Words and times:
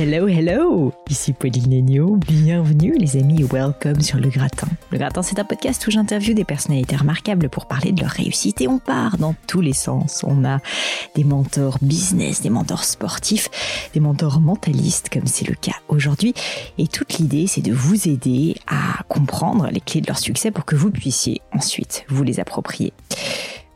Hello, 0.00 0.28
hello 0.28 0.92
Ici 1.10 1.32
Pauline 1.32 1.70
Legno, 1.70 2.14
bienvenue 2.14 2.96
les 2.96 3.16
amis 3.16 3.42
welcome 3.42 4.00
sur 4.00 4.20
Le 4.20 4.28
Gratin. 4.28 4.68
Le 4.92 4.98
Gratin 4.98 5.22
c'est 5.22 5.40
un 5.40 5.44
podcast 5.44 5.84
où 5.88 5.90
j'interviewe 5.90 6.34
des 6.34 6.44
personnalités 6.44 6.94
remarquables 6.94 7.48
pour 7.48 7.66
parler 7.66 7.90
de 7.90 8.00
leur 8.02 8.12
réussite 8.12 8.60
et 8.60 8.68
on 8.68 8.78
part 8.78 9.18
dans 9.18 9.34
tous 9.48 9.60
les 9.60 9.72
sens. 9.72 10.22
On 10.24 10.44
a 10.44 10.60
des 11.16 11.24
mentors 11.24 11.78
business, 11.82 12.42
des 12.42 12.48
mentors 12.48 12.84
sportifs, 12.84 13.48
des 13.92 13.98
mentors 13.98 14.38
mentalistes 14.38 15.08
comme 15.08 15.26
c'est 15.26 15.48
le 15.48 15.56
cas 15.56 15.74
aujourd'hui 15.88 16.32
et 16.78 16.86
toute 16.86 17.14
l'idée 17.14 17.48
c'est 17.48 17.62
de 17.62 17.72
vous 17.72 18.06
aider 18.06 18.54
à 18.68 19.02
comprendre 19.08 19.68
les 19.72 19.80
clés 19.80 20.00
de 20.00 20.06
leur 20.06 20.18
succès 20.18 20.52
pour 20.52 20.64
que 20.64 20.76
vous 20.76 20.92
puissiez 20.92 21.40
ensuite 21.52 22.04
vous 22.08 22.22
les 22.22 22.38
approprier. 22.38 22.92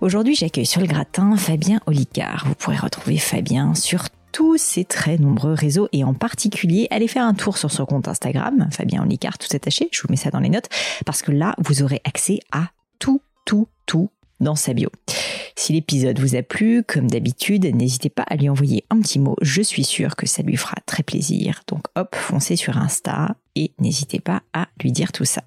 Aujourd'hui, 0.03 0.35
j'accueille 0.35 0.67
sur 0.67 0.81
le 0.81 0.89
gratin 0.89 1.37
Fabien 1.37 1.79
Olicard. 1.87 2.45
Vous 2.49 2.57
pourrez 2.57 2.77
retrouver 2.77 3.19
Fabien 3.19 3.77
sur 3.77 4.09
tous 4.33 4.57
ces 4.57 4.85
très 4.85 5.17
nombreux 5.17 5.53
réseaux 5.53 5.89
et 5.93 6.03
en 6.03 6.13
particulier 6.13 6.89
allez 6.91 7.07
faire 7.07 7.25
un 7.25 7.35
tour 7.35 7.57
sur 7.57 7.71
son 7.71 7.87
compte 7.87 8.09
Instagram, 8.09 8.69
Fabien 8.73 9.05
Olicard, 9.05 9.39
tout 9.39 9.55
attaché, 9.55 9.89
je 9.93 10.03
vous 10.03 10.09
mets 10.11 10.17
ça 10.17 10.31
dans 10.31 10.41
les 10.41 10.49
notes, 10.49 10.69
parce 11.07 11.23
que 11.23 11.31
là, 11.31 11.55
vous 11.59 11.85
aurez 11.85 12.01
accès 12.03 12.41
à 12.51 12.71
tout, 12.99 13.23
tout, 13.45 13.69
tout 13.87 14.11
dans 14.41 14.57
sa 14.57 14.73
bio. 14.73 14.91
Si 15.55 15.73
l'épisode 15.73 16.19
vous 16.19 16.35
a 16.35 16.43
plu, 16.43 16.83
comme 16.83 17.09
d'habitude, 17.09 17.65
n'hésitez 17.73 18.11
pas 18.11 18.25
à 18.25 18.35
lui 18.35 18.49
envoyer 18.49 18.85
un 18.91 19.01
petit 19.01 19.21
mot, 19.21 19.37
je 19.41 19.63
suis 19.63 19.85
sûre 19.85 20.17
que 20.17 20.27
ça 20.27 20.43
lui 20.43 20.57
fera 20.57 20.75
très 20.85 21.05
plaisir. 21.05 21.63
Donc 21.69 21.85
hop, 21.95 22.17
foncez 22.17 22.57
sur 22.57 22.77
Insta 22.77 23.37
et 23.55 23.71
n'hésitez 23.79 24.19
pas 24.19 24.43
à 24.53 24.67
lui 24.83 24.91
dire 24.91 25.13
tout 25.13 25.25
ça. 25.25 25.43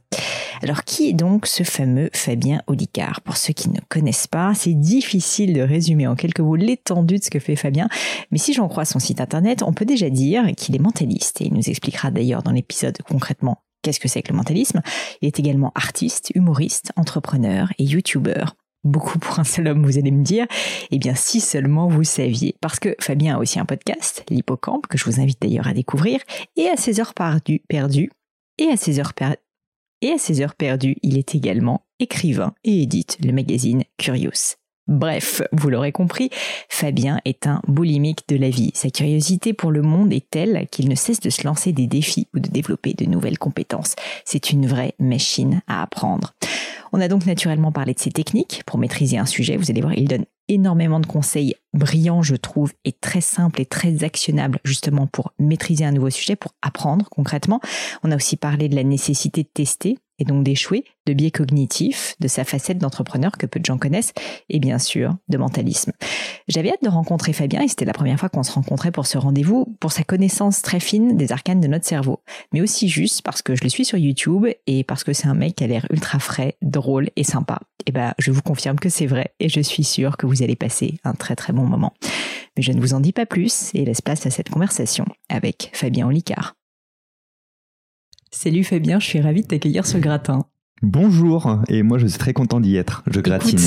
Alors 0.65 0.83
qui 0.83 1.09
est 1.09 1.13
donc 1.13 1.45
ce 1.45 1.61
fameux 1.61 2.09
Fabien 2.11 2.59
Olicard? 2.65 3.21
Pour 3.21 3.37
ceux 3.37 3.53
qui 3.53 3.69
ne 3.69 3.79
connaissent 3.87 4.25
pas, 4.25 4.55
c'est 4.55 4.73
difficile 4.73 5.53
de 5.53 5.61
résumer 5.61 6.07
en 6.07 6.15
quelques 6.15 6.39
mots 6.39 6.55
l'étendue 6.55 7.19
de 7.19 7.23
ce 7.23 7.29
que 7.29 7.37
fait 7.37 7.55
Fabien, 7.55 7.87
mais 8.31 8.39
si 8.39 8.51
j'en 8.51 8.67
crois 8.67 8.83
son 8.83 8.97
site 8.97 9.21
internet, 9.21 9.61
on 9.61 9.73
peut 9.73 9.85
déjà 9.85 10.09
dire 10.09 10.43
qu'il 10.57 10.75
est 10.75 10.79
mentaliste 10.79 11.39
et 11.39 11.45
il 11.45 11.53
nous 11.53 11.69
expliquera 11.69 12.09
d'ailleurs 12.09 12.41
dans 12.41 12.51
l'épisode 12.51 12.97
concrètement 13.07 13.61
qu'est-ce 13.83 13.99
que 13.99 14.07
c'est 14.07 14.23
que 14.23 14.31
le 14.31 14.37
mentalisme. 14.37 14.81
Il 15.21 15.27
est 15.27 15.39
également 15.39 15.71
artiste, 15.75 16.31
humoriste, 16.33 16.91
entrepreneur 16.95 17.71
et 17.77 17.83
youtubeur 17.83 18.55
beaucoup 18.83 19.19
pour 19.19 19.37
un 19.39 19.43
seul 19.43 19.67
homme, 19.67 19.83
vous 19.83 19.99
allez 19.99 20.11
me 20.11 20.23
dire. 20.23 20.47
Eh 20.89 20.97
bien, 20.97 21.13
si 21.15 21.41
seulement 21.41 21.87
vous 21.87 22.03
saviez. 22.03 22.55
Parce 22.61 22.79
que 22.79 22.95
Fabien 22.99 23.35
a 23.35 23.39
aussi 23.39 23.59
un 23.59 23.65
podcast, 23.65 24.23
l'Hippocampe, 24.29 24.85
que 24.85 24.97
je 24.97 25.05
vous 25.05 25.19
invite 25.19 25.41
d'ailleurs 25.41 25.67
à 25.67 25.73
découvrir, 25.73 26.19
et 26.55 26.69
à 26.69 26.77
ses 26.77 26.99
heures 26.99 27.15
perdues, 27.15 28.11
et 28.59 28.67
à 28.67 28.77
ses 28.77 28.99
heures 28.99 29.15
perdues, 29.15 29.37
et 30.05 30.11
à 30.11 30.17
ses 30.19 30.41
heures 30.41 30.53
perdues, 30.53 30.97
il 31.01 31.17
est 31.17 31.33
également 31.33 31.81
écrivain 31.99 32.53
et 32.63 32.83
édite 32.83 33.17
le 33.25 33.31
magazine 33.31 33.83
Curious. 33.97 34.53
Bref, 34.87 35.41
vous 35.51 35.71
l'aurez 35.71 35.91
compris, 35.91 36.29
Fabien 36.69 37.19
est 37.25 37.47
un 37.47 37.59
boulimique 37.67 38.29
de 38.29 38.35
la 38.35 38.51
vie. 38.51 38.69
Sa 38.75 38.91
curiosité 38.91 39.53
pour 39.53 39.71
le 39.71 39.81
monde 39.81 40.13
est 40.13 40.29
telle 40.29 40.67
qu'il 40.69 40.89
ne 40.89 40.93
cesse 40.95 41.21
de 41.21 41.31
se 41.31 41.43
lancer 41.43 41.71
des 41.71 41.87
défis 41.87 42.27
ou 42.35 42.39
de 42.39 42.49
développer 42.49 42.93
de 42.93 43.05
nouvelles 43.05 43.39
compétences. 43.39 43.95
C'est 44.25 44.51
une 44.51 44.67
vraie 44.67 44.93
machine 44.99 45.63
à 45.65 45.81
apprendre. 45.81 46.35
On 46.93 47.01
a 47.01 47.07
donc 47.07 47.25
naturellement 47.25 47.71
parlé 47.71 47.95
de 47.95 47.99
ses 47.99 48.11
techniques 48.11 48.61
pour 48.67 48.77
maîtriser 48.77 49.17
un 49.17 49.25
sujet. 49.25 49.57
Vous 49.57 49.71
allez 49.71 49.81
voir, 49.81 49.95
il 49.95 50.07
donne 50.07 50.25
énormément 50.47 50.99
de 50.99 51.05
conseils 51.05 51.55
brillants, 51.73 52.21
je 52.21 52.35
trouve, 52.35 52.73
et 52.83 52.91
très 52.91 53.21
simples 53.21 53.61
et 53.61 53.65
très 53.65 54.03
actionnables 54.03 54.59
justement 54.63 55.07
pour 55.07 55.33
maîtriser 55.39 55.85
un 55.85 55.91
nouveau 55.91 56.09
sujet, 56.09 56.35
pour 56.35 56.53
apprendre 56.61 57.07
concrètement. 57.09 57.59
On 58.03 58.11
a 58.11 58.15
aussi 58.15 58.37
parlé 58.37 58.69
de 58.69 58.75
la 58.75 58.83
nécessité 58.83 59.43
de 59.43 59.49
tester 59.53 59.97
et 60.19 60.25
donc 60.25 60.43
d'échouer, 60.43 60.83
de 61.05 61.13
biais 61.13 61.31
cognitifs, 61.31 62.15
de 62.19 62.27
sa 62.27 62.43
facette 62.43 62.77
d'entrepreneur 62.77 63.31
que 63.33 63.45
peu 63.45 63.59
de 63.59 63.65
gens 63.65 63.77
connaissent, 63.77 64.13
et 64.49 64.59
bien 64.59 64.79
sûr 64.79 65.15
de 65.29 65.37
mentalisme. 65.37 65.91
J'avais 66.47 66.69
hâte 66.69 66.83
de 66.83 66.89
rencontrer 66.89 67.33
Fabien 67.33 67.61
et 67.61 67.67
c'était 67.67 67.85
la 67.85 67.93
première 67.93 68.19
fois 68.19 68.29
qu'on 68.29 68.43
se 68.43 68.51
rencontrait 68.51 68.91
pour 68.91 69.07
ce 69.07 69.17
rendez-vous, 69.17 69.75
pour 69.79 69.91
sa 69.91 70.03
connaissance 70.03 70.61
très 70.61 70.79
fine 70.79 71.17
des 71.17 71.31
arcanes 71.31 71.61
de 71.61 71.67
notre 71.67 71.85
cerveau, 71.85 72.21
mais 72.53 72.61
aussi 72.61 72.87
juste 72.87 73.21
parce 73.23 73.41
que 73.41 73.55
je 73.55 73.63
le 73.63 73.69
suis 73.69 73.85
sur 73.85 73.97
YouTube 73.97 74.45
et 74.67 74.83
parce 74.83 75.03
que 75.03 75.13
c'est 75.13 75.27
un 75.27 75.33
mec 75.33 75.55
qui 75.55 75.63
a 75.63 75.67
l'air 75.67 75.85
ultra 75.91 76.19
frais, 76.19 76.57
drôle 76.61 77.09
et 77.15 77.23
sympa. 77.23 77.59
Et 77.85 77.91
ben, 77.91 78.13
je 78.17 78.31
vous 78.31 78.41
confirme 78.41 78.79
que 78.79 78.89
c'est 78.89 79.05
vrai 79.05 79.33
et 79.39 79.49
je 79.49 79.59
suis 79.59 79.83
sûre 79.83 80.17
que 80.17 80.25
vous 80.25 80.43
allez 80.43 80.55
passer 80.55 80.95
un 81.03 81.13
très 81.13 81.35
très 81.35 81.53
bon 81.53 81.65
moment. 81.65 81.93
Mais 82.57 82.63
je 82.63 82.71
ne 82.71 82.79
vous 82.79 82.93
en 82.93 82.99
dis 82.99 83.11
pas 83.11 83.25
plus 83.25 83.71
et 83.73 83.85
laisse 83.85 84.01
place 84.01 84.25
à 84.25 84.29
cette 84.29 84.49
conversation 84.49 85.05
avec 85.29 85.69
Fabien 85.73 86.07
Olicard. 86.07 86.55
Salut 88.37 88.65
Fabien, 88.65 88.99
je 88.99 89.05
suis 89.05 89.21
ravie 89.21 89.43
de 89.43 89.47
t'accueillir 89.47 89.87
sur 89.87 90.01
gratin. 90.01 90.43
Bonjour, 90.81 91.61
et 91.69 91.83
moi 91.83 91.97
je 91.97 92.05
suis 92.05 92.19
très 92.19 92.33
content 92.33 92.59
d'y 92.59 92.75
être. 92.75 93.01
Je 93.09 93.21
gratine. 93.21 93.57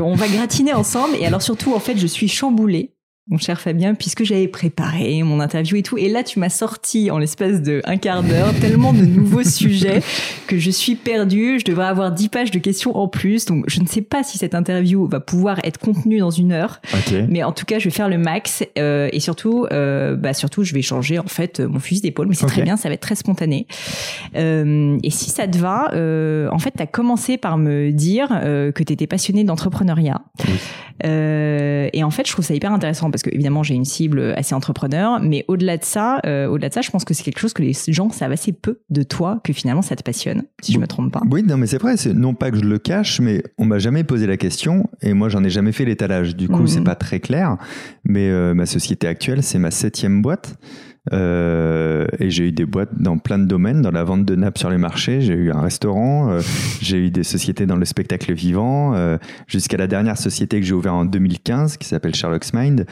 on 0.00 0.14
va 0.14 0.28
gratiner 0.28 0.72
ensemble, 0.74 1.16
et 1.16 1.26
alors 1.26 1.42
surtout, 1.42 1.74
en 1.74 1.80
fait, 1.80 1.98
je 1.98 2.06
suis 2.06 2.28
chamboulée 2.28 2.94
mon 3.28 3.36
cher 3.36 3.60
Fabien, 3.60 3.94
puisque 3.94 4.24
j'avais 4.24 4.48
préparé 4.48 5.22
mon 5.22 5.40
interview 5.40 5.76
et 5.76 5.82
tout. 5.82 5.98
Et 5.98 6.08
là, 6.08 6.22
tu 6.22 6.38
m'as 6.38 6.48
sorti 6.48 7.10
en 7.10 7.18
l'espace 7.18 7.60
de 7.60 7.82
un 7.84 7.98
quart 7.98 8.22
d'heure 8.22 8.54
tellement 8.60 8.94
de 8.94 9.04
nouveaux 9.04 9.42
sujets 9.44 10.02
que 10.46 10.58
je 10.58 10.70
suis 10.70 10.94
perdue. 10.94 11.58
Je 11.60 11.64
devrais 11.64 11.86
avoir 11.86 12.10
dix 12.10 12.28
pages 12.28 12.50
de 12.50 12.58
questions 12.58 12.96
en 12.96 13.06
plus. 13.06 13.44
Donc, 13.44 13.64
je 13.68 13.80
ne 13.80 13.86
sais 13.86 14.00
pas 14.00 14.22
si 14.22 14.38
cette 14.38 14.54
interview 14.54 15.06
va 15.06 15.20
pouvoir 15.20 15.60
être 15.64 15.78
contenue 15.78 16.18
dans 16.18 16.30
une 16.30 16.52
heure. 16.52 16.80
Mais 17.28 17.42
en 17.42 17.52
tout 17.52 17.66
cas, 17.66 17.78
je 17.78 17.84
vais 17.84 17.90
faire 17.90 18.08
le 18.08 18.18
max. 18.18 18.64
Euh, 18.78 19.10
et 19.12 19.20
surtout, 19.20 19.66
euh, 19.72 20.16
bah, 20.16 20.32
surtout, 20.32 20.64
je 20.64 20.72
vais 20.72 20.82
changer, 20.82 21.18
en 21.18 21.26
fait, 21.26 21.60
mon 21.60 21.80
fusil 21.80 22.00
d'épaule. 22.00 22.28
Mais 22.28 22.34
c'est 22.34 22.46
très 22.46 22.62
bien, 22.62 22.76
ça 22.78 22.88
va 22.88 22.94
être 22.94 23.00
très 23.00 23.14
spontané. 23.14 23.66
Euh, 24.36 24.98
et 25.02 25.10
si 25.10 25.30
ça 25.30 25.46
te 25.46 25.58
va, 25.58 25.90
euh, 25.94 26.48
en 26.50 26.58
fait, 26.58 26.72
tu 26.76 26.82
as 26.82 26.86
commencé 26.86 27.36
par 27.36 27.58
me 27.58 27.90
dire 27.90 28.28
euh, 28.32 28.72
que 28.72 28.82
tu 28.82 28.92
étais 28.92 29.06
passionné 29.06 29.44
d'entrepreneuriat. 29.44 30.22
Euh, 31.04 31.88
et 31.92 32.04
en 32.04 32.10
fait, 32.10 32.26
je 32.26 32.32
trouve 32.32 32.44
ça 32.44 32.54
hyper 32.54 32.72
intéressant 32.72 33.10
parce 33.10 33.22
que 33.22 33.30
évidemment, 33.32 33.62
j'ai 33.62 33.74
une 33.74 33.84
cible 33.84 34.34
assez 34.36 34.54
entrepreneur, 34.54 35.20
mais 35.20 35.44
au-delà 35.48 35.76
de 35.76 35.84
ça, 35.84 36.20
euh, 36.26 36.46
au-delà 36.46 36.68
de 36.68 36.74
ça, 36.74 36.80
je 36.80 36.90
pense 36.90 37.04
que 37.04 37.14
c'est 37.14 37.22
quelque 37.22 37.38
chose 37.38 37.52
que 37.52 37.62
les 37.62 37.72
gens 37.88 38.10
savent 38.10 38.32
assez 38.32 38.52
peu 38.52 38.80
de 38.90 39.02
toi, 39.02 39.40
que 39.44 39.52
finalement 39.52 39.82
ça 39.82 39.96
te 39.96 40.02
passionne, 40.02 40.44
si 40.62 40.72
je 40.72 40.78
me 40.78 40.86
trompe 40.86 41.12
pas. 41.12 41.22
Oui, 41.30 41.42
non, 41.42 41.56
mais 41.56 41.66
c'est 41.66 41.80
vrai. 41.80 41.94
Non 42.14 42.34
pas 42.34 42.50
que 42.50 42.58
je 42.58 42.64
le 42.64 42.78
cache, 42.78 43.20
mais 43.20 43.42
on 43.58 43.64
m'a 43.64 43.78
jamais 43.78 44.04
posé 44.04 44.26
la 44.26 44.36
question 44.36 44.88
et 45.02 45.12
moi, 45.12 45.28
j'en 45.28 45.44
ai 45.44 45.50
jamais 45.50 45.72
fait 45.72 45.84
l'étalage. 45.84 46.36
Du 46.36 46.48
coup, 46.48 46.66
c'est 46.66 46.80
mhm. 46.80 46.84
pas 46.84 46.94
très 46.94 47.20
clair. 47.20 47.56
Mais 48.04 48.28
euh, 48.28 48.54
ma 48.54 48.66
société 48.66 49.06
actuelle, 49.06 49.42
c'est 49.42 49.58
ma 49.58 49.70
septième 49.70 50.22
boîte. 50.22 50.56
Euh, 51.12 52.06
et 52.18 52.30
j'ai 52.30 52.48
eu 52.48 52.52
des 52.52 52.64
boîtes 52.64 53.00
dans 53.00 53.18
plein 53.18 53.38
de 53.38 53.46
domaines, 53.46 53.82
dans 53.82 53.90
la 53.90 54.04
vente 54.04 54.24
de 54.24 54.34
nappes 54.34 54.58
sur 54.58 54.70
les 54.70 54.78
marchés, 54.78 55.20
j'ai 55.20 55.34
eu 55.34 55.50
un 55.50 55.60
restaurant, 55.60 56.30
euh, 56.30 56.40
j'ai 56.82 56.98
eu 56.98 57.10
des 57.10 57.24
sociétés 57.24 57.66
dans 57.66 57.76
le 57.76 57.84
spectacle 57.84 58.32
vivant, 58.32 58.94
euh, 58.94 59.18
jusqu'à 59.46 59.76
la 59.76 59.86
dernière 59.86 60.18
société 60.18 60.60
que 60.60 60.66
j'ai 60.66 60.74
ouverte 60.74 60.94
en 60.94 61.04
2015, 61.04 61.76
qui 61.76 61.88
s'appelle 61.88 62.14
Sherlock's 62.14 62.52
Mind, 62.52 62.86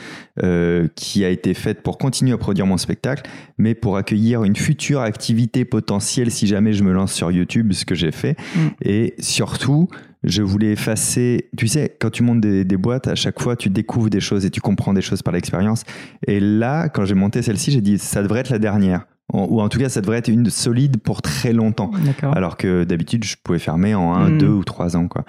qui 0.95 1.25
a 1.25 1.29
été 1.29 1.55
faite 1.55 1.83
pour 1.83 1.99
continuer 1.99 2.33
à 2.33 2.39
produire 2.39 2.67
mon 2.67 2.77
spectacle, 2.77 3.29
mais 3.59 3.75
pour 3.75 3.97
accueillir 3.97 4.45
une 4.45 4.57
future 4.57 5.01
activité 5.01 5.65
potentielle 5.65 6.31
si 6.31 6.47
jamais 6.47 6.73
je 6.73 6.83
me 6.83 6.93
lance 6.93 7.13
sur 7.13 7.31
YouTube, 7.31 7.73
ce 7.73 7.85
que 7.85 7.95
j'ai 7.95 8.13
fait. 8.13 8.37
Mm. 8.55 8.61
Et 8.83 9.15
surtout, 9.19 9.89
je 10.27 10.43
voulais 10.43 10.73
effacer. 10.73 11.49
Tu 11.57 11.69
sais, 11.69 11.97
quand 11.99 12.11
tu 12.11 12.23
montes 12.23 12.41
des, 12.41 12.77
boîtes, 12.77 13.07
à 13.07 13.15
chaque 13.15 13.41
fois, 13.41 13.57
tu 13.57 13.71
découvres 13.71 14.11
des 14.11 14.21
choses 14.21 14.45
et 14.45 14.51
tu 14.51 14.61
comprends 14.61 14.93
des 14.93 15.01
choses 15.01 15.23
par 15.23 15.33
l'expérience. 15.33 15.85
Et 16.27 16.41
là, 16.41 16.89
quand 16.89 17.05
j'ai 17.05 17.15
monté 17.15 17.41
celle-ci, 17.43 17.71
j'ai 17.71 17.81
dit, 17.81 17.99
ça 17.99 18.23
devrait 18.23 18.41
être 18.41 18.51
la 18.51 18.59
dernière. 18.59 19.07
Ou 19.33 19.61
en 19.61 19.69
tout 19.69 19.79
cas, 19.79 19.89
ça 19.89 20.01
devrait 20.01 20.19
être 20.19 20.29
une 20.29 20.51
solide 20.51 20.99
pour 20.99 21.21
très 21.21 21.53
longtemps. 21.53 21.91
Alors 22.23 22.57
que 22.57 22.85
d'habitude, 22.85 23.25
je 23.25 23.37
pouvais 23.43 23.59
fermer 23.59 23.95
en 23.95 24.15
un, 24.15 24.31
hmm. 24.31 24.39
deux 24.39 24.49
ou 24.49 24.65
trois 24.65 24.97
ans. 24.97 25.09
Quoi. 25.09 25.25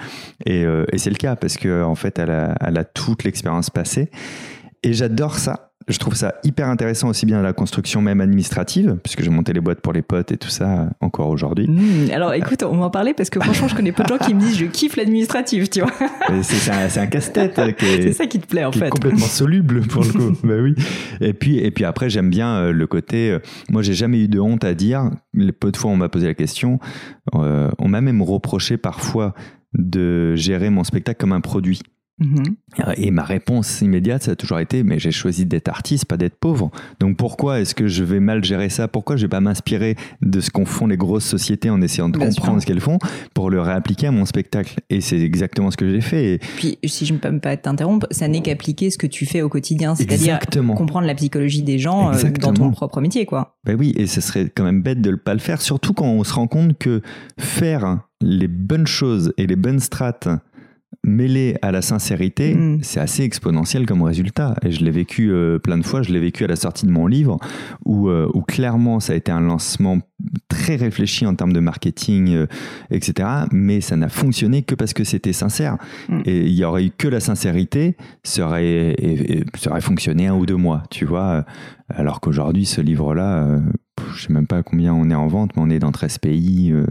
Et, 0.46 0.66
euh, 0.66 0.86
et 0.92 0.98
c'est 1.00 1.10
le 1.10 1.16
cas 1.16 1.36
parce 1.36 1.58
qu'en 1.58 1.90
en 1.90 1.96
fait, 1.96 2.20
elle 2.20 2.30
a, 2.30 2.56
elle 2.62 2.78
a 2.78 2.84
toute 2.84 3.24
l'expérience 3.24 3.70
passée. 3.70 4.12
Et 4.84 4.94
j'adore 4.94 5.40
ça 5.40 5.67
je 5.88 5.98
trouve 6.00 6.16
ça 6.16 6.36
hyper 6.44 6.68
intéressant 6.68 7.10
aussi 7.10 7.26
bien 7.26 7.42
la 7.42 7.54
construction 7.54 8.02
même 8.02 8.20
administrative, 8.20 8.98
puisque 9.02 9.24
j'ai 9.24 9.30
monté 9.30 9.54
les 9.54 9.62
boîtes 9.62 9.80
pour 9.80 9.94
les 9.94 10.02
potes 10.02 10.32
et 10.32 10.38
tout 10.38 10.50
ça 10.50 10.90
encore 11.00 11.30
aujourd'hui. 11.30 11.68
Mmh, 11.68 12.12
alors 12.12 12.34
écoute, 12.34 12.64
on 12.64 12.78
va 12.78 12.86
en 12.86 12.90
parler 12.90 13.14
parce 13.14 13.30
que 13.30 13.40
franchement, 13.40 13.68
je 13.68 13.76
connais 13.76 13.92
peu 13.92 14.04
de 14.04 14.10
gens 14.10 14.18
qui 14.18 14.34
me 14.34 14.40
disent 14.40 14.58
je 14.58 14.66
kiffe 14.66 14.98
l'administratif, 14.98 15.70
tu 15.70 15.82
vois. 15.82 15.92
C'est 16.44 16.72
un, 16.72 17.04
un 17.04 17.08
casse-tête. 17.08 17.60
C'est 17.80 18.14
ça 18.14 18.28
qui 18.28 18.40
te 18.40 18.48
plaît 18.48 18.66
en 18.66 18.72
qui 18.72 18.80
fait. 18.80 18.88
Est 18.88 18.90
complètement 18.90 19.20
soluble 19.26 19.82
pour 19.88 20.04
le 20.04 20.12
coup. 20.12 20.38
bah 20.44 20.56
oui. 20.62 20.76
Et 21.22 21.34
puis, 21.34 21.58
et 21.58 21.72
puis 21.72 21.86
après, 21.86 22.10
j'aime 22.10 22.30
bien 22.30 22.56
euh, 22.56 22.72
le 22.72 22.88
côté. 22.88 23.32
Euh, 23.32 23.40
moi, 23.70 23.82
j'ai 23.82 23.94
jamais 23.94 24.24
eu 24.24 24.28
de 24.28 24.40
honte 24.40 24.64
à 24.64 24.74
dire. 24.74 25.10
Les 25.34 25.52
peu 25.52 25.72
de 25.72 25.78
fois, 25.78 25.92
on 25.92 25.98
m'a 25.98 26.10
posé 26.10 26.28
la 26.28 26.34
question. 26.34 26.80
Euh, 27.36 27.70
on 27.80 27.88
m'a 27.88 28.02
même 28.02 28.22
reproché 28.22 28.78
parfois 28.78 29.34
de 29.74 30.36
gérer 30.36 30.70
mon 30.70 30.84
spectacle 30.84 31.20
comme 31.20 31.34
un 31.34 31.42
produit. 31.42 31.82
Mhm. 32.20 32.56
Et 32.98 33.12
ma 33.12 33.24
réponse 33.24 33.82
immédiate, 33.82 34.24
ça 34.24 34.32
a 34.32 34.36
toujours 34.36 34.60
été, 34.60 34.84
mais 34.84 34.98
j'ai 34.98 35.12
choisi 35.12 35.46
d'être 35.46 35.68
artiste, 35.68 36.06
pas 36.06 36.18
d'être 36.18 36.36
pauvre. 36.36 36.72
Donc 37.00 37.18
pourquoi 37.18 37.60
est-ce 37.60 37.76
que 37.76 37.88
je 37.88 38.04
vais 38.04 38.20
mal 38.20 38.44
gérer 38.44 38.70
ça? 38.70 38.88
Pourquoi 38.88 39.18
je 39.18 39.24
vais 39.24 39.30
pas 39.30 39.40
m'inspirer 39.40 39.96
de 40.22 40.40
ce 40.40 40.50
qu'ont 40.50 40.66
font 40.66 40.88
les 40.88 40.98
grosses 40.98 41.26
sociétés 41.26 41.70
en 41.70 41.82
essayant 41.82 42.10
de 42.10 42.18
comprendre 42.18 42.60
ce 42.62 42.66
qu'elles 42.66 42.80
font 42.80 42.98
pour 43.34 43.50
le 43.50 43.62
réappliquer 43.62 44.08
à 44.08 44.12
mon 44.12 44.26
spectacle? 44.26 44.80
Et 44.90 45.02
c'est 45.02 45.20
exactement 45.20 45.70
ce 45.70 45.78
que 45.78 45.90
j'ai 45.90 46.02
fait. 46.02 46.34
Et... 46.34 46.40
Puis 46.40 46.80
si 46.86 47.06
je 47.06 47.14
ne 47.14 47.20
peux 47.20 47.40
pas 47.40 47.56
t'interrompre, 47.56 48.08
ça 48.12 48.28
n'est 48.28 48.42
qu'appliquer 48.42 48.90
ce 48.90 48.98
que 48.98 49.08
tu 49.08 49.26
fais 49.26 49.42
au 49.42 49.50
quotidien, 49.50 49.94
c'est-à-dire 49.96 50.40
comprendre 50.76 51.06
la 51.06 51.16
psychologie 51.16 51.62
des 51.62 51.78
gens 51.78 52.14
euh, 52.14 52.24
dans 52.42 52.54
ton 52.54 52.72
propre 52.72 53.00
métier, 53.02 53.26
quoi. 53.26 53.58
Ben 53.66 53.76
oui, 53.78 53.94
et 53.96 54.08
ce 54.08 54.22
serait 54.22 54.50
quand 54.54 54.64
même 54.64 54.82
bête 54.82 55.02
de 55.02 55.12
ne 55.12 55.16
pas 55.16 55.34
le 55.34 55.40
faire, 55.40 55.62
surtout 55.62 55.94
quand 55.94 56.06
on 56.06 56.24
se 56.24 56.34
rend 56.34 56.48
compte 56.48 56.78
que 56.78 57.02
faire 57.38 58.00
les 58.22 58.48
bonnes 58.48 58.88
choses 58.88 59.34
et 59.38 59.46
les 59.46 59.56
bonnes 59.56 59.80
strates 59.80 60.28
mêlé 61.04 61.56
à 61.62 61.72
la 61.72 61.82
sincérité, 61.82 62.56
Mm. 62.56 62.80
c'est 62.82 63.00
assez 63.00 63.24
exponentiel 63.24 63.86
comme 63.86 64.02
résultat. 64.04 64.56
Et 64.66 64.72
je 64.72 64.84
l'ai 64.84 64.92
vécu 64.92 65.32
euh, 65.32 65.60
plein 65.60 65.78
de 65.78 65.86
fois. 65.86 66.02
Je 66.02 66.12
l'ai 66.12 66.20
vécu 66.20 66.44
à 66.44 66.48
la 66.48 66.56
sortie 66.56 66.86
de 66.86 66.92
mon 66.92 67.08
livre, 67.08 67.38
où, 67.86 68.10
euh, 68.10 68.28
où 68.34 68.42
clairement 68.42 69.00
ça 69.00 69.14
a 69.14 69.16
été 69.16 69.32
un 69.32 69.42
lancement 69.42 70.00
très 70.48 70.76
réfléchi 70.76 71.26
en 71.26 71.36
termes 71.36 71.54
de 71.54 71.60
marketing, 71.60 72.30
euh, 72.34 72.48
etc. 72.90 73.28
Mais 73.52 73.82
ça 73.82 73.96
n'a 73.96 74.10
fonctionné 74.10 74.64
que 74.64 74.76
parce 74.76 74.94
que 74.94 75.04
c'était 75.04 75.34
sincère. 75.34 75.78
Mm. 76.10 76.22
Et 76.26 76.42
il 76.46 76.54
y 76.54 76.64
aurait 76.64 76.86
eu 76.86 76.92
que 76.98 77.08
la 77.08 77.20
sincérité, 77.20 77.96
ça 78.24 78.46
aurait, 78.46 78.66
et- 78.66 79.40
et- 79.40 79.46
ça 79.58 79.72
aurait 79.72 79.82
fonctionné 79.82 80.28
un 80.28 80.36
ou 80.36 80.46
deux 80.46 80.56
mois, 80.56 80.84
tu 80.90 81.06
vois. 81.06 81.46
Alors 81.90 82.20
qu'aujourd'hui, 82.22 82.66
ce 82.66 82.82
livre-là, 82.82 83.60
je 84.16 84.24
sais 84.28 84.34
même 84.34 84.48
pas 84.48 84.64
combien 84.64 84.94
on 84.94 85.10
est 85.10 85.16
en 85.16 85.28
vente, 85.28 85.52
mais 85.56 85.62
on 85.64 85.70
est 85.70 85.80
dans 85.80 85.92
13 85.92 86.18
pays. 86.20 86.72
euh, 86.72 86.86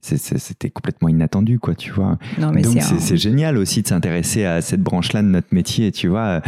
C'était 0.00 0.70
complètement 0.70 1.08
inattendu, 1.08 1.58
quoi, 1.58 1.74
tu 1.74 1.90
vois. 1.92 2.18
Non, 2.38 2.52
mais 2.52 2.62
Donc 2.62 2.76
c'est 2.80 3.12
un- 3.12 3.16
génial 3.16 3.56
aussi 3.58 3.82
de 3.82 3.88
s'intéresser 3.88 4.44
à 4.44 4.60
cette 4.62 4.82
branche-là 4.82 5.22
de 5.22 5.28
notre 5.28 5.48
métier, 5.52 5.92
tu 5.92 6.08
vois, 6.08 6.40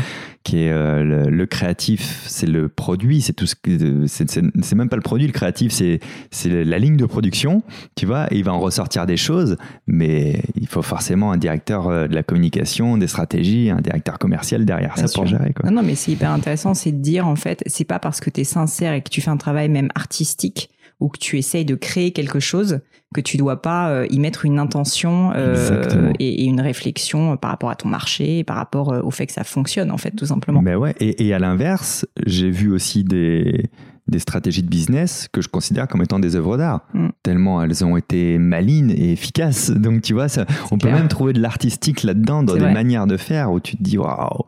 qui 0.42 0.62
est 0.62 0.70
euh, 0.72 1.04
le, 1.04 1.31
le 1.31 1.46
créatif, 1.46 2.25
c'est 2.26 2.46
le 2.46 2.69
produit, 2.69 3.20
c'est 3.20 3.34
tout 3.34 3.46
ce 3.46 3.54
que 3.54 4.06
c'est- 4.06 4.75
même 4.75 4.88
pas 4.88 4.96
le 4.96 5.02
produit, 5.02 5.26
le 5.26 5.32
créatif, 5.32 5.70
c'est 5.70 6.00
c'est 6.31 6.64
la 6.64 6.78
ligne 6.78 6.96
de 6.96 7.04
production, 7.04 7.62
tu 7.94 8.06
vois, 8.06 8.26
et 8.32 8.38
il 8.38 8.44
va 8.44 8.54
en 8.54 8.58
ressortir 8.60 9.04
des 9.06 9.19
choses, 9.19 9.56
mais 9.87 10.42
il 10.56 10.66
faut 10.66 10.81
forcément 10.82 11.31
un 11.32 11.37
directeur 11.37 11.88
euh, 11.88 12.06
de 12.08 12.14
la 12.14 12.22
communication, 12.22 12.96
des 12.96 13.06
stratégies, 13.06 13.70
un 13.70 13.81
directeur 13.82 14.19
commercial 14.19 14.64
derrière 14.64 14.94
Bien 14.94 15.06
ça 15.06 15.12
pour 15.14 15.26
gérer, 15.26 15.52
quoi. 15.52 15.69
Non, 15.69 15.76
non, 15.76 15.87
mais 15.87 15.94
c'est 15.94 16.12
hyper 16.12 16.31
intéressant, 16.31 16.72
c'est 16.75 16.93
de 16.93 17.02
dire, 17.02 17.26
en 17.28 17.36
fait, 17.36 17.62
c'est 17.66 17.84
pas 17.84 17.98
parce 17.98 18.20
que 18.20 18.31
tu 18.31 18.40
es 18.40 18.44
sincère 18.44 18.94
et 18.94 19.02
que 19.02 19.10
tu 19.10 19.20
fais 19.20 19.31
un 19.31 19.36
travail 19.36 19.69
même 19.69 19.90
artistique 19.94 20.70
ou 21.00 21.08
que 21.08 21.19
tu 21.19 21.38
essayes 21.38 21.64
de 21.64 21.75
créer 21.75 22.12
quelque 22.12 22.41
chose 22.41 22.81
que 23.14 23.20
tu 23.20 23.37
dois 23.37 23.61
pas 23.61 23.91
euh, 23.91 24.06
y 24.08 24.20
mettre 24.20 24.44
une 24.44 24.58
intention 24.58 25.32
euh, 25.35 26.12
et, 26.20 26.43
et 26.43 26.44
une 26.44 26.61
réflexion 26.61 27.32
euh, 27.32 27.37
par 27.37 27.50
rapport 27.50 27.70
à 27.70 27.75
ton 27.75 27.88
marché, 27.88 28.38
et 28.38 28.44
par 28.44 28.56
rapport 28.56 29.05
au 29.05 29.11
fait 29.11 29.26
que 29.26 29.32
ça 29.32 29.43
fonctionne, 29.43 29.91
en 29.91 29.97
fait, 29.97 30.12
tout 30.12 30.26
simplement. 30.26 30.62
Mais 30.62 30.76
ouais, 30.76 30.94
et, 31.00 31.26
et 31.26 31.35
à 31.35 31.38
l'inverse, 31.41 32.06
j'ai 32.25 32.50
vu 32.50 32.70
aussi 32.70 33.02
des, 33.02 33.69
des 34.10 34.18
stratégies 34.18 34.62
de 34.62 34.68
business 34.68 35.28
que 35.32 35.40
je 35.40 35.48
considère 35.48 35.88
comme 35.88 36.02
étant 36.02 36.18
des 36.18 36.36
œuvres 36.36 36.56
d'art, 36.56 36.80
Mm. 36.94 37.08
tellement 37.22 37.62
elles 37.62 37.84
ont 37.84 37.96
été 37.96 38.38
malines 38.38 38.90
et 38.90 39.12
efficaces. 39.12 39.70
Donc 39.70 40.02
tu 40.02 40.12
vois, 40.14 40.28
ça, 40.28 40.44
on 40.70 40.78
peut 40.78 40.90
même 40.90 41.08
trouver 41.08 41.32
de 41.32 41.40
l'artistique 41.40 42.02
là-dedans, 42.02 42.42
dans 42.42 42.54
des 42.54 42.60
vrai. 42.60 42.72
manières 42.74 43.06
de 43.06 43.16
faire 43.16 43.50
où 43.52 43.60
tu 43.60 43.76
te 43.76 43.82
dis 43.82 43.96
waouh. 43.98 44.44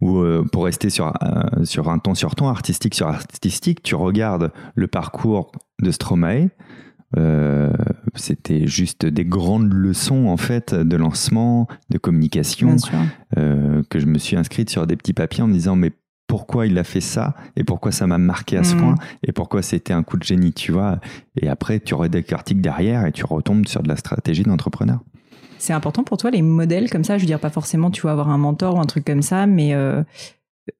Ou 0.00 0.18
euh, 0.20 0.44
pour 0.50 0.64
rester 0.64 0.88
sur, 0.88 1.08
euh, 1.22 1.64
sur 1.64 1.90
un 1.90 1.98
ton 1.98 2.14
sur 2.14 2.34
ton, 2.34 2.48
artistique 2.48 2.94
sur 2.94 3.08
artistique, 3.08 3.82
tu 3.82 3.94
regardes 3.94 4.50
le 4.74 4.86
parcours 4.86 5.52
de 5.82 5.90
Stromae. 5.90 6.48
euh, 7.18 7.70
c'était 8.14 8.66
juste 8.66 9.04
des 9.04 9.24
grandes 9.24 9.72
leçons 9.72 10.26
en 10.28 10.36
fait 10.36 10.74
de 10.74 10.96
lancement, 10.96 11.66
de 11.90 11.98
communication, 11.98 12.76
euh, 13.36 13.82
que 13.90 13.98
je 13.98 14.06
me 14.06 14.16
suis 14.18 14.36
inscrite 14.36 14.70
sur 14.70 14.86
des 14.86 14.96
petits 14.96 15.12
papiers 15.12 15.42
en 15.42 15.48
me 15.48 15.52
disant 15.52 15.74
mais 15.76 15.90
pourquoi 16.30 16.66
il 16.66 16.78
a 16.78 16.84
fait 16.84 17.00
ça 17.00 17.34
et 17.56 17.64
pourquoi 17.64 17.90
ça 17.92 18.06
m'a 18.06 18.16
marqué 18.18 18.56
à 18.56 18.62
ce 18.64 18.74
Mhm. 18.74 18.80
point 18.80 18.94
et 19.26 19.32
pourquoi 19.32 19.62
c'était 19.62 19.92
un 19.92 20.02
coup 20.04 20.16
de 20.16 20.22
génie, 20.22 20.52
tu 20.52 20.70
vois. 20.70 21.00
Et 21.36 21.48
après, 21.48 21.80
tu 21.80 21.94
redécortiques 21.94 22.60
derrière 22.60 23.04
et 23.04 23.12
tu 23.12 23.24
retombes 23.24 23.66
sur 23.66 23.82
de 23.82 23.88
la 23.88 23.96
stratégie 23.96 24.44
d'entrepreneur. 24.44 25.00
C'est 25.58 25.72
important 25.72 26.04
pour 26.04 26.16
toi 26.18 26.30
les 26.30 26.42
modèles 26.42 26.88
comme 26.88 27.04
ça? 27.04 27.18
Je 27.18 27.22
veux 27.22 27.26
dire 27.26 27.40
pas 27.40 27.50
forcément 27.50 27.90
tu 27.90 28.02
vas 28.02 28.12
avoir 28.12 28.28
un 28.30 28.38
mentor 28.38 28.76
ou 28.76 28.80
un 28.80 28.86
truc 28.86 29.04
comme 29.04 29.22
ça, 29.22 29.46
mais 29.46 29.74
euh, 29.74 30.02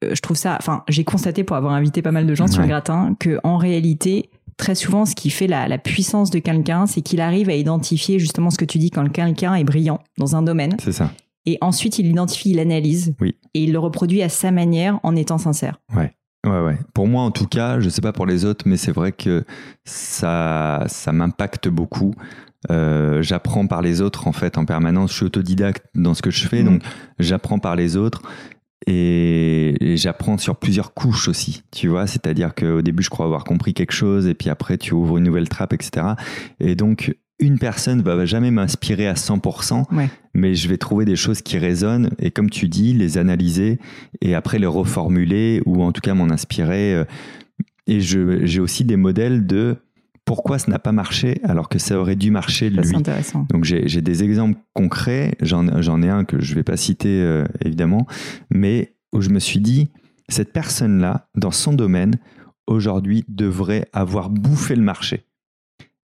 euh, 0.04 0.14
je 0.14 0.20
trouve 0.22 0.36
ça. 0.36 0.56
Enfin, 0.58 0.84
j'ai 0.88 1.02
constaté 1.04 1.42
pour 1.44 1.56
avoir 1.56 1.72
invité 1.74 2.00
pas 2.00 2.12
mal 2.12 2.26
de 2.26 2.34
gens 2.34 2.46
sur 2.46 2.62
le 2.62 2.68
gratin 2.68 3.14
que 3.18 3.38
en 3.42 3.56
réalité 3.58 4.30
très 4.56 4.74
souvent 4.74 5.04
ce 5.06 5.14
qui 5.14 5.30
fait 5.30 5.46
la, 5.48 5.68
la 5.68 5.78
puissance 5.78 6.30
de 6.30 6.38
quelqu'un, 6.38 6.86
c'est 6.86 7.00
qu'il 7.00 7.20
arrive 7.20 7.48
à 7.48 7.54
identifier 7.54 8.18
justement 8.18 8.50
ce 8.50 8.58
que 8.58 8.64
tu 8.66 8.78
dis 8.78 8.90
quand 8.90 9.08
quelqu'un 9.10 9.54
est 9.54 9.64
brillant 9.64 9.98
dans 10.18 10.36
un 10.36 10.42
domaine 10.42 10.76
C'est 10.82 10.92
ça. 10.92 11.10
Et 11.50 11.58
ensuite 11.60 11.98
il 11.98 12.06
l'identifie, 12.06 12.50
il 12.50 12.56
l'analyse 12.56 13.14
Oui. 13.20 13.34
et 13.54 13.64
il 13.64 13.72
le 13.72 13.78
reproduit 13.78 14.22
à 14.22 14.28
sa 14.28 14.50
manière 14.50 15.00
en 15.02 15.16
étant 15.16 15.38
sincère. 15.38 15.80
Ouais, 15.96 16.12
ouais. 16.44 16.78
Pour 16.94 17.06
moi, 17.06 17.22
en 17.22 17.30
tout 17.30 17.46
cas, 17.46 17.80
je 17.80 17.88
sais 17.88 18.00
pas 18.00 18.12
pour 18.12 18.24
les 18.26 18.44
autres, 18.44 18.66
mais 18.66 18.76
c'est 18.76 18.92
vrai 18.92 19.12
que 19.12 19.44
ça, 19.84 20.84
ça 20.88 21.12
m'impacte 21.12 21.68
beaucoup. 21.68 22.14
Euh, 22.70 23.22
j'apprends 23.22 23.66
par 23.66 23.80
les 23.82 24.00
autres 24.02 24.26
en 24.28 24.32
fait 24.32 24.58
en 24.58 24.64
permanence. 24.64 25.10
Je 25.12 25.16
suis 25.16 25.24
autodidacte 25.26 25.84
dans 25.94 26.14
ce 26.14 26.22
que 26.22 26.30
je 26.30 26.46
fais, 26.46 26.62
Mhm. 26.62 26.72
donc 26.72 26.82
j'apprends 27.18 27.58
par 27.58 27.74
les 27.76 27.96
autres 27.96 28.22
et, 28.86 29.92
et 29.92 29.96
j'apprends 29.96 30.38
sur 30.38 30.56
plusieurs 30.56 30.94
couches 30.94 31.28
aussi. 31.28 31.62
Tu 31.70 31.88
vois, 31.88 32.06
c'est-à-dire 32.06 32.54
qu'au 32.54 32.82
début, 32.82 33.02
je 33.02 33.10
crois 33.10 33.26
avoir 33.26 33.44
compris 33.44 33.74
quelque 33.74 33.92
chose 33.92 34.26
et 34.26 34.34
puis 34.34 34.48
après, 34.50 34.78
tu 34.78 34.94
ouvres 34.94 35.18
une 35.18 35.24
nouvelle 35.24 35.48
trappe, 35.48 35.72
etc. 35.72 36.06
Et 36.60 36.74
donc, 36.74 37.14
une 37.40 37.58
personne 37.58 38.02
va 38.02 38.24
jamais 38.26 38.50
m'inspirer 38.50 39.06
à 39.08 39.14
100%, 39.14 39.84
Ouais. 39.94 40.08
mais 40.34 40.54
je 40.54 40.68
vais 40.68 40.76
trouver 40.78 41.04
des 41.04 41.16
choses 41.16 41.42
qui 41.42 41.58
résonnent 41.58 42.10
et 42.18 42.30
comme 42.30 42.50
tu 42.50 42.68
dis, 42.68 42.92
les 42.92 43.18
analyser 43.18 43.78
et 44.20 44.34
après 44.34 44.58
les 44.58 44.66
reformuler 44.66 45.62
ou 45.66 45.82
en 45.82 45.92
tout 45.92 46.00
cas 46.00 46.14
m'en 46.14 46.30
inspirer. 46.30 46.94
euh, 46.94 47.04
Et 47.86 48.00
j'ai 48.00 48.60
aussi 48.60 48.84
des 48.84 48.96
modèles 48.96 49.46
de 49.46 49.76
pourquoi 50.24 50.58
ça 50.60 50.70
n'a 50.70 50.78
pas 50.78 50.92
marché 50.92 51.40
alors 51.42 51.68
que 51.68 51.78
ça 51.80 51.98
aurait 51.98 52.14
dû 52.14 52.30
marcher 52.30 52.70
Ça, 52.72 52.82
lui. 52.82 52.94
Intéressant. 52.94 53.46
Donc 53.50 53.64
j'ai 53.64 54.00
des 54.00 54.22
exemples 54.22 54.58
concrets, 54.74 55.32
j'en 55.40 55.66
ai 56.02 56.08
un 56.08 56.24
que 56.24 56.40
je 56.40 56.54
vais 56.54 56.62
pas 56.62 56.76
citer 56.76 57.20
euh, 57.22 57.44
évidemment, 57.64 58.06
mais 58.50 58.94
où 59.12 59.20
je 59.22 59.30
me 59.30 59.40
suis 59.40 59.58
dit, 59.60 59.90
cette 60.28 60.52
personne-là, 60.52 61.28
dans 61.34 61.50
son 61.50 61.72
domaine, 61.72 62.14
aujourd'hui 62.68 63.24
devrait 63.26 63.86
avoir 63.92 64.30
bouffé 64.30 64.76
le 64.76 64.82
marché. 64.82 65.24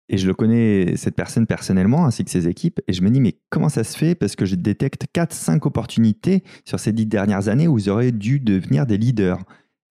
Et 0.09 0.17
je 0.17 0.27
le 0.27 0.33
connais, 0.33 0.95
cette 0.97 1.15
personne 1.15 1.47
personnellement, 1.47 2.05
ainsi 2.05 2.25
que 2.25 2.31
ses 2.31 2.47
équipes, 2.47 2.81
et 2.88 2.94
je 2.94 3.01
me 3.01 3.09
dis, 3.09 3.21
mais 3.21 3.38
comment 3.50 3.69
ça 3.69 3.83
se 3.83 3.97
fait? 3.97 4.15
Parce 4.15 4.35
que 4.35 4.45
je 4.45 4.55
détecte 4.55 5.07
4-5 5.15 5.65
opportunités 5.65 6.44
sur 6.65 6.79
ces 6.79 6.91
dix 6.91 7.05
dernières 7.05 7.47
années 7.47 7.67
où 7.67 7.79
ils 7.79 7.89
auraient 7.89 8.11
dû 8.11 8.39
devenir 8.39 8.85
des 8.85 8.97
leaders. 8.97 9.39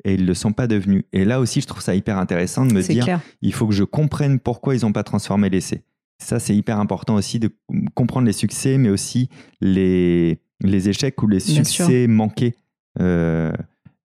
Et 0.04 0.14
ils 0.14 0.22
ne 0.22 0.26
le 0.26 0.34
sont 0.34 0.52
pas 0.52 0.66
devenus. 0.66 1.04
Et 1.12 1.24
là 1.24 1.40
aussi, 1.40 1.60
je 1.60 1.66
trouve 1.66 1.80
ça 1.80 1.94
hyper 1.94 2.18
intéressant 2.18 2.66
de 2.66 2.72
me 2.72 2.82
dire, 2.82 3.04
clair. 3.04 3.20
il 3.40 3.54
faut 3.54 3.68
que 3.68 3.74
je 3.74 3.84
comprenne 3.84 4.40
pourquoi 4.40 4.74
ils 4.74 4.82
n'ont 4.82 4.92
pas 4.92 5.04
transformé 5.04 5.48
l'essai. 5.48 5.84
Ça, 6.18 6.38
c'est 6.38 6.54
hyper 6.54 6.78
important 6.78 7.14
aussi 7.14 7.38
de 7.38 7.50
comprendre 7.94 8.26
les 8.26 8.32
succès, 8.32 8.78
mais 8.78 8.90
aussi 8.90 9.28
les, 9.60 10.40
les 10.60 10.88
échecs 10.88 11.22
ou 11.22 11.28
les 11.28 11.40
succès 11.40 12.06
manqués. 12.06 12.54
Euh, 13.00 13.52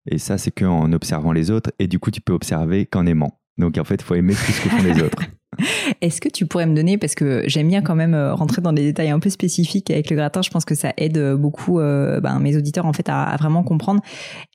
et 0.09 0.17
ça, 0.19 0.37
c'est 0.37 0.51
qu'en 0.51 0.91
observant 0.93 1.31
les 1.31 1.51
autres. 1.51 1.71
Et 1.79 1.87
du 1.87 1.99
coup, 1.99 2.11
tu 2.11 2.21
peux 2.21 2.33
observer 2.33 2.85
qu'en 2.85 3.05
aimant. 3.05 3.39
Donc, 3.57 3.77
en 3.77 3.83
fait, 3.83 3.95
il 3.95 4.03
faut 4.03 4.15
aimer 4.15 4.33
ce 4.33 4.63
que 4.63 4.69
font 4.69 4.83
les 4.83 5.01
autres. 5.03 5.23
Est-ce 6.01 6.21
que 6.21 6.29
tu 6.29 6.45
pourrais 6.45 6.65
me 6.65 6.75
donner, 6.75 6.97
parce 6.97 7.15
que 7.15 7.43
j'aime 7.47 7.67
bien 7.67 7.81
quand 7.81 7.95
même 7.95 8.13
euh, 8.13 8.33
rentrer 8.33 8.61
dans 8.61 8.73
des 8.73 8.83
détails 8.83 9.09
un 9.09 9.19
peu 9.19 9.29
spécifiques 9.29 9.89
avec 9.89 10.09
le 10.09 10.15
gratin, 10.15 10.41
je 10.41 10.49
pense 10.49 10.65
que 10.65 10.75
ça 10.75 10.93
aide 10.97 11.17
euh, 11.17 11.35
beaucoup 11.35 11.79
euh, 11.79 12.19
ben, 12.19 12.39
mes 12.39 12.55
auditeurs 12.57 12.85
en 12.85 12.93
fait 12.93 13.09
à, 13.09 13.23
à 13.23 13.37
vraiment 13.37 13.63
comprendre. 13.63 14.01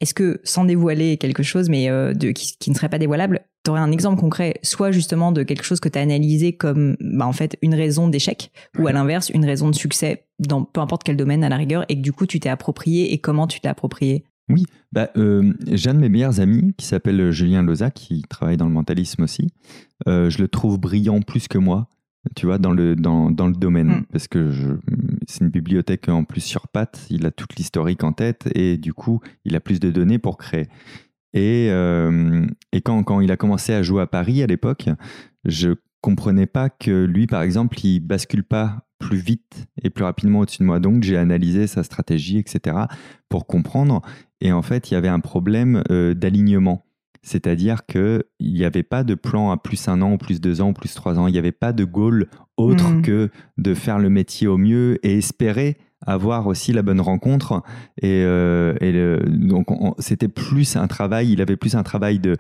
Est-ce 0.01 0.15
que 0.15 0.41
sans 0.45 0.65
dévoiler 0.65 1.17
quelque 1.17 1.43
chose, 1.43 1.69
mais 1.69 1.89
euh, 1.89 2.13
de, 2.13 2.31
qui, 2.31 2.57
qui 2.59 2.71
ne 2.71 2.75
serait 2.75 2.89
pas 2.89 2.99
dévoilable, 2.99 3.41
tu 3.65 3.71
aurais 3.71 3.81
un 3.81 3.93
exemple 3.93 4.21
concret, 4.21 4.55
soit 4.63 4.91
justement 4.91 5.33
de 5.33 5.43
quelque 5.43 5.65
chose 5.65 5.81
que 5.81 5.89
tu 5.89 5.99
as 5.99 6.03
analysé 6.03 6.53
comme 6.53 6.97
ben, 7.01 7.27
en 7.27 7.33
fait 7.33 7.57
une 7.63 7.75
raison 7.75 8.09
d'échec, 8.09 8.51
ou 8.79 8.87
à 8.87 8.93
l'inverse 8.93 9.31
une 9.31 9.45
raison 9.45 9.69
de 9.69 9.75
succès 9.75 10.27
dans 10.39 10.65
peu 10.65 10.81
importe 10.81 11.05
quel 11.05 11.17
domaine 11.17 11.45
à 11.45 11.49
la 11.49 11.57
rigueur, 11.57 11.85
et 11.89 11.97
que 11.97 12.03
du 12.03 12.13
coup 12.13 12.27
tu 12.27 12.41
t'es 12.41 12.49
approprié 12.49 13.13
et 13.13 13.19
comment 13.19 13.47
tu 13.47 13.61
t'es 13.61 13.69
approprié? 13.69 14.25
Bah, 14.93 15.11
euh, 15.17 15.53
J'ai 15.71 15.91
un 15.91 15.95
de 15.95 16.01
mes 16.01 16.09
meilleurs 16.09 16.41
amis 16.41 16.75
qui 16.77 16.87
s'appelle 16.87 17.31
Julien 17.31 17.63
Loza, 17.63 17.91
qui 17.91 18.23
travaille 18.23 18.57
dans 18.57 18.67
le 18.67 18.73
mentalisme 18.73 19.23
aussi. 19.23 19.49
Euh, 20.09 20.31
je 20.31 20.39
le 20.39 20.49
trouve 20.49 20.79
brillant 20.79 21.21
plus 21.21 21.49
que 21.49 21.59
moi, 21.59 21.89
tu 22.37 22.47
vois, 22.47 22.59
dans 22.59 22.73
le, 22.73 22.97
dans, 22.97 23.31
dans 23.31 23.47
le 23.47 23.55
domaine. 23.55 23.89
Mm. 23.89 24.05
Parce 24.13 24.29
que 24.29 24.79
c'est 25.27 25.41
une 25.41 25.51
bibliothèque 25.51 26.09
en 26.09 26.25
plus 26.25 26.41
sur 26.41 26.69
pattes. 26.69 27.07
Il 27.11 27.27
a 27.27 27.31
toute 27.31 27.57
l'historique 27.57 28.05
en 28.05 28.13
tête 28.13 28.49
et 28.55 28.77
du 28.77 28.93
coup, 28.93 29.21
il 29.45 29.57
a 29.57 29.61
plus 29.61 29.81
de 29.81 29.91
données 29.91 30.19
pour 30.19 30.37
créer. 30.37 30.69
Et, 31.35 31.69
euh, 31.71 32.45
et 32.73 32.83
quand, 32.83 33.03
quand 33.05 33.21
il 33.21 33.31
a 33.33 33.37
commencé 33.37 33.73
à 33.73 33.83
jouer 33.83 34.03
à 34.03 34.07
Paris 34.07 34.43
à 34.43 34.47
l'époque, 34.47 34.89
je 35.47 35.71
comprenais 36.03 36.47
pas 36.47 36.69
que 36.69 37.05
lui, 37.05 37.27
par 37.27 37.43
exemple, 37.43 37.79
il 37.85 38.01
bascule 38.01 38.45
pas 38.45 38.85
plus 39.07 39.19
vite 39.19 39.67
et 39.83 39.91
plus 39.91 40.05
rapidement 40.05 40.41
au-dessus 40.41 40.59
de 40.61 40.65
moi. 40.67 40.79
Donc, 40.81 41.03
j'ai 41.03 41.17
analysé 41.17 41.67
sa 41.67 41.83
stratégie, 41.83 42.39
etc., 42.39 42.77
pour 43.29 43.47
comprendre. 43.47 44.01
Et 44.41 44.53
en 44.53 44.63
fait, 44.63 44.91
il 44.91 44.95
y 44.95 44.97
avait 44.97 45.09
un 45.09 45.21
problème 45.21 45.83
euh, 45.91 46.15
d'alignement. 46.15 46.85
C'est-à-dire 47.25 47.87
qu'il 47.87 48.23
n'y 48.41 48.65
avait 48.65 48.83
pas 48.83 49.05
de 49.05 49.15
plan 49.15 49.51
à 49.53 49.57
plus 49.57 49.87
un 49.89 50.03
an, 50.03 50.13
ou 50.15 50.19
plus 50.19 50.41
deux 50.41 50.61
ans, 50.61 50.71
ou 50.71 50.73
plus 50.73 50.93
trois 50.95 51.19
ans. 51.19 51.27
Il 51.29 51.33
n'y 51.33 51.39
avait 51.39 51.53
pas 51.53 51.73
de 51.73 51.85
goal 51.85 52.29
autre 52.57 52.91
Mhm. 52.91 53.03
que 53.03 53.31
de 53.59 53.75
faire 53.75 53.99
le 53.99 54.09
métier 54.11 54.47
au 54.49 54.59
mieux 54.59 54.99
et 55.07 55.19
espérer 55.19 55.77
avoir 56.05 56.49
aussi 56.49 56.73
la 56.73 56.83
bonne 56.83 57.01
rencontre. 57.01 57.63
Et, 58.01 58.25
euh, 58.27 58.75
et 58.81 58.91
le- 58.91 59.23
donc, 59.29 59.71
on- 59.71 59.95
c'était 60.01 60.27
plus 60.27 60.75
un 60.77 60.89
travail, 60.89 61.31
il 61.33 61.41
avait 61.41 61.57
plus 61.57 61.77
un 61.77 61.85
travail 61.85 62.19
de 62.19 62.37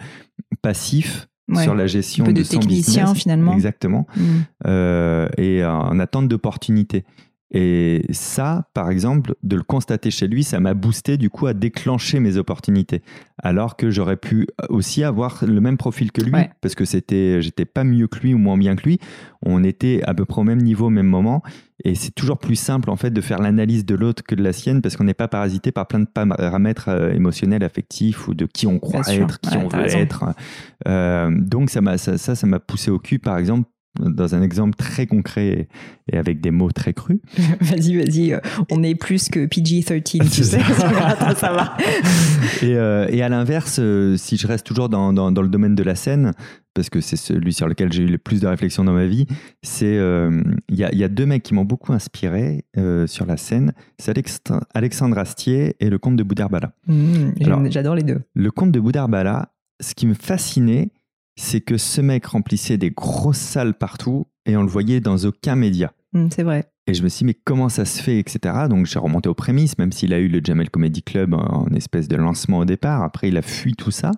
passif 0.63 1.29
Ouais. 1.49 1.63
sur 1.65 1.75
la 1.75 1.87
gestion 1.87 2.25
Un 2.25 2.27
peu 2.29 2.33
de 2.33 2.43
son 2.45 2.59
technicien, 2.61 3.03
business. 3.05 3.23
finalement. 3.23 3.53
Exactement 3.55 4.07
Mm. 4.17 4.23
euh, 4.67 5.29
et 5.39 5.65
en 5.65 5.99
attente 5.99 6.29
d'opportunités. 6.29 7.05
Et 7.55 8.07
ça, 8.11 8.67
par 8.73 8.91
exemple, 8.91 9.35
de 9.43 9.57
le 9.57 9.63
constater 9.63 10.11
chez 10.11 10.27
lui, 10.27 10.43
ça 10.43 10.59
m'a 10.59 10.73
boosté 10.73 11.19
du 11.19 11.29
coup 11.29 11.47
à 11.47 11.53
déclencher 11.53 12.19
mes 12.19 12.39
opportunités. 12.39 13.03
Alors 13.43 13.77
que 13.77 13.91
j'aurais 13.91 14.17
pu 14.17 14.47
aussi 14.71 15.05
avoir 15.05 15.45
le 15.47 15.61
même 15.61 15.77
profil 15.77 16.13
que 16.13 16.23
lui, 16.23 16.33
parce 16.63 16.75
que 16.75 16.87
c'était, 16.87 17.43
j'étais 17.43 17.67
pas 17.67 17.85
mieux 17.85 18.07
que 18.07 18.21
lui 18.21 18.33
ou 18.33 18.39
moins 18.39 18.57
bien 18.57 18.75
que 18.75 18.85
lui. 18.85 18.99
On 19.45 19.65
était 19.65 20.01
à 20.05 20.15
peu 20.15 20.25
près 20.25 20.41
au 20.41 20.45
même 20.45 20.63
niveau 20.63 20.87
au 20.87 20.91
même 20.91 21.07
moment. 21.07 21.43
Et 21.85 21.95
c'est 21.95 22.13
toujours 22.13 22.39
plus 22.39 22.55
simple 22.55 22.89
en 22.91 22.97
fait 22.97 23.11
de 23.11 23.21
faire 23.21 23.39
l'analyse 23.39 23.85
de 23.85 23.97
l'autre 23.97 24.23
que 24.23 24.35
de 24.35 24.43
la 24.43 24.53
sienne, 24.53 24.81
parce 24.81 24.97
qu'on 24.97 25.05
n'est 25.05 25.15
pas 25.15 25.29
parasité 25.29 25.73
par 25.73 25.89
plein 25.89 26.01
de 26.01 26.07
paramètres 26.07 26.89
euh, 26.89 27.13
émotionnels, 27.13 27.65
affectifs 27.65 28.29
ou 28.29 28.35
de 28.35 28.47
qui 28.47 28.67
on 28.67 28.79
croit 28.79 29.03
être, 29.09 29.41
qui 29.41 29.57
on 29.57 29.69
veut 29.69 29.87
être. 29.87 30.25
Euh, 30.87 31.31
donc 31.39 31.69
ça 31.71 31.81
m'a 31.81 31.99
ça, 31.99 32.17
ça 32.17 32.47
m'a 32.47 32.61
poussé 32.61 32.91
au 32.91 32.99
cul, 32.99 33.19
par 33.19 33.37
exemple, 33.37 33.69
dans 34.01 34.35
un 34.35 34.43
exemple 34.43 34.75
très 34.77 35.07
concret 35.07 35.69
et 36.11 36.17
avec 36.17 36.41
des 36.41 36.51
mots 36.51 36.71
très 36.71 36.95
crus. 36.95 37.19
vas-y, 37.61 37.97
vas-y, 37.97 38.33
euh, 38.33 38.41
on 38.71 38.83
est 38.83 38.95
plus 38.95 39.29
que 39.29 39.47
PG-13, 39.47 40.31
tu 40.31 40.45
sais, 40.45 40.61
ça 40.61 41.53
va. 41.53 41.77
Et, 42.63 42.77
euh, 42.77 43.07
et 43.11 43.23
à 43.23 43.29
l'inverse, 43.29 43.79
euh, 43.81 44.17
si 44.17 44.37
je 44.37 44.47
reste 44.47 44.65
toujours 44.65 44.89
dans, 44.89 45.13
dans, 45.13 45.33
dans, 45.33 45.43
le 45.43 45.49
domaine 45.49 45.75
de 45.75 45.83
la 45.83 45.95
scène, 45.95 46.33
parce 46.75 46.91
que 46.91 47.01
c'est 47.01 47.17
celui 47.17 47.53
sur 47.53 47.67
lequel 47.67 47.93
j'ai 47.93 48.05
eu 48.05 48.07
le 48.07 48.19
plus 48.19 48.41
de 48.41 48.47
réflexion 48.47 48.85
dans 48.85 48.93
ma 48.93 49.07
vie, 49.07 49.27
c'est 49.63 49.97
il 49.97 50.77
y, 50.77 50.85
a, 50.85 50.95
y, 50.95 51.05
a, 51.05 51.09
deux 51.09 51.27
mecs 51.27 51.43
qui 51.43 51.55
m'ont 51.55 51.65
beaucoup 51.65 51.93
inspiré 51.93 52.65
sur 53.07 53.27
la 53.27 53.37
scène, 53.37 53.73
c'est 53.99 54.15
Alexandre 54.75 55.19
Astier 55.19 55.77
et 55.81 55.91
le 55.91 55.99
comte 55.99 56.17
de 56.17 56.23
Boudherbala. 56.23 56.73
Mmh, 56.87 57.71
j'adore 57.71 57.95
les 57.95 58.05
deux. 58.05 58.21
Le 58.35 58.51
comte 58.51 58.71
de 58.71 58.81
Boudherbala, 58.81 59.53
ce 59.81 59.95
qui 59.95 60.07
me 60.07 60.15
fascinait, 60.15 60.93
c'est 61.43 61.61
que 61.61 61.77
ce 61.77 62.01
mec 62.01 62.27
remplissait 62.27 62.79
des 62.79 62.91
grosses 62.91 63.37
salles 63.37 63.75
partout 63.75 64.29
et 64.47 64.57
on 64.57 64.63
le 64.63 64.69
voyait 64.69 65.01
dans 65.01 65.17
aucun 65.25 65.57
média. 65.57 65.93
Mm, 66.13 66.29
c'est 66.31 66.45
vrai. 66.45 66.71
Et 66.87 66.95
je 66.95 67.03
me 67.03 67.09
suis 67.09 67.19
dit, 67.19 67.25
mais 67.27 67.35
comment 67.35 67.69
ça 67.69 67.85
se 67.85 68.01
fait, 68.01 68.19
etc. 68.19 68.67
Donc 68.69 68.87
j'ai 68.87 68.99
remonté 68.99 69.29
aux 69.29 69.35
prémices, 69.35 69.77
même 69.77 69.93
s'il 69.93 70.13
a 70.13 70.19
eu 70.19 70.29
le 70.29 70.41
Jamel 70.43 70.71
Comedy 70.71 71.03
Club 71.03 71.35
en 71.35 71.67
espèce 71.75 72.09
de 72.09 72.17
lancement 72.17 72.59
au 72.59 72.65
départ. 72.65 73.03
Après, 73.03 73.29
il 73.29 73.37
a 73.37 73.43
fui 73.43 73.75
tout 73.75 73.91
ça. 73.91 74.13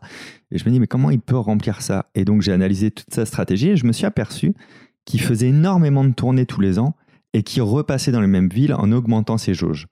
Et 0.51 0.59
je 0.59 0.65
me 0.67 0.71
dis, 0.71 0.81
mais 0.81 0.87
comment 0.87 1.11
il 1.11 1.21
peut 1.21 1.37
remplir 1.37 1.81
ça? 1.81 2.07
Et 2.15 2.25
donc 2.25 2.43
j'ai 2.43 2.53
analysé 2.53 2.91
toute 2.91 3.13
sa 3.13 3.25
stratégie 3.25 3.71
et 3.71 3.77
je 3.77 3.87
me 3.87 3.93
suis 3.93 4.07
aperçu 4.07 4.55
qu'il 5.05 5.21
faisait 5.21 5.49
énormément 5.49 6.05
de 6.05 6.13
tournées 6.13 6.47
tous 6.47 6.61
les 6.61 6.79
ans 6.79 6.95
et 7.33 7.43
qu'il 7.43 7.63
repassait 7.63 8.13
dans 8.13 8.21
les 8.21 8.27
mêmes 8.27 8.49
villes 8.49 8.75
en 8.75 8.93
augmentant 8.93 9.39
ses 9.39 9.55
jauges. 9.55 9.87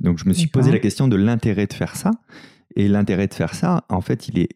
Donc 0.00 0.18
je 0.18 0.28
me 0.28 0.34
suis 0.34 0.48
posé 0.48 0.70
la 0.70 0.78
question 0.78 1.08
de 1.08 1.16
l'intérêt 1.16 1.66
de 1.66 1.72
faire 1.72 1.96
ça. 1.96 2.10
Et 2.76 2.88
l'intérêt 2.88 3.26
de 3.26 3.34
faire 3.34 3.54
ça, 3.54 3.84
en 3.88 4.00
fait, 4.00 4.28
il 4.28 4.38
est 4.38 4.48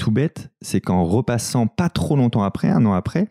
tout 0.00 0.10
bête, 0.10 0.50
c'est 0.62 0.80
qu'en 0.80 1.04
repassant 1.04 1.66
pas 1.66 1.90
trop 1.90 2.16
longtemps 2.16 2.42
après, 2.42 2.68
un 2.70 2.86
an 2.86 2.94
après, 2.94 3.28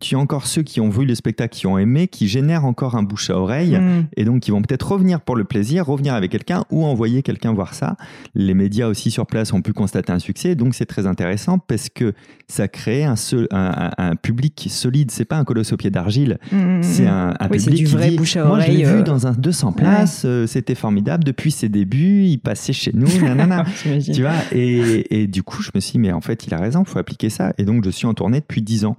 tu 0.00 0.14
as 0.14 0.18
encore 0.18 0.46
ceux 0.46 0.62
qui 0.62 0.80
ont 0.80 0.90
vu 0.90 1.04
le 1.04 1.14
spectacle, 1.16 1.56
qui 1.56 1.66
ont 1.66 1.76
aimé, 1.76 2.06
qui 2.06 2.28
génèrent 2.28 2.64
encore 2.64 2.94
un 2.94 3.02
bouche 3.02 3.30
à 3.30 3.36
oreille, 3.36 3.76
hmm. 3.76 4.06
et 4.16 4.24
donc 4.24 4.42
qui 4.42 4.52
vont 4.52 4.62
peut-être 4.62 4.92
revenir 4.92 5.20
pour 5.20 5.34
le 5.34 5.42
plaisir, 5.44 5.86
revenir 5.86 6.14
avec 6.14 6.30
quelqu'un 6.30 6.64
ou 6.70 6.84
envoyer 6.84 7.22
quelqu'un 7.22 7.52
voir 7.52 7.74
ça. 7.74 7.96
Les 8.34 8.54
médias 8.54 8.86
aussi 8.86 9.10
sur 9.10 9.26
place 9.26 9.52
ont 9.52 9.60
pu 9.60 9.72
constater 9.72 10.12
un 10.12 10.20
succès, 10.20 10.54
donc 10.54 10.74
c'est 10.74 10.86
très 10.86 11.06
intéressant 11.06 11.58
parce 11.58 11.88
que 11.88 12.12
ça 12.46 12.68
crée 12.68 13.04
un, 13.04 13.14
un, 13.50 14.16
public 14.16 14.68
solide. 14.70 15.10
C'est 15.10 15.24
pas 15.24 15.36
un 15.36 15.44
colosse 15.44 15.72
au 15.72 15.76
pied 15.76 15.90
d'argile, 15.90 16.38
hmm, 16.52 16.78
hmm, 16.78 16.82
c'est 16.82 17.06
un, 17.06 17.34
public 17.50 17.74
du 17.74 17.86
vrai 17.86 18.12
bouche 18.12 18.36
à 18.36 18.44
moi 18.44 18.60
je 18.60 18.70
l'ai 18.70 18.84
vu 18.84 18.98
euh, 18.98 19.02
dans 19.02 19.26
un 19.26 19.32
200 19.32 19.72
places, 19.72 20.22
euh, 20.24 20.46
c'était 20.46 20.74
formidable 20.74 21.24
depuis 21.24 21.50
ses 21.50 21.68
débuts, 21.68 22.24
il 22.24 22.38
passait 22.38 22.72
chez 22.72 22.92
nous, 22.94 23.08
nanana, 23.22 23.64
tu 23.82 24.22
vois. 24.22 24.32
Et, 24.52 25.22
et, 25.22 25.26
du 25.26 25.42
coup, 25.42 25.62
je 25.62 25.70
me 25.74 25.80
suis 25.80 25.92
dit, 25.92 25.98
mais 25.98 26.12
en 26.12 26.20
fait, 26.20 26.46
il 26.46 26.54
a 26.54 26.58
raison, 26.58 26.84
il 26.86 26.88
faut 26.88 26.98
appliquer 26.98 27.30
ça. 27.30 27.52
Et 27.58 27.64
donc, 27.64 27.84
je 27.84 27.90
suis 27.90 28.06
en 28.06 28.14
tournée 28.14 28.40
depuis 28.40 28.62
10 28.62 28.84
ans. 28.84 28.96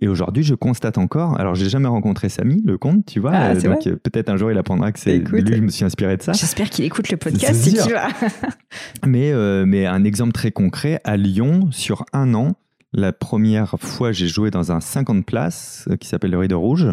Et 0.00 0.08
aujourd'hui, 0.08 0.42
je 0.42 0.54
constate 0.54 0.98
encore. 0.98 1.38
Alors, 1.38 1.54
j'ai 1.54 1.68
jamais 1.68 1.86
rencontré 1.86 2.28
Samy, 2.28 2.62
le 2.64 2.78
comte, 2.78 3.06
tu 3.06 3.20
vois. 3.20 3.30
Ah, 3.32 3.50
euh, 3.50 3.60
donc, 3.60 3.86
euh, 3.86 3.96
peut-être 3.96 4.28
un 4.28 4.36
jour, 4.36 4.50
il 4.50 4.58
apprendra 4.58 4.90
que 4.90 4.98
c'est 4.98 5.18
lui 5.18 5.56
je 5.56 5.62
me 5.62 5.68
suis 5.68 5.84
inspiré 5.84 6.16
de 6.16 6.22
ça. 6.22 6.32
J'espère 6.32 6.68
qu'il 6.68 6.84
écoute 6.84 7.10
le 7.10 7.16
podcast, 7.16 7.62
si 7.62 7.74
tu 7.74 7.90
vois. 7.90 8.08
mais, 9.06 9.30
euh, 9.32 9.64
mais 9.66 9.86
un 9.86 10.02
exemple 10.02 10.32
très 10.32 10.50
concret, 10.50 11.00
à 11.04 11.16
Lyon, 11.16 11.68
sur 11.70 12.04
un 12.12 12.34
an, 12.34 12.54
la 12.92 13.12
première 13.12 13.76
fois, 13.78 14.10
j'ai 14.10 14.26
joué 14.26 14.50
dans 14.50 14.72
un 14.72 14.80
50 14.80 15.24
places 15.24 15.88
qui 16.00 16.08
s'appelle 16.08 16.30
le 16.30 16.38
Rideau 16.38 16.60
Rouge, 16.60 16.88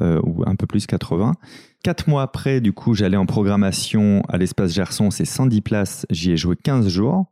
ou 0.00 0.42
un 0.46 0.56
peu 0.56 0.66
plus 0.66 0.86
80. 0.86 1.34
Quatre 1.82 2.08
mois 2.08 2.22
après, 2.22 2.60
du 2.60 2.72
coup, 2.72 2.94
j'allais 2.94 3.16
en 3.16 3.24
programmation 3.24 4.22
à 4.28 4.36
l'espace 4.36 4.72
Gerson, 4.72 5.10
c'est 5.10 5.24
110 5.24 5.60
places, 5.62 6.06
j'y 6.10 6.32
ai 6.32 6.36
joué 6.36 6.54
15 6.56 6.88
jours. 6.88 7.26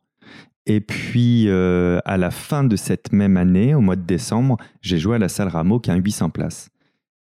Et 0.67 0.81
puis, 0.81 1.45
euh, 1.49 2.01
à 2.05 2.17
la 2.17 2.31
fin 2.31 2.65
de 2.65 2.77
cette 2.77 3.13
même 3.13 3.37
année, 3.37 3.75
au 3.75 3.81
mois 3.81 3.97
de 3.97 4.03
décembre, 4.03 4.57
j'ai 4.83 4.99
joué 4.99 5.17
à 5.17 5.19
la 5.19 5.29
salle 5.29 5.49
Rameau 5.49 5.79
qui 5.79 5.91
a 5.91 5.95
800 5.95 6.31
places. 6.31 6.71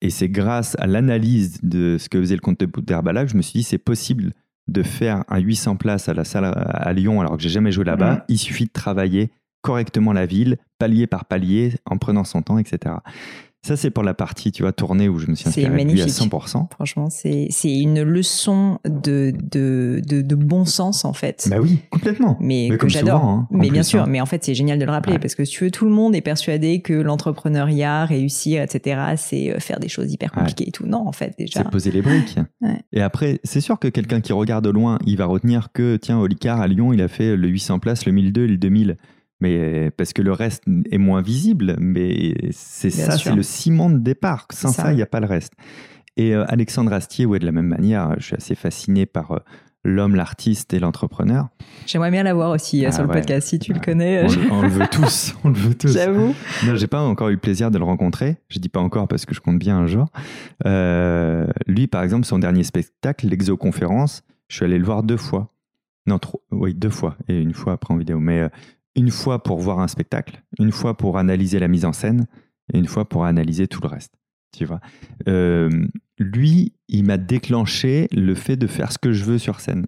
Et 0.01 0.09
c'est 0.09 0.29
grâce 0.29 0.75
à 0.79 0.87
l'analyse 0.87 1.59
de 1.63 1.97
ce 1.97 2.09
que 2.09 2.19
faisait 2.19 2.35
le 2.35 2.41
comte 2.41 2.59
de 2.59 2.65
Boudherbala 2.65 3.25
que 3.25 3.31
je 3.31 3.37
me 3.37 3.41
suis 3.41 3.59
dit 3.59 3.63
c'est 3.63 3.77
possible 3.77 4.33
de 4.67 4.83
faire 4.83 5.23
un 5.27 5.39
800 5.39 5.77
places 5.77 6.07
à 6.07 6.13
la 6.13 6.23
salle 6.23 6.45
à 6.45 6.93
Lyon 6.93 7.19
alors 7.21 7.35
que 7.37 7.43
j'ai 7.43 7.49
jamais 7.49 7.71
joué 7.71 7.85
là-bas. 7.85 8.15
Mmh. 8.15 8.23
Il 8.29 8.37
suffit 8.37 8.65
de 8.65 8.71
travailler 8.71 9.31
correctement 9.61 10.13
la 10.13 10.25
ville, 10.25 10.57
palier 10.77 11.07
par 11.07 11.25
palier, 11.25 11.73
en 11.85 11.97
prenant 11.97 12.23
son 12.23 12.41
temps, 12.41 12.59
etc. 12.59 12.95
Ça, 13.61 13.75
c'est 13.75 13.89
pour 13.91 14.03
la 14.03 14.13
partie, 14.13 14.53
tu 14.53 14.63
vois, 14.63 14.71
tournée 14.71 15.09
où 15.09 15.19
je 15.19 15.27
me 15.27 15.35
suis 15.35 15.49
inspiré 15.49 15.83
lui 15.83 16.01
à 16.01 16.05
100%. 16.05 16.69
Franchement, 16.71 17.09
c'est 17.09 17.49
une 17.63 18.03
leçon 18.03 18.79
de, 18.85 19.33
de, 19.51 20.01
de, 20.01 20.35
bon 20.35 20.63
sens, 20.63 21.03
en 21.03 21.11
fait. 21.11 21.47
Bah 21.49 21.57
oui, 21.61 21.79
complètement. 21.89 22.37
Mais, 22.39 22.69
que 22.77 22.87
j'adore. 22.87 23.23
Hein, 23.23 23.47
mais 23.51 23.69
bien 23.69 23.83
sûr, 23.83 24.03
hein. 24.03 24.05
mais 24.07 24.21
en 24.21 24.25
fait, 24.25 24.45
c'est 24.45 24.55
génial 24.55 24.79
de 24.79 24.85
le 24.85 24.91
rappeler 24.91 25.19
parce 25.19 25.35
que 25.35 25.43
si 25.43 25.51
tu 25.51 25.65
veux, 25.65 25.71
tout 25.71 25.85
le 25.85 25.91
monde 25.91 26.15
est 26.15 26.21
persuadé 26.21 26.81
que 26.81 26.93
l'entrepreneuriat, 26.93 28.05
réussir, 28.05 28.61
etc., 28.61 29.01
c'est 29.17 29.51
euh, 29.51 29.59
faire 29.59 29.79
des 29.79 29.89
choses 29.89 30.11
hyper 30.13 30.31
compliquées 30.31 30.69
et 30.69 30.71
tout. 30.71 30.85
Non, 30.85 31.05
en 31.05 31.11
fait, 31.11 31.35
déjà. 31.37 31.59
C'est 31.59 31.69
poser 31.69 31.91
les 31.91 32.01
briques. 32.01 32.37
Et 32.93 33.01
après, 33.01 33.39
c'est 33.43 33.61
sûr 33.61 33.77
que 33.77 33.87
quelqu'un 33.87 34.21
qui 34.21 34.33
regarde 34.33 34.63
de 34.65 34.69
loin, 34.69 34.97
il 35.05 35.17
va 35.17 35.25
retenir 35.25 35.71
que, 35.73 35.97
tiens, 35.97 36.17
Olicard 36.17 36.61
à 36.61 36.67
Lyon, 36.67 36.93
il 36.93 37.01
a 37.01 37.07
fait 37.07 37.35
le 37.35 37.47
800 37.47 37.79
places, 37.79 38.05
le 38.05 38.11
1002 38.11 38.47
le 38.47 38.57
2000 38.57 38.97
mais 39.39 39.91
parce 39.91 40.13
que 40.13 40.21
le 40.21 40.33
reste 40.33 40.63
est 40.91 40.97
moins 40.97 41.21
visible, 41.21 41.75
mais 41.79 42.35
c'est 42.51 42.89
ça, 42.89 43.17
c'est 43.17 43.33
le 43.33 43.43
ciment 43.43 43.89
de 43.89 43.99
départ. 43.99 44.47
Sans 44.51 44.71
ça, 44.71 44.91
il 44.91 44.95
n'y 44.95 45.01
a 45.01 45.07
pas 45.07 45.19
le 45.19 45.27
reste. 45.27 45.53
Et 46.19 46.35
euh, 46.35 46.43
Alexandre 46.49 46.91
Astier, 46.91 47.25
ouais, 47.25 47.39
de 47.39 47.45
la 47.45 47.53
même 47.53 47.67
manière, 47.67 48.13
je 48.17 48.25
suis 48.25 48.35
assez 48.35 48.53
fasciné 48.53 49.05
par 49.05 49.31
euh, 49.31 49.39
l'homme, 49.85 50.15
l'artiste 50.15 50.73
et 50.73 50.79
l'entrepreneur. 50.79 51.47
J'aimerais 51.85 52.11
bien 52.11 52.23
l'avoir 52.23 52.51
aussi 52.51 52.85
euh, 52.85 52.91
sur 52.91 53.03
le 53.03 53.09
ah 53.09 53.13
podcast, 53.13 53.47
si 53.47 53.57
tu 53.57 53.71
le 53.71 53.79
connais. 53.79 54.27
On, 54.51 54.61
le 54.61 54.67
veut 54.67 54.87
tous, 54.91 55.33
on 55.45 55.49
le 55.49 55.55
veut 55.55 55.75
tous. 55.75 55.93
J'avoue. 55.93 56.35
Non, 56.65 56.75
j'ai 56.75 56.87
pas 56.87 56.99
encore 56.99 57.29
eu 57.29 57.33
le 57.33 57.39
plaisir 57.39 57.71
de 57.71 57.77
le 57.77 57.85
rencontrer. 57.85 58.35
Je 58.49 58.59
dis 58.59 58.67
pas 58.67 58.81
encore 58.81 59.07
parce 59.07 59.25
que 59.25 59.33
je 59.33 59.39
compte 59.39 59.59
bien 59.59 59.77
un 59.77 59.87
jour. 59.87 60.07
lui, 60.65 61.87
par 61.87 62.03
exemple, 62.03 62.25
son 62.25 62.39
dernier 62.39 62.65
spectacle, 62.65 63.25
l'exoconférence, 63.27 64.23
je 64.49 64.57
suis 64.57 64.65
allé 64.65 64.77
le 64.77 64.85
voir 64.85 65.03
deux 65.03 65.15
fois. 65.15 65.53
Non, 66.05 66.19
trop, 66.19 66.41
oui, 66.51 66.73
deux 66.73 66.89
fois 66.89 67.15
et 67.29 67.39
une 67.39 67.53
fois 67.53 67.73
après 67.73 67.93
en 67.93 67.97
vidéo. 67.97 68.19
Mais 68.19 68.49
une 68.95 69.11
fois 69.11 69.43
pour 69.43 69.59
voir 69.59 69.79
un 69.79 69.87
spectacle, 69.87 70.43
une 70.59 70.71
fois 70.71 70.97
pour 70.97 71.17
analyser 71.17 71.59
la 71.59 71.67
mise 71.67 71.85
en 71.85 71.93
scène 71.93 72.27
et 72.73 72.77
une 72.77 72.87
fois 72.87 73.07
pour 73.07 73.25
analyser 73.25 73.67
tout 73.67 73.81
le 73.81 73.87
reste. 73.87 74.13
Tu 74.55 74.65
vois. 74.65 74.79
Euh, 75.27 75.69
lui, 76.17 76.73
il 76.87 77.03
m'a 77.03 77.17
déclenché 77.17 78.07
le 78.11 78.33
fait 78.33 78.57
de 78.57 78.67
faire 78.67 78.91
ce 78.91 78.97
que 78.97 79.13
je 79.13 79.23
veux 79.23 79.37
sur 79.37 79.59
scène. 79.59 79.85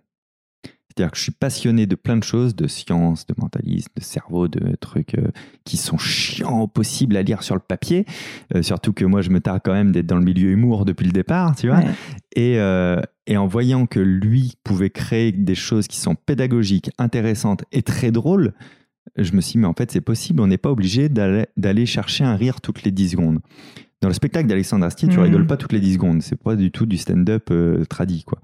C'est-à-dire 0.63 1.11
que 1.11 1.17
je 1.17 1.23
suis 1.23 1.31
passionné 1.31 1.85
de 1.85 1.95
plein 1.95 2.17
de 2.17 2.23
choses, 2.23 2.53
de 2.53 2.67
science, 2.67 3.25
de 3.25 3.33
mentalisme, 3.37 3.91
de 3.95 4.03
cerveau, 4.03 4.49
de 4.49 4.75
trucs 4.75 5.15
euh, 5.15 5.29
qui 5.63 5.77
sont 5.77 5.97
chiants 5.97 6.59
au 6.59 6.67
possible 6.67 7.15
à 7.15 7.23
lire 7.23 7.43
sur 7.43 7.55
le 7.55 7.61
papier. 7.61 8.05
Euh, 8.53 8.61
surtout 8.61 8.91
que 8.91 9.05
moi, 9.05 9.21
je 9.21 9.29
me 9.29 9.39
tarde 9.39 9.61
quand 9.63 9.73
même 9.73 9.93
d'être 9.93 10.05
dans 10.05 10.17
le 10.17 10.25
milieu 10.25 10.49
humour 10.49 10.85
depuis 10.85 11.05
le 11.05 11.13
départ, 11.13 11.55
tu 11.55 11.69
vois. 11.69 11.81
Et, 12.35 12.57
et 13.27 13.37
en 13.37 13.47
voyant 13.47 13.85
que 13.85 13.99
lui 13.99 14.53
pouvait 14.63 14.89
créer 14.89 15.31
des 15.31 15.55
choses 15.55 15.87
qui 15.87 15.97
sont 15.97 16.15
pédagogiques, 16.15 16.91
intéressantes 16.97 17.63
et 17.71 17.81
très 17.81 18.11
drôles, 18.11 18.53
je 19.17 19.33
me 19.33 19.41
suis 19.41 19.53
dit, 19.53 19.57
mais 19.59 19.67
en 19.67 19.73
fait, 19.73 19.91
c'est 19.91 20.01
possible, 20.01 20.41
on 20.41 20.47
n'est 20.47 20.57
pas 20.57 20.71
obligé 20.71 21.09
d'aller 21.09 21.85
chercher 21.85 22.23
un 22.23 22.35
rire 22.35 22.61
toutes 22.61 22.83
les 22.83 22.91
10 22.91 23.09
secondes. 23.09 23.39
Dans 24.01 24.07
le 24.07 24.15
spectacle 24.15 24.47
d'Alexandre 24.47 24.83
Astier, 24.85 25.07
tu 25.07 25.17
mhm. 25.17 25.23
rigoles 25.23 25.47
pas 25.47 25.57
toutes 25.57 25.73
les 25.73 25.79
10 25.79 25.93
secondes. 25.93 26.21
C'est 26.23 26.41
pas 26.41 26.55
du 26.55 26.71
tout 26.71 26.87
du 26.87 26.97
stand-up 26.97 27.49
euh, 27.51 27.85
tradit, 27.85 28.23
quoi. 28.23 28.39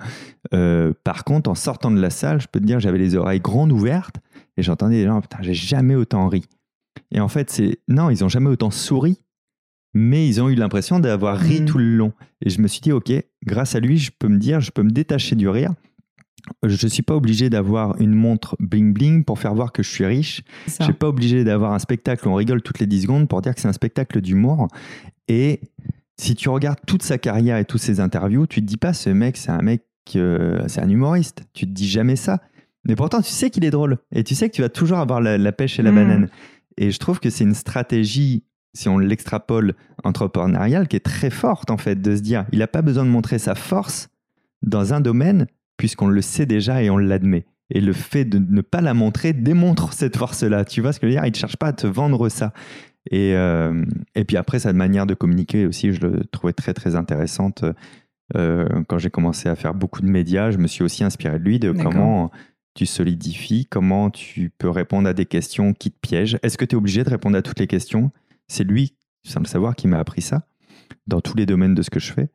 Euh, 0.53 0.93
par 1.03 1.23
contre, 1.23 1.49
en 1.49 1.55
sortant 1.55 1.89
de 1.89 1.99
la 1.99 2.11
salle, 2.11 2.39
je 2.39 2.47
peux 2.47 2.59
te 2.59 2.65
dire, 2.65 2.79
j'avais 2.79 2.99
les 2.99 3.15
oreilles 3.15 3.39
grandes 3.39 3.71
ouvertes 3.71 4.17
et 4.55 4.61
j'entendais 4.61 5.01
des 5.01 5.05
gens, 5.05 5.19
putain, 5.19 5.39
j'ai 5.41 5.55
jamais 5.55 5.95
autant 5.95 6.27
ri. 6.27 6.45
Et 7.11 7.19
en 7.19 7.27
fait, 7.27 7.49
c'est, 7.49 7.79
non, 7.87 8.11
ils 8.11 8.23
ont 8.23 8.29
jamais 8.29 8.49
autant 8.49 8.69
souri, 8.69 9.17
mais 9.95 10.27
ils 10.27 10.39
ont 10.41 10.49
eu 10.49 10.55
l'impression 10.55 10.99
d'avoir 10.99 11.37
ri 11.39 11.61
mhm. 11.61 11.65
tout 11.65 11.79
le 11.79 11.95
long. 11.95 12.13
Et 12.45 12.51
je 12.51 12.61
me 12.61 12.67
suis 12.67 12.81
dit, 12.81 12.91
ok, 12.91 13.11
grâce 13.43 13.73
à 13.73 13.79
lui, 13.79 13.97
je 13.97 14.11
peux 14.11 14.27
me 14.27 14.37
dire, 14.37 14.61
je 14.61 14.71
peux 14.71 14.83
me 14.83 14.91
détacher 14.91 15.35
du 15.35 15.49
rire 15.49 15.73
je 16.63 16.85
ne 16.85 16.89
suis 16.89 17.03
pas 17.03 17.15
obligé 17.15 17.49
d'avoir 17.49 17.99
une 18.01 18.13
montre 18.13 18.55
bling 18.59 18.93
bling 18.93 19.23
pour 19.23 19.39
faire 19.39 19.53
voir 19.53 19.71
que 19.71 19.83
je 19.83 19.89
suis 19.89 20.05
riche. 20.05 20.43
Je 20.67 20.83
suis 20.83 20.93
pas 20.93 21.07
obligé 21.07 21.43
d'avoir 21.43 21.73
un 21.73 21.79
spectacle 21.79 22.27
où 22.27 22.31
on 22.31 22.35
rigole 22.35 22.61
toutes 22.61 22.79
les 22.79 22.87
10 22.87 23.03
secondes 23.03 23.27
pour 23.27 23.41
dire 23.41 23.53
que 23.53 23.61
c'est 23.61 23.67
un 23.67 23.73
spectacle 23.73 24.21
d'humour. 24.21 24.67
Et 25.27 25.61
si 26.17 26.35
tu 26.35 26.49
regardes 26.49 26.79
toute 26.85 27.03
sa 27.03 27.17
carrière 27.17 27.57
et 27.57 27.65
toutes 27.65 27.81
ses 27.81 27.99
interviews, 27.99 28.47
tu 28.47 28.61
te 28.61 28.65
dis 28.65 28.77
pas 28.77 28.93
ce 28.93 29.09
mec, 29.09 29.37
c'est 29.37 29.51
un 29.51 29.61
mec, 29.61 29.83
euh, 30.15 30.63
c'est 30.67 30.81
un 30.81 30.89
humoriste. 30.89 31.43
Tu 31.53 31.65
te 31.65 31.71
dis 31.71 31.87
jamais 31.87 32.15
ça. 32.15 32.41
Mais 32.85 32.95
pourtant, 32.95 33.21
tu 33.21 33.29
sais 33.31 33.49
qu'il 33.49 33.65
est 33.65 33.71
drôle. 33.71 33.97
Et 34.13 34.23
tu 34.23 34.33
sais 34.33 34.49
que 34.49 34.55
tu 34.55 34.61
vas 34.61 34.69
toujours 34.69 34.99
avoir 34.99 35.21
la, 35.21 35.51
pêche 35.51 35.79
et 35.79 35.83
la 35.83 35.91
hmm. 35.91 35.95
banane. 35.95 36.29
Et 36.77 36.91
je 36.91 36.99
trouve 36.99 37.19
que 37.19 37.29
c'est 37.29 37.43
une 37.43 37.55
stratégie 37.55 38.43
si 38.77 38.89
on 38.89 38.97
l'extrapole 38.97 39.73
entrepreneurial, 40.03 40.87
qui 40.87 40.95
est 40.95 41.05
très 41.05 41.29
forte 41.29 41.71
en 41.71 41.77
fait, 41.77 41.99
de 41.99 42.15
se 42.15 42.21
dire, 42.21 42.45
il 42.51 42.59
n'a 42.59 42.67
pas 42.67 42.83
besoin 42.83 43.03
de 43.03 43.09
montrer 43.09 43.39
sa 43.39 43.55
force 43.55 44.09
dans 44.61 44.93
un 44.93 45.01
domaine, 45.01 45.47
puisqu'on 45.77 46.07
le 46.07 46.21
sait 46.21 46.45
déjà 46.45 46.83
et 46.83 46.89
on 46.89 46.97
l'admet. 46.97 47.45
Et 47.69 47.81
le 47.81 47.93
fait 47.93 48.25
de 48.25 48.39
ne 48.39 48.61
pas 48.61 48.81
la 48.81 48.93
montrer 48.93 49.33
démontre 49.33 49.93
cette 49.93 50.17
force-là. 50.17 50.65
Tu 50.65 50.81
vois 50.81 50.93
ce 50.93 50.99
que 50.99 51.07
je 51.07 51.13
veux 51.13 51.15
dire? 51.19 51.25
Il 51.25 51.31
ne 51.31 51.35
cherche 51.35 51.57
pas 51.57 51.67
à 51.67 51.73
te 51.73 51.87
vendre 51.87 52.29
ça. 52.29 52.53
Et, 53.11 53.35
euh, 53.35 53.83
et 54.15 54.23
puis 54.25 54.37
après, 54.37 54.59
sa 54.59 54.73
manière 54.73 55.05
de 55.05 55.13
communiquer 55.13 55.65
aussi, 55.65 55.93
je 55.93 56.01
le 56.01 56.25
trouvais 56.25 56.53
très 56.53 56.73
très 56.73 56.95
intéressante. 56.95 57.63
Euh, 58.35 58.67
quand 58.87 58.97
j'ai 58.97 59.09
commencé 59.09 59.49
à 59.49 59.55
faire 59.55 59.73
beaucoup 59.73 60.01
de 60.01 60.09
médias, 60.09 60.51
je 60.51 60.57
me 60.57 60.67
suis 60.67 60.83
aussi 60.83 61.03
inspiré 61.03 61.39
de 61.39 61.43
lui, 61.43 61.59
de 61.59 61.71
comment 61.71 62.31
tu 62.73 62.85
solidifies, 62.85 63.65
comment 63.65 64.09
tu 64.09 64.51
peux 64.57 64.69
répondre 64.69 65.07
à 65.07 65.13
des 65.13 65.25
questions 65.25 65.73
qui 65.73 65.91
te 65.91 65.99
piègent. 65.99 66.37
Est-ce 66.43 66.57
que 66.57 66.65
tu 66.65 66.75
es 66.75 66.77
obligé 66.77 67.03
de 67.03 67.09
répondre 67.09 67.37
à 67.37 67.41
toutes 67.41 67.59
les 67.59 67.67
questions? 67.67 68.11
C'est 68.47 68.63
lui, 68.63 68.95
sans 69.25 69.39
le 69.39 69.47
savoir, 69.47 69.75
qui 69.75 69.87
m'a 69.87 69.99
appris 69.99 70.21
ça 70.21 70.43
dans 71.07 71.21
tous 71.21 71.35
les 71.35 71.45
domaines 71.45 71.73
de 71.73 71.81
ce 71.81 71.89
que 71.89 71.99
je 71.99 72.13
fais. 72.13 72.29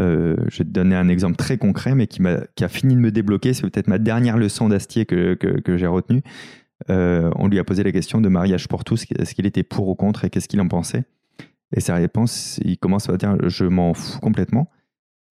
Euh, 0.00 0.36
je 0.48 0.58
vais 0.58 0.64
te 0.64 0.70
donner 0.70 0.94
un 0.94 1.08
exemple 1.08 1.36
très 1.36 1.58
concret, 1.58 1.94
mais 1.94 2.06
qui, 2.06 2.20
a, 2.22 2.68
fini 2.68 2.94
de 2.94 3.00
me 3.00 3.10
débloquer. 3.10 3.54
C'est 3.54 3.62
peut-être 3.62 3.88
ma 3.88 3.98
dernière 3.98 4.36
leçon 4.36 4.68
d'Astier 4.68 5.06
que, 5.06 5.34
que, 5.34 5.76
j'ai 5.76 5.86
retenue. 5.86 6.22
Euh, 6.90 7.30
on 7.36 7.48
lui 7.48 7.58
a 7.58 7.64
posé 7.64 7.82
la 7.82 7.92
question 7.92 8.20
de 8.20 8.28
mariage 8.28 8.68
pour 8.68 8.84
tous. 8.84 9.04
Est-ce 9.18 9.34
qu'il 9.34 9.46
était 9.46 9.62
pour 9.62 9.88
ou 9.88 9.94
contre 9.94 10.24
et 10.24 10.30
qu'est-ce 10.30 10.48
qu'il 10.48 10.60
en 10.60 10.68
pensait? 10.68 11.04
Et 11.74 11.80
sa 11.80 11.94
réponse, 11.94 12.60
il 12.64 12.78
commence 12.78 13.08
à 13.08 13.16
dire 13.16 13.36
Je 13.48 13.64
m'en 13.64 13.94
fous 13.94 14.20
complètement. 14.20 14.70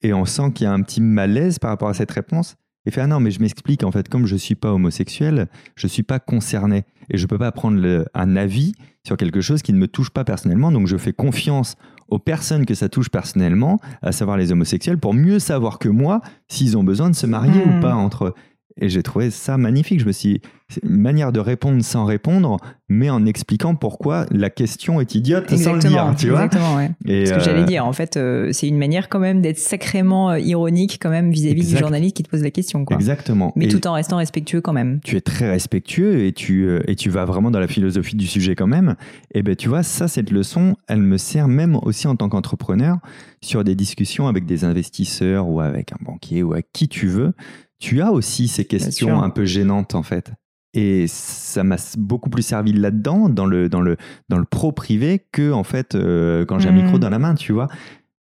Et 0.01 0.13
on 0.13 0.25
sent 0.25 0.51
qu'il 0.53 0.65
y 0.65 0.67
a 0.67 0.73
un 0.73 0.81
petit 0.81 1.01
malaise 1.01 1.59
par 1.59 1.71
rapport 1.71 1.89
à 1.89 1.93
cette 1.93 2.11
réponse. 2.11 2.55
Et 2.85 2.91
fait 2.91 3.01
Ah 3.01 3.07
non, 3.07 3.19
mais 3.19 3.31
je 3.31 3.41
m'explique, 3.41 3.83
en 3.83 3.91
fait, 3.91 4.07
comme 4.07 4.25
je 4.25 4.33
ne 4.33 4.39
suis 4.39 4.55
pas 4.55 4.71
homosexuel, 4.71 5.47
je 5.75 5.87
ne 5.87 5.89
suis 5.89 6.03
pas 6.03 6.19
concerné. 6.19 6.85
Et 7.09 7.17
je 7.17 7.23
ne 7.23 7.27
peux 7.27 7.37
pas 7.37 7.51
prendre 7.51 8.05
un 8.13 8.35
avis 8.35 8.73
sur 9.05 9.17
quelque 9.17 9.41
chose 9.41 9.61
qui 9.61 9.73
ne 9.73 9.79
me 9.79 9.87
touche 9.87 10.09
pas 10.09 10.23
personnellement. 10.23 10.71
Donc 10.71 10.87
je 10.87 10.97
fais 10.97 11.13
confiance 11.13 11.75
aux 12.07 12.19
personnes 12.19 12.65
que 12.65 12.73
ça 12.73 12.89
touche 12.89 13.09
personnellement, 13.09 13.79
à 14.01 14.11
savoir 14.11 14.37
les 14.37 14.51
homosexuels, 14.51 14.97
pour 14.97 15.13
mieux 15.13 15.39
savoir 15.39 15.79
que 15.79 15.89
moi 15.89 16.21
s'ils 16.47 16.77
ont 16.77 16.83
besoin 16.83 17.09
de 17.09 17.15
se 17.15 17.25
marier 17.25 17.63
ou 17.65 17.77
hmm. 17.77 17.79
pas 17.79 17.95
entre 17.95 18.25
eux. 18.25 18.33
Et 18.79 18.89
j'ai 18.89 19.03
trouvé 19.03 19.31
ça 19.31 19.57
magnifique. 19.57 19.99
Je 19.99 20.05
me 20.05 20.11
suis 20.11 20.41
c'est 20.69 20.83
une 20.83 20.99
manière 20.99 21.31
de 21.31 21.39
répondre 21.39 21.81
sans 21.81 22.03
répondre, 22.03 22.57
mais 22.89 23.09
en 23.09 23.25
expliquant 23.25 23.75
pourquoi 23.75 24.25
la 24.31 24.49
question 24.49 24.99
est 24.99 25.15
idiote 25.15 25.55
sans 25.55 25.73
le 25.73 25.79
dire, 25.79 26.13
tu 26.17 26.29
vois. 26.29 26.43
Exactement, 26.43 26.75
ouais. 26.75 26.91
Et 27.05 27.25
Ce 27.25 27.33
que 27.35 27.39
j'allais 27.39 27.61
euh, 27.61 27.65
dire, 27.65 27.85
en 27.85 27.93
fait, 27.93 28.17
euh, 28.17 28.49
c'est 28.51 28.67
une 28.67 28.77
manière 28.77 29.07
quand 29.07 29.19
même 29.19 29.41
d'être 29.41 29.59
sacrément 29.59 30.31
euh, 30.31 30.39
ironique 30.39 30.99
quand 31.01 31.09
même 31.09 31.31
vis-à-vis 31.31 31.69
du 31.69 31.77
journaliste 31.77 32.17
qui 32.17 32.23
te 32.23 32.29
pose 32.29 32.43
la 32.43 32.51
question, 32.51 32.83
quoi. 32.83 32.97
Exactement. 32.97 33.53
Mais 33.55 33.69
tout 33.69 33.87
en 33.87 33.93
restant 33.93 34.17
respectueux 34.17 34.59
quand 34.59 34.73
même. 34.73 34.99
Tu 35.05 35.15
es 35.15 35.21
très 35.21 35.49
respectueux 35.49 36.25
et 36.25 36.33
tu 36.33 36.67
et 36.85 36.95
tu 36.95 37.09
vas 37.09 37.23
vraiment 37.23 37.49
dans 37.49 37.59
la 37.59 37.67
philosophie 37.67 38.17
du 38.17 38.27
sujet 38.27 38.55
quand 38.55 38.67
même. 38.67 38.95
Et 39.33 39.43
ben 39.43 39.55
tu 39.55 39.69
vois, 39.69 39.83
ça 39.83 40.09
cette 40.09 40.31
leçon, 40.31 40.75
elle 40.87 41.01
me 41.01 41.17
sert 41.17 41.47
même 41.47 41.79
aussi 41.81 42.07
en 42.07 42.15
tant 42.17 42.27
qu'entrepreneur 42.27 42.97
sur 43.41 43.63
des 43.63 43.75
discussions 43.75 44.27
avec 44.27 44.45
des 44.45 44.65
investisseurs 44.65 45.47
ou 45.47 45.61
avec 45.61 45.93
un 45.93 45.97
banquier 46.01 46.43
ou 46.43 46.53
avec 46.53 46.67
qui 46.73 46.89
tu 46.89 47.07
veux 47.07 47.33
tu 47.79 48.01
as 48.01 48.11
aussi 48.11 48.47
ces 48.47 48.65
questions 48.65 49.21
un 49.21 49.29
peu 49.29 49.45
gênantes 49.45 49.95
en 49.95 50.03
fait. 50.03 50.31
Et 50.73 51.05
ça 51.07 51.63
m'a 51.63 51.77
beaucoup 51.97 52.29
plus 52.29 52.43
servi 52.43 52.73
là-dedans, 52.73 53.29
dans 53.29 53.45
le, 53.45 53.67
dans, 53.69 53.81
le, 53.81 53.97
dans 54.29 54.37
le 54.37 54.45
pro 54.45 54.71
privé, 54.71 55.25
que 55.31 55.51
en 55.51 55.63
fait 55.63 55.95
euh, 55.95 56.45
quand 56.45 56.59
j'ai 56.59 56.69
un 56.69 56.73
micro 56.73 56.97
mmh. 56.97 56.99
dans 56.99 57.09
la 57.09 57.19
main, 57.19 57.35
tu 57.35 57.51
vois. 57.51 57.67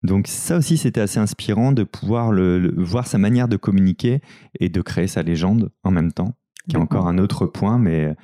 Donc 0.02 0.26
ça 0.28 0.56
aussi, 0.56 0.76
c'était 0.76 1.00
assez 1.00 1.18
inspirant 1.18 1.72
de 1.72 1.82
pouvoir 1.82 2.32
le, 2.32 2.72
voir 2.76 3.06
sa 3.06 3.18
manière 3.18 3.48
de 3.48 3.56
communiquer 3.56 4.20
et 4.60 4.68
de 4.68 4.80
créer 4.80 5.06
sa 5.06 5.22
légende 5.22 5.70
en 5.82 5.90
même 5.90 6.12
temps, 6.12 6.34
qui 6.68 6.76
est 6.76 6.78
encore 6.78 7.08
un 7.08 7.18
autre 7.18 7.46
point, 7.46 7.78
mais 7.78 8.14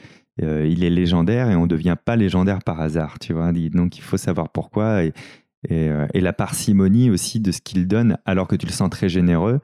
euh, 0.42 0.66
il 0.66 0.84
est 0.84 0.90
légendaire 0.90 1.50
et 1.50 1.56
on 1.56 1.62
ne 1.62 1.66
devient 1.66 1.96
pas 2.02 2.16
légendaire 2.16 2.60
par 2.62 2.80
hasard, 2.80 3.18
tu 3.18 3.32
vois. 3.32 3.52
Donc 3.52 3.98
il 3.98 4.02
faut 4.02 4.16
savoir 4.16 4.48
pourquoi 4.50 5.04
et, 5.04 5.08
et, 5.68 5.88
euh, 5.88 6.06
et 6.14 6.20
la 6.20 6.32
parcimonie 6.32 7.10
aussi 7.10 7.40
de 7.40 7.52
ce 7.52 7.60
qu'il 7.60 7.86
donne, 7.88 8.16
alors 8.24 8.46
que 8.46 8.56
tu 8.56 8.66
le 8.66 8.72
sens 8.72 8.88
très 8.88 9.08
généreux. 9.08 9.60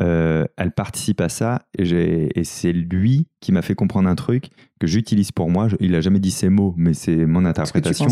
Euh, 0.00 0.46
elle 0.56 0.72
participe 0.72 1.20
à 1.20 1.28
ça 1.28 1.66
et, 1.78 2.44
c'est 2.44 2.72
lui 2.72 3.28
qui 3.40 3.52
m'a 3.52 3.62
fait 3.62 3.74
comprendre 3.74 4.08
un 4.08 4.14
truc 4.14 4.48
que 4.80 4.86
j'utilise 4.86 5.32
pour 5.32 5.50
moi. 5.50 5.68
il 5.80 5.92
n'a 5.92 6.00
jamais 6.00 6.18
dit 6.18 6.30
ces 6.30 6.48
mots, 6.48 6.74
mais 6.76 6.94
c'est 6.94 7.26
mon 7.26 7.44
interprétation. 7.44 8.08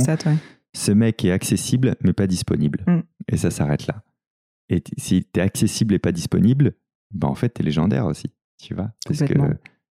Ce, 0.72 0.92
mec 0.92 1.24
est 1.24 1.32
accessible 1.32 1.96
mais 2.02 2.12
pas 2.12 2.26
disponible. 2.26 2.84
Mm. 2.86 3.00
Et 3.32 3.36
ça 3.36 3.50
s'arrête 3.50 3.86
là. 3.86 4.04
Et 4.68 4.82
si 4.98 5.26
tu 5.32 5.40
es 5.40 5.42
accessible 5.42 5.94
et 5.94 5.98
pas 5.98 6.12
disponible, 6.12 6.74
ben 7.12 7.28
en 7.28 7.34
fait, 7.34 7.54
tu 7.54 7.62
es 7.62 7.64
légendaire 7.64 8.06
aussi. 8.06 8.30
Tu 8.62 8.74
vois 8.74 8.92
Parce 9.04 9.20
que 9.20 9.34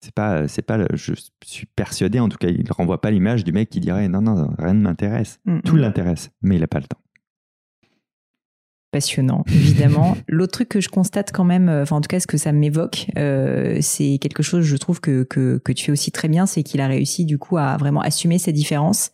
c'est 0.00 0.14
pas, 0.14 0.48
c'est 0.48 0.62
pas, 0.62 0.78
je 0.94 1.12
suis 1.44 1.66
persuadé, 1.66 2.18
en 2.18 2.28
tout 2.28 2.38
cas, 2.38 2.48
il 2.48 2.70
renvoie 2.72 3.00
pas 3.00 3.10
l'image 3.10 3.44
du 3.44 3.52
mec 3.52 3.70
qui 3.70 3.80
dirait 3.80 4.08
non, 4.08 4.20
non, 4.20 4.50
rien 4.58 4.74
ne 4.74 4.82
m'intéresse. 4.82 5.38
Mm, 5.44 5.60
Tout 5.60 5.76
mm. 5.76 5.80
l'intéresse, 5.80 6.30
mais 6.42 6.56
il 6.56 6.60
n'a 6.60 6.66
pas 6.66 6.80
le 6.80 6.86
temps 6.86 6.98
passionnant, 8.94 9.44
évidemment. 9.48 10.16
L'autre 10.28 10.52
truc 10.52 10.68
que 10.68 10.80
je 10.80 10.88
constate 10.88 11.32
quand 11.32 11.42
même, 11.42 11.68
euh, 11.68 11.82
enfin 11.82 11.96
en 11.96 12.00
tout 12.00 12.06
cas 12.06 12.20
ce 12.20 12.28
que 12.28 12.36
ça 12.36 12.52
m'évoque, 12.52 13.06
euh, 13.18 13.78
c'est 13.80 14.18
quelque 14.20 14.44
chose, 14.44 14.64
je 14.64 14.76
trouve 14.76 15.00
que, 15.00 15.24
que, 15.24 15.60
que 15.64 15.72
tu 15.72 15.86
fais 15.86 15.90
aussi 15.92 16.12
très 16.12 16.28
bien, 16.28 16.46
c'est 16.46 16.62
qu'il 16.62 16.80
a 16.80 16.86
réussi 16.86 17.24
du 17.24 17.36
coup 17.36 17.58
à 17.58 17.76
vraiment 17.76 18.02
assumer 18.02 18.38
ses 18.38 18.52
différences 18.52 19.10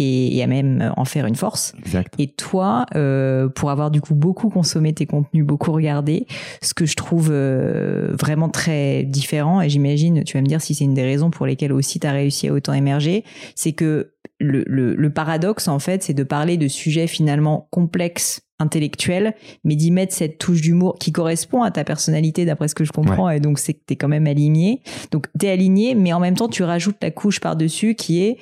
et, 0.00 0.42
à 0.42 0.46
même 0.46 0.92
en 0.96 1.04
faire 1.04 1.26
une 1.26 1.34
force. 1.36 1.74
Exact. 1.78 2.14
Et 2.18 2.28
toi, 2.28 2.86
euh, 2.94 3.48
pour 3.48 3.70
avoir 3.70 3.90
du 3.90 4.00
coup 4.00 4.14
beaucoup 4.14 4.48
consommé 4.48 4.92
tes 4.92 5.06
contenus, 5.06 5.44
beaucoup 5.44 5.72
regardé, 5.72 6.26
ce 6.62 6.74
que 6.74 6.86
je 6.86 6.96
trouve 6.96 7.28
euh, 7.30 8.14
vraiment 8.18 8.48
très 8.48 9.04
différent, 9.04 9.60
et 9.60 9.68
j'imagine, 9.68 10.24
tu 10.24 10.36
vas 10.36 10.40
me 10.40 10.46
dire 10.46 10.62
si 10.62 10.74
c'est 10.74 10.84
une 10.84 10.94
des 10.94 11.02
raisons 11.02 11.30
pour 11.30 11.46
lesquelles 11.46 11.72
aussi 11.72 12.00
tu 12.00 12.06
as 12.06 12.12
réussi 12.12 12.48
à 12.48 12.52
autant 12.52 12.72
émerger, 12.72 13.24
c'est 13.54 13.72
que 13.72 14.12
le, 14.38 14.64
le, 14.66 14.94
le 14.94 15.10
paradoxe 15.10 15.68
en 15.68 15.78
fait, 15.78 16.02
c'est 16.02 16.14
de 16.14 16.24
parler 16.24 16.56
de 16.56 16.68
sujets 16.68 17.06
finalement 17.06 17.68
complexes 17.70 18.40
intellectuel, 18.58 19.34
mais 19.64 19.74
d'y 19.74 19.90
mettre 19.90 20.14
cette 20.14 20.38
touche 20.38 20.60
d'humour 20.60 20.96
qui 20.98 21.12
correspond 21.12 21.62
à 21.62 21.70
ta 21.70 21.84
personnalité 21.84 22.44
d'après 22.44 22.68
ce 22.68 22.74
que 22.74 22.84
je 22.84 22.92
comprends, 22.92 23.30
et 23.30 23.40
donc 23.40 23.58
c'est 23.58 23.74
que 23.74 23.80
tu 23.86 23.94
es 23.94 23.96
quand 23.96 24.08
même 24.08 24.26
aligné. 24.26 24.80
Donc 25.10 25.26
tu 25.38 25.46
es 25.46 25.50
aligné, 25.50 25.94
mais 25.94 26.12
en 26.12 26.20
même 26.20 26.34
temps 26.34 26.48
tu 26.48 26.62
rajoutes 26.62 26.96
la 27.02 27.10
couche 27.10 27.40
par-dessus 27.40 27.94
qui 27.94 28.22
est 28.22 28.38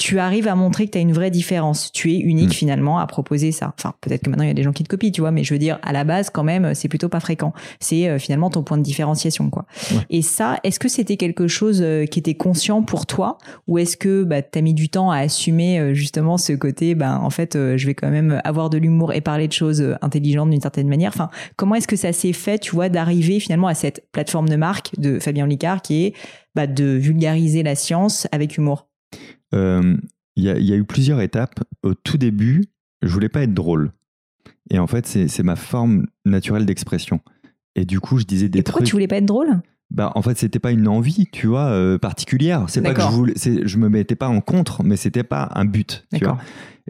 tu 0.00 0.18
arrives 0.18 0.48
à 0.48 0.54
montrer 0.54 0.86
que 0.86 0.92
tu 0.92 0.98
as 0.98 1.02
une 1.02 1.12
vraie 1.12 1.30
différence. 1.30 1.92
Tu 1.92 2.10
es 2.14 2.18
unique 2.18 2.48
mm. 2.48 2.52
finalement 2.52 2.98
à 2.98 3.06
proposer 3.06 3.52
ça. 3.52 3.74
Enfin, 3.78 3.92
peut-être 4.00 4.22
que 4.22 4.30
maintenant 4.30 4.44
il 4.44 4.48
y 4.48 4.50
a 4.50 4.54
des 4.54 4.62
gens 4.62 4.72
qui 4.72 4.82
te 4.82 4.88
copient, 4.88 5.10
tu 5.10 5.20
vois, 5.20 5.30
mais 5.30 5.44
je 5.44 5.52
veux 5.52 5.58
dire, 5.58 5.78
à 5.82 5.92
la 5.92 6.04
base, 6.04 6.30
quand 6.30 6.42
même, 6.42 6.74
c'est 6.74 6.88
plutôt 6.88 7.10
pas 7.10 7.20
fréquent. 7.20 7.52
C'est 7.80 8.08
euh, 8.08 8.18
finalement 8.18 8.48
ton 8.48 8.62
point 8.62 8.78
de 8.78 8.82
différenciation, 8.82 9.50
quoi. 9.50 9.66
Et 10.08 10.22
ça, 10.22 10.58
est-ce 10.64 10.80
que 10.80 10.88
c'était 10.88 11.18
quelque 11.18 11.48
chose 11.48 11.82
euh, 11.82 12.06
qui 12.06 12.18
était 12.18 12.34
conscient 12.34 12.82
pour 12.82 13.04
toi? 13.04 13.36
Ou 13.68 13.76
est-ce 13.76 13.98
que 13.98 14.24
bah, 14.24 14.40
tu 14.40 14.58
as 14.58 14.62
mis 14.62 14.72
du 14.72 14.88
temps 14.88 15.10
à 15.10 15.18
assumer 15.18 15.78
euh, 15.78 15.92
justement 15.92 16.38
ce 16.38 16.54
côté, 16.54 16.94
ben 16.94 17.18
en 17.18 17.30
fait, 17.30 17.52
je 17.54 17.86
vais 17.86 17.94
quand 17.94 18.10
même 18.10 18.40
avoir 18.44 18.70
de 18.70 18.78
l'humour 18.78 19.12
et 19.12 19.20
parler 19.20 19.48
de 19.48 19.52
choses 19.52 19.96
intelligentes 20.00 20.48
d'une 20.48 20.62
certaine 20.62 20.88
manière? 20.88 21.12
Enfin, 21.14 21.28
comment 21.56 21.74
est-ce 21.74 21.88
que 21.88 21.96
ça 21.96 22.14
s'est 22.14 22.32
fait, 22.32 22.58
tu 22.58 22.74
vois, 22.74 22.88
d'arriver 22.88 23.38
finalement 23.38 23.68
à 23.68 23.74
cette 23.74 24.06
plateforme 24.12 24.48
de 24.48 24.56
marque 24.56 24.98
de 24.98 25.18
Fabien 25.18 25.46
Licard 25.46 25.82
qui 25.82 26.06
est 26.06 26.14
bah, 26.54 26.66
de 26.66 26.84
vulgariser 26.84 27.62
la 27.62 27.74
science 27.74 28.26
avec 28.32 28.56
humour? 28.56 28.89
Euh, 29.54 29.96
il 30.36 30.44
y, 30.44 30.72
a 30.72 30.76
eu 30.76 30.84
plusieurs 30.84 31.20
étapes. 31.20 31.60
Au 31.82 31.94
tout 31.94 32.16
début, 32.16 32.64
je 33.02 33.12
voulais 33.12 33.28
pas 33.28 33.42
être 33.42 33.52
drôle. 33.52 33.92
Et 34.70 34.78
en 34.78 34.86
fait, 34.86 35.06
c'est 35.06 35.42
ma 35.42 35.56
forme 35.56 36.06
naturelle 36.24 36.64
d'expression. 36.64 37.20
Et 37.74 37.84
du 37.84 38.00
coup, 38.00 38.18
je 38.18 38.24
disais 38.24 38.48
des 38.48 38.60
Et 38.60 38.62
pourquoi 38.62 38.84
tu 38.84 38.92
voulais 38.92 39.08
pas 39.08 39.16
être 39.16 39.26
drôle? 39.26 39.60
Bah, 39.90 40.12
en 40.14 40.22
fait, 40.22 40.38
c'était 40.38 40.60
pas 40.60 40.70
une 40.70 40.86
envie, 40.86 41.26
tu 41.32 41.48
vois, 41.48 41.70
euh, 41.70 41.98
particulière. 41.98 42.64
C'est 42.68 42.80
pas 42.80 42.94
que 42.94 43.02
je 43.02 43.06
voulais, 43.08 43.34
je 43.36 43.76
me 43.76 43.88
mettais 43.88 44.14
pas 44.14 44.28
en 44.28 44.40
contre, 44.40 44.84
mais 44.84 44.96
c'était 44.96 45.24
pas 45.24 45.50
un 45.54 45.64
but, 45.64 46.06
tu 46.14 46.24
vois. 46.24 46.38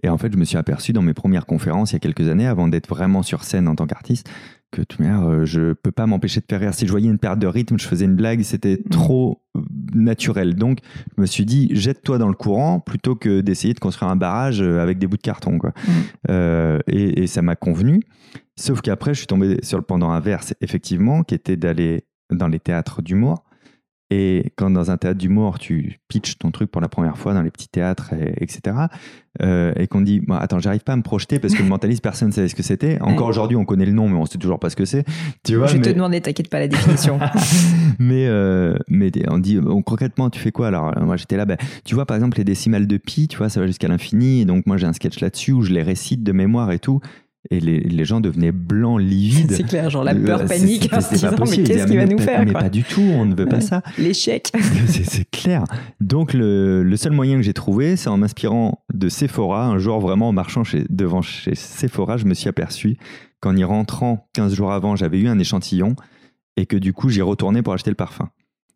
Et 0.02 0.08
en 0.08 0.18
fait, 0.18 0.32
je 0.32 0.38
me 0.38 0.44
suis 0.44 0.56
aperçu 0.56 0.92
dans 0.92 1.02
mes 1.02 1.14
premières 1.14 1.46
conférences 1.46 1.92
il 1.92 1.94
y 1.94 1.96
a 1.96 2.00
quelques 2.00 2.28
années, 2.28 2.46
avant 2.46 2.68
d'être 2.68 2.88
vraiment 2.88 3.22
sur 3.22 3.44
scène 3.44 3.68
en 3.68 3.74
tant 3.74 3.86
qu'artiste, 3.86 4.30
que 4.70 4.82
tout 4.82 5.02
euh, 5.02 5.44
je 5.46 5.72
peux 5.72 5.90
pas 5.90 6.06
m'empêcher 6.06 6.40
de 6.40 6.46
faire 6.48 6.60
rire. 6.60 6.74
Si 6.74 6.86
je 6.86 6.90
voyais 6.90 7.08
une 7.08 7.18
perte 7.18 7.38
de 7.38 7.46
rythme, 7.46 7.78
je 7.78 7.86
faisais 7.86 8.04
une 8.04 8.16
blague, 8.16 8.42
c'était 8.42 8.76
mm. 8.84 8.90
trop 8.90 9.42
naturel. 9.94 10.54
Donc, 10.54 10.78
je 11.16 11.22
me 11.22 11.26
suis 11.26 11.44
dit, 11.44 11.68
jette-toi 11.72 12.18
dans 12.18 12.28
le 12.28 12.34
courant 12.34 12.80
plutôt 12.80 13.16
que 13.16 13.40
d'essayer 13.40 13.74
de 13.74 13.80
construire 13.80 14.10
un 14.10 14.16
barrage 14.16 14.62
euh, 14.62 14.80
avec 14.80 14.98
des 14.98 15.06
bouts 15.06 15.16
de 15.16 15.22
carton. 15.22 15.58
Quoi. 15.58 15.72
Mm. 16.28 16.78
et, 16.86 17.26
ça 17.26 17.42
m'a 17.42 17.56
convenu. 17.56 18.02
Sauf 18.56 18.82
qu'après, 18.82 19.14
je 19.14 19.18
suis 19.18 19.26
tombé 19.26 19.58
sur 19.62 19.78
le 19.78 19.84
pendant 19.84 20.10
inverse, 20.10 20.54
effectivement, 20.60 21.22
qui 21.22 21.34
était 21.34 21.56
d'aller 21.56 22.04
dans 22.32 22.48
les 22.48 22.60
théâtres 22.60 23.02
d'humour 23.02 23.44
et 24.10 24.52
quand 24.56 24.70
dans 24.70 24.90
un 24.90 24.96
théâtre 24.96 25.18
d'humour, 25.18 25.60
tu 25.60 26.00
pitches 26.08 26.36
ton 26.36 26.50
truc 26.50 26.68
pour 26.68 26.82
la 26.82 26.88
première 26.88 27.16
fois 27.16 27.32
dans 27.32 27.42
les 27.42 27.50
petits 27.52 27.68
théâtres, 27.68 28.12
etc., 28.38 28.76
euh, 29.40 29.72
et 29.76 29.86
qu'on 29.86 30.00
dit, 30.00 30.18
bon, 30.18 30.34
attends, 30.34 30.58
j'arrive 30.58 30.82
pas 30.82 30.94
à 30.94 30.96
me 30.96 31.02
projeter 31.02 31.38
parce 31.38 31.54
que 31.54 31.62
le 31.62 31.68
mentaliste, 31.68 32.02
personne 32.02 32.28
ne 32.28 32.32
savait 32.32 32.48
ce 32.48 32.56
que 32.56 32.64
c'était. 32.64 33.00
Encore 33.00 33.28
aujourd'hui, 33.28 33.56
on 33.56 33.64
connaît 33.64 33.86
le 33.86 33.92
nom, 33.92 34.08
mais 34.08 34.16
on 34.16 34.26
sait 34.26 34.38
toujours 34.38 34.58
pas 34.58 34.68
ce 34.68 34.74
que 34.74 34.84
c'est. 34.84 35.04
Tu 35.44 35.54
vois, 35.54 35.68
Je 35.68 35.76
vais 35.76 35.82
te 35.82 35.90
demander, 35.90 36.20
t'inquiète 36.20 36.50
pas 36.50 36.58
la 36.58 36.66
définition. 36.66 37.20
mais, 38.00 38.26
euh, 38.26 38.74
mais 38.88 39.12
on 39.28 39.38
dit, 39.38 39.60
concrètement, 39.84 40.28
tu 40.28 40.40
fais 40.40 40.50
quoi 40.50 40.66
Alors, 40.66 40.92
moi, 41.00 41.16
j'étais 41.16 41.36
là, 41.36 41.44
bah, 41.44 41.56
tu 41.84 41.94
vois, 41.94 42.04
par 42.04 42.16
exemple, 42.16 42.36
les 42.38 42.44
décimales 42.44 42.88
de 42.88 42.96
pi, 42.96 43.28
tu 43.28 43.38
vois, 43.38 43.48
ça 43.48 43.60
va 43.60 43.68
jusqu'à 43.68 43.86
l'infini. 43.86 44.40
Et 44.40 44.44
donc, 44.44 44.66
moi, 44.66 44.76
j'ai 44.76 44.88
un 44.88 44.92
sketch 44.92 45.20
là-dessus 45.20 45.52
où 45.52 45.62
je 45.62 45.72
les 45.72 45.82
récite 45.82 46.24
de 46.24 46.32
mémoire 46.32 46.72
et 46.72 46.80
tout. 46.80 47.00
Et 47.48 47.58
les, 47.58 47.80
les, 47.80 48.04
gens 48.04 48.20
devenaient 48.20 48.52
blancs, 48.52 49.00
livides. 49.00 49.52
C'est 49.52 49.62
clair, 49.62 49.88
genre 49.88 50.04
la 50.04 50.14
peur, 50.14 50.44
panique, 50.44 50.92
en 50.92 51.00
se 51.00 51.14
disant, 51.14 51.30
mais 51.38 51.62
qu'est-ce 51.62 51.86
qu'il 51.86 51.96
va 51.96 52.04
nous 52.04 52.18
faire 52.18 52.44
Mais 52.44 52.52
pas 52.52 52.68
du 52.68 52.84
tout, 52.84 53.00
on 53.00 53.24
ne 53.24 53.34
veut 53.34 53.46
pas 53.46 53.60
ça. 53.62 53.82
L'échec. 53.96 54.52
c'est 54.86 55.30
clair. 55.30 55.64
Donc, 56.00 56.34
le, 56.34 56.82
le, 56.82 56.96
seul 56.98 57.12
moyen 57.12 57.36
que 57.36 57.42
j'ai 57.42 57.54
trouvé, 57.54 57.96
c'est 57.96 58.10
en 58.10 58.18
m'inspirant 58.18 58.84
de 58.92 59.08
Sephora. 59.08 59.64
Un 59.64 59.78
jour, 59.78 60.00
vraiment, 60.00 60.28
en 60.28 60.32
marchant 60.32 60.64
chez, 60.64 60.84
devant 60.90 61.22
chez 61.22 61.54
Sephora, 61.54 62.18
je 62.18 62.26
me 62.26 62.34
suis 62.34 62.50
aperçu 62.50 62.98
qu'en 63.40 63.56
y 63.56 63.64
rentrant 63.64 64.28
15 64.34 64.54
jours 64.54 64.72
avant, 64.72 64.94
j'avais 64.96 65.18
eu 65.18 65.28
un 65.28 65.38
échantillon 65.38 65.96
et 66.56 66.66
que 66.66 66.76
du 66.76 66.92
coup, 66.92 67.08
j'y 67.08 67.22
retourné 67.22 67.62
pour 67.62 67.72
acheter 67.72 67.90
le 67.90 67.96
parfum. 67.96 68.28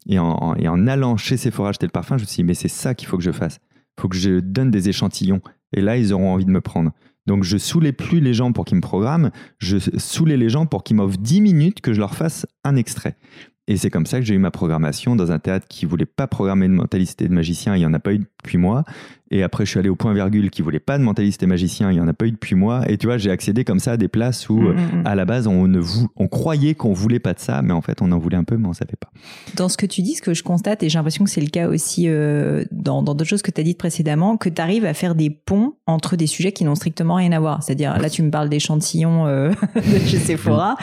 Et 0.07 0.18
en, 0.18 0.55
et 0.57 0.68
en 0.68 0.87
allant 0.87 1.16
chez 1.16 1.37
Sephora 1.37 1.70
acheter 1.70 1.87
le 1.87 1.92
parfum, 1.92 2.16
je 2.16 2.22
me 2.22 2.27
suis 2.27 2.37
dit, 2.37 2.44
mais 2.44 2.55
c'est 2.55 2.68
ça 2.68 2.94
qu'il 2.94 3.09
faut 3.09 3.18
que 3.18 3.22
je 3.22 3.33
fasse. 3.33 3.61
Il 3.96 4.03
faut 4.03 4.09
que 4.09 4.16
je 4.16 4.40
donne 4.40 4.70
des 4.70 4.88
échantillons. 4.88 5.40
Et 5.77 5.81
là, 5.81 5.96
ils 5.96 6.12
auront 6.12 6.33
envie 6.33 6.44
de 6.44 6.50
me 6.50 6.61
prendre. 6.61 6.92
Donc, 7.27 7.45
je 7.45 7.57
saoulais 7.57 7.93
plus 7.93 8.21
les 8.21 8.35
gens 8.35 8.53
pour 8.53 8.65
qu'ils 8.65 8.77
me 8.77 8.83
programment, 8.83 9.31
je 9.59 9.79
saoulais 9.99 10.37
les 10.37 10.51
gens 10.51 10.67
pour 10.67 10.85
qu'ils 10.85 10.97
m'offrent 10.97 11.19
10 11.19 11.41
minutes 11.41 11.81
que 11.81 11.93
je 11.93 12.01
leur 12.01 12.15
fasse 12.15 12.47
un 12.65 12.77
extrait. 12.77 13.17
Et 13.66 13.79
c'est 13.79 13.90
comme 13.90 14.05
ça 14.05 14.18
que 14.20 14.27
j'ai 14.27 14.35
eu 14.35 14.38
ma 14.38 14.50
programmation 14.50 15.16
dans 15.16 15.33
un 15.33 15.38
théâtre 15.38 15.66
qui 15.68 15.87
voulait 15.87 16.05
pas 16.05 16.27
programmer 16.27 16.68
de 16.68 16.74
mentalité 16.74 17.27
de 17.29 17.33
magicien, 17.33 17.74
il 17.74 17.79
n'y 17.79 17.87
en 17.87 17.94
a 17.94 17.98
pas 17.98 18.12
eu 18.12 18.18
depuis 18.18 18.59
moi. 18.59 18.85
Et 19.31 19.42
après, 19.42 19.64
je 19.64 19.70
suis 19.70 19.79
allé 19.79 19.88
au 19.88 19.96
point 19.96 20.12
virgule 20.12 20.50
qui 20.50 20.61
voulait 20.61 20.79
pas 20.79 20.98
de 20.98 21.03
mentaliste 21.03 21.42
et 21.42 21.46
magicien, 21.46 21.90
il 21.90 21.94
n'y 21.94 22.00
en 22.00 22.07
a 22.07 22.12
pas 22.12 22.27
eu 22.27 22.31
depuis 22.31 22.55
moi. 22.55 22.83
Et 22.88 22.98
tu 22.98 23.07
vois, 23.07 23.16
j'ai 23.16 23.31
accédé 23.31 23.64
comme 23.64 23.81
ça 23.81 23.92
à 23.92 23.96
des 23.96 24.07
places 24.07 24.50
où, 24.50 24.61
mmh, 24.61 24.74
mmh, 24.74 24.77
mmh. 24.77 25.07
à 25.07 25.14
la 25.14 25.24
base, 25.24 25.46
on, 25.46 25.66
ne 25.66 25.81
on 26.14 26.29
croyait 26.29 26.74
qu'on 26.74 26.92
voulait 26.92 27.18
pas 27.18 27.33
de 27.33 27.40
ça, 27.40 27.62
mais 27.62 27.72
en 27.72 27.81
fait, 27.81 28.03
on 28.03 28.12
en 28.12 28.18
voulait 28.18 28.37
un 28.37 28.44
peu, 28.44 28.59
mais 28.59 28.68
on 28.68 28.74
savait 28.74 28.96
pas. 29.00 29.11
Dans 29.57 29.70
ce 29.70 29.79
que 29.79 29.87
tu 29.87 30.03
dis, 30.03 30.14
ce 30.14 30.22
que 30.22 30.35
je 30.35 30.42
constate, 30.42 30.83
et 30.83 30.90
j'ai 30.90 30.98
l'impression 30.98 31.24
que 31.24 31.31
c'est 31.31 31.40
le 31.40 31.48
cas 31.48 31.68
aussi 31.68 32.05
euh, 32.07 32.64
dans 32.70 33.03
d'autres 33.03 33.24
choses 33.24 33.42
que 33.42 33.50
tu 33.50 33.61
as 33.61 33.64
dites 33.64 33.79
précédemment, 33.79 34.37
que 34.37 34.50
tu 34.50 34.61
arrives 34.61 34.85
à 34.85 34.94
faire 34.94 35.14
des 35.14 35.31
ponts 35.31 35.74
entre 35.87 36.16
des 36.16 36.27
sujets 36.27 36.53
qui 36.53 36.64
n'ont 36.64 36.74
strictement 36.74 37.14
rien 37.14 37.33
à 37.33 37.40
voir. 37.40 37.62
C'est-à-dire, 37.62 37.98
là, 37.98 38.11
tu 38.11 38.22
me 38.22 38.31
parles 38.31 38.50
d'échantillons 38.50 39.27
euh, 39.27 39.50
de 39.74 39.98
chez 40.07 40.18
Sephora 40.18 40.77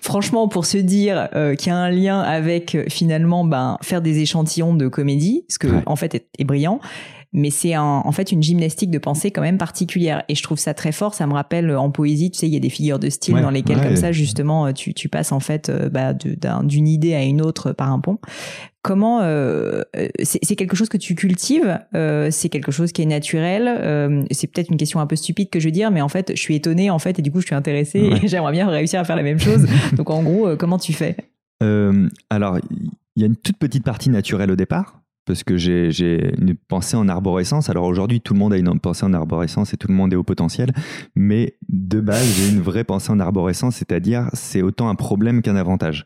franchement, 0.00 0.48
pour 0.48 0.66
se 0.66 0.78
dire 0.78 1.28
euh, 1.34 1.54
qu'il 1.54 1.68
y 1.68 1.70
a 1.70 1.76
un 1.76 1.90
lien 1.90 2.20
avec 2.20 2.74
euh, 2.74 2.84
finalement 2.88 3.44
ben, 3.44 3.78
faire 3.82 4.02
des 4.02 4.20
échantillons 4.20 4.74
de 4.74 4.88
comédie, 4.88 5.44
ce 5.48 5.58
que 5.58 5.68
en 5.86 5.96
fait 5.96 6.26
est, 6.38 6.44
brillant, 6.44 6.80
mais 7.32 7.50
c'est 7.50 7.76
en 7.76 8.10
fait 8.12 8.32
une 8.32 8.42
gymnastique 8.42 8.90
de 8.90 8.98
pensée 8.98 9.30
quand 9.30 9.42
même 9.42 9.58
particulière. 9.58 10.24
Et 10.28 10.34
je 10.34 10.42
trouve 10.42 10.58
ça 10.58 10.74
très 10.74 10.92
fort. 10.92 11.14
Ça 11.14 11.26
me 11.26 11.32
rappelle 11.32 11.74
en 11.76 11.90
poésie, 11.90 12.30
tu 12.30 12.38
sais, 12.38 12.46
il 12.46 12.52
y 12.52 12.56
a 12.56 12.60
des 12.60 12.70
figures 12.70 12.98
de 12.98 13.08
style 13.08 13.36
dans 13.40 13.50
lesquelles 13.50 13.80
comme 13.80 13.96
ça 13.96 14.12
justement 14.12 14.72
tu, 14.72 14.94
tu 14.94 15.08
passes 15.08 15.32
en 15.32 15.40
fait 15.40 15.68
euh, 15.68 15.88
bah, 15.88 16.12
d'une 16.14 16.88
idée 16.88 17.14
à 17.14 17.22
une 17.22 17.40
autre 17.42 17.72
par 17.72 17.92
un 17.92 18.00
pont. 18.00 18.18
Comment 18.82 19.20
euh, 19.20 19.82
c'est 20.22 20.56
quelque 20.56 20.74
chose 20.74 20.88
que 20.88 20.96
tu 20.96 21.14
cultives 21.14 21.78
euh, 21.94 22.28
C'est 22.30 22.48
quelque 22.48 22.72
chose 22.72 22.92
qui 22.92 23.02
est 23.02 23.06
naturel 23.06 23.68
euh, 23.68 24.22
C'est 24.30 24.46
peut-être 24.46 24.70
une 24.70 24.78
question 24.78 25.00
un 25.00 25.06
peu 25.06 25.16
stupide 25.16 25.50
que 25.50 25.60
je 25.60 25.66
veux 25.66 25.70
dire, 25.70 25.90
mais 25.90 26.00
en 26.00 26.08
fait, 26.08 26.32
je 26.34 26.40
suis 26.40 26.54
étonnée 26.54 26.88
en 26.88 26.98
fait 26.98 27.18
et 27.18 27.22
du 27.22 27.30
coup, 27.30 27.40
je 27.40 27.46
suis 27.46 27.54
intéressée 27.54 27.98
et 28.22 28.26
j'aimerais 28.26 28.52
bien 28.52 28.68
réussir 28.68 28.98
à 28.98 29.04
faire 29.04 29.16
la 29.16 29.22
même 29.22 29.38
chose. 29.38 29.66
Donc, 29.92 30.08
en 30.08 30.22
gros, 30.22 30.56
comment 30.56 30.78
tu 30.78 30.94
fais? 30.94 31.16
Alors, 32.30 32.58
il 33.16 33.20
y 33.20 33.22
a 33.22 33.26
une 33.26 33.36
toute 33.36 33.58
petite 33.58 33.84
partie 33.84 34.08
naturelle 34.08 34.50
au 34.50 34.56
départ 34.56 34.99
parce 35.30 35.44
que 35.44 35.56
j'ai 35.56 36.32
une 36.40 36.56
pensée 36.56 36.96
en 36.96 37.08
arborescence. 37.08 37.70
Alors 37.70 37.84
aujourd'hui, 37.84 38.20
tout 38.20 38.34
le 38.34 38.40
monde 38.40 38.52
a 38.52 38.56
une 38.56 38.80
pensée 38.80 39.06
en 39.06 39.12
arborescence 39.12 39.72
et 39.72 39.76
tout 39.76 39.86
le 39.86 39.94
monde 39.94 40.12
est 40.12 40.16
au 40.16 40.24
potentiel, 40.24 40.72
mais 41.14 41.54
de 41.68 42.00
base, 42.00 42.26
j'ai 42.36 42.48
une 42.50 42.60
vraie 42.60 42.82
pensée 42.82 43.12
en 43.12 43.20
arborescence, 43.20 43.76
c'est-à-dire 43.76 44.28
c'est 44.32 44.60
autant 44.60 44.88
un 44.88 44.96
problème 44.96 45.40
qu'un 45.40 45.54
avantage. 45.54 46.04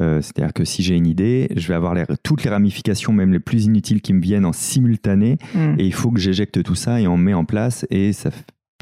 Euh, 0.00 0.20
c'est-à-dire 0.20 0.52
que 0.52 0.64
si 0.64 0.82
j'ai 0.82 0.96
une 0.96 1.06
idée, 1.06 1.46
je 1.54 1.68
vais 1.68 1.74
avoir 1.74 1.94
toutes 2.24 2.42
les 2.42 2.50
ramifications, 2.50 3.12
même 3.12 3.32
les 3.32 3.38
plus 3.38 3.66
inutiles, 3.66 4.00
qui 4.00 4.12
me 4.12 4.20
viennent 4.20 4.44
en 4.44 4.52
simultané, 4.52 5.38
hmm. 5.54 5.76
et 5.78 5.86
il 5.86 5.94
faut 5.94 6.10
que 6.10 6.18
j'éjecte 6.18 6.60
tout 6.64 6.74
ça 6.74 7.00
et 7.00 7.06
on 7.06 7.16
met 7.16 7.34
en 7.34 7.44
place, 7.44 7.86
et 7.90 8.12
ça, 8.12 8.30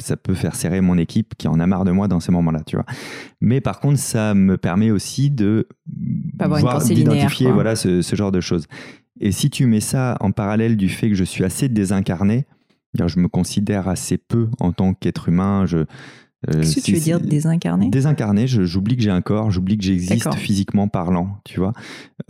ça 0.01 0.17
peut 0.17 0.35
faire 0.35 0.57
serrer 0.57 0.81
mon 0.81 0.97
équipe 0.97 1.35
qui 1.37 1.47
en 1.47 1.61
a 1.61 1.67
marre 1.67 1.85
de 1.85 1.91
moi 1.91 2.09
dans 2.09 2.21
ces 2.21 2.33
moments-là, 2.33 2.63
tu 2.65 2.77
vois. 2.77 2.87
Mais 3.43 3.61
par 3.61 3.81
contre, 3.81 3.99
ça 3.99 4.33
me 4.33 4.57
permet 4.57 4.91
aussi 4.91 5.31
de 5.31 5.69
voir, 6.39 6.83
d'identifier 6.83 7.53
voilà 7.53 7.77
ce, 7.77 8.01
ce, 8.01 8.17
genre 8.17 8.33
de 8.33 8.41
choses. 8.41 8.67
Et 9.21 9.33
si 9.33 9.51
tu 9.51 9.67
mets 9.67 9.81
ça 9.81 10.17
en 10.21 10.33
parallèle 10.33 10.77
du 10.77 10.89
fait 10.89 11.09
que 11.09 11.15
je 11.15 11.25
suis 11.25 11.45
assez 11.45 11.69
désincarné, 11.69 12.47
je 12.95 13.19
me 13.19 13.29
considère 13.29 13.89
assez 13.89 14.19
peu 14.19 14.49
en 14.61 14.73
tant 14.73 14.95
qu'être 14.95 15.29
humain. 15.29 15.67
Je, 15.67 15.79
euh, 15.79 15.85
Qu'est-ce 16.47 16.77
que 16.77 16.81
tu 16.81 16.95
veux 16.95 17.01
dire 17.01 17.21
désincarné? 17.21 17.89
Désincarné, 17.89 18.47
j'oublie 18.47 18.97
que 18.97 19.03
j'ai 19.03 19.11
un 19.11 19.23
corps, 19.23 19.51
j'oublie 19.51 19.79
que 19.79 19.85
j'existe 19.85 20.35
physiquement 20.35 20.89
parlant, 20.89 21.39
tu 21.45 21.59
vois. 21.59 21.73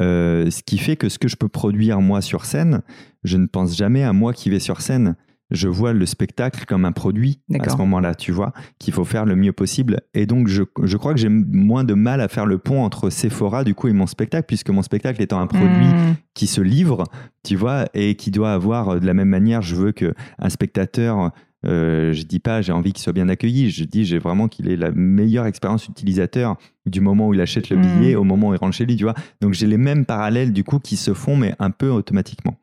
Euh, 0.00 0.50
ce 0.50 0.62
qui 0.62 0.78
fait 0.78 0.96
que 0.96 1.08
ce 1.08 1.18
que 1.18 1.28
je 1.28 1.36
peux 1.36 1.48
produire 1.48 2.00
moi 2.00 2.20
sur 2.20 2.44
scène, 2.44 2.82
je 3.24 3.36
ne 3.36 3.46
pense 3.46 3.76
jamais 3.76 4.02
à 4.02 4.12
moi 4.12 4.32
qui 4.32 4.50
vais 4.50 4.60
sur 4.60 4.80
scène 4.80 5.16
je 5.54 5.68
vois 5.68 5.92
le 5.92 6.06
spectacle 6.06 6.64
comme 6.66 6.84
un 6.84 6.92
produit 6.92 7.40
à 7.58 7.68
ce 7.68 7.76
moment-là, 7.76 8.14
tu 8.14 8.32
vois, 8.32 8.52
qu'il 8.78 8.92
faut 8.92 9.04
faire 9.04 9.24
le 9.24 9.36
mieux 9.36 9.52
possible. 9.52 10.00
Et 10.12 10.26
donc, 10.26 10.48
je, 10.48 10.62
crois 10.96 11.14
que 11.14 11.20
j'ai 11.20 11.28
moins 11.28 11.84
de 11.84 11.94
mal 11.94 12.20
à 12.20 12.28
faire 12.28 12.46
le 12.46 12.58
pont 12.58 12.82
entre 12.82 13.10
Sephora, 13.10 13.64
du 13.64 13.74
coup, 13.74 13.88
et 13.88 13.92
mon 13.92 14.06
spectacle, 14.06 14.46
puisque 14.46 14.70
mon 14.70 14.82
spectacle 14.82 15.22
étant 15.22 15.40
un 15.40 15.46
produit 15.46 15.68
hmm. 15.68 16.16
qui 16.34 16.46
se 16.46 16.60
livre, 16.60 17.04
tu 17.42 17.56
vois, 17.56 17.86
et 17.94 18.16
qui 18.16 18.30
doit 18.30 18.52
avoir, 18.52 18.90
euh, 18.90 18.98
de 18.98 19.06
la 19.06 19.14
même 19.14 19.28
manière, 19.28 19.62
je 19.62 19.76
veux 19.76 19.92
qu'un 19.92 20.48
spectateur, 20.48 21.30
euh, 21.66 22.12
je 22.12 22.24
dis 22.24 22.40
pas 22.40 22.60
j'ai 22.60 22.72
envie 22.72 22.92
qu'il 22.92 23.02
soit 23.02 23.14
bien 23.14 23.30
accueilli, 23.30 23.70
je 23.70 23.84
dis 23.84 24.04
j'ai 24.04 24.18
vraiment 24.18 24.48
qu'il 24.48 24.68
ait 24.68 24.76
la 24.76 24.90
meilleure 24.90 25.46
expérience 25.46 25.88
utilisateur 25.88 26.58
du 26.84 27.00
moment 27.00 27.28
où 27.28 27.34
il 27.34 27.40
achète 27.40 27.70
le 27.70 27.78
hmm. 27.78 27.80
billet 27.80 28.14
au 28.16 28.24
moment 28.24 28.50
où 28.50 28.54
il 28.54 28.58
rentre 28.58 28.76
chez 28.76 28.84
lui, 28.84 28.96
tu 28.96 29.04
vois. 29.04 29.14
Donc, 29.40 29.54
j'ai 29.54 29.66
les 29.66 29.78
mêmes 29.78 30.04
parallèles, 30.04 30.52
du 30.52 30.64
coup, 30.64 30.78
qui 30.78 30.96
se 30.96 31.14
font, 31.14 31.36
mais 31.36 31.54
un 31.58 31.70
peu 31.70 31.88
automatiquement. 31.90 32.56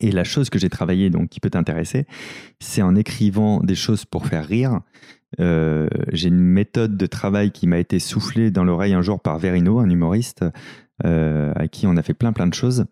Et 0.00 0.12
la 0.12 0.24
chose 0.24 0.50
que 0.50 0.58
j'ai 0.58 0.70
travaillée, 0.70 1.10
donc 1.10 1.28
qui 1.28 1.40
peut 1.40 1.50
t'intéresser, 1.50 2.06
c'est 2.60 2.82
en 2.82 2.94
écrivant 2.94 3.60
des 3.60 3.74
choses 3.74 4.04
pour 4.04 4.26
faire 4.26 4.46
rire. 4.46 4.80
Euh, 5.38 5.88
j'ai 6.12 6.28
une 6.28 6.40
méthode 6.40 6.96
de 6.96 7.06
travail 7.06 7.52
qui 7.52 7.66
m'a 7.66 7.78
été 7.78 7.98
soufflée 7.98 8.50
dans 8.50 8.64
l'oreille 8.64 8.94
un 8.94 9.02
jour 9.02 9.20
par 9.20 9.38
Verino, 9.38 9.78
un 9.78 9.88
humoriste, 9.88 10.44
euh, 11.04 11.52
à 11.54 11.68
qui 11.68 11.86
on 11.86 11.96
a 11.96 12.02
fait 12.02 12.14
plein 12.14 12.32
plein 12.32 12.46
de 12.46 12.54
choses. 12.54 12.86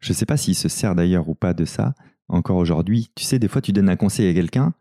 Je 0.00 0.12
ne 0.12 0.14
sais 0.14 0.26
pas 0.26 0.36
s'il 0.36 0.54
se 0.54 0.68
sert 0.68 0.94
d'ailleurs 0.94 1.28
ou 1.28 1.34
pas 1.34 1.54
de 1.54 1.64
ça 1.64 1.94
encore 2.28 2.56
aujourd'hui. 2.56 3.10
Tu 3.14 3.24
sais, 3.24 3.38
des 3.38 3.48
fois, 3.48 3.62
tu 3.62 3.72
donnes 3.72 3.88
un 3.88 3.96
conseil 3.96 4.28
à 4.28 4.34
quelqu'un 4.34 4.74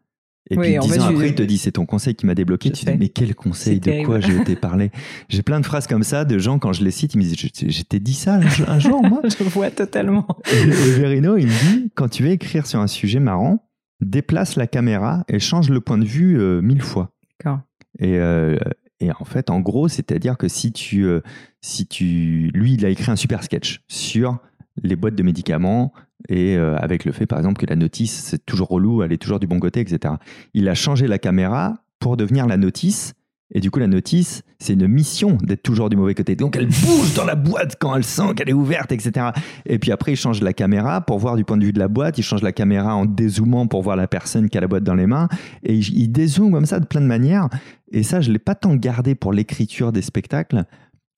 et 0.49 0.55
puis 0.55 0.77
dix 0.79 0.99
ans 0.99 1.07
après, 1.07 1.29
il 1.29 1.35
te 1.35 1.43
dit 1.43 1.57
c'est 1.57 1.73
ton 1.73 1.85
conseil 1.85 2.15
qui 2.15 2.25
m'a 2.25 2.35
débloqué. 2.35 2.71
Tu 2.71 2.85
dis 2.85 2.97
mais 2.97 3.09
quel 3.09 3.35
conseil 3.35 3.79
De 3.79 4.05
quoi 4.05 4.19
j'ai 4.19 4.35
été 4.35 4.55
parlé? 4.55 4.91
J'ai 5.29 5.41
plein 5.41 5.59
de 5.59 5.65
phrases 5.65 5.87
comme 5.87 6.03
ça 6.03 6.25
de 6.25 6.37
gens 6.37 6.59
quand 6.59 6.73
je 6.73 6.83
les 6.83 6.91
cite, 6.91 7.13
ils 7.13 7.17
me 7.17 7.23
disent 7.23 7.35
j'étais 7.67 7.99
dit 7.99 8.13
ça 8.13 8.39
un 8.67 8.79
jour 8.79 9.03
moi. 9.03 9.21
je 9.23 9.43
vois 9.43 9.71
totalement. 9.71 10.27
Et, 10.51 10.65
Verino, 10.65 11.37
il 11.37 11.47
me 11.47 11.73
dit 11.73 11.91
quand 11.95 12.07
tu 12.07 12.23
veux 12.23 12.31
écrire 12.31 12.65
sur 12.65 12.79
un 12.79 12.87
sujet 12.87 13.19
marrant, 13.19 13.67
déplace 14.01 14.55
la 14.55 14.67
caméra 14.67 15.23
et 15.27 15.39
change 15.39 15.69
le 15.69 15.81
point 15.81 15.97
de 15.97 16.05
vue 16.05 16.39
euh, 16.39 16.61
mille 16.61 16.81
fois. 16.81 17.11
D'accord. 17.39 17.61
Et, 17.99 18.17
euh, 18.17 18.57
et 18.99 19.11
en 19.11 19.25
fait, 19.25 19.49
en 19.49 19.59
gros, 19.59 19.87
c'est-à-dire 19.87 20.37
que 20.37 20.47
si 20.47 20.71
tu, 20.71 21.05
euh, 21.05 21.21
si 21.61 21.87
tu, 21.87 22.51
lui, 22.53 22.73
il 22.73 22.85
a 22.85 22.89
écrit 22.89 23.11
un 23.11 23.15
super 23.15 23.43
sketch 23.43 23.81
sur 23.87 24.39
les 24.81 24.95
boîtes 24.95 25.15
de 25.15 25.23
médicaments 25.23 25.93
et 26.29 26.57
euh, 26.57 26.75
avec 26.77 27.05
le 27.05 27.11
fait, 27.11 27.25
par 27.25 27.39
exemple, 27.39 27.59
que 27.59 27.65
la 27.65 27.75
notice, 27.75 28.23
c'est 28.23 28.45
toujours 28.45 28.69
relou, 28.69 29.03
elle 29.03 29.13
est 29.13 29.17
toujours 29.17 29.39
du 29.39 29.47
bon 29.47 29.59
côté, 29.59 29.79
etc. 29.79 30.15
Il 30.53 30.67
a 30.67 30.75
changé 30.75 31.07
la 31.07 31.19
caméra 31.19 31.75
pour 31.99 32.17
devenir 32.17 32.47
la 32.47 32.57
notice. 32.57 33.13
Et 33.53 33.61
du 33.61 33.71
coup, 33.71 33.79
la 33.79 33.87
notice, 33.87 34.43
c'est 34.59 34.73
une 34.73 34.87
mission 34.87 35.37
d'être 35.41 35.63
toujours 35.63 35.89
du 35.89 35.95
mauvais 35.95 36.13
côté. 36.13 36.35
Donc, 36.35 36.57
elle 36.57 36.67
bouge 36.67 37.13
dans 37.15 37.23
la 37.23 37.35
boîte 37.35 37.77
quand 37.79 37.95
elle 37.95 38.03
sent 38.03 38.33
qu'elle 38.35 38.49
est 38.49 38.53
ouverte, 38.53 38.91
etc. 38.91 39.27
Et 39.65 39.79
puis 39.79 39.93
après, 39.93 40.11
il 40.11 40.15
change 40.17 40.41
la 40.41 40.51
caméra 40.51 40.99
pour 40.99 41.17
voir 41.17 41.37
du 41.37 41.45
point 41.45 41.55
de 41.55 41.63
vue 41.63 41.71
de 41.71 41.79
la 41.79 41.87
boîte. 41.87 42.17
Il 42.17 42.23
change 42.23 42.41
la 42.41 42.51
caméra 42.51 42.93
en 42.93 43.05
dézoomant 43.05 43.67
pour 43.67 43.83
voir 43.83 43.95
la 43.95 44.07
personne 44.07 44.49
qui 44.49 44.57
a 44.57 44.61
la 44.61 44.67
boîte 44.67 44.83
dans 44.83 44.95
les 44.95 45.07
mains. 45.07 45.29
Et 45.63 45.75
il, 45.75 46.11
dézoome 46.11 46.51
comme 46.51 46.65
ça 46.65 46.81
de 46.81 46.85
plein 46.85 46.99
de 46.99 47.05
manières. 47.05 47.47
Et 47.89 48.03
ça, 48.03 48.19
je 48.19 48.27
ne 48.27 48.33
l'ai 48.33 48.39
pas 48.39 48.53
tant 48.53 48.75
gardé 48.75 49.15
pour 49.15 49.31
l'écriture 49.31 49.93
des 49.93 50.01
spectacles 50.01 50.65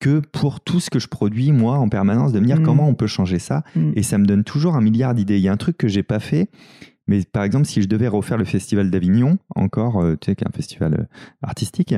que 0.00 0.18
pour 0.18 0.60
tout 0.60 0.80
ce 0.80 0.90
que 0.90 0.98
je 0.98 1.08
produis, 1.08 1.52
moi, 1.52 1.78
en 1.78 1.88
permanence, 1.88 2.32
de 2.32 2.40
me 2.40 2.46
dire 2.46 2.60
mm. 2.60 2.64
comment 2.64 2.88
on 2.88 2.94
peut 2.94 3.06
changer 3.06 3.38
ça. 3.38 3.62
Mm. 3.76 3.92
Et 3.94 4.02
ça 4.02 4.18
me 4.18 4.26
donne 4.26 4.44
toujours 4.44 4.74
un 4.74 4.80
milliard 4.80 5.14
d'idées. 5.14 5.36
Il 5.36 5.42
y 5.42 5.48
a 5.48 5.52
un 5.52 5.58
truc 5.58 5.76
que 5.76 5.88
j'ai 5.88 6.02
pas 6.02 6.18
fait, 6.18 6.50
mais 7.10 7.24
par 7.24 7.42
exemple, 7.42 7.66
si 7.66 7.82
je 7.82 7.88
devais 7.88 8.06
refaire 8.06 8.38
le 8.38 8.44
Festival 8.44 8.88
d'Avignon, 8.90 9.38
encore, 9.56 10.00
euh, 10.00 10.14
tu 10.14 10.26
sais, 10.26 10.36
qui 10.36 10.44
est 10.44 10.48
un 10.48 10.52
festival 10.52 10.94
euh, 10.94 11.04
artistique, 11.42 11.92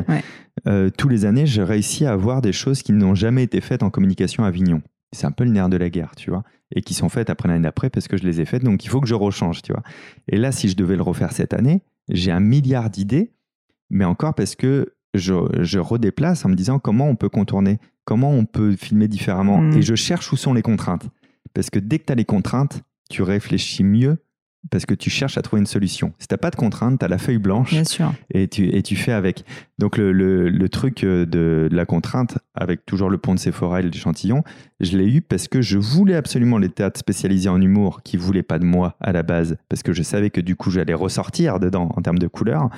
euh, 0.66 0.88
tous 0.96 1.08
les 1.08 1.26
années, 1.26 1.44
j'ai 1.44 1.62
réussi 1.62 2.06
à 2.06 2.12
avoir 2.12 2.40
des 2.40 2.52
choses 2.52 2.82
qui 2.82 2.92
n'ont 2.92 3.14
jamais 3.14 3.42
été 3.42 3.60
faites 3.60 3.82
en 3.82 3.90
communication 3.90 4.44
à 4.44 4.48
Avignon. 4.48 4.80
C'est 5.12 5.26
un 5.26 5.30
peu 5.30 5.44
le 5.44 5.50
nerf 5.50 5.68
de 5.68 5.76
la 5.76 5.90
guerre, 5.90 6.12
tu 6.16 6.30
vois, 6.30 6.44
et 6.74 6.80
qui 6.80 6.94
sont 6.94 7.10
faites 7.10 7.28
après 7.28 7.48
l'année 7.48 7.64
d'après 7.64 7.90
parce 7.90 8.08
que 8.08 8.16
je 8.16 8.24
les 8.24 8.40
ai 8.40 8.46
faites, 8.46 8.64
donc 8.64 8.86
il 8.86 8.88
faut 8.88 9.02
que 9.02 9.06
je 9.06 9.14
rechange, 9.14 9.60
tu 9.60 9.72
vois. 9.72 9.82
Et 10.28 10.38
là, 10.38 10.50
si 10.50 10.70
je 10.70 10.76
devais 10.76 10.96
le 10.96 11.02
refaire 11.02 11.32
cette 11.32 11.52
année, 11.52 11.82
j'ai 12.08 12.30
un 12.30 12.40
milliard 12.40 12.88
d'idées, 12.88 13.32
mais 13.90 14.06
encore 14.06 14.34
parce 14.34 14.56
que 14.56 14.94
je, 15.12 15.34
je, 15.60 15.78
redéplace 15.78 16.46
en 16.46 16.48
me 16.48 16.54
disant 16.54 16.78
comment 16.78 17.06
on 17.06 17.16
peut 17.16 17.28
contourner 17.28 17.78
comment 18.04 18.30
on 18.30 18.44
peut 18.44 18.76
filmer 18.76 19.08
différemment. 19.08 19.58
Hmm. 19.58 19.76
Et 19.76 19.82
je 19.82 19.94
cherche 19.94 20.32
où 20.32 20.36
sont 20.36 20.54
les 20.54 20.62
contraintes. 20.62 21.08
Parce 21.54 21.70
que 21.70 21.78
dès 21.78 21.98
que 21.98 22.06
tu 22.06 22.12
as 22.12 22.16
les 22.16 22.24
contraintes, 22.24 22.82
tu 23.10 23.22
réfléchis 23.22 23.84
mieux 23.84 24.18
parce 24.70 24.86
que 24.86 24.94
tu 24.94 25.10
cherches 25.10 25.38
à 25.38 25.42
trouver 25.42 25.60
une 25.60 25.66
solution. 25.66 26.12
Si 26.18 26.28
tu 26.28 26.34
n'as 26.34 26.38
pas 26.38 26.50
de 26.50 26.56
contraintes, 26.56 27.00
tu 27.00 27.04
as 27.04 27.08
la 27.08 27.18
feuille 27.18 27.38
blanche 27.38 27.74
Et, 28.32 28.48
tu, 28.48 28.68
et 28.74 28.82
tu 28.82 28.96
fais 28.96 29.12
avec. 29.12 29.44
Donc 29.78 29.96
le, 29.96 30.12
le, 30.12 30.68
truc 30.68 31.02
euh, 31.02 31.26
de, 31.26 31.68
la 31.72 31.84
contrainte, 31.84 32.38
avec 32.54 32.86
toujours 32.86 33.10
le 33.10 33.18
pont 33.18 33.34
de 33.34 33.40
Sephora 33.40 33.80
et 33.80 33.82
l'échantillon, 33.82 34.44
je 34.80 34.96
l'ai 34.96 35.12
eu 35.12 35.20
parce 35.20 35.48
que 35.48 35.62
je 35.62 35.78
voulais 35.78 36.14
absolument 36.14 36.58
les 36.58 36.68
théâtres 36.68 36.98
spécialisés 36.98 37.48
en 37.48 37.60
humour 37.60 38.02
qui 38.02 38.16
voulaient 38.16 38.42
pas 38.42 38.58
de 38.58 38.64
moi 38.64 38.96
à 39.00 39.12
la 39.12 39.22
base, 39.22 39.56
parce 39.68 39.82
que 39.82 39.92
je 39.92 40.02
savais 40.02 40.30
que 40.30 40.40
du 40.40 40.54
coup 40.54 40.70
j'allais 40.70 40.94
ressortir 40.94 41.58
dedans 41.58 41.90
en 41.96 42.02
termes 42.02 42.18
de 42.18 42.28
couleurs. 42.28 42.70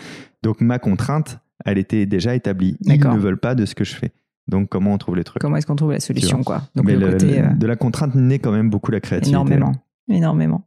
Donc 0.43 0.61
ma 0.61 0.79
contrainte, 0.79 1.39
elle 1.65 1.79
était 1.79 2.07
déjà 2.07 2.35
établie. 2.35 2.77
Ils 2.81 2.99
ne 2.99 3.19
veulent 3.19 3.39
pas 3.39 3.55
de 3.55 3.67
ce 3.67 3.75
que 3.75 3.85
je 3.85 3.95
fais. 3.95 4.13
Donc, 4.49 4.69
comment 4.69 4.93
on 4.93 4.99
trouve 4.99 5.17
les 5.17 5.25
trucs? 5.25 5.41
Comment 5.41 5.57
est-ce 5.57 5.67
qu'on 5.67 5.77
trouve 5.77 5.93
la 5.93 6.01
solution, 6.01 6.43
quoi? 6.43 6.63
Donc, 6.75 6.87
Mais 6.87 6.95
euh, 6.95 7.55
De 7.55 7.67
la 7.67 7.77
contrainte 7.77 8.15
naît 8.15 8.39
quand 8.39 8.53
même 8.53 8.71
beaucoup 8.71 8.91
la 8.91 9.01
créativité. 9.01 9.31
Énormément, 9.31 9.73
énormément. 10.09 10.67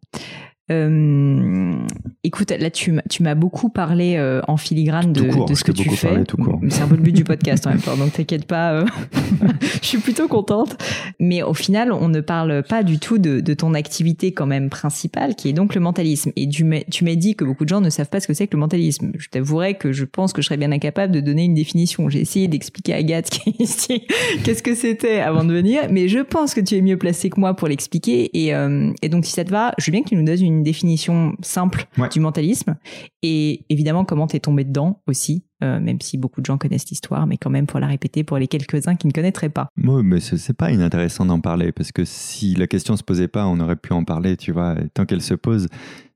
Euh, 0.70 1.80
écoute, 2.26 2.52
là, 2.52 2.70
tu, 2.70 2.92
m'as 3.22 3.36
beaucoup 3.36 3.70
parlé 3.70 4.16
euh, 4.18 4.42
en 4.50 4.58
filigrane 4.58 5.14
de, 5.14 5.22
ce 5.56 5.64
que 5.64 5.72
tu 5.72 5.90
fais. 5.90 6.24
C'est 6.70 6.82
un 6.82 6.88
peu 6.88 6.96
le 6.96 7.02
but 7.02 7.14
du 7.14 7.24
podcast 7.24 7.66
en 7.68 7.70
même 7.70 7.80
temps, 7.80 7.96
donc 7.96 8.12
t'inquiète 8.12 8.46
pas. 8.46 8.74
Euh, 8.74 8.86
je 9.82 9.88
suis 9.88 9.98
plutôt 10.00 10.28
contente. 10.28 10.78
Mais 11.20 11.42
au 11.42 11.54
final, 11.54 11.94
on 11.94 12.10
ne 12.10 12.20
parle 12.20 12.64
pas 12.64 12.84
du 12.84 13.00
tout 13.00 13.18
de, 13.18 13.54
ton 13.54 13.74
activité 13.74 14.34
quand 14.34 14.46
même 14.46 14.70
principale, 14.70 15.36
qui 15.36 15.50
est 15.50 15.54
donc 15.54 15.74
le 15.74 15.82
mentalisme. 15.82 16.32
Et 16.36 16.48
tu 16.50 16.66
m'as 16.66 17.16
dit 17.16 17.36
que 17.36 17.46
beaucoup 17.46 17.64
de 17.64 17.70
gens 17.70 17.82
ne 17.82 17.90
savent 17.90 18.10
pas 18.10 18.20
ce 18.20 18.28
que 18.28 18.34
c'est 18.34 18.48
que 18.48 18.56
le 18.56 18.60
mentalisme. 18.60 19.14
Je 19.18 19.30
t'avouerai 19.30 19.76
que 19.76 19.94
je 19.94 20.04
pense 20.04 20.34
que 20.34 20.42
je 20.42 20.48
serais 20.48 20.58
bien 20.58 20.72
incapable 20.72 21.14
de 21.14 21.22
donner 21.22 21.46
une 21.46 21.54
définition. 21.54 22.10
J'ai 22.10 22.20
essayé 22.20 22.48
d'expliquer 22.48 22.94
à 22.94 22.98
Agathe 22.98 23.30
qui 23.30 23.50
est 23.50 23.60
ici 23.62 24.06
qu'est-ce 24.44 24.64
que 24.64 24.76
c'était 24.76 25.20
avant 25.20 25.46
de 25.46 25.54
venir, 25.54 25.84
mais 25.90 26.10
je 26.10 26.20
pense 26.20 26.54
que 26.54 26.62
tu 26.62 26.76
es 26.76 26.82
mieux 26.82 26.98
placé 26.98 27.30
que 27.30 27.40
moi 27.40 27.56
pour 27.56 27.70
l'expliquer. 27.70 28.30
Et, 28.34 28.54
et 29.02 29.10
donc, 29.10 29.26
si 29.26 29.32
ça 29.32 29.46
te 29.46 29.50
va, 29.50 29.74
je 29.78 29.86
veux 29.86 29.92
bien 29.92 30.04
que 30.04 30.10
tu 30.10 30.16
nous 30.16 30.26
donnes 30.26 30.44
une 30.44 30.57
une 30.58 30.64
définition 30.64 31.36
simple 31.42 31.86
du 32.12 32.20
mentalisme 32.20 32.76
et 33.24 33.66
évidemment 33.70 34.06
comment 34.06 34.28
t'es 34.28 34.40
tombé 34.40 34.64
dedans 34.64 35.02
aussi, 35.08 35.44
euh, 35.64 35.80
même 35.80 36.02
si 36.02 36.18
beaucoup 36.18 36.42
de 36.42 36.46
gens 36.46 36.58
connaissent 36.58 36.90
l'histoire, 36.90 37.28
mais 37.28 37.38
quand 37.38 37.50
même 37.50 37.68
pour 37.68 37.80
la 37.80 37.88
répéter 37.88 38.24
pour 38.24 38.38
les 38.38 38.48
quelques-uns 38.48 38.96
qui 38.96 39.08
ne 39.08 39.12
connaîtraient 39.12 39.50
pas. 39.50 39.70
Oui, 39.84 40.02
mais 40.04 40.20
c'est 40.20 40.58
pas 40.58 40.72
inintéressant 40.72 41.26
d'en 41.26 41.40
parler 41.40 41.72
parce 41.72 41.92
que 41.92 42.04
si 42.06 42.56
la 42.56 42.68
question 42.68 42.98
se 42.98 43.04
posait 43.04 43.28
pas, 43.28 43.48
on 43.48 43.60
aurait 43.60 43.76
pu 43.76 43.94
en 43.94 44.04
parler, 44.04 44.38
tu 44.38 44.52
vois. 44.52 44.76
tant 44.94 45.06
qu'elle 45.06 45.22
se 45.22 45.34
pose, 45.34 45.68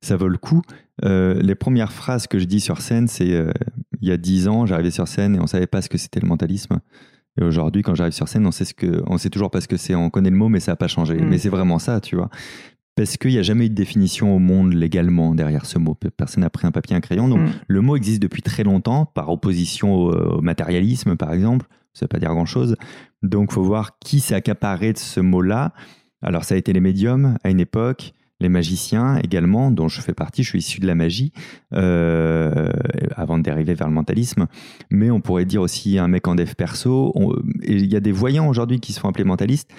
ça 0.01 0.17
vaut 0.17 0.27
le 0.27 0.37
coup. 0.37 0.61
Euh, 1.03 1.41
les 1.41 1.55
premières 1.55 1.91
phrases 1.91 2.27
que 2.27 2.39
je 2.39 2.45
dis 2.45 2.59
sur 2.59 2.81
scène, 2.81 3.07
c'est 3.07 3.33
euh, 3.33 3.51
il 4.01 4.09
y 4.09 4.11
a 4.11 4.17
dix 4.17 4.47
ans, 4.47 4.65
j'arrivais 4.65 4.91
sur 4.91 5.07
scène 5.07 5.35
et 5.35 5.39
on 5.39 5.47
savait 5.47 5.67
pas 5.67 5.81
ce 5.81 5.89
que 5.89 5.97
c'était 5.97 6.19
le 6.19 6.27
mentalisme. 6.27 6.79
Et 7.39 7.43
aujourd'hui, 7.43 7.81
quand 7.81 7.95
j'arrive 7.95 8.13
sur 8.13 8.27
scène, 8.27 8.45
on 8.45 8.51
sait 8.51 8.65
ce 8.65 8.73
que, 8.73 9.03
on 9.07 9.17
sait 9.17 9.29
toujours 9.29 9.51
pas 9.51 9.61
ce 9.61 9.67
que 9.67 9.77
c'est. 9.77 9.95
On 9.95 10.09
connaît 10.09 10.29
le 10.29 10.35
mot, 10.35 10.49
mais 10.49 10.59
ça 10.59 10.73
n'a 10.73 10.75
pas 10.75 10.89
changé. 10.89 11.15
Mm. 11.15 11.29
Mais 11.29 11.37
c'est 11.37 11.49
vraiment 11.49 11.79
ça, 11.79 12.01
tu 12.01 12.17
vois. 12.17 12.29
Parce 13.01 13.17
qu'il 13.17 13.31
n'y 13.31 13.39
a 13.39 13.41
jamais 13.41 13.65
eu 13.65 13.69
de 13.69 13.73
définition 13.73 14.35
au 14.35 14.37
monde 14.37 14.73
légalement 14.73 15.33
derrière 15.33 15.65
ce 15.65 15.79
mot. 15.79 15.97
Personne 16.15 16.43
n'a 16.43 16.51
pris 16.51 16.67
un 16.67 16.71
papier, 16.71 16.95
un 16.95 16.99
crayon. 16.99 17.27
Donc 17.27 17.39
mm. 17.39 17.51
le 17.67 17.81
mot 17.81 17.95
existe 17.95 18.21
depuis 18.21 18.43
très 18.43 18.61
longtemps, 18.61 19.05
par 19.07 19.31
opposition 19.31 19.95
au, 19.95 20.41
matérialisme, 20.41 21.17
par 21.17 21.33
exemple. 21.33 21.65
Ça 21.93 22.03
ne 22.03 22.05
veut 22.05 22.09
pas 22.09 22.19
dire 22.19 22.29
grand-chose. 22.29 22.75
Donc 23.23 23.49
il 23.49 23.53
faut 23.55 23.63
voir 23.63 23.97
qui 23.97 24.19
s'est 24.19 24.35
accaparé 24.35 24.93
de 24.93 24.99
ce 24.99 25.19
mot-là. 25.19 25.73
Alors 26.21 26.43
ça 26.43 26.53
a 26.53 26.59
été 26.59 26.73
les 26.73 26.79
médiums 26.79 27.39
à 27.43 27.49
une 27.49 27.59
époque, 27.59 28.13
les 28.39 28.49
magiciens 28.49 29.17
également, 29.23 29.71
dont 29.71 29.87
je 29.87 29.99
fais 29.99 30.13
partie, 30.13 30.43
je 30.43 30.49
suis 30.49 30.59
issu 30.59 30.79
de 30.79 30.85
la 30.85 30.93
magie, 30.93 31.33
euh, 31.73 32.71
avant 33.15 33.39
de 33.39 33.43
dériver 33.43 33.73
vers 33.73 33.87
le 33.87 33.95
mentalisme. 33.95 34.45
Mais 34.91 35.09
on 35.09 35.21
pourrait 35.21 35.45
dire 35.45 35.63
aussi 35.63 35.97
un 35.97 36.07
mec 36.07 36.27
en 36.27 36.35
dev 36.35 36.53
perso. 36.53 37.15
Il 37.63 37.91
y 37.91 37.95
a 37.95 37.99
des 37.99 38.11
voyants 38.11 38.47
aujourd'hui 38.47 38.79
qui 38.79 38.93
se 38.93 38.99
font 38.99 39.09
appeler 39.09 39.23
mentalistes 39.23 39.71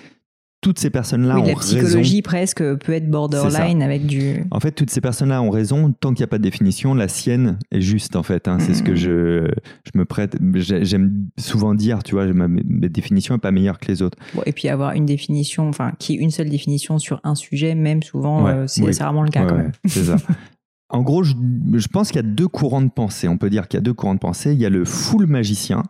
toutes 0.63 0.79
ces 0.79 0.91
personnes-là 0.91 1.35
oui, 1.35 1.43
ont 1.43 1.47
la 1.47 1.55
psychologie 1.57 2.23
presque 2.23 2.63
peut 2.63 2.93
être 2.93 3.11
borderline 3.11 3.83
avec 3.83 4.07
du. 4.07 4.45
En 4.53 4.61
fait, 4.61 4.71
toutes 4.71 4.91
ces 4.91 5.01
personnes-là 5.01 5.43
ont 5.43 5.51
raison 5.51 5.93
tant 5.93 6.11
qu'il 6.11 6.21
n'y 6.21 6.25
a 6.25 6.29
pas 6.29 6.39
de 6.39 6.45
définition. 6.45 6.95
La 6.95 7.09
sienne 7.09 7.59
est 7.73 7.81
juste, 7.81 8.15
en 8.15 8.23
fait. 8.23 8.47
Hein. 8.47 8.59
C'est 8.61 8.75
ce 8.75 8.85
que 8.85 8.95
je, 8.95 9.49
je 9.85 9.99
me 9.99 10.05
prête. 10.05 10.37
J'aime 10.55 11.27
souvent 11.37 11.75
dire, 11.75 12.05
tu 12.05 12.15
vois, 12.15 12.27
ma, 12.33 12.47
définition 12.89 13.35
n'est 13.35 13.41
pas 13.41 13.51
meilleure 13.51 13.81
que 13.81 13.89
les 13.89 14.03
autres. 14.03 14.17
et 14.47 14.53
puis 14.53 14.69
avoir 14.69 14.93
une 14.93 15.05
définition, 15.05 15.69
enfin, 15.69 15.93
qui 15.99 16.15
est 16.15 16.19
une 16.19 16.31
seule 16.31 16.49
définition 16.49 16.99
sur 17.01 17.21
un 17.25 17.35
sujet, 17.35 17.75
même 17.75 18.05
souvent, 18.05 18.47
euh, 18.47 18.65
c'est 18.69 19.03
rarement 19.03 19.25
le 19.25 19.31
cas. 19.31 19.45
quand 19.45 19.57
même. 19.57 19.73
C'est 19.85 20.05
ça. 20.05 20.17
En 20.95 21.01
gros, 21.01 21.23
je, 21.23 21.33
je 21.73 21.89
pense 21.89 22.09
qu'il 22.09 22.17
y 22.17 22.19
a 22.19 22.29
deux 22.29 22.49
courants 22.49 22.83
de 22.83 22.91
pensée. 22.91 23.27
On 23.27 23.39
peut 23.39 23.49
dire 23.49 23.67
qu'il 23.67 23.79
y 23.79 23.81
a 23.81 23.83
deux 23.83 23.95
courants 23.95 24.15
de 24.15 24.19
pensée. 24.19 24.53
Il 24.53 24.61
y 24.61 24.67
a 24.67 24.69
le 24.69 24.85
full 24.85 25.27
magicien, 25.27 25.85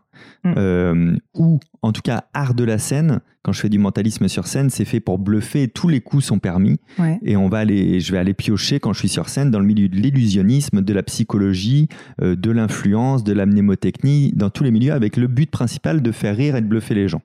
mm. 0.44 0.54
euh, 0.56 1.16
ou 1.34 1.60
en 1.82 1.92
tout 1.92 2.02
cas 2.02 2.24
art 2.34 2.54
de 2.54 2.64
la 2.64 2.78
scène. 2.78 3.20
Quand 3.42 3.52
je 3.52 3.60
fais 3.60 3.68
du 3.68 3.78
mentalisme 3.78 4.28
sur 4.28 4.46
scène, 4.46 4.70
c'est 4.70 4.84
fait 4.84 5.00
pour 5.00 5.18
bluffer. 5.18 5.66
Tous 5.66 5.88
les 5.88 6.00
coups 6.00 6.24
sont 6.24 6.38
permis. 6.38 6.78
Et 7.22 7.36
on 7.36 7.48
va 7.48 7.58
aller, 7.58 7.98
je 7.98 8.12
vais 8.12 8.18
aller 8.18 8.34
piocher 8.34 8.78
quand 8.78 8.92
je 8.92 9.00
suis 9.00 9.08
sur 9.08 9.28
scène 9.28 9.50
dans 9.50 9.58
le 9.58 9.66
milieu 9.66 9.88
de 9.88 9.96
l'illusionnisme, 9.96 10.80
de 10.80 10.92
la 10.92 11.02
psychologie, 11.02 11.88
euh, 12.20 12.36
de 12.36 12.50
l'influence, 12.52 13.24
de 13.24 13.32
la 13.32 13.46
mnémotechnie, 13.46 14.32
dans 14.36 14.50
tous 14.50 14.62
les 14.62 14.70
milieux, 14.70 14.92
avec 14.92 15.16
le 15.16 15.26
but 15.26 15.50
principal 15.50 16.02
de 16.02 16.12
faire 16.12 16.36
rire 16.36 16.54
et 16.54 16.60
de 16.60 16.66
bluffer 16.66 16.94
les 16.94 17.08
gens. 17.08 17.22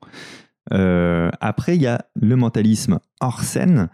Euh, 0.73 1.30
après, 1.39 1.76
il 1.76 1.84
y 1.84 1.88
a 1.88 2.04
le 2.19 2.36
mentalisme 2.36 2.97
hors 3.21 3.41
scène 3.41 3.89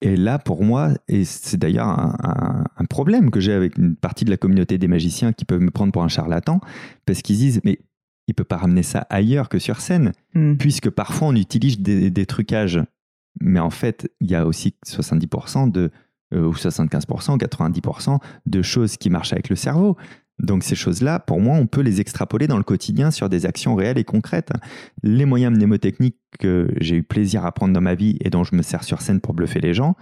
et 0.00 0.16
là, 0.16 0.38
pour 0.38 0.62
moi, 0.62 0.92
et 1.08 1.24
c'est 1.24 1.56
d'ailleurs 1.56 1.88
un, 1.88 2.84
problème 2.88 3.30
que 3.30 3.40
j'ai 3.40 3.52
avec 3.52 3.76
une 3.76 3.96
partie 3.96 4.24
de 4.24 4.30
la 4.30 4.36
communauté 4.36 4.78
des 4.78 4.88
magiciens 4.88 5.32
qui 5.32 5.44
peuvent 5.44 5.60
me 5.60 5.70
prendre 5.70 5.92
pour 5.92 6.04
un 6.04 6.08
charlatan, 6.08 6.60
parce 7.04 7.20
qu'ils 7.20 7.36
disent, 7.36 7.60
mais 7.64 7.80
il 8.28 8.34
peut 8.34 8.44
pas 8.44 8.58
ramener 8.58 8.82
ça 8.82 9.06
ailleurs 9.10 9.48
que 9.48 9.58
sur 9.58 9.80
scène, 9.80 10.12
hmm. 10.34 10.56
puisque 10.56 10.90
parfois 10.90 11.28
on 11.28 11.34
utilise 11.34 11.80
des, 11.80 12.26
trucages. 12.26 12.80
Mais 13.40 13.58
en 13.58 13.70
fait, 13.70 14.12
il 14.20 14.30
y 14.30 14.34
a 14.34 14.46
aussi 14.46 14.74
70% 14.86 15.72
de, 15.72 15.90
euh, 16.34 16.46
ou 16.46 16.52
75%, 16.52 17.38
90% 17.38 18.18
de 18.46 18.62
choses 18.62 18.96
qui 18.96 19.10
marchent 19.10 19.32
avec 19.32 19.48
le 19.48 19.56
cerveau. 19.56 19.96
Donc 20.38 20.62
ces 20.62 20.74
choses-là, 20.76 21.18
pour 21.18 21.40
moi, 21.40 21.56
on 21.56 21.66
peut 21.66 21.80
les 21.80 22.00
extrapoler 22.00 22.46
dans 22.46 22.58
le 22.58 22.62
quotidien 22.62 23.10
sur 23.10 23.28
des 23.28 23.46
actions 23.46 23.74
réelles 23.74 23.98
et 23.98 24.04
concrètes. 24.04 24.52
Les 25.02 25.24
moyens 25.24 25.56
mnémotechniques 25.56 26.18
que 26.38 26.70
j'ai 26.80 26.96
eu 26.96 27.02
plaisir 27.02 27.44
à 27.44 27.48
apprendre 27.48 27.72
dans 27.72 27.80
ma 27.80 27.94
vie 27.94 28.18
et 28.20 28.30
dont 28.30 28.44
je 28.44 28.54
me 28.54 28.62
sers 28.62 28.84
sur 28.84 29.00
scène 29.00 29.20
pour 29.20 29.34
bluffer 29.34 29.60
les 29.60 29.74
gens, 29.74 29.96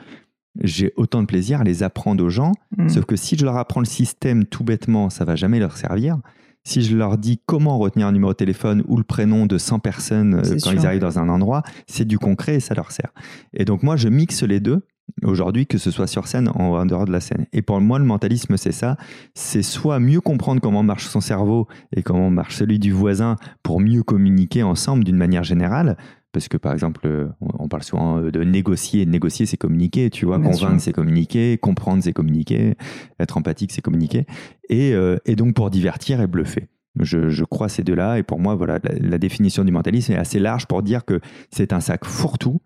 j'ai 0.63 0.93
autant 0.97 1.21
de 1.21 1.27
plaisir 1.27 1.61
à 1.61 1.65
les 1.65 1.83
apprendre 1.83 2.25
aux 2.25 2.31
gens, 2.31 2.53
mmh. 2.77 2.89
sauf 2.89 3.05
que 3.05 3.17
si 3.17 3.37
je 3.37 3.45
leur 3.45 3.57
apprends 3.57 3.81
le 3.81 3.87
système 3.87 4.45
tout 4.45 4.65
bêtement, 4.65 5.11
ça 5.11 5.25
va 5.25 5.37
jamais 5.37 5.59
leur 5.59 5.77
servir. 5.77 6.19
Si 6.67 6.83
je 6.83 6.97
leur 6.97 7.17
dis 7.17 7.41
comment 7.47 7.79
retenir 7.79 8.09
un 8.09 8.13
numéro 8.13 8.33
de 8.33 8.37
téléphone 8.37 8.83
ou 8.89 8.97
le 8.97 9.05
prénom 9.05 9.47
de 9.47 9.57
100 9.57 9.79
personnes 9.79 10.35
euh, 10.35 10.57
quand 10.65 10.73
ils 10.73 10.85
arrivent 10.85 11.01
dans 11.01 11.21
un 11.21 11.29
endroit, 11.29 11.63
c'est 11.87 12.05
du 12.05 12.19
concret 12.19 12.57
et 12.57 12.61
ça 12.61 12.75
leur 12.75 12.91
sert. 12.91 13.13
Et 13.55 13.65
donc 13.65 13.85
moi, 13.85 13.95
je 13.95 14.09
mixe 14.09 14.43
les 14.43 14.59
deux 14.59 14.85
aujourd'hui, 15.23 15.69
que 15.69 15.79
ce 15.79 15.93
soit 15.93 16.09
sur 16.09 16.27
scène 16.27 16.49
ou 16.49 16.61
en 16.61 16.85
dehors 16.85 17.05
de 17.05 17.13
la 17.13 17.21
scène. 17.21 17.47
Et 17.53 17.63
pour 17.63 17.81
moi, 17.81 18.01
le 18.01 18.05
mentalisme, 18.05 18.57
c'est 18.57 18.73
ça. 18.73 18.97
C'est 19.33 19.63
soit 19.63 20.01
mieux 20.01 20.21
comprendre 20.21 20.61
comment 20.61 20.83
marche 20.83 21.07
son 21.07 21.21
cerveau 21.21 21.69
et 21.95 22.03
comment 22.03 22.31
marche 22.31 22.57
celui 22.57 22.81
du 22.81 22.91
voisin 22.91 23.37
pour 23.63 23.81
mieux 23.81 24.03
communiquer 24.03 24.65
ensemble 24.65 25.05
d'une 25.05 25.17
manière 25.17 25.45
générale. 25.45 25.97
Parce 26.37 26.49
que 26.49 26.59
par 26.59 26.75
exemple, 26.75 27.31
on 27.41 27.67
parle 27.67 27.83
souvent 27.83 28.21
de 28.21 28.45
négocier. 28.45 29.07
Négocier, 29.07 29.47
c'est 29.47 29.57
communiquer, 29.57 30.11
tu 30.11 30.27
vois. 30.27 30.39
Convaincre, 30.39 30.83
c'est 30.83 30.93
communiquer. 30.93 31.57
Comprendre, 31.57 32.03
c'est 32.03 32.13
communiquer. 32.13 32.75
Être 33.19 33.39
empathique, 33.39 33.73
c'est 33.73 33.81
communiquer. 33.81 34.27
Et, 34.69 34.93
euh, 34.93 35.17
et, 35.25 35.35
donc 35.35 35.55
pour 35.55 35.71
divertir 35.71 36.21
et 36.21 36.27
bluffer. 36.27 36.69
Je, 37.01 37.31
je 37.31 37.45
crois 37.45 37.71
ces 37.71 37.83
deux-là. 37.83 38.19
Et 38.19 38.23
pour 38.23 38.39
moi, 38.39 38.55
voilà, 38.55 38.81
la, 38.85 38.93
la 39.01 39.17
définition 39.17 39.65
du 39.65 39.73
mentalisme 39.73 40.13
est 40.13 40.19
assez 40.19 40.39
large 40.39 40.67
pour 40.67 40.83
dire 40.83 41.07
que 41.07 41.21
c'est 41.51 41.73
un 41.73 41.81
sac 41.81 42.05
fourre-tout 42.05 42.61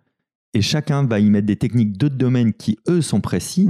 et 0.52 0.62
chacun 0.62 1.06
va 1.06 1.20
y 1.20 1.30
mettre 1.30 1.46
des 1.46 1.54
techniques 1.54 1.96
d'autres 1.96 2.16
domaines 2.16 2.52
qui, 2.52 2.76
eux, 2.88 3.02
sont 3.02 3.20
précis 3.20 3.68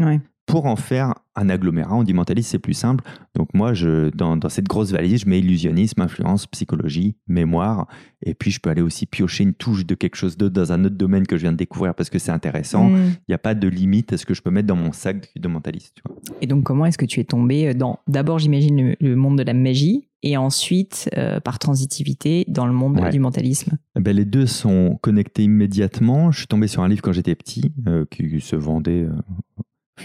pour 0.50 0.66
en 0.66 0.76
faire 0.76 1.14
un 1.36 1.48
agglomérat. 1.48 1.94
On 1.94 2.02
dit 2.02 2.12
mentaliste, 2.12 2.50
c'est 2.50 2.58
plus 2.58 2.74
simple. 2.74 3.04
Donc 3.34 3.54
moi, 3.54 3.72
je, 3.72 4.10
dans, 4.10 4.36
cette 4.48 4.66
grosse 4.66 4.90
valise, 4.90 5.20
je 5.20 5.28
mets 5.28 5.38
illusionnisme, 5.38 6.02
influence, 6.02 6.46
psychologie, 6.46 7.16
mémoire. 7.28 7.86
Et 8.22 8.34
puis, 8.34 8.50
je 8.50 8.60
peux 8.60 8.68
aller 8.68 8.82
aussi 8.82 9.06
piocher 9.06 9.44
une 9.44 9.54
touche 9.54 9.86
de 9.86 9.94
quelque 9.94 10.16
chose 10.16 10.36
d'autre 10.36 10.54
dans 10.54 10.72
un 10.72 10.84
autre 10.84 10.96
domaine 10.96 11.26
que 11.26 11.36
je 11.36 11.42
viens 11.42 11.52
de 11.52 11.56
découvrir 11.56 11.94
parce 11.94 12.10
que 12.10 12.18
c'est 12.18 12.32
intéressant. 12.32 12.90
Mm. 12.90 12.96
Il 12.96 13.30
n'y 13.30 13.34
a 13.34 13.38
pas 13.38 13.54
de 13.54 13.68
limite 13.68 14.12
à 14.12 14.16
ce 14.16 14.26
que 14.26 14.34
je 14.34 14.42
peux 14.42 14.50
mettre 14.50 14.66
dans 14.66 14.76
mon 14.76 14.92
sac 14.92 15.30
de 15.36 15.48
mentaliste. 15.48 15.98
Et 16.40 16.46
donc, 16.46 16.64
comment 16.64 16.84
est-ce 16.84 16.98
que 16.98 17.06
tu 17.06 17.20
es 17.20 17.24
tombé 17.24 17.72
dans, 17.74 18.00
d'abord, 18.08 18.38
j'imagine, 18.38 18.96
le, 19.00 19.16
monde 19.16 19.38
de 19.38 19.44
la 19.44 19.54
magie 19.54 20.08
et 20.22 20.36
ensuite, 20.36 21.08
euh, 21.16 21.40
par 21.40 21.58
transitivité, 21.58 22.44
dans 22.48 22.66
le 22.66 22.74
monde 22.74 23.00
du 23.10 23.20
mentalisme? 23.20 23.78
Eh 23.96 24.00
ben, 24.00 24.14
Les 24.14 24.26
deux 24.26 24.46
sont 24.46 24.98
connectés 25.00 25.44
immédiatement. 25.44 26.30
Je 26.30 26.38
suis 26.38 26.46
tombé 26.46 26.66
sur 26.66 26.82
un 26.82 26.88
livre 26.88 27.00
quand 27.00 27.12
j'étais 27.12 27.34
petit 27.34 27.72
euh, 27.86 28.04
qui 28.10 28.40
se 28.40 28.56
vendait 28.56 29.04
euh, 29.04 29.12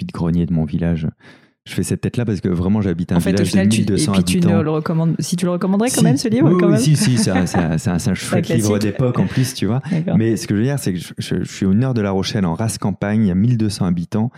de 0.04 0.12
grenier 0.12 0.46
de 0.46 0.54
mon 0.54 0.66
village. 0.66 1.08
Je 1.68 1.74
fais 1.74 1.84
cette 1.84 2.02
tête-là 2.02 2.26
parce 2.26 2.42
que 2.42 2.50
vraiment 2.50 2.82
j'habite 2.82 3.12
un 3.12 3.18
village 3.18 3.52
de 3.52 3.60
1200 3.60 4.14
et 4.14 4.22
puis 4.22 4.40
Tu 4.40 4.48
le 4.48 4.70
recommandes, 4.70 5.16
si 5.18 5.36
tu 5.36 5.46
le 5.46 5.52
recommanderais 5.52 5.90
quand 5.90 6.04
même 6.04 6.18
ce 6.18 6.28
livre 6.28 6.52
Oui, 6.52 6.58
quand 6.60 6.70
oui 6.70 6.80
si, 6.80 6.96
si, 6.96 7.18
c'est 7.18 7.32
un, 7.32 7.46
un, 7.46 8.14
chouette 8.14 8.50
livre 8.50 8.78
d'époque 8.78 9.18
en 9.18 9.26
plus, 9.26 9.56
tu 9.56 9.66
vois. 9.66 9.82
Mais 10.16 10.38
ce 10.38 10.46
que 10.46 10.56
je 10.56 10.60
veux 10.60 10.66
dire, 10.66 10.78
c'est 10.78 10.94
que 10.94 11.00
je, 11.18 11.44
suis 11.44 11.66
au 11.66 11.74
nord 11.74 11.96
de 11.96 12.02
La 12.02 12.12
Rochelle, 12.12 12.46
en 12.46 12.54
race 12.54 12.78
campagne, 12.78 13.24
il 13.24 13.28
y 13.28 13.32
a 13.32 13.36
1200 13.36 13.86
habitants. 13.86 14.30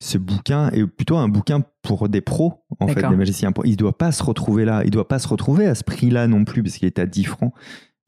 Ce 0.00 0.18
bouquin 0.18 0.70
est 0.70 0.84
plutôt 0.84 1.16
un 1.16 1.28
bouquin 1.28 1.62
pour 1.82 2.08
des 2.08 2.20
pros, 2.20 2.64
en 2.80 2.88
fait, 2.88 3.08
des 3.08 3.14
magiciens. 3.14 3.52
Il 3.64 3.70
ne 3.70 3.76
doit 3.76 3.96
pas 3.96 4.10
se 4.10 4.24
retrouver 4.24 4.64
là, 4.64 4.82
il 4.82 4.86
ne 4.86 4.90
doit 4.90 5.06
pas 5.06 5.20
se 5.20 5.28
retrouver 5.28 5.66
à 5.66 5.76
ce 5.76 5.84
prix-là 5.84 6.26
non 6.26 6.44
plus, 6.44 6.64
parce 6.64 6.76
qu'il 6.78 6.86
est 6.86 6.98
à 6.98 7.06
10 7.06 7.24
francs. 7.24 7.52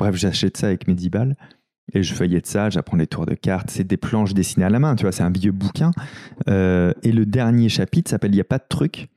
Bref, 0.01 0.17
j'achète 0.17 0.57
ça 0.57 0.67
avec 0.67 0.89
mes 0.89 0.95
10 0.95 1.11
balles. 1.11 1.37
Et 1.93 2.03
je 2.03 2.15
feuillette 2.15 2.47
ça, 2.47 2.71
j'apprends 2.71 2.97
les 2.97 3.07
tours 3.07 3.27
de 3.27 3.35
cartes. 3.35 3.71
C'est 3.71 3.85
des 3.85 3.97
planches 3.97 4.35
dessinées 4.35 4.65
à 4.65 4.71
la 4.71 4.79
main, 4.79 4.97
tu 4.97 5.03
vois, 5.03 5.13
c'est 5.13 5.23
un 5.23 5.31
vieux 5.31 5.53
bouquin. 5.53 5.91
Euh, 6.49 6.93
et 7.03 7.13
le 7.13 7.27
dernier 7.27 7.69
chapitre 7.69 8.11
s'appelle 8.11 8.33
Il 8.33 8.37
n'y 8.37 8.41
a 8.41 8.45
pas 8.45 8.59
de 8.59 8.65
trucs. 8.69 9.09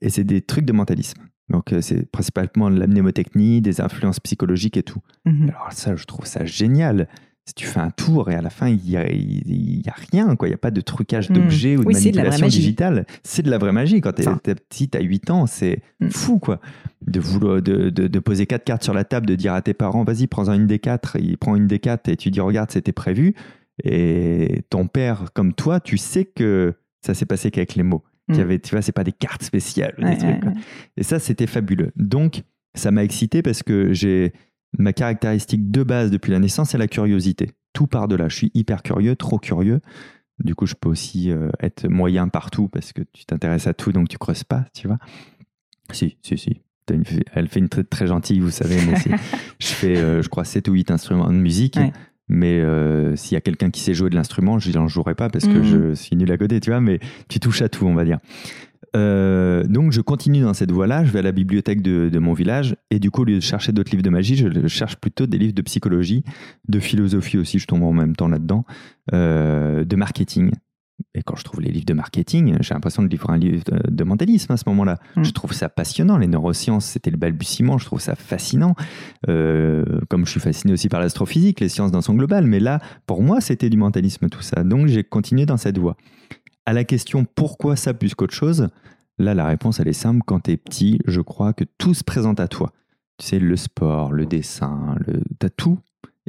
Et 0.00 0.10
c'est 0.10 0.24
des 0.24 0.42
trucs 0.42 0.64
de 0.64 0.72
mentalisme. 0.72 1.22
Donc, 1.48 1.72
euh, 1.72 1.80
c'est 1.80 2.10
principalement 2.10 2.70
de 2.70 2.78
la 2.78 2.86
mnémotechnie, 2.86 3.62
des 3.62 3.80
influences 3.80 4.20
psychologiques 4.20 4.76
et 4.76 4.82
tout. 4.82 5.00
Mhm. 5.24 5.48
Alors, 5.48 5.72
ça, 5.72 5.96
je 5.96 6.04
trouve 6.04 6.26
ça 6.26 6.44
génial 6.44 7.08
si 7.48 7.54
tu 7.54 7.64
fais 7.64 7.80
un 7.80 7.88
tour 7.88 8.30
et 8.30 8.34
à 8.34 8.42
la 8.42 8.50
fin, 8.50 8.68
il 8.68 8.78
n'y 8.84 8.94
a, 8.94 9.00
a, 9.00 9.96
rien, 10.12 10.36
quoi. 10.36 10.48
Il 10.48 10.50
n'y 10.50 10.54
a 10.54 10.58
pas 10.58 10.70
de 10.70 10.82
trucage 10.82 11.30
d'objets 11.30 11.78
ou 11.78 11.80
de 11.82 11.90
manipulation 11.90 12.46
digitale. 12.46 13.06
C'est 13.22 13.40
de 13.42 13.50
la 13.50 13.56
vraie 13.56 13.72
magie. 13.72 14.02
Quand 14.02 14.12
tu 14.12 14.20
es, 14.20 14.54
petit, 14.54 14.90
tu 14.90 14.98
as 14.98 15.00
8 15.00 15.30
ans, 15.30 15.46
c'est 15.46 15.80
hmm. 16.00 16.10
fou, 16.10 16.38
quoi. 16.38 16.60
De, 17.06 17.20
vouloir, 17.20 17.62
de, 17.62 17.88
de, 17.88 18.18
poser 18.18 18.44
quatre 18.44 18.64
cartes 18.64 18.84
sur 18.84 18.92
la 18.92 19.04
table, 19.04 19.24
de 19.24 19.34
dire 19.34 19.54
à 19.54 19.62
tes 19.62 19.72
parents, 19.72 20.04
vas-y, 20.04 20.26
prends-en 20.26 20.52
une 20.52 20.66
des 20.66 20.78
quatre. 20.78 21.16
Il 21.18 21.38
prend 21.38 21.56
une 21.56 21.66
des 21.66 21.78
quatre 21.78 22.10
et 22.10 22.16
tu 22.16 22.30
dis, 22.30 22.40
regarde, 22.40 22.70
c'était 22.70 22.92
prévu. 22.92 23.34
Et 23.82 24.64
ton 24.68 24.86
père, 24.86 25.30
comme 25.32 25.54
toi, 25.54 25.80
tu 25.80 25.96
sais 25.96 26.26
que 26.26 26.74
Ça 27.00 27.14
s'est 27.14 27.24
passé 27.24 27.50
qu'avec 27.50 27.76
les 27.76 27.82
mots. 27.82 28.04
Mm. 28.28 28.34
Qui 28.34 28.40
avait, 28.42 28.58
tu 28.58 28.72
vois, 28.72 28.82
c'est 28.82 28.92
pas 28.92 29.04
des 29.04 29.12
cartes 29.12 29.42
spéciales. 29.42 29.94
ou 29.96 30.02
des 30.02 30.08
Ouais, 30.08 30.16
trucs, 30.18 30.44
ouais, 30.44 30.48
ouais. 30.48 30.54
Et 30.98 31.02
ça, 31.02 31.18
c'était 31.18 31.46
fabuleux. 31.46 31.92
Donc, 31.96 32.42
ça 32.74 32.90
m'a 32.90 33.04
excité 33.04 33.40
parce 33.40 33.62
que 33.62 33.94
j'ai 33.94 34.34
ma 34.76 34.92
caractéristique 34.92 35.70
de 35.70 35.82
base 35.82 36.10
depuis 36.10 36.30
la 36.32 36.38
naissance, 36.38 36.70
c'est 36.70 36.78
la 36.78 36.88
curiosité. 36.88 37.50
Tout 37.72 37.86
part 37.86 38.08
de 38.08 38.16
là. 38.16 38.28
Je 38.28 38.36
suis 38.36 38.50
hyper 38.54 38.82
curieux, 38.82 39.16
trop 39.16 39.38
curieux. 39.38 39.80
Du 40.44 40.54
coup, 40.54 40.66
je 40.66 40.74
peux 40.74 40.88
aussi 40.88 41.30
euh, 41.30 41.48
être 41.60 41.88
moyen 41.88 42.28
partout 42.28 42.68
parce 42.68 42.92
que 42.92 43.02
tu 43.12 43.24
t'intéresses 43.24 43.66
à 43.66 43.74
tout, 43.74 43.92
donc 43.92 44.08
tu 44.08 44.18
creuses 44.18 44.44
pas, 44.44 44.64
tu 44.74 44.86
vois. 44.86 44.98
Si, 45.92 46.16
si, 46.22 46.36
si. 46.38 46.60
Une- 46.92 47.02
elle 47.34 47.48
fait 47.48 47.60
une 47.60 47.68
très, 47.68 47.84
très 47.84 48.06
gentille, 48.06 48.40
vous 48.40 48.50
savez, 48.50 48.76
mais 48.86 48.94
je 49.58 49.66
fais, 49.66 49.96
euh, 49.98 50.22
je 50.22 50.28
crois, 50.28 50.44
7 50.44 50.68
ou 50.68 50.72
8 50.72 50.90
instruments 50.90 51.28
de 51.28 51.34
musique. 51.36 51.76
Ouais. 51.76 51.92
Mais 52.28 52.60
euh, 52.60 53.16
s'il 53.16 53.34
y 53.34 53.36
a 53.36 53.40
quelqu'un 53.40 53.70
qui 53.70 53.80
sait 53.80 53.94
jouer 53.94 54.10
de 54.10 54.14
l'instrument, 54.14 54.58
je 54.58 54.70
n'en 54.72 54.86
jouerai 54.86 55.14
pas 55.14 55.28
parce 55.30 55.46
que 55.46 55.58
Mhm. 55.58 55.64
je 55.64 55.94
suis 55.94 56.14
nul 56.14 56.30
à 56.30 56.36
côté, 56.38 56.60
tu 56.60 56.70
vois, 56.70 56.80
mais 56.80 57.00
tu 57.28 57.40
touches 57.40 57.62
à 57.62 57.68
tout, 57.70 57.86
on 57.86 57.94
va 57.94 58.04
dire. 58.04 58.18
Euh, 58.96 59.64
donc 59.64 59.92
je 59.92 60.00
continue 60.00 60.40
dans 60.40 60.54
cette 60.54 60.70
voie-là, 60.70 61.04
je 61.04 61.10
vais 61.10 61.18
à 61.18 61.22
la 61.22 61.32
bibliothèque 61.32 61.82
de, 61.82 62.08
de 62.08 62.18
mon 62.18 62.32
village 62.32 62.76
et 62.90 62.98
du 62.98 63.10
coup 63.10 63.22
au 63.22 63.24
lieu 63.24 63.36
de 63.36 63.40
chercher 63.40 63.72
d'autres 63.72 63.90
livres 63.90 64.02
de 64.02 64.10
magie, 64.10 64.36
je 64.36 64.66
cherche 64.66 64.96
plutôt 64.96 65.26
des 65.26 65.38
livres 65.38 65.54
de 65.54 65.62
psychologie, 65.62 66.24
de 66.68 66.80
philosophie 66.80 67.38
aussi, 67.38 67.58
je 67.58 67.66
tombe 67.66 67.82
en 67.82 67.92
même 67.92 68.16
temps 68.16 68.28
là-dedans, 68.28 68.64
euh, 69.12 69.84
de 69.84 69.96
marketing. 69.96 70.52
Et 71.14 71.22
quand 71.22 71.36
je 71.36 71.44
trouve 71.44 71.60
les 71.60 71.70
livres 71.70 71.86
de 71.86 71.94
marketing, 71.94 72.56
j'ai 72.60 72.74
l'impression 72.74 73.02
de 73.02 73.08
lire 73.08 73.30
un 73.30 73.38
livre 73.38 73.62
de, 73.64 73.90
de 73.90 74.04
mentalisme 74.04 74.52
à 74.52 74.56
ce 74.56 74.64
moment-là. 74.66 74.98
Mm. 75.16 75.24
Je 75.24 75.30
trouve 75.30 75.52
ça 75.52 75.68
passionnant. 75.68 76.18
Les 76.18 76.26
neurosciences, 76.26 76.86
c'était 76.86 77.10
le 77.10 77.16
balbutiement. 77.16 77.78
Je 77.78 77.84
trouve 77.84 78.00
ça 78.00 78.16
fascinant. 78.16 78.74
Euh, 79.28 79.84
comme 80.08 80.26
je 80.26 80.32
suis 80.32 80.40
fasciné 80.40 80.72
aussi 80.72 80.88
par 80.88 81.00
l'astrophysique, 81.00 81.60
les 81.60 81.68
sciences 81.68 81.92
dans 81.92 82.02
son 82.02 82.14
global. 82.14 82.46
Mais 82.46 82.58
là, 82.58 82.80
pour 83.06 83.22
moi, 83.22 83.40
c'était 83.40 83.70
du 83.70 83.76
mentalisme 83.76 84.28
tout 84.28 84.42
ça. 84.42 84.64
Donc 84.64 84.88
j'ai 84.88 85.04
continué 85.04 85.46
dans 85.46 85.56
cette 85.56 85.78
voie. 85.78 85.96
À 86.68 86.74
la 86.74 86.84
question 86.84 87.24
pourquoi 87.24 87.76
ça 87.76 87.94
plus 87.94 88.14
qu'autre 88.14 88.34
chose, 88.34 88.68
là 89.16 89.32
la 89.32 89.46
réponse 89.46 89.80
elle 89.80 89.88
est 89.88 89.94
simple. 89.94 90.20
Quand 90.26 90.40
tu 90.40 90.50
es 90.50 90.58
petit, 90.58 90.98
je 91.06 91.22
crois 91.22 91.54
que 91.54 91.64
tout 91.64 91.94
se 91.94 92.04
présente 92.04 92.40
à 92.40 92.46
toi. 92.46 92.74
Tu 93.16 93.24
sais, 93.24 93.38
le 93.38 93.56
sport, 93.56 94.12
le 94.12 94.26
dessin, 94.26 94.94
le... 95.06 95.22
t'as 95.38 95.48
tout. 95.48 95.78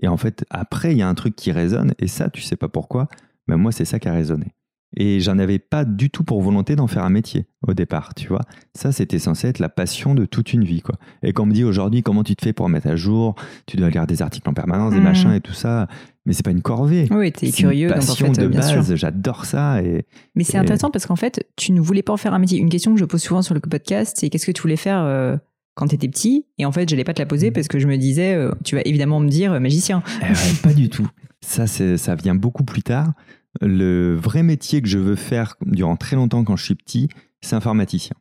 Et 0.02 0.08
en 0.08 0.15
fait, 0.15 0.45
après, 0.49 0.93
il 0.93 0.97
y 0.97 1.02
a 1.02 1.10
un 1.10 1.13
truc 1.13 1.36
qui 1.36 1.52
résonne. 1.52 1.93
Et 1.99 2.08
ça, 2.08 2.30
tu 2.30 2.41
sais 2.41 2.56
pas 2.56 2.69
pourquoi. 2.69 3.10
Mais 3.49 3.58
moi, 3.58 3.73
c'est 3.73 3.84
ça 3.84 3.99
qui 3.99 4.08
a 4.08 4.13
résonné. 4.13 4.54
Et 4.97 5.19
j'en 5.19 5.38
avais 5.38 5.60
pas 5.60 5.86
du 5.86 6.10
tout 6.10 6.23
pour 6.23 6.41
volonté 6.41 6.75
d'en 6.75 6.88
faire 6.88 7.04
un 7.04 7.12
métier 7.12 7.45
au 7.67 7.73
départ, 7.75 8.13
tu 8.15 8.28
vois. 8.28 8.41
Ça, 8.73 8.91
c'était 8.91 9.19
censé 9.19 9.47
être 9.47 9.60
la 9.60 9.69
passion 9.69 10.15
de 10.15 10.25
toute 10.25 10.52
une 10.52 10.63
vie, 10.63 10.82
quoi. 10.82 10.95
Et 11.21 11.32
quand 11.32 11.43
on 11.43 11.45
me 11.45 11.54
dit 11.54 11.63
aujourd'hui 11.63 12.02
comment 12.02 12.23
tu 12.23 12.36
te 12.36 12.43
fais 12.43 12.54
pour 12.54 12.69
mettre 12.69 12.88
à 12.88 12.95
jour, 12.95 13.36
tu 13.67 13.78
dois 13.78 13.89
lire 13.91 14.08
des 14.08 14.21
articles 14.23 14.49
en 14.49 14.54
permanence, 14.54 14.91
des 14.91 14.97
Mhm. 14.97 15.04
machins 15.04 15.32
et 15.32 15.41
tout 15.41 15.54
ça, 15.54 15.88
mais 16.25 16.34
c'est 16.34 16.43
pas 16.43 16.49
une 16.52 16.63
corvée. 16.63 17.08
Oui, 17.12 17.32
t'es 17.32 17.47
C'est 17.47 17.52
curieux, 17.58 17.88
une 17.89 17.93
donc 17.93 18.04
en 18.04 18.06
passion 18.08 18.34
fait, 18.34 18.41
de 18.41 18.47
base, 18.47 18.95
j'adore 18.95 19.45
ça. 19.45 19.82
Et 19.84 20.06
Mais 20.36 20.43
c'est 20.43 20.58
Et- 20.58 20.60
intéressant 20.60 20.89
parce 20.89 21.06
qu'en 21.06 21.15
fait, 21.15 21.45
tu 21.56 21.71
ne 21.71 21.82
voulais 21.82 22.02
pas 22.02 22.13
en 22.13 22.17
faire 22.17 22.34
un 22.34 22.39
métier. 22.39 22.58
Une 22.58 22.69
question 22.69 22.93
que 22.93 22.99
je 22.99 23.06
pose 23.06 23.21
souvent 23.21 23.43
sur 23.43 23.54
le 23.54 23.60
podcast, 23.60 24.17
c'est 24.19 24.30
qu'est-ce 24.30 24.47
que 24.47 24.52
tu 24.52 24.62
voulais 24.63 24.75
faire 24.75 25.02
euh, 25.04 25.38
quand 25.75 25.86
tu 25.88 25.95
étais 25.95 26.08
petit? 26.08 26.45
Et 26.58 26.65
en 26.65 26.71
fait, 26.71 26.89
je 26.89 26.95
n'allais 26.95 27.04
pas 27.04 27.13
te 27.13 27.21
la 27.21 27.28
poser 27.28 27.52
parce 27.52 27.67
que 27.67 27.78
je 27.78 27.86
me 27.88 27.95
disais, 27.97 28.34
euh, 28.34 28.52
tu 28.65 28.75
vas 28.75 28.82
évidemment 28.86 29.19
me 29.19 29.30
dire 29.30 29.54
euh, 29.54 29.60
magicien. 29.60 30.02
Eh 30.21 30.25
ouais, 30.25 30.34
pas 30.63 30.73
du 30.73 30.89
tout. 30.89 31.08
Ça, 31.41 31.67
ça 31.67 32.15
vient 32.15 32.36
beaucoup 32.36 32.63
plus 32.63 32.82
tard. 32.84 33.13
Le 33.62 34.15
vrai 34.15 34.43
métier 34.43 34.82
que 34.82 34.88
je 34.88 34.98
veux 35.00 35.15
faire 35.15 35.56
durant 35.65 35.95
très 35.95 36.15
longtemps 36.15 36.43
quand 36.43 36.56
je 36.56 36.63
suis 36.63 36.76
petit, 36.76 37.10
c'est 37.41 37.56
informaticien. 37.56 38.15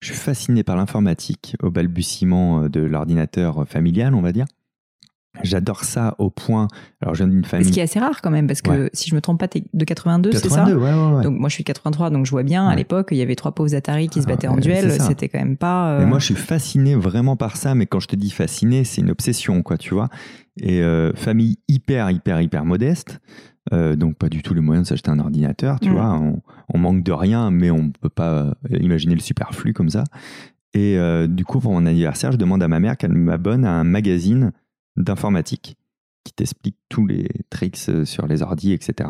Je 0.00 0.08
suis 0.08 0.16
fasciné 0.16 0.62
par 0.62 0.76
l'informatique 0.76 1.56
au 1.62 1.70
balbutiement 1.70 2.62
euh, 2.62 2.68
de 2.68 2.80
l'ordinateur 2.80 3.66
familial, 3.68 4.14
on 4.14 4.22
va 4.22 4.32
dire. 4.32 4.46
J'adore 5.44 5.84
ça 5.84 6.16
au 6.18 6.28
point. 6.28 6.66
Alors, 7.00 7.14
je 7.14 7.22
viens 7.22 7.32
d'une 7.32 7.44
famille. 7.44 7.66
Ce 7.68 7.72
qui 7.72 7.78
est 7.78 7.84
assez 7.84 8.00
rare 8.00 8.20
quand 8.20 8.30
même 8.32 8.46
parce 8.48 8.62
que 8.62 8.70
Ouais. 8.70 8.90
si 8.92 9.08
je 9.08 9.14
me 9.14 9.20
trompe 9.20 9.38
pas, 9.38 9.46
t'es 9.46 9.62
de 9.72 9.84
82, 9.84 10.32
c'est 10.32 10.48
ça? 10.48 10.64
82, 10.64 10.74
ouais, 10.76 11.16
ouais. 11.18 11.22
Donc 11.22 11.38
moi 11.38 11.48
je 11.48 11.54
suis 11.54 11.62
de 11.62 11.66
83, 11.66 12.10
donc 12.10 12.26
je 12.26 12.30
vois 12.32 12.42
bien 12.42 12.66
à 12.66 12.74
l'époque 12.74 13.08
il 13.12 13.16
y 13.16 13.22
avait 13.22 13.36
trois 13.36 13.52
pauvres 13.54 13.72
Atari 13.74 14.08
qui 14.08 14.20
se 14.20 14.26
Ah, 14.26 14.30
battaient 14.30 14.48
en 14.48 14.56
ouais, 14.56 14.60
duel, 14.60 15.00
c'était 15.00 15.28
quand 15.28 15.38
même 15.38 15.56
pas. 15.56 15.92
euh, 15.92 16.02
Et 16.02 16.04
moi, 16.06 16.18
je 16.18 16.24
suis 16.26 16.34
fasciné 16.34 16.94
vraiment 16.96 17.36
par 17.36 17.56
ça, 17.56 17.74
mais 17.76 17.86
quand 17.86 18.00
je 18.00 18.08
te 18.08 18.16
dis 18.16 18.30
fasciné, 18.30 18.82
c'est 18.84 19.02
une 19.02 19.10
obsession, 19.10 19.62
quoi, 19.62 19.78
tu 19.78 19.94
vois. 19.94 20.08
Et 20.60 20.82
euh, 20.82 21.12
famille 21.14 21.58
hyper, 21.68 22.10
hyper, 22.10 22.40
hyper 22.40 22.64
modeste, 22.64 23.20
euh, 23.72 23.94
donc 23.96 24.16
pas 24.16 24.28
du 24.28 24.42
tout 24.42 24.54
les 24.54 24.60
moyens 24.60 24.86
de 24.86 24.88
s'acheter 24.88 25.10
un 25.10 25.18
ordinateur, 25.18 25.78
tu 25.80 25.90
Mm. 25.90 25.92
vois. 25.92 26.18
On, 26.18 26.40
on 26.72 26.78
manque 26.78 27.02
de 27.02 27.12
rien, 27.12 27.50
mais 27.50 27.70
on 27.70 27.90
peut 27.90 28.08
pas 28.08 28.30
euh, 28.32 28.52
imaginer 28.80 29.14
le 29.14 29.20
superflu 29.20 29.72
comme 29.72 29.90
ça. 29.90 30.04
Et 30.72 30.96
euh, 30.98 31.26
du 31.26 31.44
coup, 31.44 31.58
pour 31.60 31.72
mon 31.72 31.84
anniversaire, 31.86 32.30
je 32.32 32.36
demande 32.36 32.62
à 32.62 32.68
ma 32.68 32.78
mère 32.80 32.96
qu'elle 32.96 33.12
m'abonne 33.12 33.64
à 33.64 33.72
un 33.72 33.84
magazine 33.84 34.52
d'informatique 34.96 35.76
qui 36.24 36.32
t'explique 36.34 36.76
tous 36.90 37.06
les 37.06 37.26
tricks 37.48 37.78
euh, 37.88 38.04
sur 38.04 38.26
les 38.26 38.42
ordis, 38.42 38.72
etc. 38.72 39.08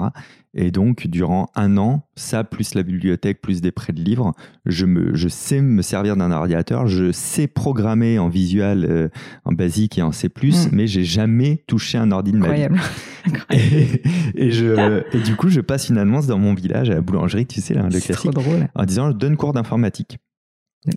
Et 0.54 0.70
donc, 0.70 1.06
durant 1.08 1.48
un 1.56 1.76
an, 1.76 2.06
ça, 2.14 2.44
plus 2.44 2.74
la 2.74 2.82
bibliothèque, 2.82 3.40
plus 3.40 3.60
des 3.60 3.72
prêts 3.72 3.92
de 3.92 4.00
livres, 4.00 4.32
je, 4.64 4.86
me, 4.86 5.14
je 5.16 5.28
sais 5.28 5.60
me 5.60 5.82
servir 5.82 6.16
d'un 6.16 6.30
ordinateur, 6.30 6.86
je 6.86 7.10
sais 7.12 7.46
programmer 7.48 8.18
en 8.18 8.28
visual, 8.28 8.86
euh, 8.88 9.08
en 9.44 9.52
basique 9.52 9.98
et 9.98 10.02
en 10.02 10.12
C++, 10.12 10.28
Mm. 10.28 10.52
mais 10.72 10.86
j'ai 10.86 11.04
jamais 11.04 11.64
touché 11.66 11.98
un 11.98 12.10
ordi 12.12 12.32
de 12.32 12.38
ma 12.38 12.52
vie. 12.52 12.66
Et, 13.50 14.02
et 14.34 14.50
je, 14.50 15.02
et 15.14 15.20
du 15.20 15.36
coup, 15.36 15.50
je 15.50 15.60
passe 15.60 15.90
une 15.90 15.98
annonce 15.98 16.26
dans 16.26 16.38
mon 16.38 16.54
village 16.54 16.88
à 16.88 16.94
la 16.94 17.00
boulangerie, 17.02 17.46
tu 17.46 17.60
sais, 17.60 17.74
là, 17.74 17.82
le 17.82 17.90
C'est 17.90 18.14
trop 18.14 18.30
classique, 18.30 18.48
drôle. 18.50 18.68
en 18.74 18.84
disant 18.84 19.10
je 19.10 19.16
donne 19.16 19.36
cours 19.36 19.52
d'informatique. 19.52 20.18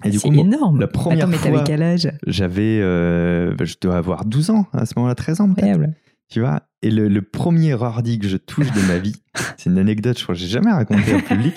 Et 0.06 0.10
du 0.10 0.20
C'est 0.20 0.30
coup, 0.30 0.34
énorme. 0.36 0.80
la 0.80 0.88
première 0.88 1.26
Attends, 1.28 1.32
mais 1.32 1.38
t'avais 1.38 1.64
quel 1.66 1.82
âge? 1.84 2.10
J'avais, 2.26 2.80
euh, 2.82 3.54
bah, 3.56 3.66
je 3.66 3.76
dois 3.82 3.98
avoir 3.98 4.24
12 4.24 4.52
ans 4.52 4.66
à 4.72 4.86
ce 4.86 4.94
moment-là, 4.96 5.16
13 5.16 5.42
ans. 5.42 5.50
Incroyable. 5.52 5.94
Tu 6.34 6.40
vois 6.40 6.64
Et 6.82 6.90
le, 6.90 7.10
le 7.10 7.22
premier 7.22 7.76
ordi 7.76 8.18
que 8.18 8.28
je 8.28 8.38
touche 8.38 8.72
de 8.72 8.82
ma 8.88 8.98
vie, 8.98 9.16
c'est 9.56 9.70
une 9.70 9.78
anecdote, 9.78 10.18
je 10.18 10.24
crois 10.24 10.34
que 10.34 10.42
j'ai 10.42 10.48
jamais 10.48 10.72
raconté 10.72 11.14
en 11.14 11.20
public, 11.20 11.54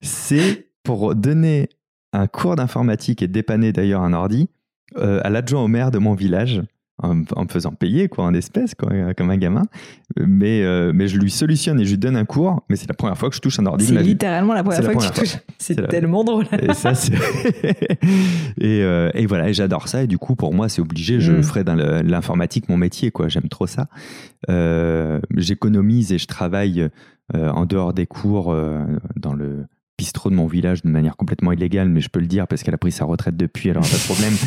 c'est 0.00 0.68
pour 0.84 1.16
donner 1.16 1.70
un 2.12 2.28
cours 2.28 2.54
d'informatique 2.54 3.20
et 3.20 3.26
dépanner 3.26 3.72
d'ailleurs 3.72 4.02
un 4.02 4.12
ordi 4.12 4.48
euh, 4.96 5.20
à 5.24 5.30
l'adjoint 5.30 5.62
au 5.62 5.66
maire 5.66 5.90
de 5.90 5.98
mon 5.98 6.14
village. 6.14 6.62
En, 7.02 7.22
en 7.36 7.42
me 7.44 7.48
faisant 7.48 7.72
payer 7.72 8.08
quoi 8.08 8.24
en 8.24 8.32
espèces 8.34 8.74
quoi, 8.74 8.90
comme 9.16 9.30
un 9.30 9.36
gamin 9.36 9.64
mais, 10.18 10.62
euh, 10.62 10.92
mais 10.94 11.08
je 11.08 11.18
lui 11.18 11.30
solutionne 11.30 11.80
et 11.80 11.84
je 11.84 11.90
lui 11.90 11.98
donne 11.98 12.16
un 12.16 12.24
cours 12.24 12.62
mais 12.68 12.76
c'est 12.76 12.88
la 12.88 12.94
première 12.94 13.18
fois 13.18 13.28
que 13.28 13.34
je 13.36 13.40
touche 13.40 13.58
un 13.58 13.66
ordi 13.66 13.86
de 13.90 13.96
C'est 13.96 14.02
littéralement 14.02 14.54
la 14.54 14.62
première 14.62 14.80
la 14.82 14.84
fois 14.90 14.94
que 14.94 15.06
tu 15.06 15.10
première 15.10 15.30
touches. 15.30 15.38
C'est 15.58 15.78
la- 15.80 15.88
tellement 15.88 16.22
drôle. 16.24 16.46
et 16.60 16.72
ça, 16.74 16.94
c'est. 16.94 17.12
et, 18.60 18.82
euh, 18.82 19.10
et 19.14 19.26
voilà, 19.26 19.50
j'adore 19.52 19.88
ça. 19.88 20.02
Et 20.02 20.06
du 20.06 20.18
coup, 20.18 20.34
pour 20.36 20.52
moi, 20.54 20.68
c'est 20.68 20.80
obligé. 20.82 21.20
Je 21.20 21.32
Mm. 21.32 21.42
ferai 21.42 21.64
dans 21.64 21.74
l'informatique 21.76 22.68
mon 22.68 22.76
métier, 22.76 23.10
quoi. 23.10 23.28
J'aime 23.28 23.48
trop 23.48 23.66
ça. 23.66 23.88
Euh, 24.50 25.20
J'économise 25.36 26.12
et 26.12 26.18
je 26.18 26.26
travaille 26.26 26.88
euh, 27.34 27.48
en 27.50 27.64
dehors 27.66 27.92
des 27.94 28.06
cours 28.06 28.52
euh, 28.52 28.82
dans 29.16 29.32
le 29.32 29.64
bistrot 29.98 30.30
de 30.30 30.34
mon 30.34 30.46
village 30.46 30.82
de 30.82 30.88
manière 30.88 31.16
complètement 31.16 31.52
illégale, 31.52 31.88
mais 31.88 32.00
je 32.00 32.08
peux 32.08 32.20
le 32.20 32.26
dire 32.26 32.48
parce 32.48 32.62
qu'elle 32.62 32.74
a 32.74 32.78
pris 32.78 32.92
sa 32.92 33.04
retraite 33.04 33.36
depuis, 33.36 33.70
alors 33.70 33.82
pas 33.82 33.96
de 33.96 34.04
problème. 34.04 34.34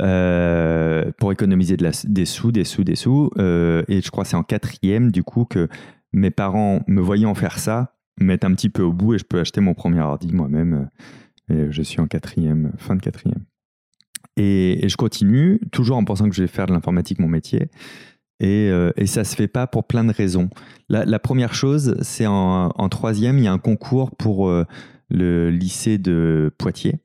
Euh, 0.00 1.10
pour 1.18 1.32
économiser 1.32 1.76
de 1.76 1.82
la- 1.82 1.90
des 2.04 2.24
sous, 2.24 2.52
des 2.52 2.62
sous, 2.62 2.84
des 2.84 2.94
sous. 2.94 3.30
Euh, 3.38 3.82
et 3.88 4.00
je 4.00 4.10
crois 4.12 4.22
que 4.22 4.30
c'est 4.30 4.36
en 4.36 4.44
quatrième, 4.44 5.10
du 5.10 5.24
coup, 5.24 5.44
que 5.44 5.66
mes 6.12 6.30
parents, 6.30 6.82
me 6.86 7.00
voyant 7.00 7.34
faire 7.34 7.58
ça, 7.58 7.96
me 8.20 8.26
mettent 8.26 8.44
un 8.44 8.52
petit 8.54 8.68
peu 8.68 8.82
au 8.82 8.92
bout 8.92 9.14
et 9.14 9.18
je 9.18 9.24
peux 9.24 9.40
acheter 9.40 9.60
mon 9.60 9.74
premier 9.74 10.00
ordi 10.00 10.32
moi-même. 10.32 10.88
Et 11.50 11.66
je 11.70 11.82
suis 11.82 12.00
en 12.00 12.06
quatrième, 12.06 12.72
fin 12.78 12.94
de 12.94 13.00
quatrième. 13.00 13.42
Et, 14.36 14.84
et 14.84 14.88
je 14.88 14.96
continue, 14.96 15.58
toujours 15.72 15.96
en 15.96 16.04
pensant 16.04 16.28
que 16.28 16.34
je 16.36 16.42
vais 16.42 16.48
faire 16.48 16.66
de 16.66 16.72
l'informatique 16.72 17.18
mon 17.18 17.28
métier. 17.28 17.68
Et, 18.40 18.68
euh, 18.70 18.92
et 18.96 19.06
ça 19.06 19.24
se 19.24 19.34
fait 19.34 19.48
pas 19.48 19.66
pour 19.66 19.84
plein 19.84 20.04
de 20.04 20.12
raisons. 20.12 20.48
La, 20.88 21.04
la 21.04 21.18
première 21.18 21.54
chose, 21.54 21.96
c'est 22.02 22.26
en, 22.26 22.68
en 22.74 22.88
troisième, 22.88 23.38
il 23.38 23.44
y 23.44 23.48
a 23.48 23.52
un 23.52 23.58
concours 23.58 24.14
pour 24.16 24.48
euh, 24.48 24.64
le 25.10 25.50
lycée 25.50 25.98
de 25.98 26.52
Poitiers, 26.58 26.96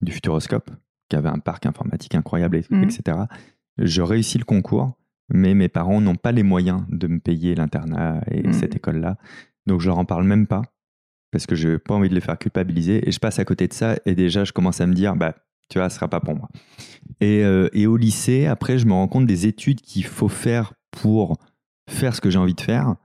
du 0.00 0.10
Futuroscope, 0.12 0.70
qui 1.08 1.16
avait 1.16 1.28
un 1.28 1.38
parc 1.38 1.66
informatique 1.66 2.14
incroyable, 2.14 2.56
et- 2.56 2.64
etc. 2.82 3.18
Je 3.78 4.02
réussis 4.02 4.38
le 4.38 4.44
concours, 4.44 4.92
mais 5.32 5.54
mes 5.54 5.68
parents 5.68 6.00
n'ont 6.00 6.16
pas 6.16 6.32
les 6.32 6.42
moyens 6.42 6.82
de 6.90 7.06
me 7.06 7.20
payer 7.20 7.54
l'internat 7.54 8.20
et 8.30 8.42
Mhm. 8.42 8.52
cette 8.52 8.74
école-là. 8.76 9.16
Donc 9.66 9.80
je 9.80 9.86
leur 9.88 9.98
en 9.98 10.04
parle 10.04 10.24
même 10.24 10.46
pas, 10.48 10.62
parce 11.30 11.46
que 11.46 11.54
je 11.54 11.68
n'ai 11.68 11.78
pas 11.78 11.94
envie 11.94 12.08
de 12.08 12.14
les 12.14 12.20
faire 12.20 12.36
culpabiliser. 12.38 13.08
Et 13.08 13.12
je 13.12 13.20
passe 13.20 13.38
à 13.38 13.44
côté 13.44 13.68
de 13.68 13.72
ça, 13.72 13.96
et 14.04 14.14
déjà 14.16 14.42
je 14.44 14.52
commence 14.52 14.80
à 14.80 14.86
me 14.86 14.94
dire, 14.94 15.14
bah, 15.14 15.34
tu 15.70 15.78
vois, 15.78 15.88
ce 15.88 15.94
sera 15.96 16.08
pas 16.08 16.20
pour 16.20 16.34
moi. 16.34 16.48
Et, 17.22 17.44
euh, 17.44 17.68
et 17.72 17.86
au 17.86 17.96
lycée, 17.96 18.46
après, 18.46 18.78
je 18.78 18.86
me 18.86 18.92
rends 18.92 19.06
compte 19.06 19.26
des 19.26 19.46
études 19.46 19.80
qu'il 19.80 20.04
faut 20.04 20.28
faire 20.28 20.72
pour 20.90 21.38
faire 21.88 22.16
ce 22.16 22.20
que 22.20 22.30
j'ai 22.30 22.38
envie 22.38 22.54
de 22.54 22.60
faire. 22.60 22.96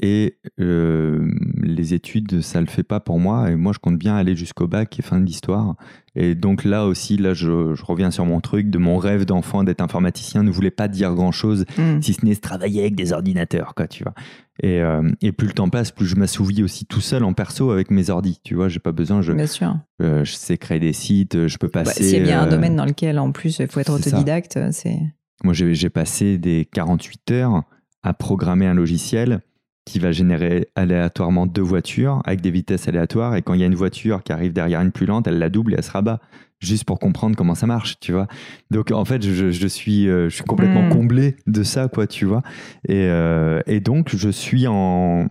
Et 0.00 0.38
euh, 0.60 1.28
les 1.60 1.92
études, 1.92 2.40
ça 2.40 2.60
le 2.60 2.68
fait 2.68 2.84
pas 2.84 3.00
pour 3.00 3.18
moi. 3.18 3.50
Et 3.50 3.56
moi, 3.56 3.72
je 3.72 3.80
compte 3.80 3.98
bien 3.98 4.14
aller 4.14 4.36
jusqu'au 4.36 4.68
bac 4.68 4.96
et 4.96 5.02
fin 5.02 5.18
de 5.18 5.26
l'histoire. 5.26 5.74
Et 6.14 6.36
donc 6.36 6.62
là 6.62 6.86
aussi, 6.86 7.16
là, 7.16 7.34
je, 7.34 7.74
je 7.74 7.84
reviens 7.84 8.12
sur 8.12 8.24
mon 8.24 8.40
truc 8.40 8.70
de 8.70 8.78
mon 8.78 8.96
rêve 8.96 9.24
d'enfant 9.24 9.64
d'être 9.64 9.80
informaticien 9.80 10.44
ne 10.44 10.50
voulait 10.52 10.70
pas 10.70 10.86
dire 10.86 11.14
grand 11.14 11.32
chose 11.32 11.64
Mm. 11.76 12.00
si 12.00 12.14
ce 12.14 12.24
n'est 12.24 12.34
se 12.34 12.40
travailler 12.40 12.82
avec 12.82 12.94
des 12.94 13.12
ordinateurs, 13.12 13.74
quoi, 13.74 13.88
tu 13.88 14.04
vois. 14.04 14.14
Et, 14.62 14.80
euh, 14.82 15.08
et 15.20 15.30
plus 15.32 15.46
le 15.46 15.52
temps 15.54 15.68
passe, 15.68 15.92
plus 15.92 16.06
je 16.06 16.16
m'assouvis 16.16 16.62
aussi 16.64 16.84
tout 16.84 17.00
seul 17.00 17.22
en 17.22 17.32
perso 17.32 17.70
avec 17.70 17.90
mes 17.92 18.10
ordis, 18.10 18.40
tu 18.44 18.54
vois. 18.56 18.68
J'ai 18.68 18.80
pas 18.80 18.90
besoin, 18.92 19.22
je, 19.22 19.32
Bien 19.32 19.46
sûr. 19.46 19.76
euh, 20.02 20.24
je 20.24 20.32
sais 20.32 20.58
créer 20.58 20.80
des 20.80 20.92
sites, 20.92 21.46
je 21.46 21.58
peux 21.58 21.68
Bah, 21.72 21.84
passer. 21.84 22.02
S'il 22.02 22.18
y 22.18 22.20
a 22.20 22.24
bien 22.24 22.42
un 22.42 22.46
euh, 22.46 22.50
domaine 22.50 22.74
dans 22.74 22.84
lequel, 22.84 23.18
en 23.20 23.30
plus, 23.30 23.60
il 23.60 23.68
faut 23.68 23.78
être 23.80 23.96
c'est 23.98 24.08
autodidacte, 24.08 24.58
c'est. 24.72 24.98
Moi, 25.44 25.54
j'ai 25.54 25.72
j'ai 25.74 25.90
passé 25.90 26.38
des 26.38 26.64
48 26.72 27.30
heures 27.30 27.62
à 28.02 28.12
programmer 28.14 28.66
un 28.66 28.74
logiciel 28.74 29.40
qui 29.88 29.98
va 29.98 30.12
générer 30.12 30.68
aléatoirement 30.76 31.46
deux 31.46 31.62
voitures 31.62 32.20
avec 32.24 32.40
des 32.40 32.50
vitesses 32.50 32.86
aléatoires. 32.88 33.34
Et 33.36 33.42
quand 33.42 33.54
il 33.54 33.60
y 33.60 33.62
a 33.62 33.66
une 33.66 33.74
voiture 33.74 34.22
qui 34.22 34.32
arrive 34.32 34.52
derrière 34.52 34.80
une 34.82 34.92
plus 34.92 35.06
lente, 35.06 35.26
elle 35.26 35.38
la 35.38 35.48
double 35.48 35.72
et 35.72 35.76
elle 35.78 35.82
se 35.84 35.90
rabat. 35.90 36.20
Juste 36.60 36.84
pour 36.84 36.98
comprendre 36.98 37.36
comment 37.36 37.54
ça 37.54 37.66
marche, 37.68 38.00
tu 38.00 38.12
vois. 38.12 38.26
Donc 38.70 38.90
en 38.90 39.04
fait, 39.04 39.22
je, 39.22 39.66
suis, 39.68 40.08
euh, 40.08 40.28
je 40.28 40.34
suis 40.34 40.44
complètement 40.44 40.82
Mm. 40.82 40.88
comblé 40.90 41.36
de 41.46 41.62
ça, 41.62 41.86
quoi, 41.88 42.06
tu 42.08 42.24
vois. 42.24 42.42
Et, 42.88 43.04
euh, 43.08 43.60
et 43.66 43.78
donc, 43.80 44.14
je 44.16 44.28
suis 44.28 44.66
en. 44.66 45.26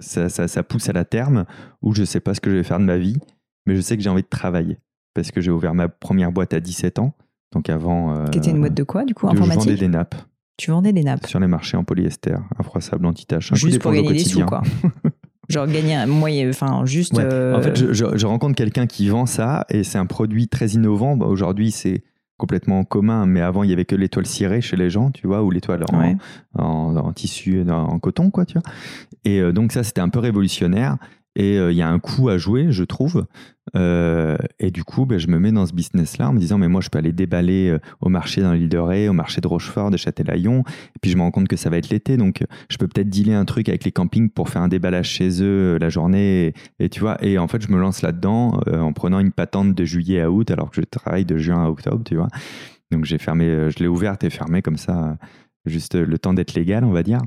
Ça, 0.00 0.28
ça, 0.28 0.48
ça 0.48 0.62
pousse 0.62 0.88
à 0.88 0.92
la 0.92 1.04
terme 1.04 1.44
où 1.82 1.94
je 1.94 2.04
sais 2.04 2.20
pas 2.20 2.34
ce 2.34 2.40
que 2.40 2.50
je 2.50 2.56
vais 2.56 2.62
faire 2.64 2.78
de 2.78 2.84
ma 2.84 2.96
vie, 2.98 3.16
mais 3.66 3.76
je 3.76 3.80
sais 3.82 3.96
que 3.96 4.02
j'ai 4.02 4.10
envie 4.10 4.22
de 4.22 4.28
travailler. 4.28 4.78
Parce 5.14 5.30
que 5.30 5.40
j'ai 5.40 5.50
ouvert 5.50 5.74
ma 5.74 5.88
première 5.88 6.32
boîte 6.32 6.52
à 6.54 6.60
17 6.60 6.98
ans. 6.98 7.14
Donc 7.52 7.68
avant. 7.70 8.14
euh, 8.16 8.26
Qui 8.28 8.38
était 8.38 8.50
une 8.50 8.60
boîte 8.60 8.74
de 8.74 8.82
quoi, 8.82 9.04
du 9.04 9.14
coup, 9.14 9.26
de- 9.26 9.32
Je 9.34 9.38
vendais 9.40 9.52
informatique? 9.52 9.78
des 9.80 9.88
nappes 9.88 10.14
Tu 10.56 10.70
vendais 10.70 10.92
des 10.92 11.02
nappes. 11.02 11.26
sur 11.26 11.38
les 11.40 11.46
marchés 11.46 11.76
en 11.76 11.84
polyester, 11.84 12.34
infroissable, 12.58 13.04
anti-tache. 13.06 13.52
Juste 13.54 13.80
pour 13.82 13.92
gagner 13.92 14.12
des 14.12 14.18
sous, 14.20 14.44
quoi. 14.44 14.62
Genre 15.48 15.66
gagner 15.68 15.94
un 15.94 16.06
moyen, 16.06 16.48
enfin, 16.48 16.84
juste. 16.86 17.12
Ouais. 17.16 17.22
euh, 17.24 17.56
En 17.56 17.62
fait, 17.62 17.76
je, 17.76 17.92
je- 17.92 18.16
je 18.16 18.26
rencontre 18.26 18.56
quelqu'un 18.56 18.86
qui 18.86 19.08
vend 19.08 19.26
ça 19.26 19.64
et 19.68 19.84
c'est 19.84 19.98
un 19.98 20.06
produit 20.06 20.48
très 20.48 20.68
innovant. 20.70 21.16
Bah, 21.16 21.26
Aujourd'hui, 21.26 21.70
c'est 21.70 22.02
complètement 22.36 22.82
commun, 22.84 23.26
mais 23.26 23.40
avant, 23.42 23.62
il 23.62 23.70
y 23.70 23.72
avait 23.72 23.84
que 23.84 23.94
l'étoile 23.94 24.26
cirée 24.26 24.60
chez 24.60 24.76
les 24.76 24.90
gens, 24.90 25.10
tu 25.10 25.26
vois, 25.26 25.42
ou 25.44 25.50
l'étoile 25.50 25.84
en, 25.92 26.00
Ouais. 26.00 26.16
en, 26.58 26.96
en 26.96 27.12
tissu, 27.12 27.62
en, 27.62 27.70
en 27.70 27.98
coton, 28.00 28.30
quoi, 28.30 28.44
tu 28.44 28.54
vois. 28.58 28.62
Et 29.24 29.40
euh, 29.40 29.52
donc 29.52 29.70
ça, 29.72 29.84
c'était 29.84 30.00
un 30.00 30.08
peu 30.08 30.18
révolutionnaire. 30.18 30.96
Et 31.36 31.58
euh, 31.58 31.70
il 31.70 31.76
y 31.76 31.82
a 31.82 31.88
un 31.88 31.98
coup 31.98 32.30
à 32.30 32.38
jouer, 32.38 32.68
je 32.70 32.82
trouve. 32.82 33.26
Euh, 33.76 34.38
et 34.58 34.70
du 34.70 34.84
coup, 34.84 35.04
ben, 35.04 35.18
je 35.18 35.28
me 35.28 35.38
mets 35.38 35.52
dans 35.52 35.66
ce 35.66 35.74
business-là 35.74 36.30
en 36.30 36.32
me 36.32 36.38
disant, 36.38 36.56
mais 36.56 36.66
moi, 36.66 36.80
je 36.80 36.88
peux 36.88 36.98
aller 36.98 37.12
déballer 37.12 37.68
euh, 37.68 37.78
au 38.00 38.08
marché 38.08 38.40
dans 38.40 38.54
l'île 38.54 38.70
de 38.70 38.78
Ré, 38.78 39.10
au 39.10 39.12
marché 39.12 39.42
de 39.42 39.46
Rochefort, 39.46 39.90
de 39.90 39.98
Châtelaillon. 39.98 40.60
Et 40.60 40.98
puis, 41.02 41.10
je 41.10 41.16
me 41.18 41.22
rends 41.22 41.30
compte 41.30 41.46
que 41.46 41.56
ça 41.56 41.68
va 41.68 41.76
être 41.76 41.90
l'été. 41.90 42.16
Donc, 42.16 42.42
je 42.70 42.78
peux 42.78 42.88
peut-être 42.88 43.10
dealer 43.10 43.34
un 43.34 43.44
truc 43.44 43.68
avec 43.68 43.84
les 43.84 43.92
campings 43.92 44.30
pour 44.30 44.48
faire 44.48 44.62
un 44.62 44.68
déballage 44.68 45.10
chez 45.10 45.42
eux 45.42 45.76
la 45.78 45.90
journée. 45.90 46.54
Et, 46.78 46.88
tu 46.88 47.00
vois, 47.00 47.22
et 47.22 47.36
en 47.36 47.48
fait, 47.48 47.60
je 47.60 47.70
me 47.70 47.78
lance 47.78 48.00
là-dedans 48.00 48.58
en 48.72 48.92
prenant 48.94 49.20
une 49.20 49.32
patente 49.32 49.74
de 49.74 49.84
juillet 49.84 50.22
à 50.22 50.30
août, 50.30 50.50
alors 50.50 50.70
que 50.70 50.76
je 50.76 50.86
travaille 50.86 51.26
de 51.26 51.36
juin 51.36 51.64
à 51.64 51.68
octobre, 51.68 52.02
tu 52.02 52.16
vois. 52.16 52.28
Donc, 52.90 53.04
j'ai 53.04 53.18
fermé, 53.18 53.68
je 53.70 53.78
l'ai 53.80 53.88
ouverte 53.88 54.24
et 54.24 54.30
fermée 54.30 54.62
comme 54.62 54.78
ça, 54.78 55.18
juste 55.66 55.96
le 55.96 56.18
temps 56.18 56.32
d'être 56.32 56.54
légal, 56.54 56.82
on 56.82 56.92
va 56.92 57.02
dire. 57.02 57.20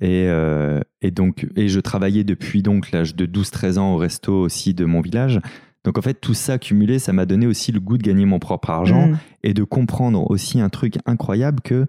Et, 0.00 0.26
euh, 0.28 0.80
et 1.00 1.10
donc, 1.10 1.46
et 1.56 1.68
je 1.68 1.80
travaillais 1.80 2.24
depuis 2.24 2.62
donc 2.62 2.90
l'âge 2.90 3.14
de 3.14 3.26
12-13 3.26 3.78
ans 3.78 3.94
au 3.94 3.96
resto 3.98 4.34
aussi 4.34 4.74
de 4.74 4.84
mon 4.84 5.00
village. 5.00 5.40
Donc 5.84 5.98
en 5.98 6.02
fait, 6.02 6.14
tout 6.14 6.34
ça 6.34 6.58
cumulé, 6.58 6.98
ça 6.98 7.12
m'a 7.12 7.26
donné 7.26 7.46
aussi 7.46 7.72
le 7.72 7.80
goût 7.80 7.98
de 7.98 8.02
gagner 8.02 8.24
mon 8.24 8.38
propre 8.38 8.70
argent 8.70 9.08
mm. 9.08 9.18
et 9.42 9.54
de 9.54 9.64
comprendre 9.64 10.30
aussi 10.30 10.60
un 10.60 10.68
truc 10.68 10.96
incroyable 11.06 11.60
que 11.60 11.86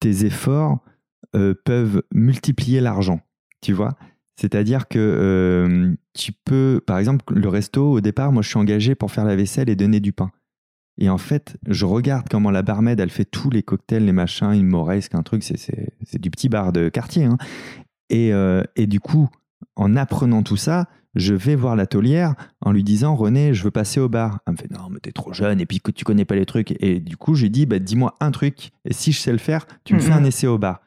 tes 0.00 0.24
efforts 0.24 0.78
euh, 1.36 1.54
peuvent 1.64 2.02
multiplier 2.12 2.80
l'argent. 2.80 3.20
Tu 3.60 3.72
vois? 3.72 3.96
C'est-à-dire 4.36 4.88
que 4.88 4.98
euh, 4.98 5.94
tu 6.14 6.32
peux, 6.32 6.80
par 6.86 6.98
exemple, 6.98 7.24
le 7.34 7.48
resto, 7.48 7.92
au 7.92 8.00
départ, 8.00 8.32
moi 8.32 8.42
je 8.42 8.48
suis 8.48 8.58
engagé 8.58 8.94
pour 8.94 9.10
faire 9.10 9.24
la 9.24 9.36
vaisselle 9.36 9.68
et 9.68 9.76
donner 9.76 10.00
du 10.00 10.12
pain. 10.12 10.30
Et 10.98 11.08
en 11.08 11.18
fait, 11.18 11.56
je 11.68 11.84
regarde 11.86 12.26
comment 12.28 12.50
la 12.50 12.62
barmaid, 12.62 12.98
elle 12.98 13.10
fait 13.10 13.24
tous 13.24 13.50
les 13.50 13.62
cocktails, 13.62 14.04
les 14.04 14.12
machins, 14.12 14.52
une 14.52 14.66
moresque, 14.66 15.14
un 15.14 15.22
truc, 15.22 15.44
c'est- 15.44 16.18
du 16.18 16.30
petit 16.30 16.48
bar 16.48 16.72
de 16.72 16.88
quartier. 16.88 17.24
hein. 17.24 17.38
Et, 18.10 18.32
euh, 18.32 18.62
et 18.76 18.86
du 18.86 19.00
coup, 19.00 19.28
en 19.76 19.94
apprenant 19.96 20.42
tout 20.42 20.56
ça, 20.56 20.86
je 21.14 21.34
vais 21.34 21.54
voir 21.56 21.76
l'atelière 21.76 22.34
en 22.60 22.72
lui 22.72 22.82
disant 22.84 23.14
René, 23.14 23.54
je 23.54 23.62
veux 23.64 23.70
passer 23.70 24.00
au 24.00 24.08
bar. 24.08 24.40
Elle 24.46 24.52
me 24.54 24.58
fait 24.58 24.70
non, 24.70 24.88
mais 24.90 24.98
t'es 25.00 25.12
trop 25.12 25.32
jeune 25.32 25.60
et 25.60 25.66
puis 25.66 25.80
que 25.80 25.90
tu 25.90 26.04
connais 26.04 26.24
pas 26.24 26.34
les 26.36 26.46
trucs. 26.46 26.74
Et 26.82 27.00
du 27.00 27.16
coup, 27.16 27.34
j'ai 27.34 27.48
dit 27.48 27.66
bah, 27.66 27.78
dis-moi 27.78 28.14
un 28.20 28.30
truc 28.30 28.70
et 28.84 28.92
si 28.92 29.12
je 29.12 29.18
sais 29.20 29.32
le 29.32 29.38
faire, 29.38 29.66
tu 29.84 29.94
me 29.94 30.00
fais 30.00 30.12
Mhm. 30.12 30.18
un 30.18 30.24
essai 30.24 30.46
au 30.46 30.58
bar. 30.58 30.80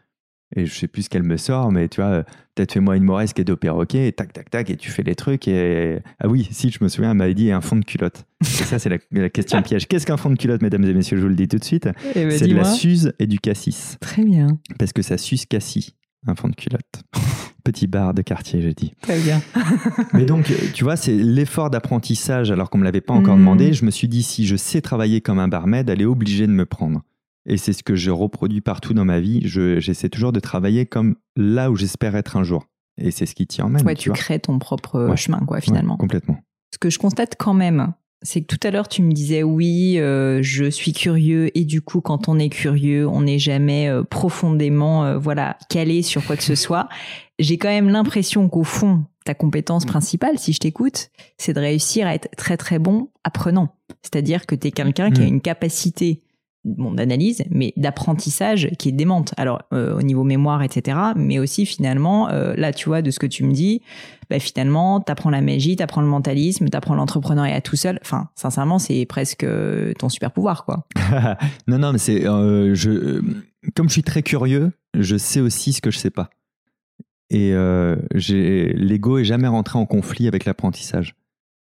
Et 0.56 0.66
je 0.66 0.74
sais 0.74 0.88
plus 0.88 1.04
ce 1.04 1.10
qu'elle 1.10 1.24
me 1.24 1.38
sort, 1.38 1.72
mais 1.72 1.88
tu 1.88 2.02
vois, 2.02 2.24
peut-être 2.56 2.74
fais-moi 2.74 2.98
une 2.98 3.04
moresque 3.06 3.40
et 3.40 3.44
deux 3.46 3.56
perroquets, 3.56 4.08
et 4.10 4.12
tac, 4.12 4.34
tac, 4.34 4.50
tac, 4.50 4.70
et 4.70 4.76
tu 4.76 4.92
fais 4.92 5.04
les 5.04 5.16
trucs. 5.16 5.48
Et 5.48 6.00
ah 6.20 6.28
oui, 6.28 6.48
si 6.52 6.70
je 6.70 6.84
me 6.84 6.90
souviens, 6.90 7.12
elle 7.12 7.18
m'avait 7.18 7.34
dit 7.34 7.52
un 7.52 7.62
fond 7.62 7.78
de 7.78 7.86
culotte. 7.86 8.26
Et 8.42 8.46
ça, 8.46 8.78
c'est 8.78 8.90
la, 8.90 8.98
la 9.12 9.30
question 9.30 9.62
piège. 9.64 9.88
Qu'est-ce 9.88 10.06
qu'un 10.06 10.18
fond 10.18 10.30
de 10.30 10.36
culotte, 10.38 10.62
mesdames 10.62 10.84
et 10.84 10.94
messieurs? 10.94 11.16
Je 11.18 11.22
vous 11.24 11.30
le 11.30 11.36
dis 11.36 11.48
tout 11.48 11.58
de 11.58 11.64
suite. 11.64 11.88
Eh 12.16 12.26
ben, 12.26 12.32
c'est 12.32 12.48
de 12.48 12.56
la 12.56 12.66
suze 12.66 13.14
et 13.20 13.28
du 13.28 13.40
cassis, 13.40 13.98
Très 14.02 14.24
bien, 14.26 14.48
parce 14.78 14.92
que 14.92 15.02
ça 15.02 15.18
suce 15.18 15.46
cassis, 15.46 15.94
un 16.28 16.36
fond 16.36 16.50
de 16.50 16.56
culotte. 16.56 17.04
Petit 17.64 17.86
bar 17.86 18.16
de 18.16 18.24
quartier, 18.24 18.60
j'ai 18.60 18.74
dit. 18.74 18.92
très 19.04 19.20
bien. 19.20 19.40
Mais 20.14 20.26
donc, 20.26 20.52
tu 20.74 20.84
vois, 20.84 20.96
c'est 20.96 21.14
l'effort 21.14 21.70
d'apprentissage, 21.70 22.50
alors 22.52 22.70
qu'on 22.72 22.80
me 22.80 22.84
l'avait 22.84 23.02
pas 23.02 23.14
encore 23.14 23.36
Mhm. 23.36 23.42
demandé. 23.42 23.74
Je 23.74 23.86
me 23.86 23.92
suis 23.92 24.08
dit, 24.08 24.24
si 24.24 24.48
je 24.48 24.56
sais 24.56 24.82
travailler 24.82 25.22
comme 25.22 25.38
un 25.40 25.48
barmaid, 25.48 25.88
elle 25.90 26.02
est 26.02 26.06
obligée 26.06 26.48
de 26.48 26.52
me 26.52 26.66
prendre. 26.66 27.04
Et 27.48 27.58
c'est 27.58 27.74
ce 27.74 27.84
que 27.84 27.96
je 27.96 28.12
reproduis 28.12 28.62
partout 28.62 28.94
dans 28.94 29.06
ma 29.06 29.20
vie. 29.20 29.42
Je- 29.46 29.80
J'essaie 29.80 30.10
toujours 30.10 30.32
de 30.32 30.40
travailler 30.40 30.86
comme 30.86 31.16
là 31.36 31.72
où 31.72 31.76
j'espère 31.76 32.16
être 32.16 32.38
un 32.38 32.44
jour. 32.44 32.68
Et 33.02 33.10
c'est 33.12 33.26
ce 33.26 33.34
qui 33.36 33.48
t'y 33.48 33.62
emmène. 33.62 33.86
Ouais, 33.86 33.96
tu 33.96 34.10
tu 34.10 34.12
crées 34.12 34.40
ton 34.40 34.60
propre 34.60 35.08
Ouais. 35.10 35.18
chemin, 35.18 35.40
quoi, 35.40 35.58
Ouais, 35.58 35.62
finalement. 35.62 35.98
complètement. 35.98 36.38
Ce 36.74 36.78
que 36.78 36.90
je 36.90 37.00
constate 37.00 37.36
quand 37.40 37.54
même, 37.54 37.94
c'est 38.22 38.42
que 38.42 38.46
tout 38.56 38.60
à 38.68 38.70
l'heure, 38.70 38.88
tu 38.88 39.02
me 39.02 39.12
disais 39.12 39.42
oui, 39.42 39.98
euh, 39.98 40.40
je 40.44 40.70
suis 40.70 40.94
curieux, 40.94 41.50
et 41.58 41.66
du 41.66 41.82
coup, 41.82 42.02
quand 42.02 42.30
on 42.30 42.38
est 42.38 42.50
curieux, 42.50 43.08
on 43.08 43.22
n'est 43.22 43.40
jamais 43.40 43.88
euh, 43.90 44.04
profondément, 44.04 45.06
euh, 45.06 45.18
voilà, 45.18 45.58
calé 45.70 46.04
sur 46.04 46.24
quoi 46.26 46.36
que 46.38 46.44
ce 46.44 46.54
soit. 46.56 46.88
J'ai 47.40 47.58
quand 47.58 47.70
même 47.70 47.90
l'impression 47.90 48.48
qu'au 48.50 48.64
fond, 48.64 49.06
ta 49.26 49.34
compétence 49.34 49.86
principale, 49.86 50.38
si 50.38 50.54
je 50.54 50.60
t'écoute, 50.60 51.10
c'est 51.38 51.54
de 51.54 51.60
réussir 51.60 52.06
à 52.06 52.14
être 52.14 52.30
très 52.38 52.58
très 52.58 52.78
bon 52.78 53.10
apprenant. 53.24 53.76
C'est-à-dire 54.04 54.46
que 54.46 54.54
tu 54.56 54.68
es 54.68 54.72
quelqu'un 54.72 55.10
qui 55.12 55.22
a 55.22 55.26
Mm. 55.26 55.28
une 55.30 55.42
capacité 55.42 56.22
bon, 56.64 56.92
d'analyse, 56.92 57.44
mais 57.50 57.74
d'apprentissage 57.78 58.70
qui 58.78 58.90
est 58.90 58.92
démente. 58.92 59.34
Alors, 59.38 59.62
euh, 59.74 59.98
au 59.98 60.02
niveau 60.02 60.24
mémoire, 60.24 60.62
etc., 60.62 60.98
mais 61.16 61.40
aussi 61.40 61.66
finalement, 61.66 62.30
euh, 62.30 62.54
là, 62.56 62.72
tu 62.72 62.90
vois, 62.90 63.02
de 63.02 63.12
ce 63.12 63.20
que 63.20 63.26
tu 63.26 63.44
me 63.44 63.52
dis, 63.52 63.82
bah, 64.30 64.40
finalement, 64.40 65.00
t'apprends 65.02 65.30
la 65.30 65.42
magie, 65.42 65.76
t'apprends 65.76 66.02
le 66.02 66.08
mentalisme, 66.08 66.70
t'apprends 66.70 66.96
l'entrepreneuriat 66.96 67.62
tout 67.62 67.76
seul. 67.76 68.00
Enfin, 68.02 68.30
sincèrement, 68.36 68.80
c'est 68.80 69.06
presque 69.06 69.44
euh, 69.44 69.94
ton 69.94 70.10
super 70.10 70.32
pouvoir, 70.32 70.66
quoi. 70.66 70.86
non, 71.68 71.80
non, 71.80 71.92
mais 71.92 72.00
c'est. 72.00 72.22
je, 72.22 73.22
comme 73.76 73.88
je 73.88 73.94
suis 73.94 74.04
très 74.04 74.24
curieux, 74.24 74.72
je 74.94 75.18
sais 75.18 75.40
aussi 75.40 75.74
ce 75.74 75.82
que 75.82 75.92
je 75.92 75.98
sais 75.98 76.12
pas. 76.12 76.30
Et 77.30 77.54
l'ego 78.14 79.18
est 79.18 79.24
jamais 79.24 79.48
rentré 79.48 79.80
en 79.80 79.86
conflit 79.86 80.28
avec 80.28 80.44
l'apprentissage. 80.46 81.16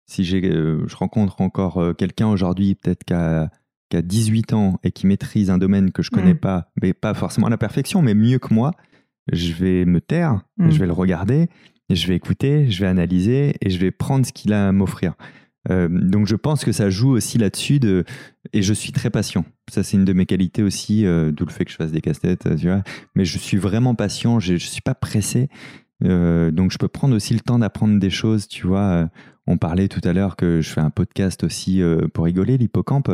Si 0.06 0.26
je 0.26 0.96
rencontre 0.96 1.39
encore 1.39 1.82
quelqu'un 1.98 2.28
aujourd'hui, 2.28 2.76
peut-être 2.76 3.06
qui 3.06 3.14
a, 3.14 3.50
qui 3.94 3.98
a 3.98 4.02
18 4.02 4.54
ans 4.54 4.80
et 4.84 4.91
qui 4.91 5.06
maîtrise 5.06 5.52
un 5.52 5.60
domaine 5.60 5.91
que 5.91 6.02
je 6.02 6.10
connais 6.10 6.34
Mm. 6.34 6.39
pas, 6.39 6.72
mais 6.82 6.94
pas 6.94 7.14
forcément 7.14 7.46
à 7.48 7.50
la 7.52 7.58
perfection, 7.58 8.02
mais 8.02 8.16
mieux 8.16 8.39
que 8.39 8.52
moi, 8.52 8.72
je 9.32 9.54
vais 9.54 9.86
me 9.86 10.02
taire, 10.02 10.41
Mm. 10.58 10.72
je 10.72 10.80
vais 10.80 10.88
le 10.88 10.94
regarder, 10.94 11.48
et 11.89 11.96
je 11.96 12.08
vais 12.08 12.16
écouter, 12.16 12.72
je 12.72 12.82
vais 12.82 12.88
analyser 12.88 13.54
et 13.62 13.70
je 13.70 13.78
vais 13.78 13.91
prendre 13.91 14.26
ce 14.26 14.34
qu'il 14.34 14.52
a 14.54 14.70
à 14.70 14.72
m'offrir. 14.72 15.14
Euh, 15.70 15.88
donc 15.89 16.28
je 16.28 16.36
pense 16.36 16.66
que 16.66 16.72
ça 16.72 16.89
joue 16.89 17.12
aussi 17.12 17.38
là-dessus 17.38 17.80
de 17.80 18.04
et 18.52 18.62
je 18.64 18.74
suis 18.74 18.91
très 18.91 19.10
patient. 19.10 19.46
Ça 19.72 19.84
c'est 19.84 19.96
une 19.96 20.04
de 20.06 20.12
mes 20.14 20.26
qualités 20.26 20.64
aussi, 20.64 21.06
euh, 21.06 21.32
d'où 21.32 21.46
le 21.46 21.52
fait 21.52 21.64
que 21.66 21.72
je 21.72 21.76
fasse 21.78 21.91
des 21.91 22.02
casse-têtes, 22.02 22.48
euh, 22.48 22.56
tu 22.56 22.68
vois. 22.68 22.84
Mais 23.16 23.24
je 23.26 23.38
suis 23.38 23.58
vraiment 23.58 23.96
patient, 23.96 24.39
je, 24.39 24.56
je 24.58 24.66
suis 24.66 24.82
pas 24.82 24.96
pressé. 24.96 25.50
Euh, 26.04 26.52
donc 26.52 26.72
je 26.72 26.78
peux 26.78 26.89
prendre 26.89 27.16
aussi 27.16 27.34
le 27.34 27.39
temps 27.41 27.60
d'apprendre 27.60 27.98
des 28.00 28.10
choses, 28.10 28.48
tu 28.48 28.66
vois. 28.68 29.10
On 29.48 29.58
parlait 29.58 29.88
tout 29.89 30.02
à 30.04 30.12
l'heure 30.14 30.36
que 30.36 30.60
je 30.62 30.70
fais 30.70 30.82
un 30.82 30.89
podcast 30.89 31.44
aussi 31.44 31.82
pour 32.14 32.24
rigoler, 32.26 32.58
l'hippocampe. 32.58 33.12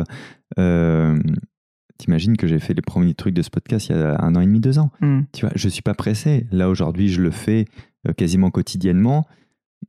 Euh, 0.58 1.18
T'imagines 2.00 2.38
que 2.38 2.46
j'ai 2.46 2.58
fait 2.58 2.72
les 2.72 2.80
premiers 2.80 3.12
trucs 3.12 3.34
de 3.34 3.42
ce 3.42 3.50
podcast 3.50 3.88
il 3.88 3.96
y 3.96 4.00
a 4.00 4.24
un 4.24 4.34
an 4.34 4.40
et 4.40 4.46
demi, 4.46 4.58
deux 4.58 4.78
ans. 4.78 4.90
Mm. 5.02 5.20
Tu 5.34 5.44
vois, 5.44 5.52
je 5.54 5.68
suis 5.68 5.82
pas 5.82 5.92
pressé. 5.92 6.46
Là 6.50 6.70
aujourd'hui, 6.70 7.10
je 7.10 7.20
le 7.20 7.30
fais 7.30 7.66
euh, 8.08 8.14
quasiment 8.14 8.50
quotidiennement. 8.50 9.26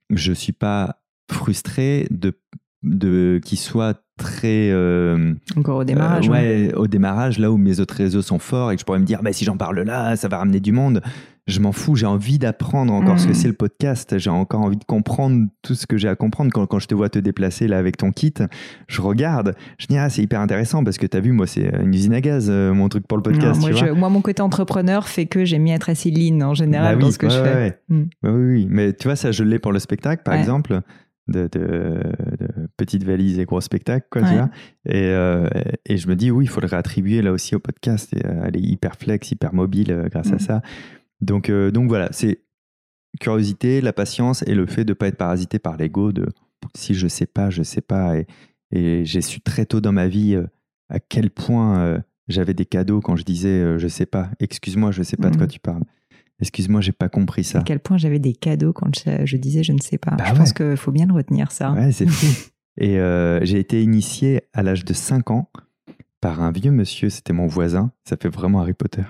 Je 0.09 0.33
suis 0.33 0.51
pas 0.51 1.01
frustré 1.31 2.07
de, 2.11 2.37
de 2.83 3.39
qu'il 3.45 3.57
soit 3.57 4.03
très 4.21 4.69
euh, 4.71 5.33
Encore 5.57 5.77
au 5.79 5.83
démarrage. 5.83 6.29
euh, 6.29 6.31
ouais. 6.31 6.67
ouais, 6.67 6.73
au 6.75 6.87
démarrage, 6.87 7.39
là 7.39 7.51
où 7.51 7.57
mes 7.57 7.79
autres 7.79 7.95
réseaux 7.95 8.21
sont 8.21 8.39
forts 8.39 8.71
et 8.71 8.75
que 8.75 8.79
je 8.81 8.85
pourrais 8.85 8.99
me 8.99 9.05
dire, 9.05 9.21
bah, 9.23 9.33
si 9.33 9.45
j'en 9.45 9.57
parle 9.57 9.81
là, 9.81 10.15
ça 10.15 10.27
va 10.27 10.37
ramener 10.37 10.59
du 10.59 10.71
monde. 10.71 11.01
Je 11.47 11.59
m'en 11.59 11.71
fous, 11.71 11.95
j'ai 11.95 12.05
envie 12.05 12.37
d'apprendre 12.37 12.93
encore 12.93 13.19
ce 13.19 13.25
que 13.25 13.29
Mhm. 13.31 13.35
c'est 13.35 13.47
le 13.47 13.55
podcast. 13.55 14.17
J'ai 14.19 14.29
encore 14.29 14.61
envie 14.61 14.77
de 14.77 14.83
comprendre 14.83 15.47
tout 15.63 15.73
ce 15.73 15.87
que 15.87 15.97
j'ai 15.97 16.07
à 16.07 16.15
comprendre. 16.15 16.51
Quand, 16.53 16.67
quand 16.67 16.77
je 16.77 16.87
te 16.87 16.93
vois 16.93 17.09
te 17.09 17.17
déplacer 17.17 17.67
là 17.67 17.79
avec 17.79 17.97
ton 17.97 18.11
kit, 18.11 18.33
je 18.87 19.01
regarde, 19.01 19.55
je 19.79 19.87
dis, 19.87 19.97
ah, 19.97 20.09
c'est 20.09 20.21
hyper 20.21 20.39
intéressant 20.39 20.83
parce 20.83 20.99
que 20.99 21.07
tu 21.07 21.17
as 21.17 21.19
vu, 21.19 21.31
moi, 21.31 21.47
c'est 21.47 21.67
une 21.81 21.93
usine 21.95 22.13
à 22.13 22.21
gaz, 22.21 22.47
euh, 22.49 22.73
mon 22.73 22.89
truc 22.89 23.07
pour 23.07 23.17
le 23.17 23.23
podcast. 23.23 23.55
Non, 23.55 23.59
moi, 23.61 23.69
tu 23.71 23.77
je- 23.77 23.85
vois 23.85 23.95
moi, 23.95 24.09
mon 24.09 24.21
côté 24.21 24.41
entrepreneur 24.43 25.07
fait 25.07 25.25
que 25.25 25.43
j'aime 25.43 25.63
bien 25.63 25.75
être 25.75 25.89
assez 25.89 26.11
lean 26.11 26.41
en 26.41 26.53
général 26.53 26.95
Bah 26.95 27.01
dans 27.01 27.11
ce 27.11 27.17
que 27.17 27.25
ouais, 27.25 27.31
je 27.33 27.37
fais. 27.43 27.53
ouais. 27.55 27.79
Mm. 27.89 28.01
Ouais, 28.23 28.29
oui, 28.31 28.53
oui. 28.53 28.67
Mais 28.69 28.93
tu 28.93 29.07
vois, 29.07 29.15
ça, 29.15 29.31
je 29.31 29.43
l'ai 29.43 29.57
pour 29.57 29.71
le 29.71 29.79
spectacle, 29.79 30.21
par 30.23 30.35
exemple, 30.35 30.79
de, 31.27 31.49
de, 31.51 31.59
de 32.39 32.60
petites 32.85 33.03
valises 33.03 33.37
et 33.39 33.45
gros 33.45 33.61
spectacles, 33.61 34.07
quoi, 34.09 34.21
tu 34.23 34.33
vois. 34.33 34.49
Et, 34.85 35.03
euh, 35.09 35.47
et 35.85 35.97
je 35.97 36.07
me 36.07 36.15
dis, 36.15 36.31
oui, 36.31 36.45
il 36.45 36.47
faut 36.47 36.61
le 36.61 36.67
réattribuer 36.67 37.21
là 37.21 37.31
aussi 37.31 37.53
au 37.55 37.59
podcast. 37.59 38.11
Et, 38.15 38.25
euh, 38.25 38.43
elle 38.45 38.57
est 38.57 38.61
hyper 38.61 38.95
flex, 38.95 39.31
hyper 39.31 39.53
mobile 39.53 39.91
euh, 39.91 40.07
grâce 40.09 40.31
à 40.31 40.35
Mm. 40.35 40.39
ça. 40.39 40.61
Donc, 41.21 41.49
euh, 41.49 41.69
donc 41.71 41.87
voilà, 41.89 42.09
c'est 42.11 42.41
curiosité, 43.19 43.81
la 43.81 43.93
patience 43.93 44.43
et 44.47 44.55
le 44.55 44.65
fait 44.65 44.83
de 44.85 44.91
ne 44.91 44.93
pas 44.95 45.07
être 45.07 45.17
parasité 45.17 45.59
par 45.59 45.77
l'ego 45.77 46.11
de 46.11 46.25
si 46.75 46.93
je 46.93 47.07
sais 47.07 47.25
pas, 47.27 47.49
je 47.49 47.61
sais 47.63 47.81
pas. 47.81 48.17
Et, 48.17 48.25
et 48.71 49.05
j'ai 49.05 49.21
su 49.21 49.41
très 49.41 49.65
tôt 49.65 49.81
dans 49.81 49.91
ma 49.91 50.07
vie 50.07 50.35
euh, 50.35 50.47
à 50.89 50.99
quel 50.99 51.29
point 51.29 52.01
j'avais 52.27 52.53
des 52.53 52.65
cadeaux 52.65 53.01
quand 53.01 53.15
je 53.15 53.23
disais 53.23 53.77
je 53.77 53.87
sais 53.87 54.05
pas, 54.05 54.29
excuse-moi, 54.39 54.91
je 54.91 55.03
sais 55.03 55.17
pas 55.17 55.29
de 55.29 55.37
quoi 55.37 55.45
Mm. 55.45 55.49
tu 55.49 55.59
parles. 55.59 55.83
Excuse-moi, 56.41 56.81
j'ai 56.81 56.91
pas 56.91 57.07
compris 57.07 57.43
ça. 57.43 57.59
À 57.59 57.61
quel 57.63 57.79
point 57.79 57.97
j'avais 57.97 58.17
des 58.17 58.33
cadeaux 58.33 58.73
quand 58.73 58.89
je, 59.25 59.37
disais 59.37 59.61
je 59.63 59.73
ne 59.73 59.79
sais 59.79 59.99
pas. 59.99 60.11
Bah 60.15 60.23
je 60.27 60.33
pense 60.33 60.53
qu'il 60.53 60.75
faut 60.75 60.91
bien 60.91 61.05
le 61.05 61.13
retenir, 61.13 61.51
ça. 61.51 61.71
Ouais, 61.73 61.91
c'est 61.91 62.07
fou. 62.07 62.25
Et 62.77 62.99
euh, 62.99 63.39
j'ai 63.43 63.59
été 63.59 63.81
initié 63.83 64.43
à 64.53 64.63
l'âge 64.63 64.85
de 64.85 64.93
5 64.93 65.31
ans 65.31 65.49
par 66.21 66.41
un 66.41 66.51
vieux 66.51 66.71
monsieur, 66.71 67.09
c'était 67.09 67.33
mon 67.33 67.47
voisin, 67.47 67.91
ça 68.03 68.15
fait 68.15 68.29
vraiment 68.29 68.61
Harry 68.61 68.73
Potter. 68.73 69.03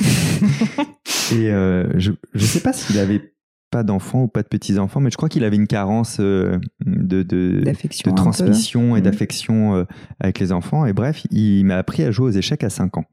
et 1.32 1.50
euh, 1.50 1.98
je 1.98 2.12
ne 2.34 2.40
sais 2.40 2.60
pas 2.60 2.74
s'il 2.74 2.98
avait 2.98 3.32
pas 3.70 3.82
d'enfants 3.82 4.24
ou 4.24 4.28
pas 4.28 4.42
de 4.42 4.48
petits-enfants, 4.48 5.00
mais 5.00 5.10
je 5.10 5.16
crois 5.16 5.30
qu'il 5.30 5.44
avait 5.44 5.56
une 5.56 5.66
carence 5.66 6.18
euh, 6.20 6.58
de, 6.84 7.22
de, 7.22 7.62
de, 7.64 8.10
transmission 8.14 8.96
et 8.96 9.00
mmh. 9.00 9.02
d'affection 9.02 9.86
avec 10.20 10.38
les 10.38 10.52
enfants. 10.52 10.84
Et 10.84 10.92
bref, 10.92 11.22
il 11.30 11.64
m'a 11.64 11.76
appris 11.76 12.02
à 12.02 12.10
jouer 12.10 12.26
aux 12.26 12.36
échecs 12.36 12.64
à 12.64 12.70
5 12.70 12.98
ans. 12.98 13.04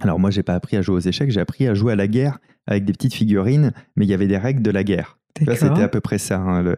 Alors 0.00 0.18
moi, 0.18 0.30
j'ai 0.30 0.42
pas 0.42 0.54
appris 0.54 0.76
à 0.76 0.82
jouer 0.82 0.96
aux 0.96 1.00
échecs, 1.00 1.30
j'ai 1.30 1.40
appris 1.40 1.66
à 1.66 1.74
jouer 1.74 1.92
à 1.92 1.96
la 1.96 2.08
guerre 2.08 2.38
avec 2.66 2.84
des 2.84 2.92
petites 2.92 3.14
figurines, 3.14 3.72
mais 3.96 4.04
il 4.04 4.08
y 4.08 4.14
avait 4.14 4.26
des 4.26 4.38
règles 4.38 4.62
de 4.62 4.70
la 4.70 4.84
guerre. 4.84 5.18
C'était 5.38 5.82
à 5.82 5.88
peu 5.88 6.00
près 6.00 6.18
ça, 6.18 6.38
hein, 6.38 6.76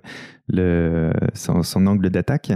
le, 0.49 1.13
son, 1.35 1.87
angle 1.87 2.11
d'attaque. 2.11 2.53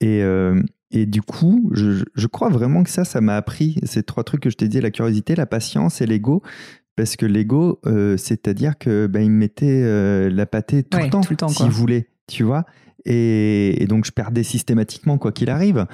Et, 0.00 0.22
euh, 0.22 0.62
et, 0.90 1.06
du 1.06 1.22
coup, 1.22 1.70
je, 1.74 2.04
je, 2.14 2.26
crois 2.26 2.48
vraiment 2.48 2.82
que 2.82 2.90
ça, 2.90 3.04
ça 3.04 3.20
m'a 3.20 3.36
appris 3.36 3.76
ces 3.84 4.02
trois 4.02 4.24
trucs 4.24 4.40
que 4.40 4.50
je 4.50 4.56
t'ai 4.56 4.68
dit, 4.68 4.80
la 4.80 4.90
curiosité, 4.90 5.36
la 5.36 5.46
patience 5.46 6.00
et 6.00 6.06
l'ego. 6.06 6.42
Parce 6.96 7.14
que 7.14 7.26
l'ego, 7.26 7.78
euh, 7.86 8.16
c'est-à-dire 8.16 8.76
que 8.76 9.06
ben, 9.06 9.22
il 9.22 9.30
me 9.30 9.36
mettait 9.36 9.82
euh, 9.84 10.28
la 10.30 10.46
pâtée 10.46 10.82
tout 10.82 10.98
le 10.98 11.08
temps, 11.08 11.48
s'il 11.48 11.70
voulait, 11.70 12.08
tu 12.26 12.42
vois. 12.42 12.64
Et, 13.04 13.80
et, 13.80 13.86
donc, 13.86 14.04
je 14.04 14.10
perdais 14.10 14.42
systématiquement, 14.42 15.18
quoi 15.18 15.30
qu'il 15.30 15.50
arrive. 15.50 15.86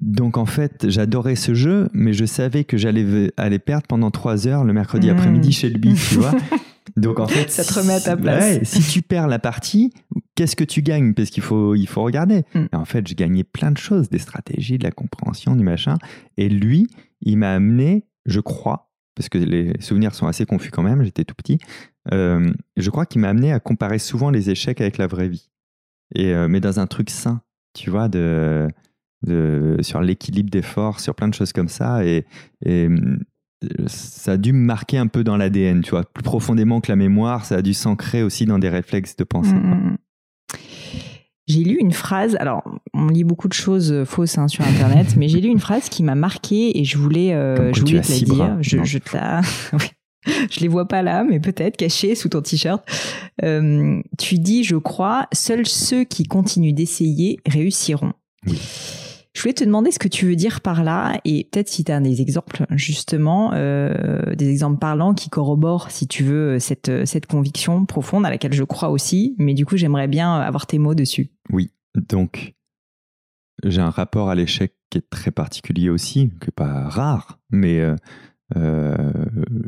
Donc 0.00 0.36
en 0.36 0.46
fait, 0.46 0.88
j'adorais 0.88 1.36
ce 1.36 1.54
jeu, 1.54 1.88
mais 1.92 2.12
je 2.12 2.24
savais 2.24 2.64
que 2.64 2.76
j'allais 2.76 3.32
aller 3.36 3.58
perdre 3.58 3.86
pendant 3.86 4.10
trois 4.10 4.46
heures 4.46 4.64
le 4.64 4.72
mercredi 4.72 5.08
hmm. 5.08 5.16
après-midi 5.16 5.52
chez 5.52 5.70
le 5.70 5.80
tu 5.80 6.16
vois. 6.16 6.32
Donc 6.96 7.18
en 7.18 7.26
fait, 7.26 7.50
ça 7.50 7.64
te 7.64 7.72
remet 7.80 7.94
à 7.94 8.00
ta 8.00 8.16
place. 8.16 8.62
si 8.62 8.82
tu 8.82 9.02
perds 9.02 9.26
la 9.26 9.38
partie, 9.38 9.92
qu'est-ce 10.34 10.54
que 10.54 10.64
tu 10.64 10.82
gagnes? 10.82 11.14
Parce 11.14 11.30
qu'il 11.30 11.42
faut, 11.42 11.74
il 11.74 11.86
faut 11.86 12.02
regarder. 12.02 12.44
Hmm. 12.54 12.66
en 12.72 12.84
fait, 12.84 13.06
je 13.08 13.14
gagnais 13.14 13.44
plein 13.44 13.70
de 13.70 13.78
choses, 13.78 14.10
des 14.10 14.18
stratégies, 14.18 14.78
de 14.78 14.84
la 14.84 14.92
compréhension, 14.92 15.56
du 15.56 15.64
machin. 15.64 15.96
Et 16.36 16.48
lui, 16.48 16.86
il 17.20 17.38
m'a 17.38 17.52
amené, 17.52 18.04
je 18.26 18.40
crois, 18.40 18.92
parce 19.14 19.28
que 19.28 19.38
les 19.38 19.72
souvenirs 19.80 20.14
sont 20.14 20.26
assez 20.26 20.44
confus 20.44 20.70
quand 20.70 20.82
même, 20.82 21.02
j'étais 21.02 21.24
tout 21.24 21.34
petit, 21.34 21.58
euh, 22.12 22.52
je 22.76 22.90
crois 22.90 23.06
qu'il 23.06 23.20
m'a 23.20 23.28
amené 23.28 23.52
à 23.52 23.60
comparer 23.60 23.98
souvent 23.98 24.30
les 24.30 24.50
échecs 24.50 24.80
avec 24.80 24.98
la 24.98 25.06
vraie 25.06 25.28
vie. 25.28 25.50
Et, 26.14 26.32
euh, 26.32 26.48
mais 26.48 26.60
dans 26.60 26.80
un 26.80 26.86
truc 26.86 27.10
sain, 27.10 27.42
tu 27.72 27.90
vois, 27.90 28.08
de 28.08 28.68
sur 29.80 30.00
l'équilibre 30.00 30.50
des 30.50 30.62
forces, 30.62 31.02
sur 31.02 31.14
plein 31.14 31.28
de 31.28 31.34
choses 31.34 31.52
comme 31.52 31.68
ça. 31.68 32.04
Et, 32.04 32.24
ça 33.86 34.32
a 34.32 34.36
dû 34.36 34.52
me 34.52 34.58
marquer 34.58 34.98
un 34.98 35.06
peu 35.06 35.24
dans 35.24 35.38
l'ADN, 35.38 35.80
tu 35.80 35.90
vois, 35.90 36.04
plus 36.04 36.22
profondément 36.22 36.82
que 36.82 36.92
la 36.92 36.96
mémoire, 36.96 37.46
ça 37.46 37.56
a 37.56 37.62
dû 37.62 37.72
s'ancrer 37.72 38.22
aussi 38.22 38.44
dans 38.44 38.58
des 38.58 38.68
réflexes 38.68 39.16
de 39.16 39.24
pensée. 39.24 39.54
Mm, 39.54 39.70
mm, 39.70 39.90
mm. 39.90 39.96
J'ai 41.46 41.62
lu 41.62 41.76
une 41.78 41.92
phrase, 41.92 42.36
alors 42.40 42.62
on 42.94 43.08
lit 43.08 43.24
beaucoup 43.24 43.48
de 43.48 43.52
choses 43.52 44.04
fausses 44.04 44.38
hein, 44.38 44.48
sur 44.48 44.64
Internet, 44.64 45.14
mais 45.16 45.28
j'ai 45.28 45.42
lu 45.42 45.48
une 45.48 45.60
phrase 45.60 45.90
qui 45.90 46.02
m'a 46.02 46.14
marqué 46.14 46.78
et 46.78 46.84
je 46.84 46.96
voulais, 46.96 47.34
euh, 47.34 47.72
je 47.74 47.80
voulais 47.80 48.00
te 48.00 48.12
la 48.12 48.18
dire. 48.18 48.56
Je, 48.62 48.82
je, 48.82 48.98
te 48.98 49.14
la... 49.14 49.42
je 50.50 50.60
les 50.60 50.68
vois 50.68 50.88
pas 50.88 51.02
là, 51.02 51.22
mais 51.22 51.40
peut-être 51.40 51.76
cachés 51.76 52.14
sous 52.14 52.30
ton 52.30 52.40
t-shirt. 52.40 52.82
Euh, 53.42 54.00
tu 54.18 54.38
dis, 54.38 54.64
je 54.64 54.76
crois, 54.76 55.28
seuls 55.32 55.66
ceux 55.66 56.04
qui 56.04 56.24
continuent 56.24 56.72
d'essayer 56.72 57.38
réussiront. 57.46 58.12
Oui. 58.46 58.58
Je 59.34 59.42
voulais 59.42 59.54
te 59.54 59.64
demander 59.64 59.90
ce 59.90 59.98
que 59.98 60.08
tu 60.08 60.26
veux 60.26 60.36
dire 60.36 60.60
par 60.60 60.84
là 60.84 61.20
et 61.24 61.48
peut-être 61.50 61.68
si 61.68 61.82
tu 61.84 61.90
as 61.90 62.00
des 62.00 62.22
exemples 62.22 62.64
justement, 62.70 63.52
euh, 63.54 64.34
des 64.36 64.48
exemples 64.48 64.78
parlants 64.78 65.12
qui 65.12 65.28
corroborent, 65.28 65.90
si 65.90 66.06
tu 66.06 66.22
veux, 66.22 66.60
cette, 66.60 67.04
cette 67.04 67.26
conviction 67.26 67.84
profonde 67.84 68.24
à 68.24 68.30
laquelle 68.30 68.52
je 68.52 68.62
crois 68.62 68.90
aussi. 68.90 69.34
Mais 69.38 69.54
du 69.54 69.66
coup, 69.66 69.76
j'aimerais 69.76 70.06
bien 70.06 70.34
avoir 70.36 70.66
tes 70.68 70.78
mots 70.78 70.94
dessus. 70.94 71.30
Oui, 71.50 71.72
donc 71.96 72.54
j'ai 73.64 73.80
un 73.80 73.90
rapport 73.90 74.30
à 74.30 74.34
l'échec 74.34 74.74
qui 74.90 74.98
est 74.98 75.10
très 75.10 75.30
particulier 75.30 75.88
aussi, 75.88 76.26
n'est 76.26 76.52
pas 76.54 76.88
rare, 76.88 77.40
mais 77.50 77.80
euh, 77.80 77.96
euh, 78.56 79.12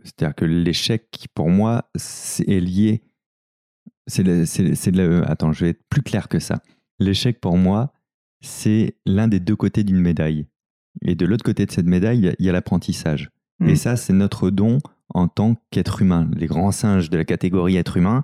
c'est-à-dire 0.04 0.34
que 0.34 0.44
l'échec, 0.44 1.26
pour 1.34 1.48
moi, 1.48 1.90
est 1.94 2.60
lié. 2.60 3.02
C'est 4.06 4.24
attends, 5.26 5.52
je 5.52 5.64
vais 5.64 5.70
être 5.70 5.84
plus 5.88 6.02
clair 6.02 6.28
que 6.28 6.38
ça. 6.38 6.62
L'échec, 6.98 7.40
pour 7.40 7.56
moi, 7.56 7.92
c'est 8.40 8.96
l'un 9.06 9.28
des 9.28 9.40
deux 9.40 9.56
côtés 9.56 9.84
d'une 9.84 10.00
médaille. 10.00 10.46
Et 11.02 11.14
de 11.14 11.26
l'autre 11.26 11.44
côté 11.44 11.66
de 11.66 11.70
cette 11.70 11.86
médaille, 11.86 12.34
il 12.38 12.46
y 12.46 12.48
a 12.48 12.52
l'apprentissage. 12.52 13.30
Et 13.60 13.72
mm. 13.72 13.76
ça, 13.76 13.96
c'est 13.96 14.12
notre 14.12 14.50
don 14.50 14.78
en 15.14 15.28
tant 15.28 15.56
qu'être 15.70 16.02
humain. 16.02 16.28
Les 16.34 16.46
grands 16.46 16.72
singes 16.72 17.10
de 17.10 17.16
la 17.16 17.24
catégorie 17.24 17.76
être 17.76 17.96
humain, 17.96 18.22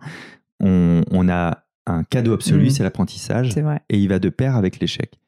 on, 0.60 1.28
a 1.28 1.64
un 1.86 2.04
cadeau 2.04 2.32
absolu, 2.32 2.66
mm. 2.66 2.70
c'est 2.70 2.82
l'apprentissage. 2.82 3.56
Et 3.88 3.98
il 3.98 4.08
va 4.08 4.18
de 4.18 4.28
pair 4.28 4.56
avec 4.56 4.80
l'échec. 4.80 5.18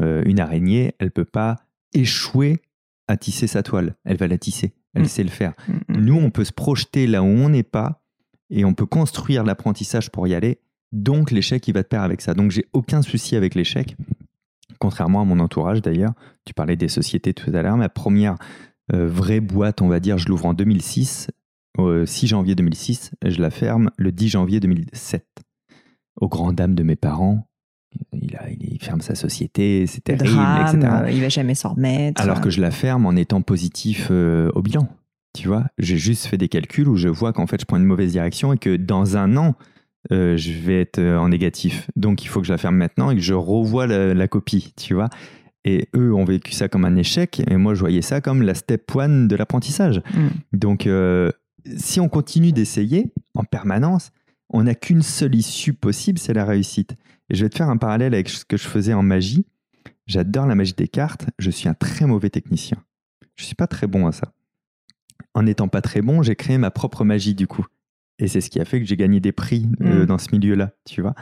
Euh, 0.00 0.22
une 0.24 0.40
araignée, 0.40 0.94
elle 0.98 1.10
peut 1.10 1.24
pas 1.24 1.56
échouer 1.92 2.62
à 3.08 3.16
tisser 3.16 3.46
sa 3.46 3.62
toile. 3.62 3.96
Elle 4.04 4.16
va 4.16 4.26
la 4.26 4.38
tisser. 4.38 4.74
Elle 4.94 5.02
mm. 5.02 5.08
sait 5.08 5.24
le 5.24 5.30
faire. 5.30 5.54
Nous, 5.88 6.16
on 6.16 6.30
peut 6.30 6.44
se 6.44 6.52
projeter 6.52 7.06
là 7.06 7.22
où 7.22 7.26
on 7.26 7.48
n'est 7.48 7.62
pas 7.62 8.02
et 8.50 8.64
on 8.64 8.74
peut 8.74 8.86
construire 8.86 9.44
l'apprentissage 9.44 10.10
pour 10.10 10.26
y 10.26 10.34
aller. 10.34 10.60
Donc, 10.92 11.30
l'échec, 11.30 11.66
il 11.68 11.72
va 11.72 11.82
de 11.82 11.88
pair 11.88 12.02
avec 12.02 12.20
ça. 12.20 12.34
Donc, 12.34 12.50
j'ai 12.50 12.66
aucun 12.74 13.00
souci 13.00 13.34
avec 13.34 13.54
l'échec 13.54 13.96
contrairement 14.78 15.22
à 15.22 15.24
mon 15.24 15.38
entourage 15.40 15.82
d'ailleurs. 15.82 16.12
Tu 16.44 16.54
parlais 16.54 16.76
des 16.76 16.88
sociétés 16.88 17.34
tout 17.34 17.50
à 17.54 17.62
l'heure. 17.62 17.76
Ma 17.76 17.88
première 17.88 18.36
euh, 18.92 19.08
vraie 19.08 19.40
boîte, 19.40 19.82
on 19.82 19.88
va 19.88 20.00
dire, 20.00 20.18
je 20.18 20.28
l'ouvre 20.28 20.46
en 20.46 20.54
2006, 20.54 21.30
au 21.78 22.04
6 22.04 22.26
janvier 22.26 22.54
2006, 22.54 23.12
je 23.24 23.40
la 23.40 23.50
ferme 23.50 23.90
le 23.96 24.12
10 24.12 24.28
janvier 24.28 24.60
2007. 24.60 25.26
Au 26.20 26.28
grand 26.28 26.52
dam 26.52 26.74
de 26.74 26.82
mes 26.82 26.96
parents, 26.96 27.46
il, 28.12 28.38
il, 28.60 28.82
ferme 28.82 29.00
sa 29.00 29.14
société, 29.14 29.86
c'est 29.86 30.02
terrible, 30.02 30.42
etc. 30.62 31.04
Il 31.10 31.20
va 31.20 31.28
jamais 31.28 31.54
s'en 31.54 31.70
remettre. 31.70 32.20
Alors 32.20 32.40
que 32.40 32.50
je 32.50 32.60
la 32.60 32.70
ferme 32.70 33.06
en 33.06 33.16
étant 33.16 33.42
positif 33.42 34.08
euh, 34.10 34.50
au 34.54 34.62
bilan. 34.62 34.88
Tu 35.34 35.48
vois, 35.48 35.64
j'ai 35.78 35.96
juste 35.96 36.26
fait 36.26 36.36
des 36.36 36.48
calculs 36.48 36.88
où 36.88 36.96
je 36.96 37.08
vois 37.08 37.32
qu'en 37.32 37.46
fait 37.46 37.60
je 37.60 37.64
prends 37.64 37.78
une 37.78 37.84
mauvaise 37.84 38.12
direction 38.12 38.52
et 38.52 38.58
que 38.58 38.76
dans 38.76 39.16
un 39.16 39.36
an, 39.36 39.54
euh, 40.10 40.36
je 40.36 40.52
vais 40.52 40.80
être 40.80 40.98
euh, 40.98 41.18
en 41.18 41.28
négatif. 41.28 41.90
Donc 41.94 42.24
il 42.24 42.28
faut 42.28 42.40
que 42.40 42.46
je 42.46 42.52
la 42.52 42.58
ferme 42.58 42.76
maintenant 42.76 43.10
et 43.10 43.14
que 43.14 43.20
je 43.20 43.34
revoie 43.34 43.86
la, 43.86 44.28
copie, 44.28 44.72
tu 44.76 44.94
vois. 44.94 45.08
Et 45.64 45.88
eux 45.94 46.12
ont 46.12 46.24
vécu 46.24 46.52
ça 46.52 46.68
comme 46.68 46.84
un 46.84 46.96
échec, 46.96 47.40
et 47.48 47.56
moi 47.56 47.74
je 47.74 47.80
voyais 47.80 48.02
ça 48.02 48.20
comme 48.20 48.42
la 48.42 48.54
step 48.54 48.94
one 48.94 49.28
de 49.28 49.36
l'apprentissage. 49.36 50.02
Mm. 50.14 50.28
Donc 50.56 50.86
euh, 50.86 51.30
si 51.76 52.00
on 52.00 52.08
continue 52.08 52.52
d'essayer 52.52 53.12
en 53.34 53.44
permanence, 53.44 54.10
on 54.50 54.64
n'a 54.64 54.74
qu'une 54.74 55.02
seule 55.02 55.34
issue 55.34 55.72
possible, 55.72 56.18
c'est 56.18 56.34
la 56.34 56.44
réussite. 56.44 56.96
Et 57.30 57.36
je 57.36 57.44
vais 57.44 57.48
te 57.48 57.56
faire 57.56 57.70
un 57.70 57.76
parallèle 57.76 58.12
avec 58.12 58.28
ce 58.28 58.44
que 58.44 58.56
je 58.56 58.66
faisais 58.66 58.92
en 58.92 59.02
magie. 59.02 59.46
J'adore 60.06 60.46
la 60.46 60.56
magie 60.56 60.74
des 60.74 60.88
cartes, 60.88 61.26
je 61.38 61.50
suis 61.50 61.68
un 61.68 61.74
très 61.74 62.06
mauvais 62.06 62.28
technicien. 62.28 62.78
Je 63.36 63.44
suis 63.44 63.54
pas 63.54 63.68
très 63.68 63.86
bon 63.86 64.08
à 64.08 64.12
ça. 64.12 64.32
En 65.32 65.44
n'étant 65.44 65.68
pas 65.68 65.80
très 65.80 66.02
bon, 66.02 66.22
j'ai 66.22 66.34
créé 66.34 66.58
ma 66.58 66.72
propre 66.72 67.04
magie 67.04 67.34
du 67.34 67.46
coup. 67.46 67.64
Et 68.22 68.28
c'est 68.28 68.40
ce 68.40 68.50
qui 68.50 68.60
a 68.60 68.64
fait 68.64 68.78
que 68.78 68.86
j'ai 68.86 68.96
gagné 68.96 69.18
des 69.18 69.32
prix 69.32 69.68
euh, 69.80 70.04
mm. 70.04 70.06
dans 70.06 70.16
ce 70.16 70.28
milieu-là, 70.30 70.70
tu 70.84 71.02
vois. 71.02 71.16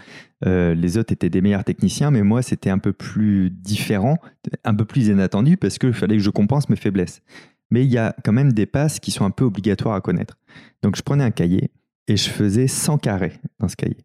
Euh, 0.44 0.74
les 0.74 0.98
autres 0.98 1.14
étaient 1.14 1.30
des 1.30 1.40
meilleurs 1.40 1.64
techniciens, 1.64 2.11
mais 2.11 2.22
moi, 2.22 2.42
c'était 2.42 2.68
un 2.68 2.78
peu 2.78 2.92
plus 2.92 3.48
différent, 3.51 4.18
un 4.64 4.74
peu 4.74 4.84
plus 4.84 5.07
inattendu, 5.07 5.57
parce 5.57 5.78
qu'il 5.78 5.94
fallait 5.94 6.18
que 6.18 6.22
je 6.22 6.28
compense 6.28 6.68
mes 6.68 6.76
faiblesses. 6.76 7.22
Mais 7.70 7.86
il 7.86 7.90
y 7.90 7.96
a 7.96 8.14
quand 8.22 8.34
même 8.34 8.53
des 8.53 8.66
passes 8.66 9.01
qui 9.01 9.12
sont 9.12 9.24
un 9.24 9.30
peu 9.30 9.44
obligatoires 9.44 9.94
à 9.94 10.03
connaître. 10.03 10.36
Donc, 10.82 10.94
je 10.94 11.03
prenais 11.03 11.24
un 11.24 11.30
cahier 11.30 11.70
et 12.07 12.18
je 12.18 12.28
faisais 12.28 12.66
100 12.66 12.98
carrés 12.98 13.32
dans 13.61 13.68
ce 13.68 13.76
cahier. 13.76 14.05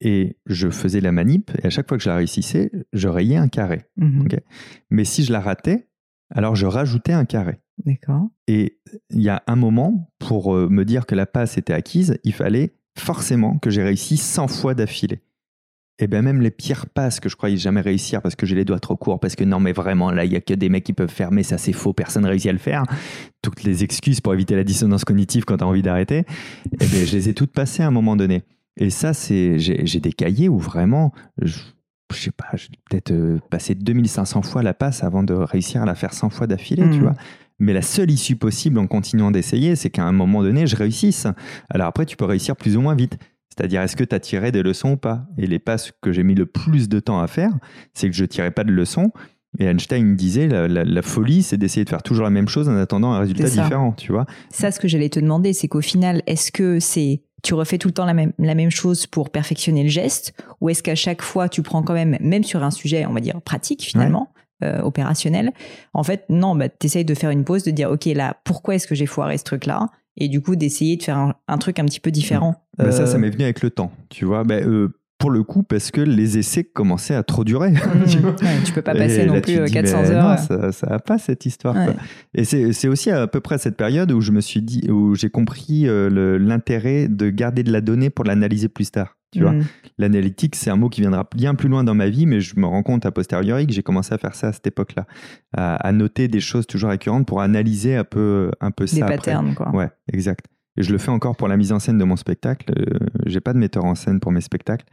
Et 0.00 0.38
je 0.46 0.70
faisais 0.70 1.02
la 1.02 1.12
manip, 1.12 1.50
et 1.62 1.66
à 1.66 1.70
chaque 1.70 1.88
fois 1.88 1.98
que 1.98 2.04
je 2.04 2.08
la 2.08 2.16
réussissais, 2.16 2.70
je 2.94 3.08
rayais 3.08 3.36
un 3.36 3.48
carré. 3.48 3.82
Mm-hmm. 4.00 4.40
Mais 4.88 5.04
si 5.04 5.24
je 5.24 5.32
la 5.32 5.40
ratais, 5.40 5.88
alors 6.30 6.56
je 6.56 6.64
rajoutais 6.64 7.12
un 7.12 7.26
carré. 7.26 7.60
D'accord. 7.84 8.28
Et 8.46 8.78
il 9.10 9.22
y 9.22 9.28
a 9.28 9.42
un 9.46 9.56
moment, 9.56 10.10
pour 10.18 10.54
euh, 10.54 10.68
me 10.68 10.84
dire 10.84 11.06
que 11.06 11.14
la 11.14 11.26
passe 11.26 11.58
était 11.58 11.72
acquise, 11.72 12.18
il 12.24 12.32
fallait 12.32 12.76
forcément 12.98 13.58
que 13.58 13.70
j'ai 13.70 13.82
réussi 13.82 14.16
100 14.16 14.48
fois 14.48 14.74
d'affilée. 14.74 15.22
Et 16.00 16.08
bien 16.08 16.22
même 16.22 16.40
les 16.40 16.50
pires 16.50 16.86
passes 16.86 17.20
que 17.20 17.28
je 17.28 17.36
croyais 17.36 17.56
jamais 17.56 17.80
réussir 17.80 18.20
parce 18.20 18.34
que 18.34 18.46
j'ai 18.46 18.56
les 18.56 18.64
doigts 18.64 18.80
trop 18.80 18.96
courts, 18.96 19.20
parce 19.20 19.36
que 19.36 19.44
non 19.44 19.60
mais 19.60 19.72
vraiment 19.72 20.10
là 20.10 20.24
il 20.24 20.32
y 20.32 20.36
a 20.36 20.40
que 20.40 20.52
des 20.52 20.68
mecs 20.68 20.82
qui 20.82 20.92
peuvent 20.92 21.14
mais 21.30 21.44
ça 21.44 21.56
c'est 21.56 21.72
faux, 21.72 21.92
personne 21.92 22.26
réussit 22.26 22.50
à 22.50 22.52
le 22.52 22.58
faire. 22.58 22.84
Toutes 23.42 23.62
les 23.62 23.84
excuses 23.84 24.20
pour 24.20 24.34
éviter 24.34 24.56
la 24.56 24.64
dissonance 24.64 25.04
cognitive 25.04 25.44
quand 25.44 25.58
tu 25.58 25.64
as 25.64 25.68
envie 25.68 25.82
d'arrêter, 25.82 26.24
et 26.80 26.86
bien 26.86 27.04
je 27.04 27.16
les 27.16 27.28
ai 27.28 27.34
toutes 27.34 27.52
passées 27.52 27.84
à 27.84 27.86
un 27.86 27.92
moment 27.92 28.16
donné. 28.16 28.42
Et 28.76 28.90
ça 28.90 29.14
c'est, 29.14 29.60
j'ai 29.60 30.00
des 30.00 30.12
cahiers 30.12 30.48
où 30.48 30.58
vraiment, 30.58 31.12
je 32.12 32.20
sais 32.20 32.30
pas, 32.30 32.46
j'ai 32.54 32.68
peut-être 32.88 33.12
euh, 33.12 33.38
passé 33.50 33.74
2500 33.74 34.42
fois 34.42 34.62
la 34.62 34.74
passe 34.74 35.02
avant 35.04 35.22
de 35.22 35.34
réussir 35.34 35.82
à 35.82 35.86
la 35.86 35.94
faire 35.94 36.12
100 36.12 36.30
fois 36.30 36.46
d'affilée, 36.46 36.88
tu 36.90 36.98
mmh. 36.98 37.02
vois. 37.02 37.14
Mais 37.58 37.72
la 37.72 37.82
seule 37.82 38.10
issue 38.10 38.36
possible 38.36 38.78
en 38.78 38.86
continuant 38.86 39.30
d'essayer, 39.30 39.76
c'est 39.76 39.90
qu'à 39.90 40.04
un 40.04 40.12
moment 40.12 40.42
donné, 40.42 40.66
je 40.66 40.76
réussisse. 40.76 41.26
Alors 41.70 41.86
après, 41.86 42.04
tu 42.04 42.16
peux 42.16 42.24
réussir 42.24 42.56
plus 42.56 42.76
ou 42.76 42.80
moins 42.80 42.94
vite. 42.94 43.16
C'est-à-dire, 43.48 43.82
est-ce 43.82 43.94
que 43.94 44.02
tu 44.02 44.14
as 44.14 44.20
tiré 44.20 44.50
des 44.50 44.62
leçons 44.62 44.92
ou 44.92 44.96
pas? 44.96 45.26
Et 45.38 45.46
les 45.46 45.60
passes 45.60 45.92
que 46.02 46.12
j'ai 46.12 46.24
mis 46.24 46.34
le 46.34 46.46
plus 46.46 46.88
de 46.88 46.98
temps 46.98 47.20
à 47.20 47.28
faire, 47.28 47.52
c'est 47.92 48.10
que 48.10 48.16
je 48.16 48.24
tirais 48.24 48.50
pas 48.50 48.64
de 48.64 48.72
leçons. 48.72 49.12
Et 49.60 49.66
Einstein 49.66 50.16
disait, 50.16 50.48
la, 50.48 50.66
la, 50.66 51.02
folie, 51.02 51.44
c'est 51.44 51.56
d'essayer 51.56 51.84
de 51.84 51.88
faire 51.88 52.02
toujours 52.02 52.24
la 52.24 52.30
même 52.30 52.48
chose 52.48 52.68
en 52.68 52.76
attendant 52.76 53.12
un 53.12 53.20
résultat 53.20 53.44
différent, 53.44 53.92
tu 53.92 54.10
vois. 54.10 54.26
Ça, 54.50 54.72
ce 54.72 54.80
que 54.80 54.88
j'allais 54.88 55.08
te 55.08 55.20
demander, 55.20 55.52
c'est 55.52 55.68
qu'au 55.68 55.80
final, 55.80 56.22
est-ce 56.26 56.50
que 56.50 56.80
c'est 56.80 57.22
tu 57.44 57.54
refais 57.54 57.78
tout 57.78 57.88
le 57.88 57.94
temps 57.94 58.06
la 58.06 58.14
même, 58.14 58.32
la 58.38 58.56
même 58.56 58.70
chose 58.70 59.06
pour 59.06 59.30
perfectionner 59.30 59.84
le 59.84 59.88
geste 59.88 60.34
ou 60.60 60.70
est-ce 60.70 60.82
qu'à 60.82 60.96
chaque 60.96 61.22
fois 61.22 61.48
tu 61.48 61.62
prends 61.62 61.82
quand 61.82 61.94
même, 61.94 62.16
même 62.20 62.42
sur 62.42 62.64
un 62.64 62.72
sujet, 62.72 63.06
on 63.06 63.12
va 63.12 63.20
dire 63.20 63.40
pratique 63.42 63.82
finalement, 63.82 64.32
euh, 64.62 64.80
opérationnel, 64.80 65.52
en 65.92 66.04
fait, 66.04 66.24
non, 66.28 66.54
bah, 66.54 66.68
tu 66.68 66.86
essayes 66.86 67.04
de 67.04 67.14
faire 67.14 67.30
une 67.30 67.44
pause, 67.44 67.64
de 67.64 67.70
dire, 67.70 67.90
OK, 67.90 68.06
là, 68.06 68.36
pourquoi 68.44 68.76
est-ce 68.76 68.86
que 68.86 68.94
j'ai 68.94 69.04
foiré 69.04 69.36
ce 69.36 69.44
truc-là? 69.44 69.88
Et 70.16 70.28
du 70.28 70.40
coup, 70.40 70.56
d'essayer 70.56 70.96
de 70.96 71.02
faire 71.02 71.34
un, 71.48 71.58
truc 71.58 71.80
un 71.80 71.84
petit 71.84 72.00
peu 72.00 72.10
différent. 72.12 72.54
Bah, 72.78 72.92
ça, 72.92 73.04
ça 73.06 73.16
euh, 73.16 73.18
m'est 73.18 73.30
venu 73.30 73.44
avec 73.44 73.62
le 73.62 73.70
temps, 73.70 73.90
tu 74.10 74.24
vois. 74.24 74.44
Bah, 74.44 74.54
euh, 74.54 74.88
pour 75.18 75.30
le 75.30 75.42
coup, 75.42 75.62
parce 75.62 75.90
que 75.90 76.00
les 76.00 76.38
essais 76.38 76.64
commençaient 76.64 77.14
à 77.14 77.22
trop 77.22 77.44
durer. 77.44 77.70
Mmh. 77.70 78.04
tu, 78.64 78.72
peux 78.72 78.82
pas 78.82 78.94
passer 78.94 79.26
non 79.26 79.40
plus 79.40 79.64
400 79.64 80.10
heures. 80.10 80.30
Non, 80.30 80.36
ça, 80.36 80.72
ça 80.72 80.86
va 80.88 80.98
pas 80.98 81.18
cette 81.18 81.46
histoire. 81.46 81.76
Et 82.34 82.44
c'est 82.44 82.88
aussi 82.88 83.10
à 83.10 83.26
peu 83.26 83.40
près 83.40 83.58
cette 83.58 83.76
période 83.76 84.12
où 84.12 84.20
je 84.20 84.32
me 84.32 84.40
suis 84.40 84.62
dit, 84.62 84.90
où 84.90 85.14
j'ai 85.14 85.30
compris 85.30 85.86
l'intérêt 85.88 87.08
de 87.08 87.30
garder 87.30 87.62
de 87.62 87.72
la 87.72 87.80
donnée 87.80 88.10
pour 88.10 88.24
l'analyser 88.24 88.68
plus 88.68 88.90
tard. 88.90 89.16
Tu 89.34 89.40
vois, 89.40 89.52
mm. 89.52 89.64
l'analytique, 89.98 90.54
c'est 90.54 90.70
un 90.70 90.76
mot 90.76 90.88
qui 90.88 91.00
viendra 91.00 91.28
bien 91.34 91.56
plus 91.56 91.68
loin 91.68 91.82
dans 91.82 91.94
ma 91.94 92.08
vie, 92.08 92.24
mais 92.24 92.40
je 92.40 92.58
me 92.58 92.66
rends 92.66 92.84
compte 92.84 93.04
a 93.04 93.10
posteriori 93.10 93.66
que 93.66 93.72
j'ai 93.72 93.82
commencé 93.82 94.14
à 94.14 94.18
faire 94.18 94.34
ça 94.36 94.48
à 94.48 94.52
cette 94.52 94.66
époque-là, 94.68 95.06
à, 95.56 95.90
noter 95.90 96.28
des 96.28 96.38
choses 96.38 96.68
toujours 96.68 96.90
récurrentes 96.90 97.26
pour 97.26 97.40
analyser 97.40 97.96
un 97.96 98.04
peu, 98.04 98.52
un 98.60 98.70
peu 98.70 98.86
ça. 98.86 98.94
Des 98.94 99.16
patterns, 99.16 99.54
quoi. 99.54 99.74
Ouais, 99.74 99.88
exact. 100.12 100.46
Et 100.76 100.82
je 100.82 100.92
le 100.92 100.98
fais 100.98 101.10
encore 101.10 101.36
pour 101.36 101.48
la 101.48 101.56
mise 101.56 101.72
en 101.72 101.78
scène 101.78 101.98
de 101.98 102.04
mon 102.04 102.16
spectacle. 102.16 102.72
Euh, 102.76 102.98
j'ai 103.26 103.40
pas 103.40 103.52
de 103.52 103.58
metteur 103.58 103.84
en 103.84 103.94
scène 103.94 104.20
pour 104.20 104.32
mes 104.32 104.40
spectacles 104.40 104.86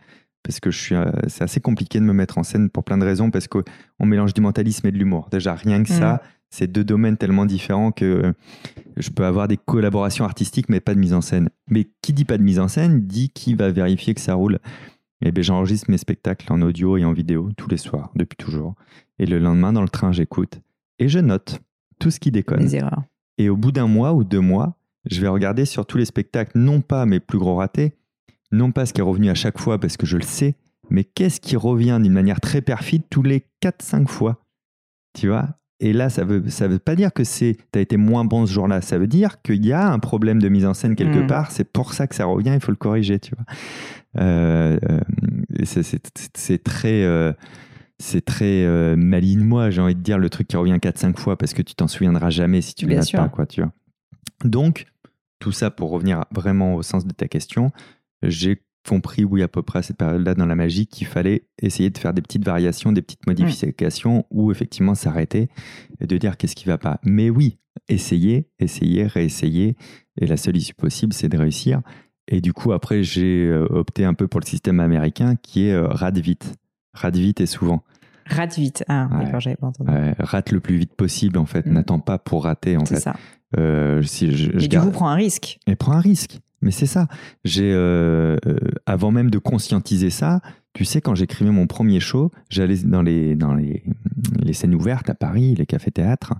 parce 0.44 0.60
que 0.60 0.72
je 0.72 0.80
suis, 0.80 0.96
euh, 0.96 1.12
c'est 1.28 1.44
assez 1.44 1.60
compliqué 1.60 2.00
de 2.00 2.06
me 2.06 2.14
mettre 2.14 2.38
en 2.38 2.44
scène 2.44 2.70
pour 2.70 2.84
plein 2.84 2.98
de 2.98 3.06
raisons 3.06 3.32
parce 3.32 3.48
qu'on 3.48 3.64
mélange 4.06 4.34
du 4.34 4.42
mentalisme 4.42 4.88
et 4.88 4.92
de 4.92 4.98
l'humour. 4.98 5.30
Déjà, 5.32 5.56
rien 5.56 5.84
que 5.84 5.90
ça, 5.90 6.16
mm 6.16 6.20
c'est 6.52 6.68
deux 6.68 6.84
domaines 6.84 7.18
tellement 7.18 7.46
différents 7.46 7.92
que 7.92 8.34
je 8.98 9.10
peux 9.10 9.26
avoir 9.26 9.48
des 9.48 9.58
collaborations 9.58 10.26
artistiques, 10.26 10.68
mais 10.70 10.82
pas 10.82 10.94
de 10.94 11.00
mise 11.00 11.14
en 11.14 11.22
scène. 11.22 11.50
Mais 11.70 11.90
qui 12.02 12.14
dit 12.14 12.26
pas 12.26 12.38
de 12.38 12.44
mise 12.44 12.60
en 12.60 12.68
scène 12.68 13.02
dit 13.08 13.30
qui 13.30 13.56
va 13.56 13.72
vérifier 13.72 14.14
que 14.14 14.22
ça 14.22 14.36
roule. 14.36 14.56
Et 15.24 15.28
eh 15.28 15.32
bien, 15.32 15.44
j'enregistre 15.44 15.90
mes 15.90 15.98
spectacles 15.98 16.52
en 16.52 16.62
audio 16.62 16.98
et 16.98 17.06
en 17.06 17.14
vidéo 17.14 17.52
tous 17.56 17.70
les 17.70 17.78
soirs, 17.78 18.12
depuis 18.16 18.36
toujours. 18.36 18.76
Et 19.18 19.26
le 19.26 19.40
lendemain, 19.40 19.72
dans 19.72 19.82
le 19.82 19.90
train, 19.90 20.12
j'écoute 20.12 20.60
et 21.00 21.08
je 21.08 21.20
note 21.20 21.62
tout 22.00 22.12
ce 22.12 22.20
qui 22.20 22.32
déconne. 22.32 22.60
Les 22.60 22.76
erreurs. 22.76 23.04
Et 23.38 23.48
au 23.48 23.56
bout 23.56 23.72
d'un 23.72 23.88
mois 23.88 24.14
ou 24.14 24.24
deux 24.24 24.40
mois, 24.40 24.76
je 25.10 25.22
vais 25.22 25.28
regarder 25.28 25.66
sur 25.66 25.86
tous 25.86 25.98
les 25.98 26.06
spectacles, 26.06 26.58
non 26.58 26.82
pas 26.82 27.06
mes 27.06 27.20
plus 27.20 27.40
gros 27.40 27.56
ratés, 27.56 27.94
non 28.52 28.72
pas 28.72 28.86
ce 28.86 28.94
qui 28.94 29.02
est 29.02 29.04
revenu 29.04 29.30
à 29.30 29.36
chaque 29.36 29.60
fois 29.60 29.80
parce 29.80 29.98
que 29.98 30.06
je 30.06 30.18
le 30.18 30.24
sais, 30.24 30.56
mais 30.90 31.04
qu'est-ce 31.04 31.40
qui 31.40 31.56
revient 31.56 32.00
d'une 32.02 32.14
manière 32.14 32.42
très 32.42 32.62
perfide 32.62 33.04
tous 33.10 33.24
les 33.24 33.46
4-5 33.64 34.08
fois. 34.08 34.44
Tu 35.14 35.28
vois? 35.28 35.50
Et 35.80 35.94
là, 35.94 36.10
ça 36.10 36.24
veut, 36.24 36.48
ça 36.50 36.68
veut 36.68 36.80
pas 36.80 36.96
dire 36.96 37.12
que 37.12 37.24
c'est, 37.24 37.58
as 37.74 37.80
été 37.80 37.98
moins 37.98 38.24
bon 38.24 38.46
ce 38.46 38.54
jour-là. 38.54 38.82
Ça 38.82 39.00
veut 39.00 39.08
dire 39.08 39.42
qu'il 39.42 39.66
y 39.66 39.74
a 39.74 39.92
un 39.92 39.98
problème 39.98 40.40
de 40.40 40.48
mise 40.48 40.66
en 40.66 40.76
scène 40.76 40.96
quelque 40.96 41.24
mm. 41.24 41.28
part. 41.28 41.52
C'est 41.52 41.64
pour 41.64 41.94
ça 41.94 42.06
que 42.06 42.14
ça 42.14 42.26
revient. 42.26 42.52
Il 42.54 42.62
faut 42.62 42.72
le 42.72 42.78
corriger, 42.78 43.20
tu 43.20 43.34
vois? 43.36 43.46
Euh, 44.22 44.78
euh, 44.90 45.00
c'est 46.36 46.64
très, 46.64 47.04
euh, 47.04 47.34
c'est 47.98 48.24
très 48.24 48.96
maligne 48.96 49.44
moi. 49.44 49.72
J'ai 49.72 49.82
envie 49.82 49.96
de 49.96 50.02
dire 50.02 50.20
le 50.20 50.30
truc 50.30 50.48
qui 50.48 50.56
revient 50.56 50.78
4-5 50.78 51.18
fois 51.18 51.36
parce 51.36 51.54
que 51.54 51.64
tu 51.64 51.74
t'en 51.74 51.88
souviendras 51.88 52.30
jamais 52.30 52.62
si 52.62 52.76
tu 52.76 52.86
ne 52.86 52.96
le 52.96 53.18
pas, 53.18 53.30
quoi, 53.30 53.48
tu 53.48 53.62
vois? 53.62 53.72
Donc, 54.44 54.86
tout 55.42 55.52
ça 55.52 55.72
pour 55.72 55.90
revenir 55.90 56.24
vraiment 56.32 56.76
au 56.76 56.84
sens 56.84 57.06
de 57.06 57.12
ta 57.12 57.28
question, 57.28 57.72
j'ai 58.24 58.62
compris, 58.88 59.26
oui, 59.26 59.44
à 59.44 59.48
peu 59.48 59.62
près 59.62 59.80
à 59.80 59.82
cette 59.82 59.98
période-là 59.98 60.34
dans 60.34 60.46
la 60.46 60.56
magie, 60.56 60.88
qu'il 60.88 61.08
fallait 61.08 61.48
essayer 61.62 61.90
de 61.90 61.98
faire 61.98 62.14
des 62.14 62.22
petites 62.22 62.46
variations, 62.46 62.92
des 62.92 63.02
petites 63.02 63.28
modifications, 63.28 64.26
ou 64.32 64.52
effectivement 64.52 64.96
s'arrêter 64.96 65.50
et 66.00 66.08
de 66.08 66.18
dire 66.18 66.38
qu'est-ce 66.38 66.56
qui 66.56 66.66
va 66.66 66.78
pas. 66.78 67.00
Mais 67.04 67.30
oui, 67.30 67.58
essayer, 67.90 68.48
essayer, 68.60 69.06
réessayer, 69.06 69.76
et 70.20 70.26
la 70.26 70.38
seule 70.38 70.58
issue 70.58 70.74
possible, 70.74 71.14
c'est 71.14 71.30
de 71.30 71.38
réussir. 71.38 71.82
Et 72.28 72.42
du 72.42 72.54
coup, 72.54 72.72
après, 72.72 73.04
j'ai 73.04 73.46
euh, 73.46 73.68
opté 73.70 74.06
un 74.06 74.14
peu 74.14 74.28
pour 74.28 74.40
le 74.40 74.46
système 74.46 74.80
américain 74.80 75.36
qui 75.36 75.68
est 75.68 75.74
euh, 75.74 75.88
rate 75.88 76.18
vite. 76.18 76.54
Rate 76.94 77.18
vite 77.18 77.42
et 77.42 77.46
souvent. 77.46 77.84
Rate 78.26 78.56
vite, 78.56 78.84
ah, 78.88 79.10
d'accord, 79.12 79.40
j'avais 79.40 79.56
pas 79.56 79.68
entendu. 79.68 79.92
rate 80.20 80.52
le 80.52 80.60
plus 80.60 80.78
vite 80.78 80.94
possible, 80.94 81.38
en 81.38 81.46
fait. 81.46 81.66
Mm. 81.66 81.74
N'attends 81.74 82.00
pas 82.00 82.18
pour 82.18 82.46
rater, 82.46 82.78
en 82.78 82.86
fait. 82.86 82.96
C'est 82.96 83.02
ça. 83.02 83.16
Euh, 83.58 84.02
si 84.02 84.32
je, 84.32 84.52
et 84.64 84.68
du 84.68 84.80
coup, 84.80 84.92
prends 84.92 85.10
un 85.10 85.16
risque. 85.16 85.60
Et 85.68 85.76
prends 85.76 85.94
un 85.94 86.00
risque. 86.00 86.40
Mais 86.62 86.72
c'est 86.72 86.86
ça. 86.86 87.08
J'ai 87.44 87.72
euh, 87.74 88.38
euh, 88.46 88.58
avant 88.86 89.12
même 89.12 89.32
de 89.32 89.40
conscientiser 89.40 90.12
ça, 90.12 90.42
tu 90.74 90.86
sais, 90.86 91.02
quand 91.02 91.16
j'écrivais 91.16 91.52
mon 91.52 91.68
premier 91.68 92.00
show, 92.00 92.32
j'allais 92.50 92.78
dans 92.78 93.02
les 93.02 93.36
dans 93.36 93.54
les, 93.56 93.84
les 94.40 94.54
scènes 94.54 94.76
ouvertes 94.76 95.10
à 95.10 95.16
Paris, 95.16 95.56
les 95.56 95.66
cafés-théâtres, 95.66 96.34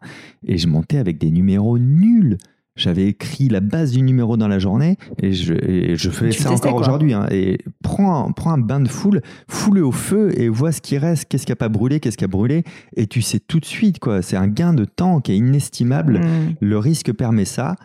et 0.46 0.58
je 0.58 0.68
montais 0.68 0.98
avec 0.98 1.18
des 1.18 1.32
numéros 1.32 1.80
nuls. 1.80 2.38
J'avais 2.78 3.08
écrit 3.08 3.50
la 3.50 3.60
base 3.60 3.92
du 3.92 4.02
numéro 4.02 4.38
dans 4.38 4.48
la 4.48 4.58
journée 4.58 4.98
et 5.22 5.34
je, 5.34 5.96
je 5.96 6.10
fais 6.10 6.32
ça 6.32 6.52
encore 6.52 6.76
aujourd'hui. 6.76 7.14
Hein, 7.14 7.28
et 7.30 7.58
prends, 7.84 8.32
prends 8.32 8.54
un 8.54 8.58
bain 8.58 8.80
de 8.80 8.88
foule, 8.88 9.22
foule 9.50 9.80
au 9.80 9.92
feu 9.92 10.32
et 10.40 10.48
vois 10.48 10.72
ce 10.72 10.80
qui 10.80 10.98
reste, 10.98 11.26
qu'est-ce 11.26 11.46
qui 11.46 11.52
a 11.52 11.58
pas 11.58 11.68
brûlé, 11.68 12.00
qu'est-ce 12.00 12.18
qui 12.18 12.24
a 12.24 12.30
brûlé. 12.30 12.64
Et 12.96 13.08
tu 13.08 13.22
sais 13.22 13.40
tout 13.40 13.60
de 13.60 13.66
suite, 13.66 14.00
quoi. 14.00 14.22
C'est 14.22 14.38
un 14.38 14.48
gain 14.48 14.74
de 14.74 14.86
temps 14.86 15.20
qui 15.20 15.34
est 15.34 15.38
inestimable. 15.38 16.20
Mmh. 16.20 16.56
Le 16.62 16.78
risque 16.78 17.12
permet 17.12 17.46
ça. 17.46 17.76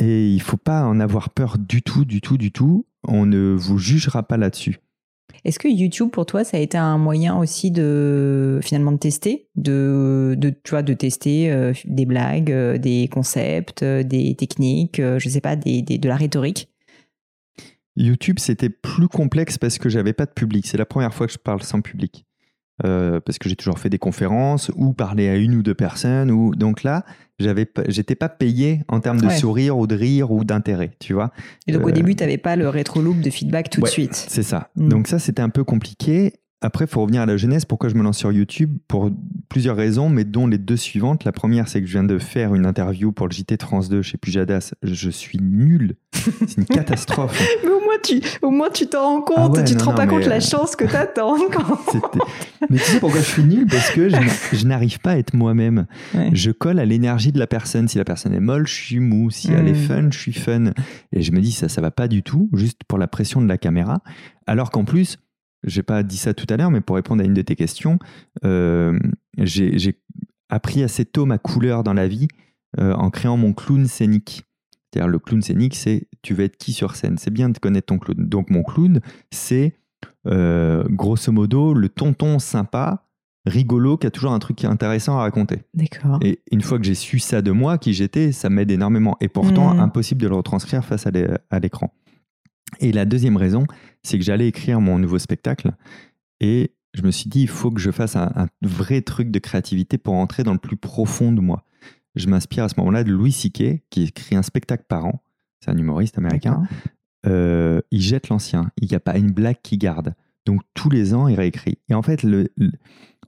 Et 0.00 0.28
il 0.28 0.40
faut 0.40 0.56
pas 0.56 0.84
en 0.84 1.00
avoir 1.00 1.30
peur 1.30 1.56
du 1.58 1.82
tout, 1.82 2.04
du 2.04 2.20
tout, 2.20 2.38
du 2.38 2.50
tout. 2.52 2.86
On 3.06 3.24
ne 3.24 3.52
vous 3.52 3.78
jugera 3.78 4.24
pas 4.24 4.36
là-dessus. 4.36 4.78
Est-ce 5.44 5.58
que 5.58 5.68
YouTube 5.68 6.10
pour 6.10 6.26
toi 6.26 6.44
ça 6.44 6.56
a 6.56 6.60
été 6.60 6.76
un 6.78 6.98
moyen 6.98 7.36
aussi 7.36 7.70
de 7.70 8.60
finalement 8.62 8.92
de 8.92 8.98
tester, 8.98 9.48
de, 9.56 10.34
de 10.36 10.50
tu 10.50 10.70
vois 10.70 10.82
de 10.82 10.94
tester 10.94 11.50
euh, 11.50 11.72
des 11.84 12.06
blagues, 12.06 12.52
euh, 12.52 12.78
des 12.78 13.08
concepts, 13.08 13.82
euh, 13.82 14.02
des 14.02 14.34
techniques, 14.34 15.00
je 15.00 15.28
sais 15.28 15.40
pas, 15.40 15.56
de 15.56 16.08
la 16.08 16.16
rhétorique? 16.16 16.68
YouTube 17.96 18.38
c'était 18.38 18.70
plus 18.70 19.08
complexe 19.08 19.58
parce 19.58 19.78
que 19.78 19.88
j'avais 19.88 20.12
pas 20.12 20.26
de 20.26 20.32
public. 20.32 20.66
C'est 20.66 20.76
la 20.76 20.86
première 20.86 21.12
fois 21.12 21.26
que 21.26 21.32
je 21.32 21.38
parle 21.38 21.62
sans 21.62 21.80
public. 21.80 22.27
Euh, 22.84 23.18
parce 23.20 23.38
que 23.38 23.48
j'ai 23.48 23.56
toujours 23.56 23.78
fait 23.78 23.90
des 23.90 23.98
conférences 23.98 24.70
ou 24.76 24.92
parlé 24.92 25.28
à 25.28 25.36
une 25.36 25.56
ou 25.56 25.62
deux 25.62 25.74
personnes. 25.74 26.30
Ou... 26.30 26.54
Donc 26.54 26.84
là, 26.84 27.04
j'avais, 27.38 27.66
j'étais 27.88 28.14
pas 28.14 28.28
payé 28.28 28.82
en 28.88 29.00
termes 29.00 29.20
de 29.20 29.28
sourire 29.30 29.76
ou 29.76 29.86
de 29.86 29.96
rire 29.96 30.30
ou 30.30 30.44
d'intérêt, 30.44 30.92
tu 31.00 31.12
vois. 31.12 31.32
Et 31.66 31.72
donc 31.72 31.84
au 31.84 31.88
euh, 31.88 31.92
début, 31.92 32.14
tu 32.14 32.22
n'avais 32.22 32.38
pas 32.38 32.56
le 32.56 32.68
rétro-loop 32.68 33.20
de 33.20 33.30
feedback 33.30 33.70
tout 33.70 33.80
de 33.80 33.88
suite. 33.88 34.14
C'est 34.14 34.42
ça. 34.42 34.70
Hmm. 34.76 34.88
Donc 34.88 35.08
ça, 35.08 35.18
c'était 35.18 35.42
un 35.42 35.48
peu 35.48 35.64
compliqué. 35.64 36.34
Après, 36.60 36.86
il 36.86 36.88
faut 36.88 37.02
revenir 37.02 37.22
à 37.22 37.26
la 37.26 37.36
jeunesse. 37.36 37.64
Pourquoi 37.64 37.88
je 37.88 37.94
me 37.94 38.02
lance 38.02 38.18
sur 38.18 38.32
YouTube? 38.32 38.78
Pour 38.88 39.10
plusieurs 39.48 39.76
raisons, 39.76 40.08
mais 40.08 40.24
dont 40.24 40.48
les 40.48 40.58
deux 40.58 40.76
suivantes. 40.76 41.24
La 41.24 41.30
première, 41.30 41.68
c'est 41.68 41.80
que 41.80 41.86
je 41.86 41.92
viens 41.92 42.04
de 42.04 42.18
faire 42.18 42.52
une 42.54 42.66
interview 42.66 43.12
pour 43.12 43.28
le 43.28 43.32
JT 43.32 43.58
France 43.60 43.88
2 43.88 44.02
chez 44.02 44.18
Pujadas. 44.18 44.74
Je 44.82 45.08
suis 45.08 45.38
nul. 45.40 45.94
C'est 46.12 46.56
une 46.56 46.64
catastrophe. 46.64 47.40
mais 47.64 47.70
au 47.70 47.80
moins, 47.80 47.98
tu, 48.02 48.20
au 48.42 48.50
moins, 48.50 48.70
tu 48.70 48.88
t'en 48.88 49.02
rends 49.02 49.20
compte. 49.20 49.58
Ah 49.58 49.62
tu 49.62 49.76
te 49.76 49.84
rends 49.84 49.94
pas 49.94 50.08
compte 50.08 50.26
la 50.26 50.36
euh, 50.36 50.40
chance 50.40 50.74
que 50.74 50.84
tu 50.84 50.96
as 50.96 51.08
Mais 52.70 52.78
tu 52.78 52.84
sais 52.84 52.98
pourquoi 52.98 53.20
je 53.20 53.26
suis 53.26 53.44
nul? 53.44 53.66
Parce 53.68 53.90
que 53.90 54.08
je 54.08 54.66
n'arrive 54.66 54.98
pas 54.98 55.12
à 55.12 55.16
être 55.16 55.34
moi-même. 55.34 55.86
Je 56.32 56.50
colle 56.50 56.80
à 56.80 56.84
l'énergie 56.84 57.30
de 57.30 57.38
la 57.38 57.46
personne. 57.46 57.86
Si 57.86 57.98
la 57.98 58.04
personne 58.04 58.34
est 58.34 58.40
molle, 58.40 58.66
je 58.66 58.74
suis 58.74 58.98
mou. 58.98 59.30
Si 59.30 59.52
elle 59.52 59.68
est 59.68 59.72
hmm. 59.72 59.86
fun, 59.86 60.08
je 60.10 60.18
suis 60.18 60.32
fun. 60.32 60.72
Et 61.12 61.22
je 61.22 61.30
me 61.30 61.40
dis, 61.40 61.52
ça, 61.52 61.68
ça 61.68 61.80
va 61.80 61.92
pas 61.92 62.08
du 62.08 62.24
tout, 62.24 62.50
juste 62.52 62.80
pour 62.88 62.98
la 62.98 63.06
pression 63.06 63.40
de 63.40 63.46
la 63.46 63.58
caméra. 63.58 64.00
Alors 64.46 64.72
qu'en 64.72 64.84
plus, 64.84 65.18
j'ai 65.64 65.82
pas 65.82 66.02
dit 66.02 66.16
ça 66.16 66.34
tout 66.34 66.46
à 66.48 66.56
l'heure, 66.56 66.70
mais 66.70 66.80
pour 66.80 66.96
répondre 66.96 67.22
à 67.22 67.26
une 67.26 67.34
de 67.34 67.42
tes 67.42 67.56
questions, 67.56 67.98
euh, 68.44 68.98
j'ai 69.38 70.00
appris 70.48 70.82
assez 70.82 71.04
tôt 71.04 71.26
ma 71.26 71.38
couleur 71.38 71.82
dans 71.82 71.94
la 71.94 72.08
vie 72.08 72.28
euh, 72.78 72.94
en 72.94 73.10
créant 73.10 73.36
mon 73.36 73.52
clown 73.52 73.86
scénique. 73.86 74.44
C'est-à-dire 74.92 75.08
le 75.08 75.18
clown 75.18 75.42
scénique, 75.42 75.74
c'est 75.74 76.08
tu 76.22 76.34
veux 76.34 76.44
être 76.44 76.56
qui 76.56 76.72
sur 76.72 76.96
scène? 76.96 77.18
C'est 77.18 77.32
bien 77.32 77.48
de 77.50 77.58
connaître 77.58 77.86
ton 77.86 77.98
clown. 77.98 78.28
Donc 78.28 78.50
mon 78.50 78.62
clown, 78.62 79.00
c'est 79.30 79.74
euh, 80.26 80.84
grosso 80.88 81.32
modo 81.32 81.74
le 81.74 81.88
tonton 81.88 82.38
sympa, 82.38 83.04
rigolo, 83.44 83.96
qui 83.96 84.06
a 84.06 84.10
toujours 84.10 84.32
un 84.32 84.38
truc 84.38 84.64
intéressant 84.64 85.18
à 85.18 85.20
raconter. 85.20 85.62
D'accord. 85.74 86.20
Et 86.22 86.40
une 86.50 86.62
fois 86.62 86.78
que 86.78 86.84
j'ai 86.84 86.94
su 86.94 87.18
ça 87.18 87.42
de 87.42 87.50
moi, 87.50 87.78
qui 87.78 87.92
j'étais, 87.92 88.32
ça 88.32 88.48
m'aide 88.48 88.70
énormément. 88.70 89.16
Et 89.20 89.28
pourtant, 89.28 89.74
mmh. 89.74 89.80
impossible 89.80 90.22
de 90.22 90.28
le 90.28 90.36
retranscrire 90.36 90.84
face 90.84 91.06
à 91.06 91.58
l'écran. 91.58 91.92
Et 92.80 92.92
la 92.92 93.04
deuxième 93.04 93.36
raison, 93.36 93.66
c'est 94.02 94.18
que 94.18 94.24
j'allais 94.24 94.48
écrire 94.48 94.80
mon 94.80 94.98
nouveau 94.98 95.18
spectacle 95.18 95.72
et 96.40 96.72
je 96.94 97.02
me 97.02 97.10
suis 97.10 97.28
dit, 97.28 97.42
il 97.42 97.48
faut 97.48 97.70
que 97.70 97.80
je 97.80 97.90
fasse 97.90 98.16
un, 98.16 98.48
vrai 98.62 99.02
truc 99.02 99.30
de 99.30 99.38
créativité 99.38 99.98
pour 99.98 100.14
entrer 100.14 100.42
dans 100.42 100.52
le 100.52 100.58
plus 100.58 100.76
profond 100.76 101.32
de 101.32 101.40
moi. 101.40 101.64
Je 102.14 102.26
m'inspire 102.28 102.64
à 102.64 102.68
ce 102.68 102.74
moment-là 102.78 103.04
de 103.04 103.12
Louis 103.12 103.32
C.K., 103.32 103.82
qui 103.90 104.02
écrit 104.02 104.36
un 104.36 104.42
spectacle 104.42 104.84
par 104.88 105.04
an. 105.04 105.22
C'est 105.60 105.70
un 105.70 105.76
humoriste 105.76 106.18
américain. 106.18 106.62
Euh, 107.26 107.80
il 107.90 108.00
jette 108.00 108.28
l'ancien. 108.28 108.70
Il 108.80 108.88
n'y 108.88 108.94
a 108.94 109.00
pas 109.00 109.18
une 109.18 109.30
blague 109.30 109.58
qui 109.62 109.76
garde. 109.76 110.14
Donc 110.46 110.62
tous 110.74 110.90
les 110.90 111.14
ans, 111.14 111.28
il 111.28 111.36
réécrit. 111.36 111.78
Et 111.88 111.94
en 111.94 112.02
fait, 112.02 112.22
le, 112.22 112.48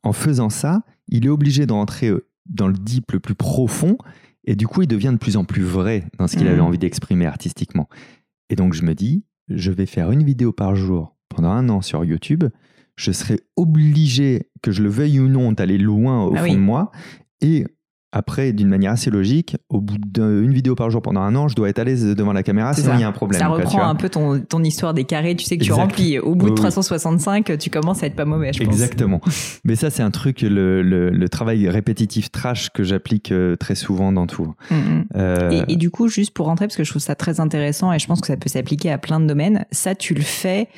en 0.02 0.12
faisant 0.12 0.48
ça, 0.48 0.82
il 1.08 1.26
est 1.26 1.28
obligé 1.28 1.66
de 1.66 1.72
rentrer 1.72 2.08
euh, 2.08 2.26
dans 2.46 2.68
le 2.68 2.74
deep 2.74 3.12
le 3.12 3.20
plus 3.20 3.34
profond. 3.34 3.98
Et 4.44 4.56
du 4.56 4.66
coup, 4.66 4.82
il 4.82 4.88
devient 4.88 5.10
de 5.12 5.18
plus 5.18 5.36
en 5.36 5.44
plus 5.44 5.62
vrai 5.62 6.06
dans 6.18 6.26
ce 6.26 6.36
qu'il 6.36 6.48
avait 6.48 6.58
mmh. 6.58 6.64
envie 6.64 6.78
d'exprimer 6.78 7.26
artistiquement. 7.26 7.88
Et 8.48 8.56
donc, 8.56 8.72
je 8.72 8.82
me 8.82 8.94
dis, 8.94 9.24
je 9.50 9.70
vais 9.70 9.86
faire 9.86 10.10
une 10.10 10.22
vidéo 10.24 10.52
par 10.52 10.74
jour 10.76 11.16
pendant 11.28 11.50
un 11.50 11.68
an 11.68 11.82
sur 11.82 12.04
YouTube. 12.04 12.44
je 12.96 13.12
serais 13.12 13.40
obligé, 13.56 14.50
que 14.62 14.72
je 14.72 14.82
le 14.82 14.88
veuille 14.90 15.20
ou 15.20 15.28
non, 15.28 15.52
d'aller 15.52 15.78
loin 15.78 16.24
au 16.24 16.34
Ah 16.34 16.38
fond 16.38 16.44
oui. 16.44 16.54
de 16.54 16.60
moi. 16.60 16.90
Et 17.40 17.64
après, 18.12 18.52
d'une 18.52 18.68
manière 18.68 18.92
assez 18.92 19.10
logique, 19.10 19.56
au 19.68 19.80
bout 19.80 19.96
d'une 19.98 20.52
vidéo 20.52 20.74
par 20.74 20.90
jour 20.90 21.00
pendant 21.00 21.20
un 21.20 21.34
an, 21.36 21.46
je 21.48 21.54
dois 21.54 21.68
être 21.68 21.78
à 21.78 21.84
l'aise 21.84 22.04
devant 22.16 22.32
la 22.32 22.42
caméra, 22.42 22.74
sinon 22.74 22.94
il 22.94 23.00
y 23.00 23.04
a 23.04 23.08
un 23.08 23.12
problème. 23.12 23.40
Ça 23.40 23.46
quoi, 23.46 23.56
tu 23.58 23.62
reprend 23.62 23.78
vois. 23.78 23.86
un 23.86 23.94
peu 23.94 24.08
ton, 24.08 24.40
ton 24.40 24.62
histoire 24.64 24.94
des 24.94 25.04
carrés. 25.04 25.36
Tu 25.36 25.44
sais 25.44 25.56
que 25.56 25.62
tu 25.62 25.70
Exact. 25.70 25.80
remplis. 25.82 26.18
Au 26.18 26.34
bout 26.34 26.46
Oui, 26.46 26.50
de 26.50 26.54
oui. 26.56 26.60
365, 26.60 27.56
tu 27.58 27.70
commences 27.70 28.02
à 28.02 28.06
être 28.06 28.16
pas 28.16 28.24
mauvais, 28.24 28.52
je 28.52 28.58
pense. 28.64 28.72
Exactement. 28.72 29.20
Mais 29.64 29.76
ça, 29.76 29.90
c'est 29.90 30.02
un 30.02 30.10
truc, 30.10 30.42
le, 30.42 30.82
le- 30.82 31.10
le 31.10 31.28
travail 31.28 31.68
répétitif 31.68 32.32
trash 32.32 32.70
que 32.70 32.82
j'applique 32.82 33.30
euh, 33.32 33.54
très 33.56 33.74
souvent 33.76 34.10
dans 34.10 34.26
tout. 34.26 34.54
Mm, 34.70 34.74
mm. 34.74 35.04
Euh, 35.16 35.64
Et, 35.68 35.74
et 35.74 35.76
du 35.76 35.90
coup, 35.90 36.08
juste 36.08 36.32
pour 36.34 36.46
rentrer, 36.46 36.66
parce 36.66 36.76
que 36.76 36.84
je 36.84 36.90
trouve 36.90 37.02
ça 37.02 37.14
très 37.14 37.38
intéressant 37.40 37.92
et 37.92 37.98
je 38.00 38.06
pense 38.06 38.20
que 38.20 38.26
ça 38.26 38.36
peut 38.36 38.48
s'appliquer 38.48 38.90
à 38.90 38.98
plein 38.98 39.20
de 39.20 39.26
domaines, 39.26 39.64
ça, 39.70 39.94
tu 39.94 40.14
le 40.14 40.22
fais. 40.22 40.68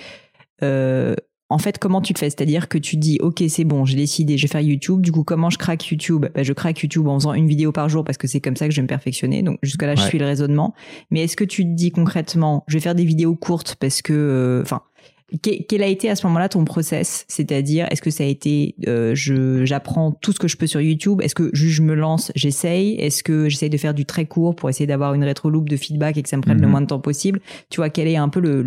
euh, 0.63 1.15
en 1.53 1.59
fait, 1.59 1.79
comment 1.79 2.01
tu 2.01 2.13
le 2.13 2.19
fais? 2.19 2.31
C'est-à-dire 2.31 2.69
que 2.69 2.79
tu 2.79 2.97
dis, 2.97 3.19
OK, 3.21 3.43
c'est 3.49 3.65
bon, 3.65 3.85
j'ai 3.85 3.97
décidé, 3.97 4.37
je 4.39 4.43
vais 4.47 4.51
faire 4.51 4.61
YouTube. 4.61 5.01
Du 5.03 5.13
coup, 5.13 5.23
comment 5.25 5.51
je 5.51 5.59
craque 5.59 5.87
YouTube? 5.91 6.27
Bah, 6.35 6.43
Je 6.43 6.53
craque 6.53 6.81
YouTube 6.81 7.07
en 7.09 7.19
faisant 7.19 7.33
une 7.35 7.47
vidéo 7.47 7.73
par 7.73 7.89
jour 7.89 8.05
parce 8.05 8.19
que 8.19 8.27
c'est 8.27 8.41
comme 8.41 8.57
ça 8.57 8.67
que 8.67 8.73
je 8.73 8.77
vais 8.77 8.83
me 8.83 8.89
perfectionner. 8.89 9.43
Donc, 9.43 9.59
jusque-là, 9.63 9.95
je 9.95 10.03
suis 10.09 10.19
le 10.19 10.27
raisonnement. 10.27 10.75
Mais 11.11 11.23
est-ce 11.25 11.37
que 11.37 11.45
tu 11.45 11.65
te 11.65 11.71
dis 11.71 11.91
concrètement, 11.91 12.65
je 12.69 12.75
vais 12.75 12.81
faire 12.81 12.95
des 12.95 13.05
vidéos 13.05 13.35
courtes 13.35 13.77
parce 13.79 14.03
que. 14.03 14.13
euh, 14.13 14.63
Enfin. 14.63 14.79
que- 14.79 14.92
quel 15.41 15.83
a 15.83 15.87
été 15.87 16.11
à 16.11 16.17
ce 16.17 16.27
moment-là 16.27 16.49
ton 16.49 16.65
process? 16.65 17.25
C'est-à-dire, 17.29 17.87
est-ce 17.91 18.03
que 18.03 18.11
ça 18.11 18.25
a 18.25 18.27
été, 18.27 18.75
euh, 18.87 19.15
je, 19.15 19.65
j'apprends 19.65 20.13
tout 20.13 20.33
ce 20.33 20.39
que 20.39 20.49
je 20.49 20.57
peux 20.57 20.67
sur 20.67 20.81
YouTube? 20.81 21.21
Est-ce 21.23 21.35
que 21.35 21.51
juste 21.53 21.75
je 21.77 21.83
me 21.83 21.95
lance, 21.95 22.33
j'essaye? 22.35 22.95
Est-ce 22.97 23.23
que 23.23 23.49
j'essaye 23.49 23.71
de 23.71 23.77
faire 23.77 23.95
du 23.95 24.05
très 24.05 24.27
court 24.27 24.55
pour 24.55 24.69
essayer 24.69 24.87
d'avoir 24.87 25.15
une 25.15 25.25
rétro-loop 25.25 25.69
de 25.69 25.77
feedback 25.77 26.17
et 26.17 26.23
que 26.23 26.29
ça 26.29 26.37
me 26.37 26.43
prenne 26.43 26.59
le 26.61 26.67
Mhm. 26.67 26.71
moins 26.71 26.81
de 26.83 26.87
temps 26.87 27.01
possible? 27.01 27.41
Tu 27.71 27.77
vois, 27.79 27.89
quel 27.91 28.09
est 28.09 28.17
un 28.17 28.29
peu 28.29 28.41
le, 28.41 28.63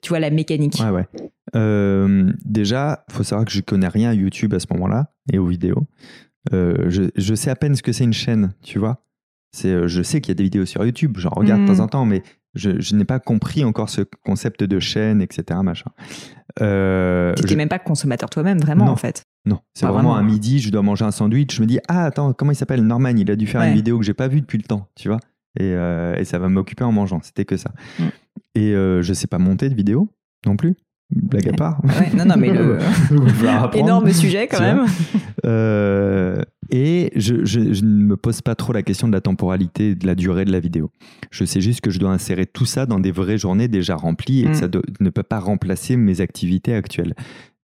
tu 0.00 0.08
vois, 0.08 0.20
la 0.20 0.30
mécanique? 0.30 0.78
Ouais, 0.80 0.90
ouais. 0.90 1.06
Euh, 1.56 2.30
déjà, 2.44 3.04
faut 3.10 3.22
savoir 3.22 3.44
que 3.44 3.52
je 3.52 3.60
connais 3.60 3.88
rien 3.88 4.10
à 4.10 4.14
YouTube 4.14 4.54
à 4.54 4.60
ce 4.60 4.66
moment-là 4.72 5.12
et 5.32 5.38
aux 5.38 5.46
vidéos. 5.46 5.86
Euh, 6.52 6.86
je, 6.88 7.04
je 7.16 7.34
sais 7.34 7.50
à 7.50 7.56
peine 7.56 7.74
ce 7.76 7.82
que 7.82 7.92
c'est 7.92 8.04
une 8.04 8.12
chaîne, 8.12 8.52
tu 8.62 8.78
vois. 8.78 9.04
C'est, 9.54 9.86
je 9.86 10.02
sais 10.02 10.20
qu'il 10.20 10.30
y 10.30 10.32
a 10.32 10.34
des 10.34 10.44
vidéos 10.44 10.64
sur 10.64 10.84
YouTube, 10.84 11.16
j'en 11.18 11.30
regarde 11.30 11.62
de 11.62 11.68
Mhm. 11.70 11.76
temps 11.76 11.82
en 11.84 11.88
temps, 11.88 12.04
mais 12.06 12.22
je, 12.54 12.80
je 12.80 12.94
n'ai 12.96 13.04
pas 13.04 13.18
compris 13.18 13.64
encore 13.64 13.88
ce 13.90 14.02
concept 14.24 14.62
de 14.64 14.78
chaîne, 14.80 15.22
etc. 15.22 15.60
Machin. 15.62 15.90
Euh, 16.60 17.32
Tu 17.34 17.42
n'étais 17.42 17.52
je- 17.54 17.56
même 17.58 17.68
pas 17.68 17.78
consommateur 17.78 18.28
toi-même, 18.30 18.58
vraiment, 18.58 18.86
Non. 18.86 18.92
en 18.92 18.96
fait. 18.96 19.22
Non, 19.44 19.60
c'est 19.74 19.86
vraiment, 19.86 19.98
vraiment, 20.10 20.16
à 20.16 20.20
hein. 20.20 20.22
midi, 20.24 20.60
je 20.60 20.70
dois 20.70 20.82
manger 20.82 21.04
un 21.04 21.10
sandwich. 21.10 21.54
Je 21.56 21.60
me 21.62 21.66
dis, 21.66 21.78
ah, 21.88 22.04
attends, 22.04 22.32
comment 22.32 22.52
il 22.52 22.56
s'appelle? 22.56 22.82
Norman, 22.84 23.08
il 23.16 23.30
a 23.30 23.36
dû 23.36 23.46
faire 23.46 23.60
Ouais. 23.62 23.68
une 23.68 23.74
vidéo 23.74 23.98
que 23.98 24.04
j'ai 24.04 24.14
pas 24.14 24.28
vue 24.28 24.40
depuis 24.40 24.58
le 24.58 24.64
temps, 24.64 24.88
tu 24.94 25.08
vois. 25.08 25.18
Et, 25.58 25.64
euh, 25.74 26.14
et 26.16 26.24
ça 26.24 26.38
va 26.38 26.48
m'occuper 26.48 26.84
en 26.84 26.92
mangeant, 26.92 27.20
c'était 27.22 27.44
que 27.44 27.56
ça. 27.56 27.72
Mm. 27.98 28.04
Et 28.54 28.74
euh, 28.74 29.02
je 29.02 29.12
sais 29.12 29.26
pas 29.26 29.38
monter 29.38 29.68
de 29.68 29.74
vidéo 29.74 30.08
non 30.46 30.56
plus, 30.56 30.74
blague 31.14 31.48
à 31.48 31.52
part. 31.52 31.80
Ouais, 31.84 32.10
non, 32.16 32.24
non, 32.24 32.34
mais 32.38 32.50
le 32.50 32.78
énorme 33.74 34.10
sujet 34.12 34.48
quand 34.48 34.60
même. 34.60 34.86
Euh, 35.46 36.42
et 36.70 37.10
je, 37.16 37.44
je- 37.44 37.72
je 37.72 37.84
ne 37.84 38.04
me 38.04 38.16
pose 38.16 38.40
pas 38.40 38.54
trop 38.54 38.72
la 38.72 38.82
question 38.82 39.08
de 39.08 39.12
la 39.12 39.20
temporalité 39.20 39.90
et 39.90 39.94
de 39.94 40.06
la 40.06 40.14
durée 40.14 40.44
de 40.44 40.52
la 40.52 40.60
vidéo. 40.60 40.90
Je 41.30 41.44
sais 41.44 41.60
juste 41.60 41.80
que 41.80 41.90
je 41.90 41.98
dois 41.98 42.10
insérer 42.10 42.46
tout 42.46 42.64
ça 42.66 42.86
dans 42.86 43.00
des 43.00 43.10
vraies 43.10 43.38
journées 43.38 43.68
déjà 43.68 43.96
remplies 43.96 44.40
et 44.42 44.46
Mm. 44.46 44.50
que 44.52 44.56
ça 44.56 44.68
do- 44.68 44.82
ne 45.00 45.10
peut 45.10 45.22
pas 45.22 45.38
remplacer 45.40 45.96
mes 45.96 46.20
activités 46.20 46.74
actuelles. 46.74 47.14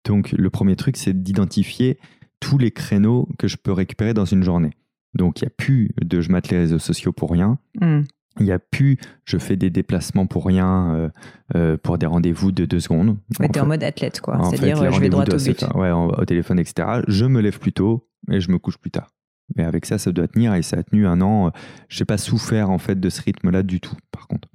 Donc 0.04 0.32
le 0.32 0.50
premier 0.50 0.76
truc, 0.76 0.96
c'est 0.96 1.22
d'identifier 1.22 1.98
tous 2.40 2.58
les 2.58 2.70
créneaux 2.70 3.28
que 3.38 3.48
je 3.48 3.56
peux 3.56 3.72
récupérer 3.72 4.14
dans 4.14 4.24
une 4.24 4.42
journée. 4.42 4.70
Donc 5.14 5.40
il 5.40 5.44
n'y 5.44 5.48
a 5.48 5.54
plus 5.56 5.90
de 6.04 6.20
je 6.20 6.30
mate 6.30 6.50
les 6.50 6.58
réseaux 6.58 6.78
sociaux 6.78 7.12
pour 7.12 7.30
rien. 7.30 7.58
Hmm. 7.80 8.02
Il 8.38 8.46
n'y 8.46 8.52
a 8.52 8.58
plus 8.58 8.98
je 9.24 9.38
fais 9.38 9.56
des 9.56 9.70
déplacements 9.70 10.26
pour 10.26 10.46
rien 10.46 10.94
euh, 10.94 11.08
euh, 11.54 11.76
pour 11.76 11.98
des 11.98 12.06
rendez-vous 12.06 12.52
de 12.52 12.64
deux 12.64 12.80
secondes. 12.80 13.16
Ouais, 13.40 13.48
t'es 13.48 13.60
en 13.60 13.66
mode 13.66 13.82
athlète, 13.82 14.20
quoi. 14.20 14.38
C'est-à-dire, 14.50 14.82
euh, 14.82 14.90
je 14.90 15.00
vais 15.00 15.08
droit 15.08 15.24
au 15.24 15.36
but. 15.36 15.64
ouais, 15.74 15.90
au 15.90 16.24
téléphone, 16.24 16.58
etc. 16.58 17.00
Je 17.08 17.24
me 17.24 17.40
lève 17.40 17.58
plus 17.58 17.72
tôt 17.72 18.08
et 18.30 18.40
je 18.40 18.50
me 18.50 18.58
couche 18.58 18.78
plus 18.78 18.90
tard. 18.90 19.08
Mais 19.56 19.64
avec 19.64 19.86
ça, 19.86 19.98
ça 19.98 20.10
doit 20.12 20.28
tenir 20.28 20.54
et 20.54 20.62
ça 20.62 20.78
a 20.78 20.82
tenu 20.82 21.06
un 21.06 21.20
an. 21.20 21.52
Je 21.88 22.00
n'ai 22.00 22.04
pas 22.04 22.18
souffert 22.18 22.70
en 22.70 22.78
fait 22.78 22.98
de 22.98 23.08
ce 23.08 23.22
rythme-là 23.22 23.62
du 23.62 23.80
tout, 23.80 23.96
par 24.10 24.26
contre. 24.26 24.48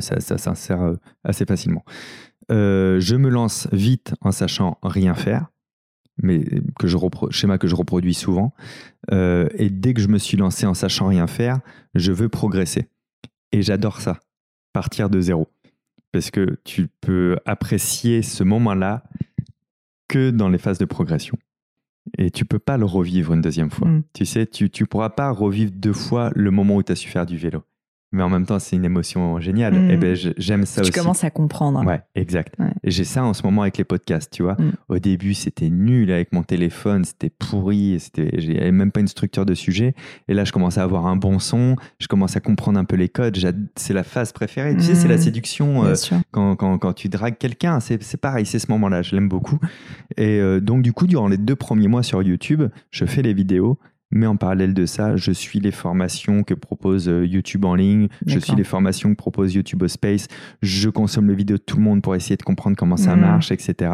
Ça, 0.00 0.20
ça 0.20 0.38
s'insère 0.38 0.92
assez 1.24 1.44
facilement. 1.44 1.84
Euh, 2.50 2.98
je 3.00 3.14
me 3.16 3.28
lance 3.28 3.68
vite 3.72 4.14
en 4.20 4.32
sachant 4.32 4.78
rien 4.82 5.14
faire, 5.14 5.50
mais 6.22 6.44
que 6.78 6.86
je 6.86 6.96
schéma 7.30 7.58
que 7.58 7.68
je 7.68 7.74
reproduis 7.74 8.14
souvent. 8.14 8.54
Euh, 9.12 9.48
et 9.54 9.70
dès 9.70 9.94
que 9.94 10.00
je 10.00 10.08
me 10.08 10.18
suis 10.18 10.36
lancé 10.36 10.66
en 10.66 10.74
sachant 10.74 11.08
rien 11.08 11.26
faire, 11.26 11.60
je 11.94 12.12
veux 12.12 12.28
progresser. 12.28 12.88
Et 13.52 13.62
j'adore 13.62 14.00
ça, 14.00 14.18
partir 14.72 15.10
de 15.10 15.20
zéro. 15.20 15.48
Parce 16.12 16.30
que 16.30 16.58
tu 16.64 16.88
peux 17.00 17.38
apprécier 17.44 18.22
ce 18.22 18.44
moment-là 18.44 19.04
que 20.08 20.30
dans 20.30 20.48
les 20.48 20.58
phases 20.58 20.78
de 20.78 20.84
progression. 20.84 21.38
Et 22.16 22.30
tu 22.30 22.46
peux 22.46 22.58
pas 22.58 22.78
le 22.78 22.86
revivre 22.86 23.34
une 23.34 23.42
deuxième 23.42 23.70
fois. 23.70 23.88
Mm. 23.88 24.04
Tu 24.14 24.24
sais, 24.24 24.46
tu, 24.46 24.70
tu 24.70 24.86
pourras 24.86 25.10
pas 25.10 25.30
revivre 25.30 25.72
deux 25.74 25.92
fois 25.92 26.30
le 26.34 26.50
moment 26.50 26.76
où 26.76 26.82
tu 26.82 26.92
as 26.92 26.96
su 26.96 27.08
faire 27.08 27.26
du 27.26 27.36
vélo. 27.36 27.62
Mais 28.10 28.22
en 28.22 28.30
même 28.30 28.46
temps, 28.46 28.58
c'est 28.58 28.74
une 28.76 28.86
émotion 28.86 29.38
géniale. 29.38 29.74
Mm. 29.74 29.90
Et 29.90 29.96
ben, 29.98 30.14
je- 30.16 30.30
j'aime 30.38 30.64
ça 30.64 30.80
Tu 30.80 30.88
aussi. 30.88 30.98
commences 30.98 31.24
à 31.24 31.30
comprendre. 31.30 31.84
Ouais, 31.84 32.00
exact. 32.14 32.54
Ouais. 32.58 32.70
J'ai 32.84 33.04
ça 33.04 33.22
en 33.22 33.34
ce 33.34 33.42
moment 33.42 33.62
avec 33.62 33.76
les 33.76 33.84
podcasts, 33.84 34.32
tu 34.32 34.42
vois. 34.42 34.54
Mm. 34.54 34.72
Au 34.88 34.98
début, 34.98 35.34
c'était 35.34 35.68
nul 35.68 36.10
avec 36.10 36.32
mon 36.32 36.42
téléphone, 36.42 37.04
c'était 37.04 37.28
pourri, 37.28 38.00
c'était, 38.00 38.30
j'avais 38.40 38.72
même 38.72 38.92
pas 38.92 39.00
une 39.00 39.08
structure 39.08 39.44
de 39.44 39.52
sujet. 39.54 39.94
Et 40.28 40.32
là, 40.34 40.44
je 40.44 40.52
commence 40.52 40.78
à 40.78 40.82
avoir 40.84 41.06
un 41.06 41.16
bon 41.16 41.38
son, 41.38 41.76
je 41.98 42.06
commence 42.08 42.34
à 42.36 42.40
comprendre 42.40 42.78
un 42.78 42.84
peu 42.84 42.96
les 42.96 43.10
codes. 43.10 43.36
C'est 43.76 43.92
la 43.94 44.04
phase 44.04 44.32
préférée. 44.32 44.74
Tu 44.74 44.82
sais, 44.82 44.94
c'est 44.94 45.08
la 45.08 45.16
Mm. 45.16 45.20
séduction 45.20 45.82
Bien 45.82 45.90
euh, 45.90 45.94
sûr. 45.94 46.16
quand, 46.30 46.56
quand, 46.56 46.78
quand 46.78 46.92
tu 46.94 47.08
dragues 47.10 47.36
quelqu'un. 47.38 47.78
C'est, 47.80 48.02
c'est 48.02 48.20
pareil, 48.20 48.46
c'est 48.46 48.58
ce 48.58 48.70
moment-là. 48.72 49.02
Je 49.02 49.14
l'aime 49.16 49.28
beaucoup. 49.28 49.58
Et 50.16 50.38
euh, 50.40 50.60
donc, 50.60 50.82
du 50.82 50.92
coup, 50.94 51.06
durant 51.06 51.28
les 51.28 51.36
deux 51.36 51.56
premiers 51.56 51.88
mois 51.88 52.02
sur 52.02 52.22
YouTube, 52.22 52.62
je 52.90 53.04
fais 53.04 53.20
les 53.22 53.34
vidéos. 53.34 53.78
Mais 54.10 54.26
en 54.26 54.36
parallèle 54.36 54.72
de 54.74 54.86
ça, 54.86 55.16
je 55.16 55.32
suis 55.32 55.60
les 55.60 55.70
formations 55.70 56.42
que 56.42 56.54
propose 56.54 57.08
euh, 57.08 57.26
YouTube 57.26 57.64
en 57.66 57.74
ligne, 57.74 58.08
je 58.26 58.38
suis 58.38 58.54
les 58.56 58.64
formations 58.64 59.10
que 59.10 59.16
propose 59.16 59.54
YouTube 59.54 59.82
au 59.82 59.88
Space, 59.88 60.28
je 60.62 60.88
consomme 60.88 61.28
les 61.28 61.34
vidéos 61.34 61.58
de 61.58 61.62
tout 61.62 61.76
le 61.76 61.82
monde 61.82 62.00
pour 62.02 62.14
essayer 62.14 62.36
de 62.36 62.42
comprendre 62.42 62.76
comment 62.76 62.96
ça 62.96 63.14
Mhm. 63.16 63.20
marche, 63.20 63.52
etc. 63.52 63.90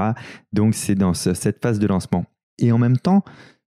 Donc 0.53 0.75
c'est 0.75 0.95
dans 0.95 1.15
ce- 1.15 1.35
cette 1.35 1.61
phase 1.63 1.79
de 1.81 1.87
lancement. 1.89 2.27
Et 2.59 2.71
en 2.71 2.79
même 2.79 2.97
temps, 2.97 3.25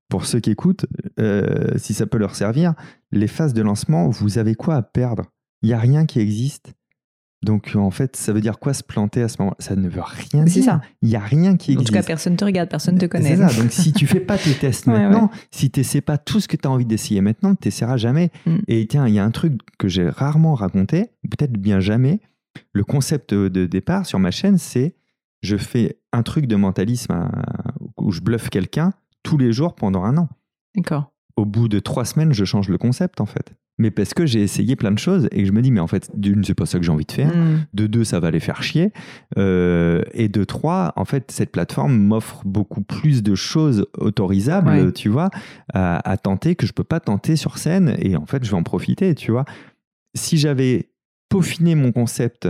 pour 0.10 0.26
ceux 0.26 0.40
qui 0.40 0.52
écoutent, 0.52 0.86
euh, 1.20 1.78
si 1.78 1.94
ça 1.94 2.06
peut 2.08 2.18
leur 2.18 2.34
servir, 2.36 2.74
les 3.12 3.28
phases 3.28 3.54
de 3.54 3.62
lancement, 3.62 4.08
vous 4.10 4.38
avez 4.38 4.56
quoi 4.56 4.76
à 4.76 4.82
perdre? 4.82 5.26
Il 5.64 5.68
n'y 5.68 5.74
a 5.74 5.80
rien 5.80 6.06
qui 6.06 6.20
existe. 6.22 6.74
Donc 7.44 7.74
en 7.76 7.92
fait, 7.92 8.16
ça 8.16 8.34
veut 8.34 8.42
dire 8.42 8.58
quoi 8.60 8.74
se 8.74 8.84
planter 8.84 9.22
à 9.22 9.28
ce 9.28 9.38
moment 9.40 9.56
Ça 9.60 9.76
ne 9.76 9.88
veut 9.88 10.02
rien 10.02 10.46
C'est 10.48 10.54
dire. 10.62 10.64
ça. 10.66 10.82
Il 11.04 11.10
n'y 11.10 11.16
a 11.16 11.20
rien 11.20 11.56
qui 11.56 11.72
En 11.72 11.74
existe. 11.74 11.88
tout 11.90 11.94
cas, 11.94 12.04
personne 12.04 12.36
te 12.36 12.44
regarde, 12.44 12.68
personne 12.70 12.98
te 12.98 13.06
connaît. 13.06 13.36
C'est 13.36 13.48
ça. 13.48 13.62
Donc, 13.62 13.72
si 13.72 13.94
tu 13.94 14.08
fais 14.08 14.20
pas 14.20 14.38
tes 14.38 14.54
tests 14.56 14.86
Ouais, 14.88 14.94
maintenant, 15.00 15.30
si 15.52 15.70
tu 15.70 15.80
n'essaies 15.80 16.02
pas 16.02 16.18
tout 16.18 16.40
ce 16.40 16.48
que 16.48 16.58
tu 16.58 16.68
as 16.68 16.72
envie 16.72 16.86
d'essayer 16.86 17.22
maintenant, 17.22 17.54
tu 17.56 17.68
n'essaieras 17.68 17.98
jamais. 17.98 18.32
Mm. 18.48 18.58
Et 18.68 18.88
tiens, 18.88 19.08
il 19.08 19.14
y 19.14 19.20
a 19.20 19.24
un 19.24 19.32
truc 19.32 19.60
que 19.78 19.88
j'ai 19.88 20.10
rarement 20.10 20.56
raconté, 20.56 21.12
peut-être 21.30 21.54
bien 21.54 21.80
jamais. 21.80 22.20
Le 22.74 22.84
concept 22.84 23.34
de 23.36 23.66
départ 23.68 24.08
sur 24.08 24.18
ma 24.18 24.32
chaîne, 24.32 24.58
c'est 24.58 24.96
je 25.44 25.58
fais 25.58 26.00
un 26.12 26.24
truc 26.24 26.48
de 26.48 26.56
mentalisme 26.56 27.12
à- 27.12 27.32
où 27.98 28.12
je 28.12 28.22
bluffe 28.22 28.50
quelqu'un 28.50 28.94
tous 29.22 29.38
les 29.38 29.52
jours 29.52 29.76
pendant 29.76 30.04
un 30.04 30.18
an. 30.18 30.28
D'accord. 30.76 31.12
Au 31.36 31.46
bout 31.46 31.68
de 31.68 31.78
trois 31.78 32.04
semaines, 32.06 32.34
je 32.34 32.46
change 32.46 32.68
le 32.70 32.80
concept 32.80 33.22
en 33.22 33.28
fait. 33.28 33.54
Mais 33.80 33.92
parce 33.92 34.14
que 34.16 34.26
j'ai 34.26 34.42
essayé 34.42 34.76
plein 34.76 34.92
de 34.92 34.98
choses 34.98 35.28
et 35.32 35.42
que 35.44 35.46
je 35.46 35.52
me 35.52 35.62
dis, 35.62 35.70
mais 35.72 35.80
en 35.80 35.86
fait, 35.88 36.10
d'une, 36.16 36.44
c'est 36.44 36.56
pas 36.56 36.66
ça 36.66 36.80
que 36.80 36.84
j'ai 36.86 36.92
envie 36.92 37.06
de 37.06 37.12
faire 37.12 37.36
Hmm. 37.36 37.60
de 37.74 37.86
deux, 37.88 38.04
ça 38.04 38.20
va 38.20 38.32
les 38.32 38.40
faire 38.40 38.64
chier. 38.64 38.92
Euh, 39.38 40.02
et 40.14 40.30
de 40.30 40.44
trois, 40.44 40.94
en 40.96 41.06
fait, 41.06 41.30
cette 41.32 41.52
plateforme 41.52 41.96
m'offre 41.98 42.42
beaucoup 42.46 42.82
plus 42.82 43.22
de 43.22 43.36
choses 43.36 43.86
autorisables, 43.98 44.68
Ouais. 44.70 44.92
tu 44.92 45.10
vois, 45.10 45.30
à, 45.74 45.98
à 46.10 46.18
tenter 46.18 46.56
que 46.56 46.66
je 46.66 46.74
peux 46.74 46.84
pas 46.84 47.00
tenter 47.00 47.36
sur 47.36 47.58
scène. 47.60 47.96
Et 48.00 48.16
en 48.16 48.26
fait, 48.26 48.44
je 48.44 48.50
vais 48.50 48.58
en 48.58 48.64
profiter, 48.64 49.14
tu 49.14 49.32
vois. 49.32 49.46
Si 50.16 50.38
j'avais 50.38 50.90
peaufiné 51.30 51.76
mon 51.76 51.92
concept 51.92 52.50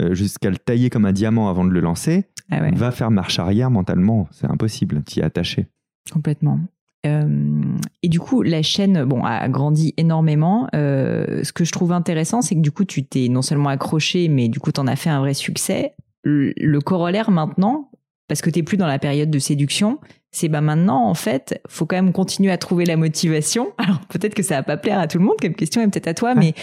euh, 0.00 0.12
jusqu'à 0.14 0.50
le 0.50 0.56
tailler 0.58 0.90
comme 0.90 1.06
un 1.06 1.12
diamant 1.12 1.48
avant 1.48 1.64
de 1.64 1.70
le 1.70 1.80
lancer, 1.80 2.26
Ah 2.50 2.60
ouais, 2.60 2.72
va 2.74 2.90
faire 2.90 3.10
marche 3.10 3.38
arrière 3.38 3.70
mentalement. 3.70 4.28
C'est 4.32 4.46
impossible, 4.50 5.02
t'y 5.02 5.20
es 5.20 5.22
attaché. 5.22 5.66
complètement. 6.12 6.60
Euh, 7.06 7.76
et 8.02 8.08
du 8.08 8.18
coup, 8.18 8.42
la 8.42 8.62
chaîne 8.62 9.04
bon, 9.04 9.24
a 9.24 9.48
grandi 9.48 9.94
énormément. 9.96 10.66
Euh, 10.74 11.42
ce 11.44 11.52
que 11.52 11.64
je 11.64 11.72
trouve 11.72 11.92
intéressant, 11.92 12.42
c'est 12.42 12.54
que 12.54 12.60
du 12.60 12.72
coup, 12.72 12.84
tu 12.84 13.04
t'es 13.04 13.28
non 13.28 13.42
seulement 13.42 13.68
accroché, 13.68 14.28
mais 14.28 14.48
du 14.48 14.58
coup, 14.60 14.72
tu 14.72 14.80
en 14.80 14.86
as 14.86 14.96
fait 14.96 15.10
un 15.10 15.20
vrai 15.20 15.34
succès. 15.34 15.94
Le, 16.24 16.52
le 16.56 16.80
corollaire 16.80 17.30
maintenant, 17.30 17.90
parce 18.26 18.42
que 18.42 18.50
tu 18.50 18.62
plus 18.64 18.76
dans 18.76 18.86
la 18.86 18.98
période 18.98 19.30
de 19.30 19.38
séduction, 19.38 19.98
c'est 20.32 20.48
bah 20.48 20.60
maintenant, 20.60 21.04
en 21.08 21.14
fait, 21.14 21.60
faut 21.68 21.86
quand 21.86 21.96
même 21.96 22.12
continuer 22.12 22.50
à 22.50 22.58
trouver 22.58 22.84
la 22.84 22.96
motivation. 22.96 23.68
Alors, 23.78 24.00
peut-être 24.08 24.34
que 24.34 24.42
ça 24.42 24.56
va 24.56 24.62
pas 24.62 24.76
plaire 24.76 24.98
à 24.98 25.06
tout 25.06 25.18
le 25.18 25.24
monde 25.24 25.36
comme 25.40 25.54
question, 25.54 25.80
et 25.80 25.88
peut-être 25.88 26.08
à 26.08 26.14
toi, 26.14 26.30
Ouais. 26.34 26.40
mais 26.40 26.54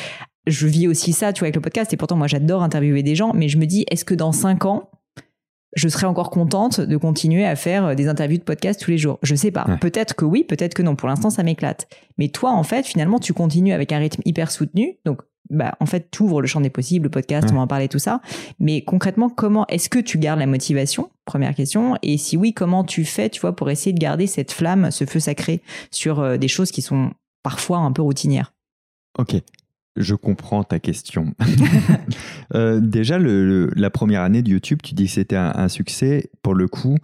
je 0.48 0.68
vis 0.68 0.88
aussi 0.88 1.14
ça, 1.14 1.34
tu 1.34 1.40
vois, 1.40 1.46
avec 1.48 1.56
le 1.56 1.62
podcast. 1.62 1.92
Et 1.94 1.98
pourtant, 1.98 2.18
moi, 2.18 2.28
j'adore 2.28 2.62
interviewer 2.62 3.02
des 3.02 3.16
gens, 3.16 3.32
mais 3.34 3.48
je 3.48 3.58
me 3.58 3.66
dis, 3.66 3.86
est-ce 3.90 4.06
que 4.06 4.14
dans 4.14 4.32
cinq 4.32 4.66
ans, 4.66 4.90
je 5.76 5.88
serais 5.90 6.08
encore 6.08 6.30
contente 6.30 6.80
de 6.82 6.98
continuer 6.98 7.46
à 7.46 7.56
faire 7.56 7.96
des 7.96 8.08
interviews 8.08 8.38
de 8.38 8.44
podcast 8.44 8.82
tous 8.82 8.92
les 8.92 8.98
jours. 8.98 9.20
Je 9.22 9.36
sais 9.36 9.52
pas. 9.52 9.66
Ouais. 9.68 9.78
Peut-être 9.78 10.16
que 10.16 10.26
oui, 10.26 10.44
peut-être 10.44 10.74
que 10.74 10.82
non. 10.82 10.96
Pour 10.96 11.08
l'instant, 11.10 11.30
ça 11.30 11.44
m'éclate. 11.44 11.88
Mais 12.18 12.30
toi, 12.30 12.52
en 12.52 12.64
fait, 12.64 12.86
finalement, 12.86 13.20
tu 13.20 13.34
continues 13.34 13.74
avec 13.74 13.92
un 13.92 14.00
rythme 14.00 14.22
hyper 14.26 14.52
soutenu. 14.52 14.98
Donc, 15.06 15.22
bah, 15.50 15.76
en 15.80 15.86
fait, 15.86 16.08
tu 16.10 16.24
ouvres 16.24 16.42
le 16.42 16.48
champ 16.48 16.60
des 16.62 16.70
possibles, 16.72 17.04
le 17.04 17.10
podcast, 17.12 17.46
Ouais. 17.48 17.52
on 17.52 17.56
va 17.58 17.62
en 17.62 17.68
parler, 17.68 17.88
tout 17.88 18.00
ça. 18.00 18.22
Mais 18.60 18.82
concrètement, 18.84 19.30
comment 19.30 19.68
est-ce 19.68 19.90
que 19.90 20.00
tu 20.00 20.18
gardes 20.18 20.40
la 20.40 20.48
motivation? 20.48 21.12
Première 21.26 21.54
question. 21.54 21.98
Et 22.02 22.18
si 22.18 22.36
oui, 22.38 22.54
comment 22.54 22.84
tu 22.84 23.06
fais, 23.06 23.30
tu 23.30 23.42
vois, 23.42 23.56
pour 23.56 23.70
essayer 23.70 23.94
de 23.94 24.00
garder 24.00 24.26
cette 24.28 24.52
flamme, 24.52 24.90
ce 24.92 25.06
feu 25.06 25.20
sacré 25.20 25.62
sur 25.92 26.20
euh, 26.20 26.38
des 26.38 26.48
choses 26.48 26.72
qui 26.72 26.82
sont 26.82 27.12
parfois 27.44 27.78
un 27.80 27.92
peu 27.92 28.02
routinières? 28.02 28.54
Ok, 29.20 29.36
je 29.96 30.16
comprends 30.16 30.64
ta 30.64 30.80
question. 30.80 31.34
Euh, 32.54 32.80
déjà, 32.80 33.18
la 33.18 33.90
première 33.90 34.22
année 34.22 34.44
de 34.44 34.52
YouTube, 34.52 34.80
tu 34.84 34.94
dis 34.94 35.06
que 35.06 35.12
c'était 35.12 35.36
un, 35.36 35.68
succès. 35.68 36.30
Pour 36.44 36.54
le 36.54 36.68
coup, 36.68 36.96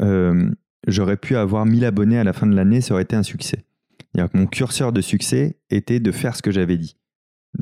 euh, 0.00 0.50
j'aurais 0.88 1.16
pu 1.16 1.36
avoir 1.36 1.64
1000 1.64 1.84
abonnés 1.84 2.18
à 2.18 2.24
la 2.24 2.32
fin 2.32 2.48
de 2.48 2.54
l'année, 2.54 2.80
ça 2.80 2.94
aurait 2.94 3.04
été 3.04 3.14
un 3.14 3.22
succès. 3.22 3.64
mon 4.34 4.46
curseur 4.46 4.92
de 4.92 5.00
succès 5.00 5.56
était 5.70 6.00
de 6.00 6.10
faire 6.10 6.34
ce 6.34 6.42
que 6.42 6.50
j'avais 6.50 6.76
dit 6.76 6.96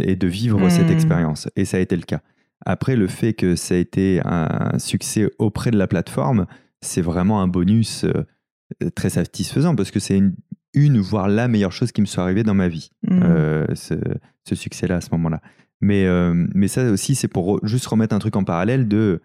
et 0.00 0.16
de 0.16 0.26
vivre 0.26 0.66
cette 0.70 0.88
hmm. 0.88 0.92
expérience. 0.92 1.48
Et 1.56 1.66
ça 1.66 1.76
a 1.76 1.80
été 1.80 1.94
le 1.94 2.02
cas. 2.02 2.22
Après, 2.64 2.96
le 2.96 3.06
fait 3.06 3.34
que 3.34 3.54
ça 3.54 3.74
a 3.74 3.78
été 3.78 4.22
un 4.24 4.78
succès 4.78 5.30
auprès 5.38 5.70
de 5.70 5.76
la 5.76 5.86
plateforme, 5.86 6.46
c'est 6.80 7.02
vraiment 7.02 7.42
un 7.42 7.48
bonus 7.48 8.04
euh, 8.04 8.90
très 8.94 9.10
satisfaisant 9.10 9.76
parce 9.76 9.90
que 9.90 10.00
c'est 10.00 10.16
une, 10.16 10.34
une, 10.74 10.98
voire 10.98 11.28
la 11.28 11.48
meilleure 11.48 11.72
chose 11.72 11.92
qui 11.92 12.00
me 12.00 12.06
soit 12.06 12.22
arrivée 12.22 12.42
dans 12.42 12.54
ma 12.54 12.68
vie, 12.68 12.90
mmh. 13.02 13.20
euh, 13.22 13.66
ce, 13.74 14.54
succès-là 14.54 14.96
à 14.96 15.00
ce 15.00 15.10
moment-là. 15.12 15.40
Mais, 15.80 16.04
euh, 16.06 16.34
mais 16.54 16.68
ça 16.68 16.90
aussi, 16.90 17.14
c'est 17.14 17.28
pour 17.28 17.64
juste 17.66 17.86
remettre 17.86 18.14
un 18.14 18.18
truc 18.18 18.36
en 18.36 18.44
parallèle 18.44 18.86
de. 18.86 19.22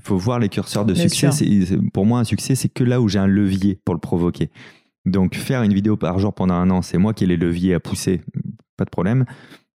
faut 0.00 0.16
voir 0.16 0.40
les 0.40 0.48
curseurs 0.48 0.84
de 0.84 0.94
succès. 0.94 1.30
pour 1.92 2.04
moi, 2.04 2.18
un 2.18 2.24
succès, 2.24 2.54
c'est 2.54 2.68
que 2.68 2.82
là 2.82 3.00
où 3.00 3.08
j'ai 3.08 3.20
un 3.20 3.28
levier 3.28 3.78
pour 3.84 3.94
le 3.94 4.00
provoquer. 4.00 4.50
Donc, 5.04 5.34
faire 5.34 5.62
une 5.62 5.74
vidéo 5.74 5.96
par 5.96 6.18
jour 6.18 6.34
pendant 6.34 6.54
un 6.54 6.70
an, 6.70 6.82
c'est 6.82 6.98
moi 6.98 7.14
qui 7.14 7.24
ai 7.24 7.26
les 7.26 7.36
leviers 7.36 7.74
à 7.74 7.80
pousser, 7.80 8.22
pas 8.76 8.84
de 8.84 8.90
problème 8.90 9.26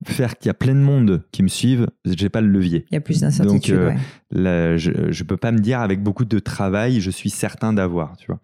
faire 0.05 0.39
qu'il 0.39 0.49
y 0.49 0.51
a 0.51 0.55
plein 0.55 0.75
de 0.75 0.81
monde 0.81 1.23
qui 1.33 1.43
me 1.43 1.49
suivent, 1.49 1.89
j'ai 2.05 2.29
pas 2.29 2.41
le 2.41 2.49
levier. 2.49 2.85
Il 2.91 2.95
y 2.95 2.99
a 2.99 3.01
plus 3.01 3.21
d'incertitude. 3.21 3.75
Donc, 3.75 3.97
euh, 4.35 4.77
je, 4.77 4.91
ne 4.91 5.25
peux 5.25 5.37
pas 5.37 5.53
me 5.53 5.59
dire 5.59 5.81
avec 5.81 6.03
beaucoup 6.03 6.25
de 6.25 6.39
travail, 6.39 7.01
je 7.01 7.11
suis 7.11 7.31
certain 7.31 7.73
d'avoir, 7.73 8.17
tu 8.17 8.27
vois. 8.27 8.41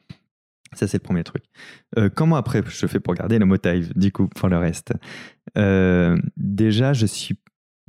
Ça, 0.74 0.86
c'est 0.86 0.98
le 0.98 1.02
premier 1.02 1.24
truc. 1.24 1.44
Euh, 1.98 2.08
comment 2.08 2.36
après 2.36 2.62
je 2.66 2.86
fais 2.86 3.00
pour 3.00 3.14
garder 3.14 3.38
la 3.38 3.46
motive, 3.46 3.92
du 3.96 4.12
coup, 4.12 4.28
pour 4.28 4.48
le 4.48 4.58
reste? 4.58 4.92
Euh, 5.58 6.16
Déjà, 6.36 6.92
je 6.92 7.06
suis, 7.06 7.38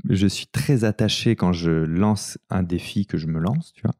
je 0.09 0.27
suis 0.27 0.47
très 0.47 0.83
attaché 0.83 1.35
quand 1.35 1.53
je 1.53 1.71
lance 1.71 2.37
un 2.49 2.63
défi 2.63 3.05
que 3.05 3.17
je 3.17 3.27
me 3.27 3.39
lance, 3.39 3.73
tu 3.73 3.81
vois. 3.83 3.95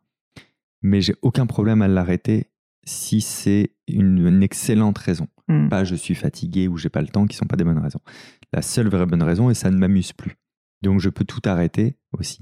Mais 0.81 1.01
j'ai 1.01 1.15
aucun 1.21 1.45
problème 1.45 1.81
à 1.81 1.88
l'arrêter 1.88 2.47
si 2.86 3.21
c'est 3.21 3.71
une, 3.88 4.43
excellente 4.43 4.97
raison. 4.97 5.27
Hmm. 5.47 5.69
Pas 5.69 5.84
je 5.84 5.95
suis 5.95 6.15
fatigué 6.15 6.67
ou 6.67 6.77
j'ai 6.77 6.89
pas 6.89 7.01
le 7.01 7.07
temps, 7.07 7.25
qui 7.25 7.38
sont 7.38 7.45
pas 7.45 7.55
des 7.55 7.63
bonnes 7.63 7.79
raisons. 7.79 8.01
La 8.51 8.61
seule 8.61 8.89
vraie 8.89 9.05
bonne 9.05 9.23
raison, 9.23 9.49
et 9.49 9.53
ça 9.53 9.71
ne 9.71 9.77
m'amuse 9.77 10.11
plus. 10.13 10.36
Donc 10.81 10.99
je 10.99 11.09
peux 11.09 11.23
tout 11.23 11.41
arrêter 11.45 11.95
aussi. 12.11 12.41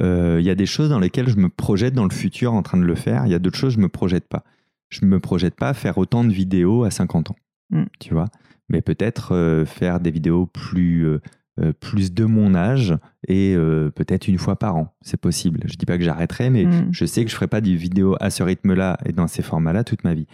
Euh, 0.00 0.36
il 0.40 0.46
y 0.46 0.50
a 0.50 0.54
des 0.54 0.66
choses 0.66 0.90
dans 0.90 1.00
lesquelles 1.00 1.28
je 1.28 1.36
me 1.36 1.48
projette 1.48 1.94
dans 1.94 2.04
le 2.04 2.12
futur 2.12 2.52
en 2.52 2.62
train 2.62 2.78
de 2.78 2.84
le 2.84 2.94
faire. 2.94 3.26
Il 3.26 3.32
y 3.32 3.34
a 3.34 3.38
d'autres 3.38 3.58
choses, 3.58 3.74
je 3.74 3.80
me 3.80 3.88
projette 3.88 4.28
pas. 4.28 4.44
Je 4.88 5.04
me 5.04 5.20
projette 5.20 5.54
pas 5.54 5.70
à 5.70 5.74
faire 5.74 5.98
autant 5.98 6.24
de 6.24 6.32
vidéos 6.32 6.84
à 6.84 6.90
50 6.90 7.30
ans. 7.30 7.36
Hmm. 7.70 7.84
Tu 8.00 8.14
vois? 8.14 8.26
Mais 8.68 8.82
peut-être 8.82 9.34
euh, 9.34 9.64
faire 9.64 10.00
des 10.00 10.10
vidéos 10.10 10.46
plus 10.46 11.06
euh, 11.06 11.20
euh, 11.60 11.72
plus 11.72 12.12
de 12.12 12.24
mon 12.24 12.54
âge 12.54 12.96
et 13.26 13.54
euh, 13.56 13.90
peut-être 13.90 14.28
une 14.28 14.38
fois 14.38 14.56
par 14.56 14.76
an. 14.76 14.94
C'est 15.00 15.20
possible. 15.20 15.60
Je 15.64 15.74
dis 15.74 15.86
pas 15.86 15.98
que 15.98 16.04
j'arrêterai, 16.04 16.50
mais 16.50 16.64
mm. 16.66 16.88
je 16.92 17.04
sais 17.04 17.24
que 17.24 17.30
je 17.30 17.34
ferai 17.34 17.48
pas 17.48 17.60
des 17.60 17.74
vidéos 17.74 18.16
à 18.20 18.30
ce 18.30 18.44
rythme-là 18.44 18.96
et 19.04 19.12
dans 19.12 19.26
ces 19.26 19.42
formats-là 19.42 19.82
toute 19.82 20.04
ma 20.04 20.14
vie. 20.14 20.26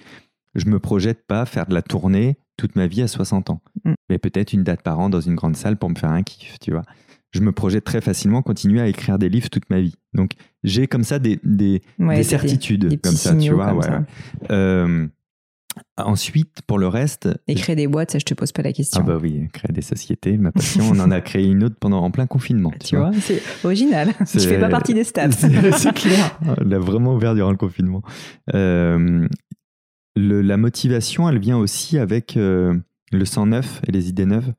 Je 0.55 0.67
me 0.67 0.79
projette 0.79 1.27
pas 1.27 1.47
faire 1.47 1.67
de 1.67 1.73
la 1.73 1.81
tournée 1.81 2.37
toute 2.59 2.77
ma 2.77 2.87
vie 2.87 3.01
à 3.01 3.09
60 3.09 3.49
ans, 3.49 3.63
mm. 3.85 3.95
mais 4.11 4.19
peut-être 4.19 4.53
une 4.53 4.65
date 4.65 4.83
par 4.83 4.99
an 4.99 5.09
dans 5.09 5.21
une 5.21 5.35
grande 5.35 5.57
salle 5.57 5.79
pour 5.79 5.89
me 5.89 5.95
faire 5.95 6.11
un 6.11 6.23
kiff, 6.23 6.59
tu 6.59 6.73
vois? 6.73 6.83
Je 7.35 7.41
me 7.41 7.53
projette 7.53 7.85
très 7.85 8.01
facilement 8.01 8.43
continuer 8.43 8.81
à 8.81 8.87
écrire 8.87 9.19
des 9.19 9.29
livres 9.29 9.51
toute 9.51 9.69
ma 9.69 9.81
vie. 9.81 9.95
Donc 10.15 10.33
j'ai 10.63 10.87
comme 10.87 11.03
ça 11.03 11.19
des, 11.19 11.41
des, 11.43 11.83
certitudes 12.23 13.01
comme 13.03 13.17
ça, 13.17 13.35
tu 13.35 13.53
vois. 13.53 13.77
Euh, 14.51 15.09
Ensuite, 15.97 16.63
pour 16.67 16.79
le 16.79 16.89
reste. 16.89 17.29
Et 17.49 17.55
créer 17.55 17.77
des 17.77 17.87
boîtes, 17.87 18.13
ça, 18.13 18.19
je 18.19 18.25
te 18.25 18.35
pose 18.35 18.53
pas 18.53 18.63
la 18.63 18.73
question. 18.73 19.01
Ah, 19.03 19.07
bah 19.07 19.19
oui, 19.21 19.49
créer 19.53 19.73
des 19.73 19.83
sociétés, 19.83 20.37
ma 20.37 20.53
passion. 20.53 20.85
on 20.93 20.99
en 21.01 21.11
a 21.11 21.21
créé 21.21 21.47
une 21.47 21.65
autre 21.65 21.77
pendant, 21.79 22.03
en 22.03 22.11
plein 22.11 22.27
confinement. 22.27 22.73
Tu, 22.85 22.97
vois, 22.97 23.13
c'est 23.21 23.41
original. 23.65 24.13
Je 24.35 24.41
fais 24.41 24.59
pas 24.59 24.69
partie 24.69 24.95
des 24.95 25.05
stats. 25.05 25.31
C'est 25.33 25.95
clair. 25.95 26.39
On 26.47 26.65
l'a 26.65 26.79
vraiment 26.79 27.15
ouvert 27.15 27.35
durant 27.35 27.51
le 27.51 27.57
confinement. 27.57 28.03
Euh, 28.55 29.27
la 30.17 30.57
motivation, 30.57 31.29
elle 31.29 31.39
vient 31.39 31.57
aussi 31.57 31.99
avec 31.99 32.37
euh, 32.37 32.75
le 33.11 33.25
sang 33.25 33.47
neuf 33.47 33.81
et 33.87 33.93
les 33.93 34.09
idées 34.09 34.27
neuves. 34.27 34.53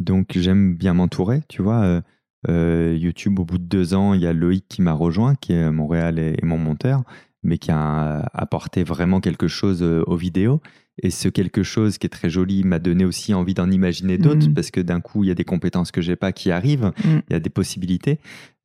Donc, 0.00 0.32
j'aime 0.34 0.74
bien 0.74 0.94
m'entourer, 0.94 1.42
tu 1.48 1.62
vois. 1.62 2.02
Euh, 2.48 2.96
YouTube, 2.98 3.38
au 3.38 3.44
bout 3.44 3.58
de 3.58 3.64
deux 3.64 3.94
ans, 3.94 4.14
il 4.14 4.22
y 4.22 4.26
a 4.26 4.32
Loïc 4.32 4.66
qui 4.68 4.82
m'a 4.82 4.92
rejoint, 4.92 5.34
qui 5.34 5.52
est 5.52 5.70
Montréal 5.70 6.18
et 6.18 6.38
mon 6.42 6.58
monteur 6.58 7.04
mais 7.42 7.58
qui 7.58 7.70
a 7.70 8.28
apporté 8.32 8.84
vraiment 8.84 9.20
quelque 9.20 9.48
chose 9.48 9.82
euh, 9.82 10.02
aux 10.06 10.16
vidéos. 10.16 10.60
Et 11.02 11.10
ce 11.10 11.28
quelque 11.28 11.62
chose 11.62 11.96
qui 11.96 12.06
est 12.06 12.10
très 12.10 12.28
joli 12.28 12.62
m'a 12.62 12.78
donné 12.78 13.06
aussi 13.06 13.32
envie 13.32 13.54
d'en 13.54 13.70
imaginer 13.70 14.18
d'autres, 14.18 14.50
mm. 14.50 14.54
parce 14.54 14.70
que 14.70 14.80
d'un 14.80 15.00
coup, 15.00 15.24
il 15.24 15.28
y 15.28 15.30
a 15.30 15.34
des 15.34 15.44
compétences 15.44 15.92
que 15.92 16.02
j'ai 16.02 16.16
pas 16.16 16.32
qui 16.32 16.50
arrivent, 16.50 16.92
mm. 17.04 17.20
il 17.28 17.32
y 17.32 17.36
a 17.36 17.40
des 17.40 17.50
possibilités. 17.50 18.18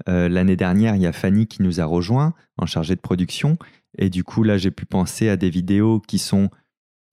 Euh, 0.09 0.27
l'année 0.27 0.57
dernière, 0.57 0.95
il 0.95 1.01
y 1.01 1.07
a 1.07 1.13
Fanny 1.13 1.47
qui 1.47 1.63
nous 1.63 1.79
a 1.79 1.85
rejoint 1.85 2.33
en 2.57 2.65
chargé 2.65 2.95
de 2.95 2.99
production. 2.99 3.57
Et 3.97 4.09
du 4.09 4.25
coup, 4.25 4.43
là, 4.43 4.57
j'ai 4.57 4.71
pu 4.71 4.85
penser 4.85 5.29
à 5.29 5.37
des 5.37 5.49
vidéos 5.49 6.01
qui 6.01 6.19
sont 6.19 6.49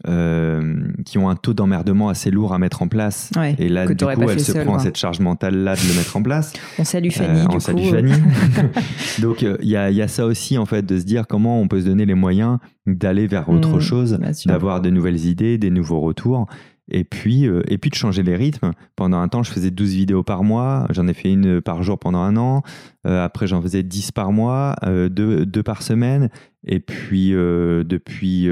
euh, 0.09 0.82
qui 1.05 1.16
ont 1.18 1.28
un 1.28 1.36
taux 1.36 1.55
d'emmerdement 1.55 2.09
assez 2.09 2.32
lourd 2.32 2.53
à 2.53 2.59
mettre 2.59 2.82
en 2.82 2.88
place. 2.88 3.30
et 3.59 3.68
là, 3.68 3.86
du 3.86 4.05
coup, 4.05 4.28
elle 4.28 4.40
se 4.40 4.53
prend 4.53 4.80
cette 4.80 4.96
charge 4.96 5.20
mentale-là 5.20 5.76
de 5.76 5.88
le 5.88 5.94
mettre 5.94 6.16
en 6.16 6.22
place. 6.22 6.53
On 6.78 6.84
salue 6.84 7.11
Fanny. 7.11 7.40
Euh, 7.40 7.46
on 7.48 7.61
salue 7.61 7.88
Fanny. 7.88 8.12
Donc, 9.22 9.44
euh, 9.44 9.57
il 9.62 9.68
y, 9.68 9.76
a, 9.76 10.09
ça 10.09 10.26
aussi, 10.26 10.59
en 10.59 10.66
fait, 10.66 10.84
de 10.84 10.98
se 10.98 11.05
dire 11.05 11.28
comment 11.28 11.61
on 11.61 11.68
peut 11.68 11.80
se 11.80 11.86
donner 11.86 12.05
les 12.05 12.14
moyens 12.14 12.59
d'aller 12.86 13.28
vers 13.28 13.48
autre 13.48 13.76
mmh, 13.76 13.80
chose, 13.80 14.18
d'avoir 14.46 14.80
de 14.80 14.90
nouvelles 14.90 15.24
idées, 15.26 15.57
des 15.57 15.70
nouveaux 15.70 16.00
retours. 16.00 16.46
Et 16.90 17.05
puis, 17.05 17.44
et 17.44 17.78
puis 17.78 17.90
de 17.90 17.94
changer 17.94 18.24
les 18.24 18.34
rythmes. 18.34 18.72
Pendant 18.96 19.20
un 19.20 19.28
temps, 19.28 19.44
je 19.44 19.53
faisais 19.53 19.70
12 19.70 19.94
vidéos 19.94 20.24
par 20.24 20.42
mois. 20.42 20.86
J'en 20.90 21.07
ai 21.07 21.14
fait 21.14 21.30
une 21.30 21.61
par 21.61 21.82
jour 21.84 21.98
pendant 21.98 22.18
un 22.18 22.36
an. 22.36 22.62
après, 23.05 23.46
j'en 23.46 23.62
faisais 23.62 23.84
10 23.84 24.11
par 24.11 24.32
mois, 24.32 24.74
deux, 24.84 25.46
deux, 25.46 25.62
par 25.62 25.82
semaine. 25.82 26.28
Et 26.66 26.80
puis, 26.80 27.30
depuis 27.30 28.48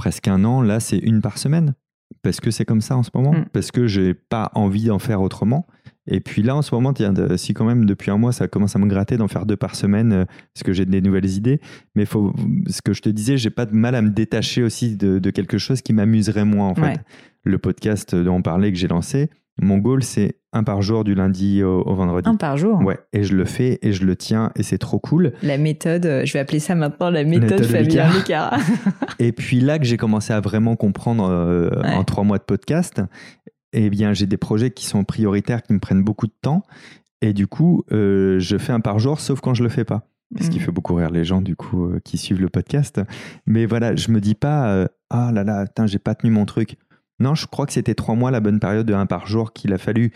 presque 0.00 0.28
un 0.28 0.44
an, 0.44 0.62
là, 0.62 0.80
c'est 0.80 0.96
une 0.96 1.20
par 1.20 1.36
semaine. 1.36 1.74
Parce 2.22 2.40
que 2.40 2.50
c'est 2.50 2.64
comme 2.64 2.80
ça 2.80 2.96
en 2.96 3.02
ce 3.02 3.10
moment. 3.14 3.32
Mm. 3.32 3.44
Parce 3.52 3.70
que 3.70 3.86
j'ai 3.86 4.14
pas 4.14 4.50
envie 4.54 4.86
d'en 4.86 4.98
faire 4.98 5.20
autrement. 5.20 5.66
Et 6.06 6.20
puis 6.20 6.42
là, 6.42 6.56
en 6.56 6.62
ce 6.62 6.74
moment, 6.74 6.94
si 7.36 7.52
quand 7.52 7.66
même 7.66 7.84
depuis 7.84 8.10
un 8.10 8.16
mois, 8.16 8.32
ça 8.32 8.48
commence 8.48 8.74
à 8.74 8.78
me 8.78 8.86
gratter 8.86 9.18
d'en 9.18 9.28
faire 9.28 9.44
deux 9.44 9.58
par 9.58 9.76
semaine, 9.76 10.12
euh, 10.12 10.24
parce 10.54 10.64
que 10.64 10.72
j'ai 10.72 10.86
des 10.86 11.02
nouvelles 11.02 11.28
idées. 11.28 11.60
Mais 11.94 12.06
faut, 12.06 12.32
ce 12.66 12.80
que 12.80 12.94
je 12.94 13.02
te 13.02 13.10
disais, 13.10 13.36
j'ai 13.36 13.50
pas 13.50 13.66
de 13.66 13.74
mal 13.74 13.94
à 13.94 14.00
me 14.00 14.08
détacher 14.08 14.62
aussi 14.62 14.96
de, 14.96 15.18
quelque 15.30 15.58
chose 15.58 15.82
qui 15.82 15.92
m'amuserait 15.92 16.46
moins, 16.46 16.68
en 16.68 16.74
fait. 16.74 17.00
Le 17.44 17.58
podcast 17.58 18.14
dont 18.14 18.36
on 18.36 18.42
parlait 18.42 18.72
que 18.72 18.78
j'ai 18.78 18.88
lancé, 18.88 19.28
mon 19.60 19.78
goal, 19.78 20.02
c'est 20.02 20.36
un 20.52 20.64
par 20.64 20.82
jour 20.82 21.04
du 21.04 21.14
lundi 21.14 21.62
au, 21.62 21.94
vendredi. 21.94 22.28
Un 22.28 22.36
par 22.36 22.56
jour 22.56 22.80
Ouais, 22.80 22.98
et 23.12 23.22
je 23.22 23.36
le 23.36 23.44
fais 23.44 23.78
et 23.82 23.92
je 23.92 24.04
le 24.04 24.16
tiens 24.16 24.50
et 24.56 24.62
c'est 24.62 24.78
trop 24.78 24.98
cool. 24.98 25.32
La 25.42 25.58
méthode, 25.58 26.06
euh, 26.06 26.24
je 26.24 26.32
vais 26.32 26.38
appeler 26.38 26.58
ça 26.58 26.74
maintenant 26.74 27.10
la 27.10 27.24
méthode, 27.24 27.60
méthode 27.70 28.30
et 29.18 29.32
puis 29.32 29.60
là 29.60 29.78
que 29.78 29.84
j'ai 29.84 29.96
commencé 29.96 30.32
à 30.32 30.40
vraiment 30.40 30.76
comprendre 30.76 31.28
euh, 31.28 31.70
en 31.84 32.04
trois 32.04 32.24
mois 32.24 32.38
de 32.38 32.42
podcast, 32.42 33.00
eh 33.72 33.90
bien 33.90 34.12
j'ai 34.12 34.26
des 34.26 34.38
projets 34.38 34.70
qui 34.70 34.86
sont 34.86 35.04
prioritaires, 35.04 35.62
qui 35.62 35.72
me 35.72 35.78
prennent 35.78 36.02
beaucoup 36.02 36.26
de 36.26 36.34
temps. 36.40 36.62
Et 37.22 37.34
du 37.34 37.46
coup, 37.46 37.84
euh, 37.92 38.40
je 38.40 38.56
fais 38.56 38.72
un 38.72 38.80
par 38.80 38.98
jour, 38.98 39.20
sauf 39.20 39.40
quand 39.40 39.54
je 39.54 39.62
le 39.62 39.68
fais 39.68 39.84
pas. 39.84 40.06
Ce 40.40 40.48
qui 40.48 40.58
mm. 40.58 40.62
fait 40.62 40.72
beaucoup 40.72 40.94
rire 40.94 41.10
les 41.10 41.24
gens, 41.24 41.42
du 41.42 41.56
coup, 41.56 41.90
qui 42.04 42.16
suivent 42.16 42.40
le 42.40 42.48
podcast. 42.48 43.00
Mais 43.46 43.66
voilà, 43.66 43.96
je 43.96 44.12
me 44.12 44.20
dis 44.20 44.36
pas, 44.36 44.86
ah 45.10 45.32
là 45.34 45.42
là, 45.42 45.66
j'ai 45.86 45.98
pas 45.98 46.14
tenu 46.14 46.30
mon 46.30 46.46
truc. 46.46 46.78
Non, 47.20 47.34
je 47.34 47.46
crois 47.46 47.66
que 47.66 47.72
c'était 47.72 47.94
trois 47.94 48.14
mois 48.14 48.30
la 48.30 48.40
bonne 48.40 48.58
période 48.58 48.86
de 48.86 48.94
un 48.94 49.06
par 49.06 49.26
jour 49.26 49.52
qu'il 49.52 49.72
a 49.72 49.78
fallu 49.78 50.12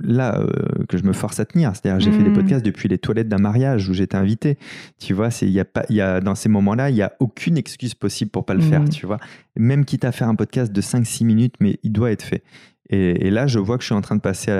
là 0.00 0.38
euh, 0.38 0.84
que 0.88 0.96
je 0.96 1.04
me 1.04 1.12
force 1.12 1.40
à 1.40 1.44
tenir. 1.44 1.72
C'est-à-dire, 1.74 2.00
j'ai 2.00 2.10
fait 2.10 2.22
des 2.22 2.30
hmm. 2.30 2.34
podcasts 2.34 2.64
depuis 2.64 2.88
les 2.88 2.98
toilettes 2.98 3.28
d'un 3.28 3.38
mariage 3.38 3.88
où 3.88 3.94
j'étais 3.94 4.16
invité. 4.16 4.58
Tu 4.98 5.14
vois, 5.14 5.30
c'est 5.30 5.46
il 5.46 5.52
y 5.52 5.60
a 5.60 5.64
pas, 5.64 5.84
il 5.88 5.96
y 5.96 6.00
a 6.00 6.20
dans 6.20 6.34
ces 6.34 6.48
moments-là, 6.48 6.90
il 6.90 6.96
y 6.96 7.02
a 7.02 7.12
aucune 7.20 7.56
excuse 7.56 7.94
possible 7.94 8.30
pour 8.30 8.44
pas 8.44 8.54
le 8.54 8.60
faire. 8.60 8.82
Hmm. 8.82 8.88
Tu 8.88 9.06
vois, 9.06 9.18
même 9.56 9.84
quitte 9.84 10.04
à 10.04 10.12
faire 10.12 10.28
un 10.28 10.34
podcast 10.34 10.72
de 10.72 10.80
5-6 10.80 11.24
minutes, 11.24 11.54
mais 11.60 11.78
il 11.82 11.92
doit 11.92 12.10
être 12.10 12.22
fait. 12.22 12.42
Et, 12.90 13.30
là, 13.30 13.46
je 13.46 13.58
vois 13.58 13.78
que 13.78 13.82
je 13.82 13.86
suis 13.86 13.94
en 13.94 14.02
train 14.02 14.14
de 14.14 14.20
passer 14.20 14.52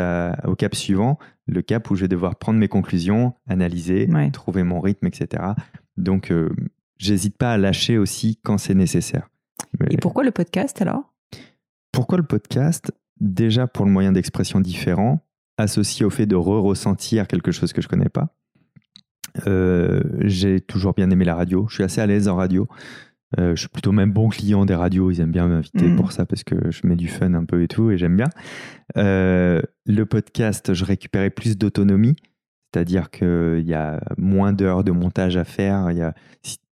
au 0.44 0.56
cap 0.56 0.74
suivant, 0.74 1.18
le 1.46 1.60
cap 1.60 1.90
où 1.90 1.94
je 1.94 2.00
vais 2.00 2.08
devoir 2.08 2.36
prendre 2.36 2.58
mes 2.58 2.68
conclusions, 2.68 3.34
analyser, 3.46 4.08
trouver 4.32 4.62
mon 4.62 4.80
rythme, 4.80 5.06
etc. 5.06 5.42
Donc, 5.98 6.32
euh, 6.32 6.48
j'hésite 6.98 7.36
pas 7.36 7.52
à 7.52 7.58
lâcher 7.58 7.98
aussi 7.98 8.40
quand 8.42 8.56
c'est 8.56 8.74
nécessaire. 8.74 9.28
Et 9.90 9.98
pourquoi 9.98 10.24
le 10.24 10.30
podcast 10.30 10.80
alors? 10.80 11.13
Pourquoi 11.94 12.18
le 12.18 12.24
podcast 12.24 12.92
Déjà 13.20 13.66
pour 13.66 13.84
le 13.84 13.92
moyen 13.92 14.12
d'expression 14.12 14.60
différent, 14.60 15.24
associé 15.56 16.04
au 16.04 16.10
fait 16.10 16.26
de 16.26 16.36
re-ressentir 16.36 17.26
quelque 17.28 17.52
chose 17.52 17.72
que 17.72 17.80
je 17.80 17.88
connais 17.88 18.08
pas. 18.08 18.34
Euh, 19.46 20.02
j'ai 20.20 20.60
toujours 20.60 20.94
bien 20.94 21.10
aimé 21.10 21.24
la 21.24 21.34
radio. 21.34 21.66
Je 21.68 21.74
suis 21.74 21.84
assez 21.84 22.00
à 22.00 22.06
l'aise 22.06 22.28
en 22.28 22.36
radio. 22.36 22.66
Euh, 23.38 23.54
je 23.54 23.60
suis 23.60 23.68
plutôt 23.68 23.92
même 23.92 24.12
bon 24.12 24.28
client 24.28 24.64
des 24.64 24.74
radios. 24.74 25.10
Ils 25.10 25.20
aiment 25.20 25.32
bien 25.32 25.46
m'inviter 25.48 25.86
mmh. 25.86 25.96
pour 25.96 26.12
ça 26.12 26.26
parce 26.26 26.44
que 26.44 26.70
je 26.70 26.86
mets 26.86 26.96
du 26.96 27.08
fun 27.08 27.34
un 27.34 27.44
peu 27.44 27.62
et 27.62 27.68
tout 27.68 27.90
et 27.90 27.98
j'aime 27.98 28.16
bien. 28.16 28.28
Euh, 28.96 29.62
le 29.86 30.06
podcast, 30.06 30.74
je 30.74 30.84
récupérais 30.84 31.30
plus 31.30 31.56
d'autonomie. 31.56 32.16
C'est-à-dire 32.72 33.10
qu'il 33.10 33.64
y 33.64 33.74
a 33.74 34.00
moins 34.18 34.52
d'heures 34.52 34.82
de 34.82 34.90
montage 34.90 35.36
à 35.36 35.44
faire. 35.44 35.92
Y 35.92 36.02
a, 36.02 36.14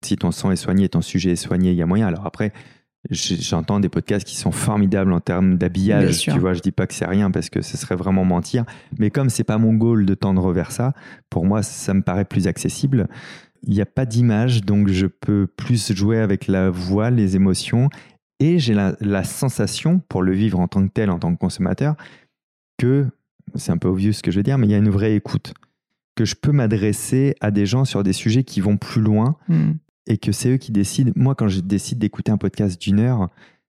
si, 0.03 0.17
ton 0.17 0.33
son 0.33 0.51
est 0.51 0.57
soigné, 0.57 0.89
ton 0.89 1.01
sujet 1.01 1.33
est 1.33 1.37
soigné, 1.37 1.71
il 1.71 1.77
y 1.77 1.83
a 1.83 1.87
moyen. 1.87 2.09
Alors 2.09 2.27
après, 2.27 2.53
j'entends 3.11 3.81
des 3.81 3.89
podcasts 3.89 4.27
qui 4.27 4.37
sont 4.37 4.53
formidables 4.53 5.13
en 5.13 5.21
termes 5.21 5.57
d'habillage. 5.57 6.21
Tu 6.21 6.39
vois, 6.39 6.55
je 6.55 6.61
dis 6.61 6.73
pas 6.73 6.87
que 6.87 6.95
c'est 6.95 7.07
rien 7.07 7.31
parce 7.31 7.51
que 7.51 7.63
ce 7.63 7.77
serait 7.77 7.97
vraiment 7.97 8.25
mentir. 8.25 8.65
Mais 8.99 9.11
comme 9.11 9.29
c'est 9.29 9.45
pas 9.45 9.59
mon 9.59 9.75
goal 9.75 10.07
de 10.07 10.15
tendre 10.15 10.53
vers 10.53 10.71
ça, 10.71 10.95
pour 11.29 11.45
moi, 11.45 11.63
ça 11.63 11.95
me 11.95 12.03
paraît 12.03 12.25
plus 12.25 12.47
accessible. 12.47 13.09
Il 13.65 13.75
n'y 13.75 13.81
a 13.81 13.87
pas 13.87 14.07
d'image, 14.07 14.65
donc 14.65 14.89
je 14.89 15.07
peux 15.07 15.47
plus 15.47 15.93
jouer 15.93 16.19
avec 16.19 16.47
la 16.47 16.71
voix, 16.71 17.11
les 17.11 17.37
émotions. 17.37 17.89
Et 18.41 18.59
j'ai 18.59 18.75
la, 18.75 18.97
la 19.01 19.23
sensation, 19.23 20.01
pour 20.09 20.23
le 20.23 20.33
vivre 20.33 20.59
en 20.59 20.67
tant 20.67 20.85
que 20.87 20.93
tel, 20.93 21.11
en 21.11 21.19
tant 21.19 21.33
que 21.33 21.39
consommateur, 21.39 21.95
que 22.79 23.07
c'est 23.55 23.71
un 23.71 23.79
peu 23.79 23.89
obvious 23.89 24.13
ce 24.13 24.23
que 24.23 24.31
je 24.31 24.39
veux 24.39 24.43
dire, 24.43 24.59
mais 24.59 24.67
il 24.67 24.71
y 24.71 24.75
a 24.75 24.79
une 24.79 24.91
vraie 24.91 25.15
écoute. 25.15 25.55
Que 26.15 26.25
je 26.25 26.35
peux 26.35 26.53
m'adresser 26.53 27.35
à 27.41 27.51
des 27.51 27.67
gens 27.67 27.85
sur 27.85 28.03
des 28.03 28.13
sujets 28.13 28.45
qui 28.45 28.61
vont 28.61 28.77
plus 28.77 29.01
loin 29.01 29.37
hmm. 29.49 29.73
Et 30.07 30.19
que 30.19 30.33
c'est 30.33 30.51
eux 30.51 30.57
qui 30.57 30.73
décident. 30.73 31.13
Moi, 31.17 31.35
quand 31.35 31.49
je 31.49 31.61
décide 31.61 31.99
d'écouter 31.99 32.33
un 32.33 32.39
podcast 32.39 32.81
d'une 32.81 33.01
heure, 33.01 33.29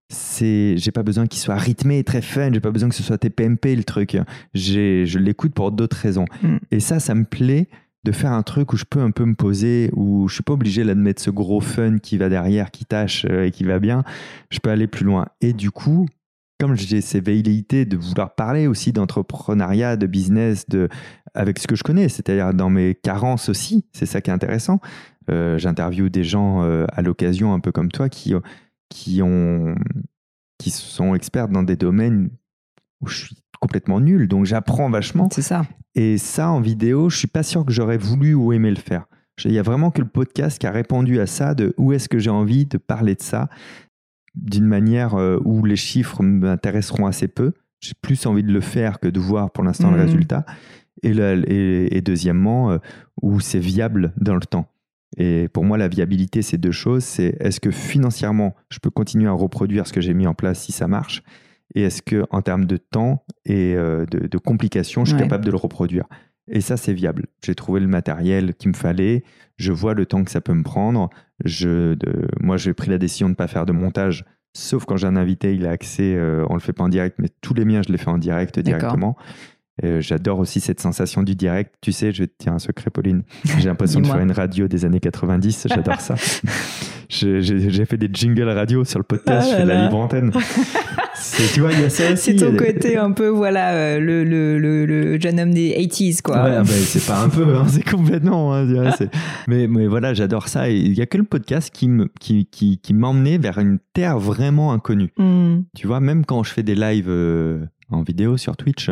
c'est 0.09 0.77
j'ai 0.77 0.91
pas 0.91 1.03
besoin 1.03 1.27
qu'il 1.27 1.39
soit 1.39 1.55
rythmé 1.55 1.99
et 1.99 2.03
très 2.03 2.21
fun, 2.21 2.51
j'ai 2.53 2.59
pas 2.59 2.71
besoin 2.71 2.89
que 2.89 2.95
ce 2.95 3.03
soit 3.03 3.17
TPMP 3.17 3.75
le 3.75 3.83
truc. 3.83 4.17
Je 4.53 5.17
l'écoute 5.17 5.53
pour 5.53 5.71
d'autres 5.71 5.97
raisons. 5.97 6.25
Hmm. 6.41 6.57
Et 6.71 6.79
ça, 6.79 6.99
ça 6.99 7.15
me 7.15 7.25
plaît 7.25 7.67
de 8.03 8.11
faire 8.11 8.33
un 8.33 8.43
truc 8.43 8.73
où 8.73 8.77
je 8.77 8.83
peux 8.83 8.99
un 8.99 9.11
peu 9.11 9.25
me 9.25 9.35
poser, 9.35 9.89
où 9.93 10.27
je 10.27 10.35
suis 10.35 10.43
pas 10.43 10.53
obligé 10.53 10.83
là 10.83 10.93
de 10.93 10.99
mettre 10.99 11.21
ce 11.21 11.29
gros 11.29 11.61
fun 11.61 11.99
qui 11.99 12.17
va 12.17 12.29
derrière, 12.29 12.69
qui 12.71 12.85
tâche 12.85 13.25
euh, 13.29 13.45
et 13.45 13.51
qui 13.51 13.63
va 13.63 13.79
bien. 13.79 14.03
Je 14.49 14.59
peux 14.59 14.69
aller 14.69 14.87
plus 14.87 15.05
loin. 15.05 15.27
Et 15.39 15.53
du 15.53 15.71
coup, 15.71 16.07
comme 16.59 16.75
j'ai 16.75 17.01
ces 17.01 17.21
velléités 17.21 17.85
de 17.85 17.97
vouloir 17.97 18.35
parler 18.35 18.67
aussi 18.67 18.91
d'entrepreneuriat, 18.91 19.95
de 19.95 20.05
business, 20.05 20.67
de, 20.67 20.89
avec 21.33 21.59
ce 21.59 21.67
que 21.67 21.75
je 21.75 21.83
connais, 21.83 22.09
c'est-à-dire 22.09 22.53
dans 22.53 22.69
mes 22.69 22.93
carences 22.93 23.49
aussi, 23.49 23.85
c'est 23.93 24.05
ça 24.05 24.21
qui 24.21 24.29
est 24.29 24.33
intéressant. 24.33 24.79
Euh, 25.29 25.57
J'interviewe 25.57 26.09
des 26.09 26.23
gens 26.23 26.63
euh, 26.63 26.85
à 26.91 27.01
l'occasion, 27.01 27.53
un 27.53 27.59
peu 27.59 27.71
comme 27.71 27.91
toi, 27.91 28.09
qui, 28.09 28.33
qui, 28.89 29.21
ont, 29.21 29.75
qui 30.57 30.69
sont 30.69 31.15
experts 31.15 31.49
dans 31.49 31.63
des 31.63 31.75
domaines 31.75 32.29
où 33.01 33.07
je 33.07 33.25
suis 33.25 33.37
complètement 33.59 34.01
nul, 34.01 34.27
donc 34.27 34.45
j'apprends 34.45 34.89
vachement. 34.89 35.29
C'est 35.31 35.41
ça. 35.41 35.65
Et 35.95 36.17
ça, 36.17 36.49
en 36.49 36.59
vidéo, 36.59 37.09
je 37.09 37.17
suis 37.17 37.27
pas 37.27 37.43
sûr 37.43 37.65
que 37.65 37.71
j'aurais 37.71 37.97
voulu 37.97 38.33
ou 38.33 38.51
aimé 38.51 38.69
le 38.69 38.77
faire. 38.77 39.05
Il 39.45 39.51
y 39.51 39.59
a 39.59 39.63
vraiment 39.63 39.91
que 39.91 40.01
le 40.01 40.07
podcast 40.07 40.59
qui 40.59 40.67
a 40.67 40.71
répondu 40.71 41.19
à 41.19 41.27
ça, 41.27 41.53
de 41.55 41.73
où 41.77 41.93
est-ce 41.93 42.07
que 42.07 42.19
j'ai 42.19 42.29
envie 42.29 42.65
de 42.65 42.77
parler 42.77 43.15
de 43.15 43.21
ça 43.21 43.49
d'une 44.35 44.65
manière 44.65 45.15
euh, 45.15 45.39
où 45.45 45.63
les 45.65 45.75
chiffres 45.75 46.23
m'intéresseront 46.23 47.05
assez 47.05 47.27
peu. 47.27 47.53
J'ai 47.79 47.93
plus 48.01 48.25
envie 48.25 48.43
de 48.43 48.51
le 48.51 48.61
faire 48.61 48.99
que 48.99 49.07
de 49.07 49.19
voir 49.19 49.51
pour 49.51 49.63
l'instant 49.63 49.91
le 49.91 49.97
mmh. 49.97 50.01
résultat. 50.01 50.45
Et, 51.03 51.11
et, 51.11 52.01
deuxièmement, 52.01 52.71
euh, 52.71 52.77
où 53.21 53.41
c'est 53.41 53.59
viable 53.59 54.13
dans 54.17 54.35
le 54.35 54.41
temps. 54.41 54.67
Et 55.17 55.47
pour 55.49 55.63
moi, 55.63 55.77
la 55.77 55.87
viabilité, 55.87 56.41
c'est 56.41 56.57
deux 56.57 56.71
choses. 56.71 57.03
C'est 57.03 57.37
est-ce 57.39 57.59
que 57.59 57.71
financièrement, 57.71 58.55
je 58.69 58.79
peux 58.79 58.89
continuer 58.89 59.27
à 59.27 59.33
reproduire 59.33 59.87
ce 59.87 59.93
que 59.93 60.01
j'ai 60.01 60.13
mis 60.13 60.27
en 60.27 60.33
place 60.33 60.61
si 60.61 60.71
ça 60.71 60.87
marche? 60.87 61.23
Et 61.75 61.83
est-ce 61.83 62.01
que 62.01 62.25
en 62.29 62.41
termes 62.41 62.65
de 62.65 62.77
temps 62.77 63.25
et 63.45 63.73
euh, 63.75 64.05
de, 64.05 64.37
complications, 64.37 65.05
je 65.05 65.11
suis 65.11 65.19
capable 65.19 65.45
de 65.45 65.51
le 65.51 65.57
reproduire? 65.57 66.05
Et 66.47 66.61
ça, 66.61 66.77
c'est 66.77 66.93
viable. 66.93 67.27
J'ai 67.43 67.55
trouvé 67.55 67.79
le 67.79 67.87
matériel 67.87 68.53
qu'il 68.53 68.69
me 68.69 68.75
fallait. 68.75 69.23
Je 69.57 69.71
vois 69.71 69.93
le 69.93 70.05
temps 70.05 70.23
que 70.23 70.31
ça 70.31 70.41
peut 70.41 70.53
me 70.53 70.63
prendre. 70.63 71.09
Je, 71.45 71.93
de, 71.93 72.27
moi, 72.41 72.57
j'ai 72.57 72.73
pris 72.73 72.89
la 72.89 72.97
décision 72.97 73.27
de 73.27 73.31
ne 73.31 73.35
pas 73.35 73.47
faire 73.47 73.65
de 73.65 73.71
montage, 73.71 74.25
sauf 74.53 74.85
quand 74.85 74.97
j'ai 74.97 75.07
un 75.07 75.15
invité, 75.15 75.55
il 75.55 75.65
a 75.65 75.71
accès, 75.71 76.15
euh, 76.15 76.45
on 76.49 76.53
le 76.53 76.59
fait 76.59 76.73
pas 76.73 76.83
en 76.83 76.89
direct, 76.89 77.17
mais 77.19 77.29
tous 77.41 77.53
les 77.53 77.65
miens, 77.65 77.81
je 77.85 77.91
les 77.91 77.97
fais 77.97 78.09
en 78.09 78.17
direct 78.17 78.59
directement. 78.59 79.15
Euh, 79.83 80.01
j'adore 80.01 80.37
aussi 80.37 80.59
cette 80.59 80.79
sensation 80.79 81.23
du 81.23 81.35
direct. 81.35 81.73
Tu 81.81 81.91
sais, 81.91 82.11
je 82.11 82.23
vais 82.23 82.27
te 82.27 82.43
dire 82.43 82.53
un 82.53 82.59
secret, 82.59 82.91
Pauline. 82.91 83.23
J'ai 83.57 83.67
l'impression 83.67 84.01
de 84.01 84.07
faire 84.07 84.19
une 84.19 84.31
radio 84.31 84.67
des 84.67 84.85
années 84.85 84.99
90. 84.99 85.67
J'adore 85.69 85.99
ça. 85.99 86.15
J'ai 87.09 87.85
fait 87.85 87.97
des 87.97 88.09
jingles 88.11 88.49
radio 88.49 88.83
sur 88.83 88.97
le 88.97 89.03
podcast, 89.03 89.47
ah 89.47 89.51
je 89.51 89.57
fais 89.57 89.63
de 89.63 89.67
la 89.67 89.83
libre 89.83 89.97
antenne. 89.97 90.31
tu 91.53 91.59
vois, 91.59 91.71
il 91.71 91.81
y 91.81 91.83
a 91.83 91.89
ça 91.89 92.15
C'est 92.15 92.35
ton 92.35 92.55
côté 92.55 92.97
un 92.97 93.11
peu, 93.11 93.27
voilà, 93.27 93.73
euh, 93.73 93.99
le, 93.99 94.23
le, 94.23 94.57
le, 94.57 95.19
jeune 95.19 95.39
homme 95.39 95.53
des 95.53 95.75
80s, 95.77 96.21
quoi. 96.21 96.43
Ouais, 96.43 96.55
ah 96.57 96.63
bah, 96.63 96.69
c'est 96.69 97.05
pas 97.05 97.21
un 97.21 97.29
peu, 97.29 97.55
hein, 97.55 97.65
c'est 97.67 97.87
complètement. 97.87 98.55
Hein, 98.55 98.65
mais, 99.47 99.67
mais 99.67 99.85
voilà, 99.85 100.13
j'adore 100.13 100.47
ça. 100.47 100.69
Et 100.69 100.77
il 100.77 100.93
y 100.93 101.01
a 101.01 101.05
que 101.05 101.17
le 101.17 101.23
podcast 101.23 101.69
qui 101.71 101.87
m'emmenait 101.87 102.09
qui, 102.19 102.45
qui, 102.45 102.79
qui 102.79 103.37
vers 103.37 103.59
une 103.59 103.77
terre 103.93 104.17
vraiment 104.17 104.73
inconnue. 104.73 105.13
Hmm. 105.17 105.61
Tu 105.75 105.85
vois, 105.85 105.99
même 105.99 106.25
quand 106.25 106.43
je 106.43 106.51
fais 106.51 106.63
des 106.63 106.75
lives 106.75 107.09
euh, 107.09 107.63
en 107.91 108.01
vidéo 108.01 108.37
sur 108.37 108.57
Twitch, 108.57 108.89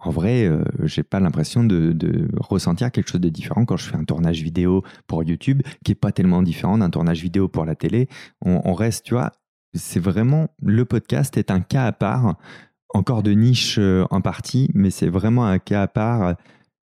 en 0.00 0.10
vrai, 0.10 0.44
euh, 0.44 0.62
j'ai 0.84 1.02
pas 1.02 1.20
l'impression 1.20 1.64
de, 1.64 1.96
ressentir 2.38 2.90
quelque 2.90 3.10
chose 3.10 3.20
de 3.20 3.28
différent 3.28 3.64
quand 3.64 3.76
je 3.76 3.84
fais 3.84 3.96
un 3.96 4.04
tournage 4.04 4.42
vidéo 4.42 4.82
pour 5.06 5.24
YouTube, 5.24 5.62
qui 5.84 5.92
est 5.92 5.96
pas 5.96 6.12
tellement 6.12 6.42
différent 6.42 6.78
d'un 6.78 6.90
tournage 6.90 7.22
vidéo 7.22 7.48
pour 7.48 7.64
la 7.64 7.74
télé. 7.74 8.08
On, 8.42 8.60
on 8.64 8.74
reste, 8.74 9.04
tu 9.04 9.14
vois, 9.14 9.32
c'est 9.74 10.00
vraiment 10.00 10.48
le 10.62 10.84
podcast 10.84 11.36
est 11.36 11.50
un 11.50 11.60
cas 11.60 11.84
à 11.84 11.92
part, 11.92 12.36
encore 12.90 13.22
de 13.22 13.32
niche 13.32 13.76
euh, 13.78 14.04
en 14.10 14.20
partie, 14.20 14.70
mais 14.74 14.90
c'est 14.90 15.08
vraiment 15.08 15.46
un 15.46 15.58
cas 15.58 15.82
à 15.82 15.88
part. 15.88 16.36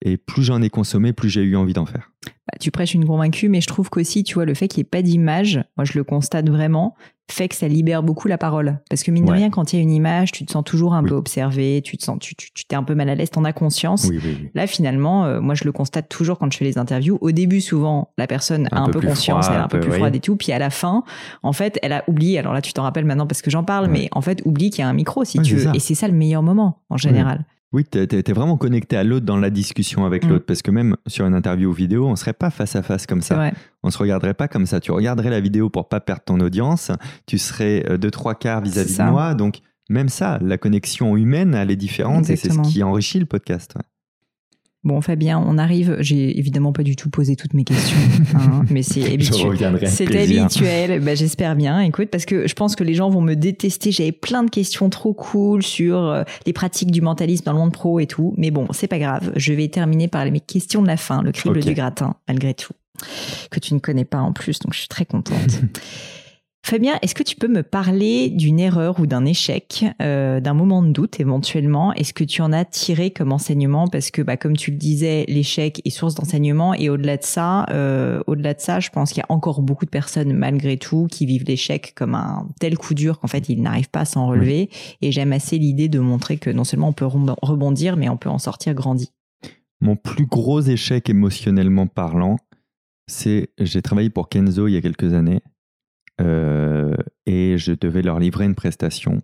Et 0.02 0.16
plus 0.16 0.42
j'en 0.42 0.60
ai 0.62 0.70
consommé, 0.70 1.12
plus 1.12 1.30
j'ai 1.30 1.42
eu 1.42 1.56
envie 1.56 1.72
d'en 1.72 1.86
faire. 1.86 2.10
Bah, 2.24 2.58
tu 2.60 2.70
prêches 2.70 2.94
une 2.94 3.06
convaincue, 3.06 3.48
mais 3.48 3.60
je 3.60 3.66
trouve 3.66 3.90
qu'aussi, 3.90 4.22
tu 4.22 4.34
vois, 4.34 4.44
le 4.44 4.54
fait 4.54 4.68
qu'il 4.68 4.80
n'y 4.80 4.82
ait 4.82 4.90
pas 4.90 5.02
d'image, 5.02 5.64
moi 5.76 5.84
je 5.84 5.94
le 5.94 6.04
constate 6.04 6.48
vraiment, 6.48 6.94
fait 7.28 7.48
que 7.48 7.56
ça 7.56 7.66
libère 7.66 8.02
beaucoup 8.02 8.28
la 8.28 8.38
parole. 8.38 8.78
Parce 8.88 9.02
que 9.02 9.10
mine 9.10 9.24
de 9.24 9.32
rien, 9.32 9.50
quand 9.50 9.72
il 9.72 9.76
y 9.76 9.78
a 9.80 9.82
une 9.82 9.90
image, 9.90 10.30
tu 10.30 10.44
te 10.44 10.52
sens 10.52 10.62
toujours 10.64 10.94
un 10.94 11.02
peu 11.02 11.14
observé, 11.14 11.82
tu 11.82 11.96
te 11.96 12.04
sens, 12.04 12.18
tu, 12.20 12.36
tu, 12.36 12.64
t'es 12.66 12.76
un 12.76 12.84
peu 12.84 12.94
mal 12.94 13.08
à 13.08 13.14
l'aise, 13.14 13.30
t'en 13.30 13.44
as 13.44 13.52
conscience. 13.52 14.08
Là, 14.54 14.66
finalement, 14.66 15.24
euh, 15.24 15.40
moi, 15.40 15.54
je 15.54 15.64
le 15.64 15.72
constate 15.72 16.08
toujours 16.08 16.38
quand 16.38 16.52
je 16.52 16.58
fais 16.58 16.64
les 16.64 16.78
interviews. 16.78 17.18
Au 17.20 17.32
début, 17.32 17.60
souvent, 17.60 18.10
la 18.16 18.26
personne 18.26 18.68
a 18.70 18.80
un, 18.80 18.90
peu, 18.90 19.00
conscience, 19.00 19.48
elle 19.48 19.54
est 19.54 19.58
un 19.58 19.68
peu, 19.68 19.80
plus 19.80 19.92
froide 19.92 20.14
et 20.14 20.20
tout. 20.20 20.36
Puis 20.36 20.52
à 20.52 20.58
la 20.58 20.70
fin, 20.70 21.02
en 21.42 21.52
fait, 21.52 21.78
elle 21.82 21.92
a 21.92 22.04
oublié. 22.06 22.38
Alors 22.38 22.52
là, 22.52 22.62
tu 22.62 22.72
t'en 22.72 22.84
rappelles 22.84 23.06
maintenant 23.06 23.26
parce 23.26 23.42
que 23.42 23.50
j'en 23.50 23.64
parle, 23.64 23.88
mais 23.88 24.08
en 24.12 24.20
fait, 24.20 24.40
oublie 24.44 24.70
qu'il 24.70 24.82
y 24.82 24.84
a 24.84 24.88
un 24.88 24.94
micro 24.94 25.24
si 25.24 25.40
tu 25.40 25.56
veux. 25.56 25.74
Et 25.74 25.80
c'est 25.80 25.94
ça 25.94 26.06
le 26.06 26.14
meilleur 26.14 26.42
moment, 26.42 26.82
en 26.90 26.96
général. 26.96 27.44
Oui, 27.72 27.84
tu 27.84 27.98
es, 27.98 28.32
vraiment 28.32 28.56
connecté 28.56 28.96
à 28.96 29.04
l'autre 29.04 29.26
dans 29.26 29.36
la 29.36 29.50
discussion 29.50 30.04
avec 30.04 30.24
mm. 30.24 30.28
l'autre, 30.28 30.46
parce 30.46 30.62
que 30.62 30.70
même 30.70 30.96
sur 31.06 31.26
une 31.26 31.34
interview 31.34 31.72
vidéo, 31.72 32.06
on 32.06 32.16
serait 32.16 32.32
pas 32.32 32.50
face 32.50 32.76
à 32.76 32.82
face 32.82 33.06
comme 33.06 33.22
ça. 33.22 33.50
On 33.82 33.90
se 33.90 33.98
regarderait 33.98 34.34
pas 34.34 34.48
comme 34.48 34.66
ça. 34.66 34.80
Tu 34.80 34.92
regarderais 34.92 35.30
la 35.30 35.40
vidéo 35.40 35.68
pour 35.68 35.88
pas 35.88 36.00
perdre 36.00 36.22
ton 36.24 36.40
audience, 36.40 36.90
tu 37.26 37.38
serais 37.38 37.84
euh, 37.88 37.98
de 37.98 38.08
trois 38.08 38.34
quarts 38.34 38.62
vis-à-vis 38.62 38.98
de 38.98 39.02
moi, 39.04 39.34
donc 39.34 39.60
même 39.88 40.08
ça, 40.08 40.38
la 40.42 40.58
connexion 40.58 41.16
humaine, 41.16 41.54
elle 41.54 41.70
est 41.70 41.76
différente 41.76 42.28
et 42.30 42.36
c'est 42.36 42.50
ce 42.50 42.60
qui 42.60 42.82
enrichit 42.82 43.20
le 43.20 43.26
podcast. 43.26 43.74
Bon, 44.86 45.00
Fabien, 45.00 45.42
on 45.44 45.58
arrive. 45.58 45.96
J'ai 45.98 46.38
évidemment 46.38 46.72
pas 46.72 46.84
du 46.84 46.94
tout 46.94 47.10
posé 47.10 47.34
toutes 47.34 47.54
mes 47.54 47.64
questions, 47.64 47.96
hein, 48.36 48.64
mais 48.70 48.84
c'est 48.84 49.14
habituel. 49.14 49.58
C'est 49.88 50.16
habituel. 50.16 51.00
Bah, 51.00 51.16
J'espère 51.16 51.56
bien. 51.56 51.80
Écoute, 51.80 52.08
parce 52.08 52.24
que 52.24 52.46
je 52.46 52.54
pense 52.54 52.76
que 52.76 52.84
les 52.84 52.94
gens 52.94 53.10
vont 53.10 53.20
me 53.20 53.34
détester. 53.34 53.90
J'avais 53.90 54.12
plein 54.12 54.44
de 54.44 54.48
questions 54.48 54.88
trop 54.88 55.12
cool 55.12 55.64
sur 55.64 55.98
euh, 55.98 56.22
les 56.46 56.52
pratiques 56.52 56.92
du 56.92 57.00
mentalisme 57.00 57.46
dans 57.46 57.52
le 57.52 57.58
monde 57.58 57.72
pro 57.72 57.98
et 57.98 58.06
tout. 58.06 58.32
Mais 58.36 58.52
bon, 58.52 58.68
c'est 58.70 58.86
pas 58.86 59.00
grave. 59.00 59.32
Je 59.34 59.52
vais 59.54 59.66
terminer 59.66 60.06
par 60.06 60.24
mes 60.30 60.38
questions 60.38 60.82
de 60.82 60.86
la 60.86 60.96
fin, 60.96 61.20
le 61.20 61.32
crible 61.32 61.64
du 61.64 61.74
gratin, 61.74 62.14
malgré 62.28 62.54
tout, 62.54 62.74
que 63.50 63.58
tu 63.58 63.74
ne 63.74 63.80
connais 63.80 64.04
pas 64.04 64.20
en 64.20 64.32
plus. 64.32 64.60
Donc, 64.60 64.72
je 64.72 64.78
suis 64.78 64.88
très 64.88 65.04
contente. 65.04 65.62
Fabien, 66.68 66.98
est-ce 67.00 67.14
que 67.14 67.22
tu 67.22 67.36
peux 67.36 67.46
me 67.46 67.62
parler 67.62 68.28
d'une 68.28 68.58
erreur 68.58 68.98
ou 68.98 69.06
d'un 69.06 69.24
échec, 69.24 69.84
euh, 70.02 70.40
d'un 70.40 70.52
moment 70.52 70.82
de 70.82 70.90
doute 70.90 71.20
éventuellement? 71.20 71.92
Est-ce 71.92 72.12
que 72.12 72.24
tu 72.24 72.42
en 72.42 72.52
as 72.52 72.64
tiré 72.64 73.12
comme 73.12 73.30
enseignement? 73.30 73.86
Parce 73.86 74.10
que, 74.10 74.20
bah, 74.20 74.36
comme 74.36 74.56
tu 74.56 74.72
le 74.72 74.76
disais, 74.76 75.24
l'échec 75.28 75.80
est 75.84 75.90
source 75.90 76.16
d'enseignement. 76.16 76.74
Et 76.74 76.90
au-delà 76.90 77.18
de 77.18 77.22
ça, 77.22 77.66
euh, 77.70 78.20
au-delà 78.26 78.52
de 78.52 78.60
ça, 78.60 78.80
je 78.80 78.90
pense 78.90 79.12
qu'il 79.12 79.20
y 79.20 79.22
a 79.22 79.32
encore 79.32 79.62
beaucoup 79.62 79.84
de 79.84 79.90
personnes 79.90 80.32
malgré 80.32 80.76
tout 80.76 81.06
qui 81.08 81.24
vivent 81.24 81.44
l'échec 81.44 81.92
comme 81.94 82.16
un 82.16 82.48
tel 82.58 82.76
coup 82.76 82.94
dur 82.94 83.20
qu'en 83.20 83.28
fait 83.28 83.48
ils 83.48 83.62
n'arrivent 83.62 83.90
pas 83.90 84.00
à 84.00 84.04
s'en 84.04 84.26
relever. 84.26 84.68
Et 85.02 85.12
j'aime 85.12 85.32
assez 85.32 85.58
l'idée 85.58 85.88
de 85.88 86.00
montrer 86.00 86.36
que 86.36 86.50
non 86.50 86.64
seulement 86.64 86.88
on 86.88 86.92
peut 86.92 87.06
rebondir, 87.06 87.96
mais 87.96 88.08
on 88.08 88.16
peut 88.16 88.28
en 88.28 88.38
sortir 88.38 88.74
grandi. 88.74 89.12
Mon 89.80 89.94
plus 89.94 90.26
gros 90.26 90.62
échec 90.62 91.08
émotionnellement 91.08 91.86
parlant, 91.86 92.38
c'est 93.06 93.50
j'ai 93.56 93.82
travaillé 93.82 94.10
pour 94.10 94.28
Kenzo 94.28 94.66
il 94.66 94.72
y 94.72 94.76
a 94.76 94.82
quelques 94.82 95.14
années 95.14 95.42
et 96.18 97.58
je 97.58 97.72
devais 97.72 98.02
leur 98.02 98.18
livrer 98.18 98.44
une 98.44 98.54
prestation. 98.54 99.22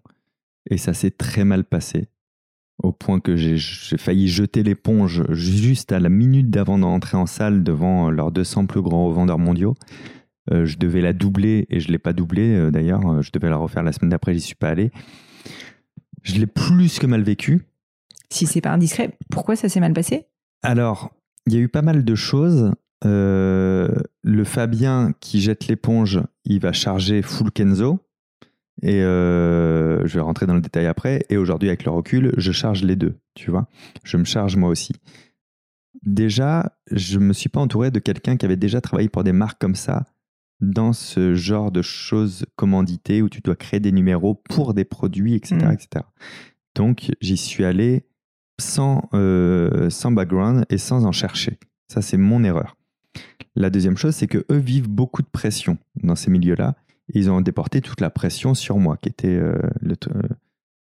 Et 0.71 0.79
ça 0.79 0.95
s'est 0.95 1.11
très 1.11 1.45
mal 1.45 1.65
passé, 1.65 2.09
au 2.83 2.93
point 2.93 3.21
que 3.21 3.37
j'ai 3.37 3.57
failli 3.99 4.29
jeter 4.29 4.63
l'éponge 4.63 5.25
juste 5.31 5.93
à 5.93 6.01
la 6.01 6.09
minute 6.09 6.51
d'avant 6.51 6.79
d'entrer 6.79 7.17
en 7.17 7.27
salle 7.27 7.65
devant 7.65 8.11
leurs 8.11 8.33
200 8.33 8.67
plus 8.67 8.83
grands 8.83 9.11
vendeurs 9.11 9.39
mondiaux. 9.39 9.75
Euh, 10.51 10.67
je 10.67 10.77
devais 10.77 11.01
la 11.01 11.13
doubler 11.13 11.67
et 11.71 11.81
je 11.81 11.89
ne 11.89 11.93
l'ai 11.93 11.99
pas 11.99 12.13
doublée 12.13 12.55
euh, 12.55 12.71
d'ailleurs. 12.71 13.23
Je 13.23 13.31
devais 13.33 13.49
la 13.49 13.57
refaire 13.57 13.83
la 13.83 13.93
semaine 13.93 14.11
d'après, 14.11 14.35
j'y 14.35 14.41
suis 14.41 14.55
pas 14.55 14.71
allé. 14.71 14.91
Je 16.23 16.35
l'ai 16.35 16.47
plus 16.47 16.99
que 16.99 17.07
mal 17.07 17.23
vécu. 17.23 17.63
Si 18.31 18.47
c'est 18.47 18.61
pas 18.61 18.73
indiscret, 18.73 19.17
pourquoi 19.31 19.57
ça 19.57 19.69
s'est 19.69 19.81
mal 19.81 19.93
passé? 19.93 20.27
Alors, 20.63 21.13
il 21.47 21.55
y 21.55 21.57
a 21.57 21.61
eu 21.61 21.69
pas 21.69 21.83
mal 21.83 22.05
de 22.05 22.15
choses. 22.15 22.73
Euh, 23.05 23.89
le 24.23 24.45
Fabien 24.45 25.13
qui 25.21 25.41
jette 25.41 25.67
l'éponge, 25.67 26.21
il 26.45 26.61
va 26.61 26.73
charger 26.73 27.23
full 27.23 27.51
Kenzo. 27.51 28.01
Et 28.81 29.03
euh, 29.03 30.07
je 30.07 30.15
vais 30.15 30.21
rentrer 30.21 30.47
dans 30.47 30.55
le 30.55 30.61
détail 30.61 30.87
après. 30.87 31.25
Et 31.29 31.37
aujourd'hui, 31.37 31.69
avec 31.69 31.85
le 31.85 31.91
recul, 31.91 32.33
je 32.37 32.53
charge 32.53 32.83
les 32.83 32.97
deux, 32.97 33.15
tu 33.35 33.51
vois. 33.51 33.69
Je 34.03 34.17
me 34.17 34.25
charge 34.25 34.57
moi 34.57 34.71
aussi. 34.71 34.95
déjà, 36.05 36.77
je 36.91 37.19
me 37.19 37.33
suis 37.33 37.49
pas 37.49 37.61
entouré 37.61 37.91
de 37.91 37.99
quelqu'un 37.99 38.37
qui 38.37 38.45
avait 38.45 38.57
déjà 38.57 38.81
travaillé 38.81 39.09
pour 39.09 39.25
des 39.25 39.33
marques 39.33 39.61
comme 39.61 39.77
ça, 39.77 40.05
dans 40.61 40.93
ce 40.93 41.35
genre 41.35 41.71
de 41.71 41.83
choses 41.83 42.47
commanditées 42.57 43.23
où 43.23 43.29
tu 43.29 43.41
dois 43.41 43.57
créer 43.57 43.81
des 43.81 43.93
numéros 43.93 44.35
pour 44.35 44.75
des 44.75 44.85
produits, 44.85 45.35
etc. 45.35 45.57
Mm. 45.57 45.73
etc. 45.73 46.05
Donc, 46.75 47.11
j'y 47.21 47.37
suis 47.37 47.65
allé 47.65 48.07
sans, 48.61 49.09
euh, 49.13 49.91
sans 49.91 50.13
background 50.13 50.65
et 50.71 50.79
sans 50.79 51.05
en 51.05 51.13
chercher. 51.13 51.59
Ça, 51.89 52.01
c'est 52.01 52.17
mon 52.17 52.43
erreur. 52.43 52.77
La 53.55 53.71
deuxième 53.71 53.97
chose, 53.97 54.15
c'est 54.15 54.27
que 54.27 54.45
eux 54.51 54.59
vivent 54.59 54.89
beaucoup 54.89 55.23
de 55.23 55.29
pression 55.29 55.79
dans 56.03 56.17
ces 56.17 56.31
milieux-là. 56.31 56.75
Ils 57.09 57.31
ont 57.31 57.41
déporté 57.41 57.81
toute 57.81 58.01
la 58.01 58.11
pression 58.11 58.55
sur 58.55 58.79
moi, 58.79 58.97
qui 58.97 59.09
était 59.09 59.29
euh, 59.29 59.59
le, 59.81 59.95
euh, 60.15 60.23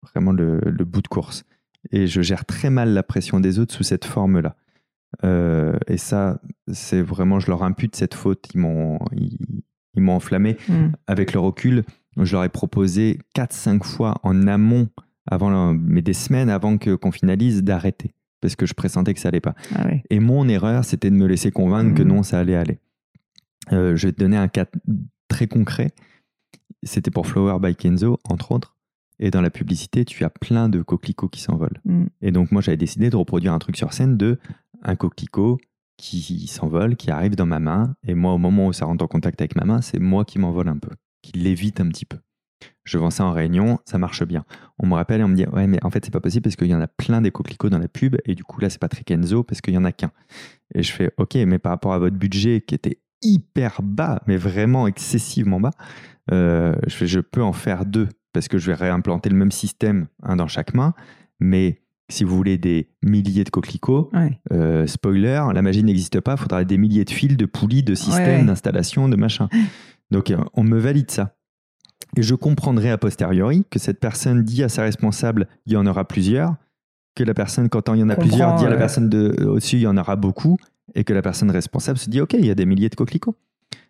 vraiment 0.03 0.31
le, 0.31 0.59
le 0.59 0.85
bout 0.85 1.01
de 1.01 1.07
course. 1.07 1.45
Et 1.91 2.07
je 2.07 2.21
gère 2.21 2.45
très 2.45 2.69
mal 2.69 2.93
la 2.93 3.03
pression 3.03 3.39
des 3.39 3.57
autres 3.57 3.73
sous 3.73 3.83
cette 3.83 4.05
forme-là. 4.05 4.55
Euh, 5.23 5.77
et 5.87 5.97
ça, 5.97 6.39
c'est 6.71 7.01
vraiment, 7.01 7.39
je 7.39 7.47
leur 7.47 7.63
impute 7.63 7.95
cette 7.95 8.13
faute. 8.13 8.49
Ils 8.53 8.59
m'ont, 8.59 8.99
ils, 9.13 9.37
ils 9.95 10.03
m'ont 10.03 10.15
enflammé. 10.15 10.57
Mm. 10.67 10.89
Avec 11.07 11.33
le 11.33 11.39
recul, 11.39 11.83
je 12.17 12.33
leur 12.33 12.43
ai 12.43 12.49
proposé 12.49 13.19
4-5 13.35 13.83
fois 13.83 14.19
en 14.23 14.45
amont, 14.47 14.89
avant, 15.25 15.73
mais 15.73 16.01
des 16.01 16.13
semaines 16.13 16.49
avant 16.49 16.77
que, 16.77 16.95
qu'on 16.95 17.11
finalise, 17.11 17.63
d'arrêter. 17.63 18.13
Parce 18.41 18.55
que 18.55 18.65
je 18.65 18.73
pressentais 18.73 19.13
que 19.13 19.19
ça 19.19 19.27
allait 19.29 19.41
pas. 19.41 19.55
Ah 19.75 19.85
ouais. 19.85 20.03
Et 20.09 20.19
mon 20.19 20.47
erreur, 20.47 20.85
c'était 20.85 21.09
de 21.09 21.15
me 21.15 21.25
laisser 21.27 21.51
convaincre 21.51 21.93
que 21.95 22.03
Mhm. 22.03 22.07
non, 22.09 22.23
ça 22.23 22.39
allait 22.39 22.55
aller. 22.55 22.79
Euh, 23.71 23.95
je 23.95 24.07
vais 24.07 24.13
te 24.13 24.19
donner 24.19 24.37
un 24.37 24.47
cas 24.47 24.65
très 25.27 25.47
concret. 25.47 25.91
C'était 26.83 27.11
pour 27.11 27.27
Flower 27.27 27.57
by 27.61 27.75
Kenzo, 27.75 28.19
entre 28.23 28.51
autres. 28.51 28.75
Et 29.19 29.31
dans 29.31 29.41
la 29.41 29.49
publicité, 29.49 30.05
tu 30.05 30.23
as 30.23 30.29
plein 30.29 30.69
de 30.69 30.81
coquelicots 30.81 31.27
qui 31.27 31.41
s'envolent. 31.41 31.81
Mm. 31.83 32.05
Et 32.21 32.31
donc, 32.31 32.51
moi, 32.53 32.61
j'avais 32.61 32.77
décidé 32.77 33.09
de 33.09 33.17
reproduire 33.17 33.53
un 33.53 33.59
truc 33.59 33.75
sur 33.75 33.91
scène 33.91 34.15
de 34.15 34.39
un 34.81 34.95
coquelicot 34.95 35.57
qui 35.97 36.47
s'envole, 36.47 36.95
qui 36.95 37.11
arrive 37.11 37.35
dans 37.35 37.45
ma 37.45 37.59
main. 37.59 37.95
Et 38.07 38.13
moi, 38.13 38.31
au 38.33 38.37
moment 38.37 38.67
où 38.67 38.73
ça 38.73 38.85
rentre 38.85 39.03
en 39.03 39.07
contact 39.07 39.41
avec 39.41 39.57
ma 39.57 39.65
main, 39.65 39.81
c'est 39.81 39.99
moi 39.99 40.23
qui 40.23 40.39
m'envole 40.39 40.69
un 40.69 40.77
peu, 40.77 40.91
qui 41.21 41.33
l'évite 41.33 41.81
un 41.81 41.89
petit 41.89 42.05
peu. 42.05 42.17
Je 42.83 42.97
vends 42.97 43.09
ça 43.11 43.23
en 43.25 43.31
réunion, 43.31 43.79
ça 43.85 43.97
marche 43.97 44.23
bien. 44.25 44.45
On 44.79 44.87
me 44.87 44.95
rappelle 44.95 45.21
et 45.21 45.23
on 45.23 45.27
me 45.27 45.35
dit 45.35 45.45
Ouais, 45.53 45.67
mais 45.67 45.77
en 45.83 45.89
fait, 45.89 46.03
c'est 46.05 46.11
pas 46.11 46.19
possible 46.19 46.43
parce 46.43 46.55
qu'il 46.55 46.67
y 46.67 46.75
en 46.75 46.81
a 46.81 46.87
plein 46.87 47.21
des 47.21 47.31
coquelicots 47.31 47.69
dans 47.69 47.77
la 47.79 47.87
pub. 47.87 48.17
Et 48.25 48.35
du 48.35 48.43
coup, 48.43 48.59
là, 48.61 48.69
c'est 48.69 48.79
pas 48.79 48.89
très 48.89 49.03
Kenzo 49.03 49.43
parce 49.43 49.61
qu'il 49.61 49.73
y 49.73 49.77
en 49.77 49.85
a 49.85 49.91
qu'un. 49.91 50.11
Et 50.73 50.83
je 50.83 50.91
fais 50.91 51.11
Ok, 51.17 51.35
mais 51.35 51.59
par 51.59 51.71
rapport 51.71 51.93
à 51.93 51.99
votre 51.99 52.15
budget 52.17 52.61
qui 52.61 52.73
était 52.75 52.99
hyper 53.21 53.81
bas, 53.83 54.21
mais 54.27 54.37
vraiment 54.37 54.87
excessivement 54.87 55.59
bas, 55.59 55.71
euh, 56.31 56.73
je 56.87 56.95
fais 56.95 57.07
Je 57.07 57.19
peux 57.19 57.43
en 57.43 57.53
faire 57.53 57.85
deux 57.85 58.07
parce 58.33 58.47
que 58.47 58.57
je 58.57 58.67
vais 58.67 58.75
réimplanter 58.75 59.29
le 59.29 59.35
même 59.35 59.51
système, 59.51 60.07
un 60.23 60.35
dans 60.35 60.47
chaque 60.47 60.73
main. 60.73 60.93
Mais 61.39 61.81
si 62.11 62.23
vous 62.23 62.35
voulez 62.35 62.57
des 62.57 62.89
milliers 63.03 63.43
de 63.43 63.49
coquelicots, 63.49 64.09
Ouais. 64.13 64.39
euh, 64.51 64.87
spoiler, 64.87 65.43
la 65.53 65.61
magie 65.61 65.83
n'existe 65.83 66.19
pas, 66.21 66.33
il 66.33 66.37
faudra 66.41 66.63
des 66.63 66.77
milliers 66.77 67.05
de 67.05 67.09
fils, 67.11 67.37
de 67.37 67.45
poulies, 67.45 67.83
de 67.83 67.93
systèmes, 67.95 68.41
ouais. 68.41 68.45
d'installations, 68.45 69.09
de 69.09 69.15
machin. 69.15 69.47
Donc 70.11 70.31
euh, 70.31 70.37
on 70.53 70.63
me 70.63 70.77
valide 70.79 71.11
ça. 71.11 71.35
Et 72.17 72.21
je 72.21 72.35
comprendrai 72.35 72.89
a 72.89 72.97
posteriori 72.97 73.65
que 73.69 73.79
cette 73.79 73.99
personne 73.99 74.43
dit 74.43 74.63
à 74.63 74.69
sa 74.69 74.83
responsable, 74.83 75.47
il 75.65 75.73
y 75.73 75.77
en 75.77 75.85
aura 75.85 76.05
plusieurs, 76.05 76.55
que 77.15 77.23
la 77.23 77.33
personne, 77.33 77.69
quand 77.69 77.93
il 77.93 77.99
y 77.99 78.03
en 78.03 78.09
a 78.09 78.15
plusieurs, 78.15 78.55
dit 78.55 78.65
à 78.65 78.69
la 78.69 78.77
personne 78.77 79.09
de, 79.09 79.35
euh, 79.39 79.51
au-dessus, 79.51 79.77
il 79.77 79.81
y 79.81 79.87
en 79.87 79.97
aura 79.97 80.15
beaucoup, 80.15 80.57
et 80.95 81.03
que 81.03 81.13
la 81.13 81.21
personne 81.21 81.51
responsable 81.51 81.97
se 81.97 82.09
dit, 82.09 82.21
OK, 82.21 82.33
il 82.33 82.45
y 82.45 82.51
a 82.51 82.55
des 82.55 82.65
milliers 82.65 82.89
de 82.89 82.95
coquelicots. 82.95 83.35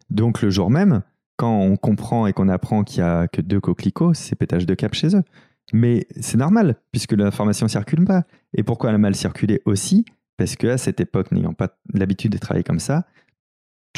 Donc 0.10 0.42
le 0.42 0.50
jour 0.50 0.70
même, 0.70 1.02
quand 1.38 1.58
on 1.58 1.78
comprend 1.78 2.28
et 2.28 2.34
qu'on 2.34 2.50
apprend 2.50 2.84
qu'il 2.84 3.00
y 3.00 3.04
a 3.04 3.28
que 3.28 3.42
deux 3.42 3.62
coquelicots, 3.62 4.14
c'est 4.14 4.36
pétage 4.36 4.66
de 4.66 4.74
cap 4.74 4.94
chez 4.94 5.16
eux. 5.16 5.24
Mais 5.72 6.08
c'est 6.20 6.38
normal, 6.38 6.76
puisque 6.92 7.14
l'information 7.14 7.68
ne 7.68 7.70
circule 7.70 8.04
pas. 8.04 8.24
Et 8.54 8.64
pourquoi 8.64 8.90
elle 8.90 8.96
a 8.96 9.00
mal 9.00 9.16
circulé 9.16 9.62
aussi? 9.66 10.06
Parce 10.38 10.56
qu'à 10.56 10.78
cette 10.78 11.00
époque, 11.00 11.32
n'ayant 11.32 11.54
pas 11.54 11.78
l'habitude 11.94 12.32
de 12.32 12.38
travailler 12.38 12.64
comme 12.64 12.80
ça, 12.80 13.06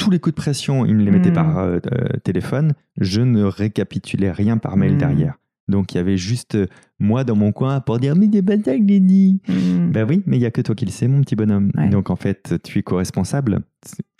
tous 0.02 0.10
les 0.10 0.18
coups 0.18 0.34
de 0.34 0.40
pression, 0.40 0.84
ils 0.86 0.94
me 0.96 1.02
les 1.02 1.10
mettaient 1.10 1.30
Mm. 1.30 1.34
par 1.34 1.58
euh, 1.58 1.78
euh, 1.92 2.16
téléphone, 2.24 2.72
je 3.00 3.20
ne 3.20 3.42
récapitulais 3.44 4.30
rien 4.32 4.58
par 4.58 4.76
mail 4.76 4.94
Mm. 4.94 4.98
derrière. 4.98 5.34
Donc 5.68 5.94
il 5.94 5.96
y 5.96 6.00
avait 6.00 6.16
juste 6.16 6.56
euh, 6.56 6.66
moi 6.98 7.22
dans 7.24 7.36
mon 7.36 7.52
coin 7.52 7.80
pour 7.80 7.98
dire 8.00 8.16
Mais 8.16 8.26
des 8.26 8.42
que 8.42 8.52
j'ai 8.66 9.00
dit 9.00 9.40
Mm. 9.48 9.90
Ben 9.92 10.06
oui, 10.08 10.22
mais 10.26 10.36
il 10.36 10.40
n'y 10.40 10.46
a 10.46 10.50
que 10.50 10.60
toi 10.60 10.74
qui 10.74 10.84
le 10.84 10.90
sais, 10.90 11.06
mon 11.08 11.20
petit 11.20 11.36
bonhomme. 11.36 11.70
Ouais. 11.76 11.88
Donc 11.88 12.10
en 12.10 12.16
fait, 12.16 12.54
tu 12.64 12.78
es 12.78 12.82
co-responsable. 12.82 13.60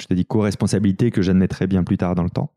Je 0.00 0.06
te 0.06 0.14
dis 0.14 0.24
co-responsabilité 0.24 1.10
que 1.10 1.20
j'admettrai 1.22 1.66
bien 1.66 1.82
plus 1.82 1.96
tard 1.98 2.14
dans 2.14 2.22
le 2.24 2.30
temps. 2.30 2.52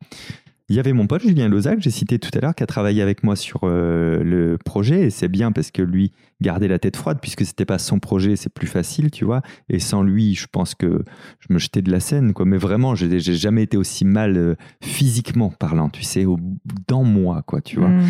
Il 0.67 0.75
y 0.75 0.79
avait 0.79 0.93
mon 0.93 1.05
pote 1.05 1.21
Julien 1.21 1.47
Lozac, 1.47 1.79
j'ai 1.79 1.91
cité 1.91 2.17
tout 2.17 2.31
à 2.35 2.39
l'heure, 2.41 2.55
qui 2.55 2.63
a 2.63 2.65
travaillé 2.65 3.03
avec 3.03 3.23
moi 3.23 3.35
sur 3.35 3.59
euh, 3.65 4.23
le 4.23 4.57
projet. 4.57 5.05
Et 5.05 5.09
c'est 5.11 5.27
bien 5.27 5.51
parce 5.51 5.69
que 5.69 5.83
lui 5.83 6.11
gardait 6.41 6.67
la 6.67 6.79
tête 6.79 6.95
froide, 6.97 7.19
puisque 7.21 7.45
c'était 7.45 7.65
pas 7.65 7.77
son 7.77 7.99
projet, 7.99 8.35
c'est 8.35 8.51
plus 8.51 8.65
facile, 8.65 9.11
tu 9.11 9.25
vois. 9.25 9.43
Et 9.69 9.77
sans 9.77 10.01
lui, 10.01 10.33
je 10.33 10.47
pense 10.51 10.73
que 10.73 11.03
je 11.39 11.53
me 11.53 11.59
jetais 11.59 11.83
de 11.83 11.91
la 11.91 11.99
scène, 11.99 12.33
quoi. 12.33 12.45
Mais 12.47 12.57
vraiment, 12.57 12.95
j'ai 12.95 13.19
jamais 13.19 13.61
été 13.61 13.77
aussi 13.77 14.05
mal 14.05 14.37
euh, 14.37 14.55
physiquement 14.81 15.49
parlant, 15.51 15.89
tu 15.89 16.01
sais, 16.01 16.25
au- 16.25 16.39
dans 16.87 17.03
moi, 17.03 17.43
quoi, 17.45 17.61
tu 17.61 17.77
vois. 17.79 17.89
Mm. 17.89 18.03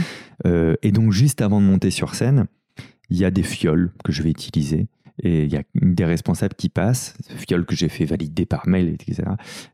Euh, 0.47 0.75
et 0.81 0.93
donc, 0.93 1.11
juste 1.11 1.41
avant 1.41 1.59
de 1.59 1.65
monter 1.65 1.91
sur 1.91 2.15
scène, 2.15 2.45
il 3.09 3.17
y 3.17 3.25
a 3.25 3.31
des 3.31 3.43
fioles 3.43 3.91
que 4.05 4.13
je 4.13 4.23
vais 4.23 4.29
utiliser. 4.31 4.87
Et 5.23 5.45
il 5.45 5.53
y 5.53 5.57
a 5.57 5.63
des 5.75 6.05
responsables 6.05 6.55
qui 6.55 6.69
passe, 6.69 7.15
fioles 7.47 7.65
que 7.65 7.75
j'ai 7.75 7.87
fait 7.89 8.05
valider 8.05 8.45
par 8.45 8.67
mail, 8.67 8.89
etc. 8.89 9.23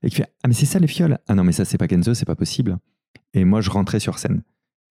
Et 0.04 0.10
qui 0.10 0.18
fait 0.18 0.28
Ah, 0.44 0.48
mais 0.48 0.54
c'est 0.54 0.66
ça 0.68 0.78
les 0.80 0.88
fioles 0.88 1.18
Ah 1.28 1.36
non, 1.36 1.44
mais 1.44 1.52
ça, 1.52 1.66
c'est 1.66 1.78
pas 1.78 1.88
Kenzo, 1.88 2.14
c'est 2.14 2.26
pas 2.26 2.36
possible. 2.36 2.78
Et 3.34 3.44
moi, 3.46 3.62
je 3.62 3.70
rentrais 3.70 4.00
sur 4.00 4.20
scène. 4.20 4.44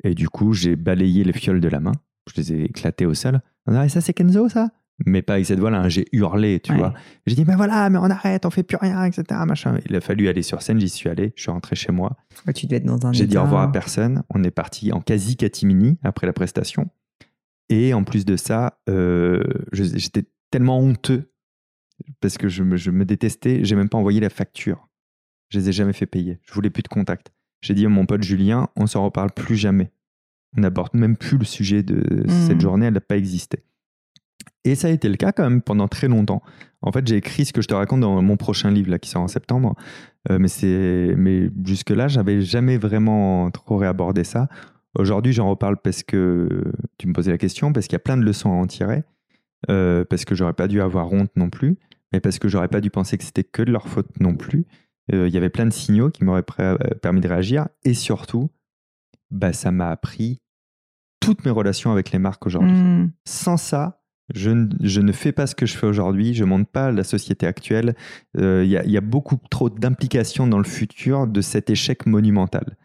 Et 0.02 0.14
du 0.14 0.28
coup, 0.28 0.52
j'ai 0.52 0.76
balayé 0.76 1.24
les 1.24 1.32
fioles 1.32 1.60
de 1.60 1.68
la 1.68 1.78
main. 1.80 1.92
Je 2.28 2.40
les 2.40 2.52
ai 2.52 2.64
éclatées 2.64 3.06
au 3.06 3.14
sol. 3.14 3.40
Ah, 3.66 3.84
et 3.84 3.88
ça, 3.88 4.00
c'est 4.00 4.12
Kenzo, 4.12 4.48
ça? 4.48 4.70
Mais 5.06 5.22
pas 5.22 5.34
avec 5.34 5.46
cette 5.46 5.60
voix-là. 5.60 5.80
hein. 5.82 5.88
J'ai 5.88 6.04
hurlé, 6.12 6.60
tu 6.60 6.72
Ouais. 6.72 6.78
vois. 6.78 6.92
J'ai 7.26 7.34
dit, 7.34 7.44
mais 7.46 7.54
voilà, 7.54 7.88
mais 7.88 7.98
on 7.98 8.04
arrête, 8.10 8.44
on 8.44 8.50
fait 8.50 8.62
plus 8.62 8.76
rien, 8.76 9.04
etc. 9.04 9.24
Machin. 9.46 9.78
Il 9.88 9.96
a 9.96 10.00
fallu 10.02 10.28
aller 10.28 10.42
sur 10.42 10.60
scène, 10.62 10.78
j'y 10.80 10.88
suis 10.90 11.08
allé. 11.08 11.32
Je 11.36 11.42
suis 11.42 11.50
rentré 11.50 11.74
chez 11.76 11.90
moi. 11.92 12.16
Ouais, 12.46 12.52
tu 12.52 12.66
devais 12.66 12.76
être 12.78 12.84
dans 12.84 13.06
un 13.06 13.12
J'ai 13.12 13.26
dit 13.26 13.38
au 13.38 13.42
revoir 13.42 13.62
à 13.62 13.72
personne. 13.72 14.22
On 14.30 14.42
est 14.44 14.50
parti 14.50 14.92
en 14.92 15.00
quasi 15.00 15.36
catimini 15.36 15.96
après 16.02 16.26
la 16.26 16.32
prestation. 16.34 16.90
Et 17.70 17.94
en 17.94 18.04
plus 18.04 18.24
de 18.26 18.36
ça, 18.36 18.80
euh, 18.90 19.42
j'étais 19.72 20.24
tellement 20.50 20.78
honteux 20.78 21.32
parce 22.20 22.38
que 22.38 22.48
je 22.48 22.62
me, 22.62 22.76
je 22.76 22.90
me 22.90 23.04
détestais. 23.04 23.64
J'ai 23.64 23.76
même 23.76 23.88
pas 23.88 23.98
envoyé 23.98 24.20
la 24.20 24.30
facture. 24.30 24.88
Je 25.48 25.58
les 25.58 25.68
ai 25.68 25.72
jamais 25.72 25.92
fait 25.92 26.06
payer. 26.06 26.40
Je 26.42 26.52
voulais 26.52 26.70
plus 26.70 26.82
de 26.82 26.88
contact. 26.88 27.32
J'ai 27.62 27.74
dit 27.74 27.84
à 27.84 27.88
mon 27.88 28.06
pote 28.06 28.22
Julien, 28.22 28.68
on 28.76 28.86
s'en 28.86 29.04
reparle 29.04 29.30
plus 29.32 29.56
jamais. 29.56 29.92
On 30.56 30.62
n'aborde 30.62 30.94
même 30.94 31.16
plus 31.16 31.38
le 31.38 31.44
sujet 31.44 31.82
de 31.82 32.24
cette 32.46 32.60
journée. 32.60 32.86
Elle 32.86 32.94
n'a 32.94 33.00
pas 33.00 33.16
existé. 33.16 33.64
Et 34.64 34.74
ça 34.74 34.88
a 34.88 34.90
été 34.90 35.08
le 35.08 35.16
cas 35.16 35.32
quand 35.32 35.44
même 35.44 35.62
pendant 35.62 35.88
très 35.88 36.08
longtemps. 36.08 36.42
En 36.82 36.92
fait, 36.92 37.06
j'ai 37.06 37.16
écrit 37.16 37.44
ce 37.44 37.52
que 37.52 37.62
je 37.62 37.68
te 37.68 37.74
raconte 37.74 38.00
dans 38.00 38.20
mon 38.20 38.36
prochain 38.36 38.70
livre 38.70 38.90
là, 38.90 38.98
qui 38.98 39.08
sort 39.08 39.22
en 39.22 39.28
septembre. 39.28 39.74
Euh, 40.30 40.38
mais 40.38 40.48
c'est, 40.48 41.14
mais 41.16 41.50
jusque-là, 41.64 42.08
j'avais 42.08 42.42
jamais 42.42 42.76
vraiment 42.76 43.50
trop 43.50 43.76
réabordé 43.76 44.24
ça. 44.24 44.48
Aujourd'hui, 44.98 45.32
j'en 45.32 45.48
reparle 45.48 45.76
parce 45.82 46.02
que 46.02 46.64
tu 46.98 47.06
me 47.06 47.12
posais 47.12 47.30
la 47.30 47.38
question, 47.38 47.72
parce 47.72 47.86
qu'il 47.86 47.94
y 47.94 47.96
a 47.96 48.00
plein 48.00 48.16
de 48.16 48.22
leçons 48.22 48.50
à 48.50 48.54
en 48.54 48.66
tirer, 48.66 49.04
euh, 49.68 50.04
parce 50.08 50.24
que 50.24 50.34
j'aurais 50.34 50.54
pas 50.54 50.68
dû 50.68 50.80
avoir 50.80 51.12
honte 51.12 51.30
non 51.36 51.50
plus, 51.50 51.76
mais 52.12 52.20
parce 52.20 52.38
que 52.38 52.48
j'aurais 52.48 52.68
pas 52.68 52.80
dû 52.80 52.90
penser 52.90 53.18
que 53.18 53.24
c'était 53.24 53.44
que 53.44 53.62
de 53.62 53.70
leur 53.72 53.88
faute 53.88 54.08
non 54.20 54.34
plus. 54.34 54.64
Euh, 55.12 55.28
Il 55.28 55.34
y 55.34 55.36
avait 55.36 55.50
plein 55.50 55.66
de 55.66 55.72
signaux 55.72 56.10
qui 56.10 56.24
m'auraient 56.24 56.44
euh, 56.60 56.76
permis 57.02 57.20
de 57.20 57.28
réagir, 57.28 57.68
et 57.84 57.94
surtout, 57.94 58.50
bah, 59.30 59.52
ça 59.52 59.70
m'a 59.70 59.90
appris 59.90 60.40
toutes 61.20 61.44
mes 61.44 61.50
relations 61.50 61.92
avec 61.92 62.12
les 62.12 62.18
marques 62.18 62.46
aujourd'hui. 62.46 62.72
Mm. 62.72 63.12
Sans 63.26 63.56
ça, 63.58 64.02
je, 64.34 64.50
ne- 64.50 64.68
je 64.80 65.00
ne 65.00 65.12
fais 65.12 65.32
pas 65.32 65.46
ce 65.46 65.54
que 65.54 65.66
je 65.66 65.76
fais 65.76 65.86
aujourd'hui, 65.86 66.32
je 66.34 66.44
ne 66.44 66.48
monte 66.48 66.68
pas 66.68 66.90
la 66.92 67.04
société 67.04 67.46
actuelle. 67.46 67.94
Euh, 68.38 68.62
Il 68.64 68.70
y, 68.70 68.90
y 68.92 68.96
a 68.96 69.00
beaucoup 69.02 69.36
trop 69.50 69.68
d'implications 69.68 70.46
dans 70.46 70.58
le 70.58 70.64
futur 70.64 71.26
de 71.26 71.40
cet 71.40 71.68
échec 71.68 72.06
monumental. 72.06 72.76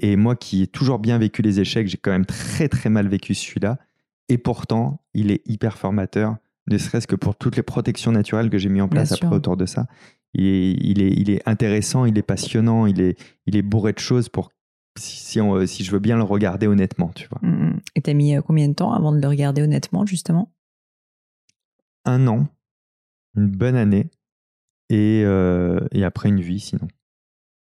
Et 0.00 0.16
moi 0.16 0.34
qui 0.34 0.62
ai 0.62 0.66
toujours 0.66 0.98
bien 0.98 1.18
vécu 1.18 1.42
les 1.42 1.60
échecs, 1.60 1.86
j'ai 1.88 1.98
quand 1.98 2.10
même 2.10 2.26
très 2.26 2.68
très 2.68 2.90
mal 2.90 3.06
vécu 3.08 3.34
celui-là. 3.34 3.78
Et 4.28 4.38
pourtant, 4.38 5.02
il 5.14 5.30
est 5.30 5.42
hyper 5.46 5.76
formateur, 5.78 6.36
ne 6.66 6.78
serait-ce 6.78 7.06
que 7.06 7.16
pour 7.16 7.36
toutes 7.36 7.56
les 7.56 7.62
protections 7.62 8.10
naturelles 8.12 8.48
que 8.50 8.58
j'ai 8.58 8.68
mis 8.70 8.80
en 8.80 8.88
place 8.88 9.08
Bien 9.10 9.14
après 9.16 9.26
sûr. 9.28 9.32
autour 9.36 9.56
de 9.56 9.66
ça. 9.66 9.86
Il 10.32 10.46
est, 10.46 10.72
il, 10.72 11.00
est, 11.02 11.10
il 11.12 11.30
est 11.30 11.46
intéressant, 11.48 12.06
il 12.06 12.16
est 12.18 12.22
passionnant, 12.22 12.86
il 12.86 13.00
est, 13.00 13.18
il 13.46 13.54
est 13.56 13.62
bourré 13.62 13.92
de 13.92 13.98
choses 13.98 14.28
pour 14.28 14.50
si, 14.98 15.16
si 15.18 15.40
on- 15.40 15.66
si 15.66 15.84
je 15.84 15.90
veux 15.90 15.98
bien 15.98 16.16
le 16.16 16.22
regarder 16.22 16.66
honnêtement, 16.66 17.10
tu 17.14 17.28
vois. 17.28 17.38
Mm, 17.42 17.66
mm. 17.68 17.80
Et 17.96 18.00
t'as 18.02 18.14
mis 18.14 18.36
euh, 18.36 18.40
combien 18.42 18.68
de 18.68 18.74
temps 18.74 18.92
avant 18.92 19.12
de 19.12 19.20
le 19.20 19.28
regarder 19.28 19.62
honnêtement, 19.62 20.06
justement? 20.06 20.50
Un 22.04 22.26
an, 22.26 22.46
une 23.36 23.48
bonne 23.48 23.76
année, 23.76 24.10
et, 24.90 25.22
euh, 25.24 25.80
et 25.92 26.04
après 26.04 26.28
une 26.28 26.40
vie 26.40 26.60
sinon. 26.60 26.86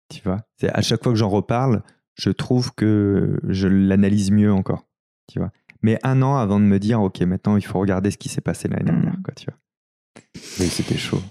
Tu 0.10 0.22
vois 0.24 0.42
C'est 0.58 0.70
À 0.72 0.82
chaque 0.82 1.04
fois 1.04 1.12
que 1.12 1.18
j'en 1.18 1.30
reparle, 1.30 1.84
je 2.16 2.30
trouve 2.30 2.74
que 2.74 3.40
je 3.48 3.68
l'analyse 3.68 4.32
mieux 4.32 4.52
encore. 4.52 4.88
Tu 5.32 5.40
vois 5.40 5.52
Mais 5.82 5.98
un 6.04 6.22
an 6.22 6.36
avant 6.38 6.60
de 6.60 6.66
me 6.66 6.80
dire, 6.80 7.02
ok, 7.02 7.22
maintenant 7.22 7.56
il 7.58 7.66
faut 7.66 7.80
regarder 7.80 8.12
ce 8.12 8.18
qui 8.18 8.30
s'est 8.30 8.42
passé 8.42 8.68
l'année 8.68 8.86
dernière. 8.86 9.16
Quoi, 9.24 9.34
tu 9.36 9.46
vois 9.48 9.58
Oui, 10.60 10.68
c'était 10.68 10.98
chaud. 10.98 11.22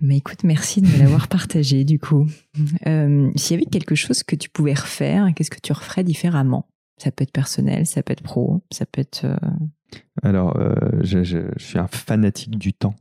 Mais 0.00 0.18
écoute, 0.18 0.44
merci 0.44 0.80
de 0.80 0.86
me 0.86 0.98
l'avoir 0.98 1.26
partagé, 1.28 1.84
du 1.84 1.98
coup. 1.98 2.26
Euh, 2.86 3.30
S'il 3.36 3.56
y 3.56 3.60
avait 3.62 3.68
quelque 3.70 3.94
chose 3.96 4.22
que 4.22 4.36
tu 4.36 4.48
pouvais 4.48 4.74
refaire, 4.74 5.28
qu'est-ce 5.34 5.50
que 5.50 5.60
tu 5.60 5.72
referais 5.72 6.04
différemment? 6.04 6.68
Ça 6.98 7.10
peut 7.10 7.22
être 7.24 7.32
personnel, 7.32 7.86
ça 7.86 8.02
peut 8.02 8.12
être 8.12 8.22
pro, 8.22 8.62
ça 8.70 8.86
peut 8.86 9.00
être... 9.00 9.24
euh, 9.24 9.36
Alors, 10.22 10.56
euh, 10.58 10.74
je, 11.00 11.24
je- 11.24 11.50
je 11.56 11.64
suis 11.64 11.78
un 11.78 11.86
fanatique 11.88 12.58
du 12.58 12.72
temps. 12.72 12.94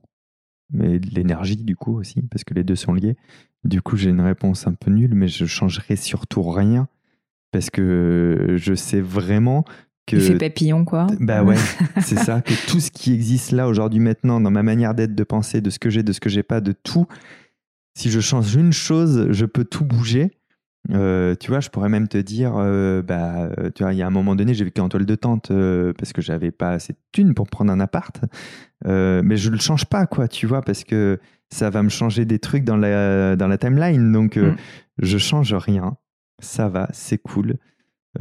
mais 0.72 0.99
de 0.99 1.09
l'énergie 1.14 1.55
du 1.55 1.76
coup 1.76 1.97
aussi, 1.99 2.22
parce 2.23 2.43
que 2.43 2.53
les 2.53 2.64
deux 2.64 2.76
sont 2.76 2.93
liés. 2.93 3.15
Du 3.64 3.81
coup, 3.81 3.95
j'ai 3.97 4.09
une 4.09 4.22
réponse 4.22 4.68
un 4.68 4.73
peu 4.73 4.89
nulle, 4.91 5.14
mais 5.15 5.27
je 5.27 5.45
changerai 5.45 5.95
surtout 5.95 6.43
rien, 6.43 6.88
parce 7.51 7.69
que 7.69 8.55
je 8.57 8.73
sais 8.73 9.01
vraiment 9.01 9.65
que... 10.08 10.16
Il 10.16 10.22
fait 10.22 10.38
papillon, 10.38 10.86
quoi. 10.86 11.06
Bah 11.20 11.44
ouais, 11.44 11.58
c'est 12.02 12.18
ça, 12.18 12.42
que 12.42 12.54
tout 12.68 12.80
ce 12.80 12.90
qui 12.90 13.14
existe 13.14 13.52
là, 13.52 13.68
aujourd'hui, 13.68 14.00
maintenant, 14.00 14.42
dans 14.42 14.52
ma 14.52 14.64
manière 14.64 14.96
d'être, 14.96 15.14
de 15.14 15.24
penser, 15.24 15.62
de 15.62 15.70
ce 15.70 15.78
que 15.78 15.92
j'ai, 15.92 16.02
de 16.02 16.14
ce 16.14 16.20
que 16.20 16.30
j'ai 16.30 16.44
pas, 16.44 16.62
de 16.62 16.72
tout, 16.72 17.06
si 17.96 18.10
je 18.10 18.20
change 18.20 18.56
une 18.56 18.74
chose, 18.74 19.28
je 19.32 19.46
peux 19.46 19.66
tout 19.66 19.86
bouger. 19.86 20.32
Euh, 20.92 21.36
tu 21.36 21.52
vois, 21.52 21.60
je 21.60 21.70
pourrais 21.70 21.90
même 21.90 22.08
te 22.08 22.18
dire, 22.18 22.54
euh, 22.56 23.02
bah, 23.02 23.50
tu 23.76 23.84
vois, 23.84 23.94
il 23.94 23.98
y 23.98 24.02
a 24.02 24.08
un 24.08 24.12
moment 24.12 24.36
donné, 24.36 24.54
j'ai 24.54 24.64
vécu 24.64 24.80
en 24.82 24.90
toile 24.90 25.06
de 25.06 25.16
tente 25.16 25.52
euh, 25.52 25.94
parce 25.98 26.14
que 26.14 26.22
j'avais 26.22 26.52
pas 26.52 26.70
assez 26.70 26.94
de 26.94 27.00
thunes 27.12 27.34
pour 27.34 27.48
prendre 27.48 27.72
un 27.72 27.80
appart. 27.80 28.22
mais 28.86 29.38
je 29.38 29.50
le 29.50 29.58
change 29.58 29.86
pas, 29.86 30.06
quoi, 30.06 30.28
tu 30.28 30.46
vois, 30.46 30.62
parce 30.62 30.84
que 30.84 31.20
ça 31.50 31.70
va 31.70 31.84
me 31.84 31.90
changer 31.90 32.26
des 32.26 32.40
trucs 32.40 32.64
dans 32.64 32.78
la, 32.78 33.36
dans 33.36 33.48
la 33.48 33.58
timeline. 33.58 34.12
Donc, 34.12 34.38
mm. 34.38 34.56
je 35.00 35.18
change 35.18 35.54
rien. 35.54 35.98
Ça 36.40 36.70
va, 36.70 36.88
c'est 36.94 37.18
cool. 37.18 37.56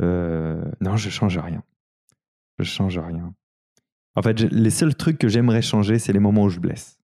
non, 0.01 0.97
je 0.97 1.11
change 1.11 1.39
rien. 1.39 1.63
Je 2.59 2.65
change 2.65 2.99
rien. 2.99 3.35
En 4.15 4.23
fait, 4.23 4.41
les 4.41 4.71
seuls 4.71 4.95
trucs 4.95 5.19
que 5.19 5.29
j'aimerais 5.29 5.63
changer, 5.63 5.99
c'est 5.99 6.13
les 6.13 6.19
moments 6.19 6.45
où 6.45 6.49
je 6.49 6.59
blesse. 6.59 6.99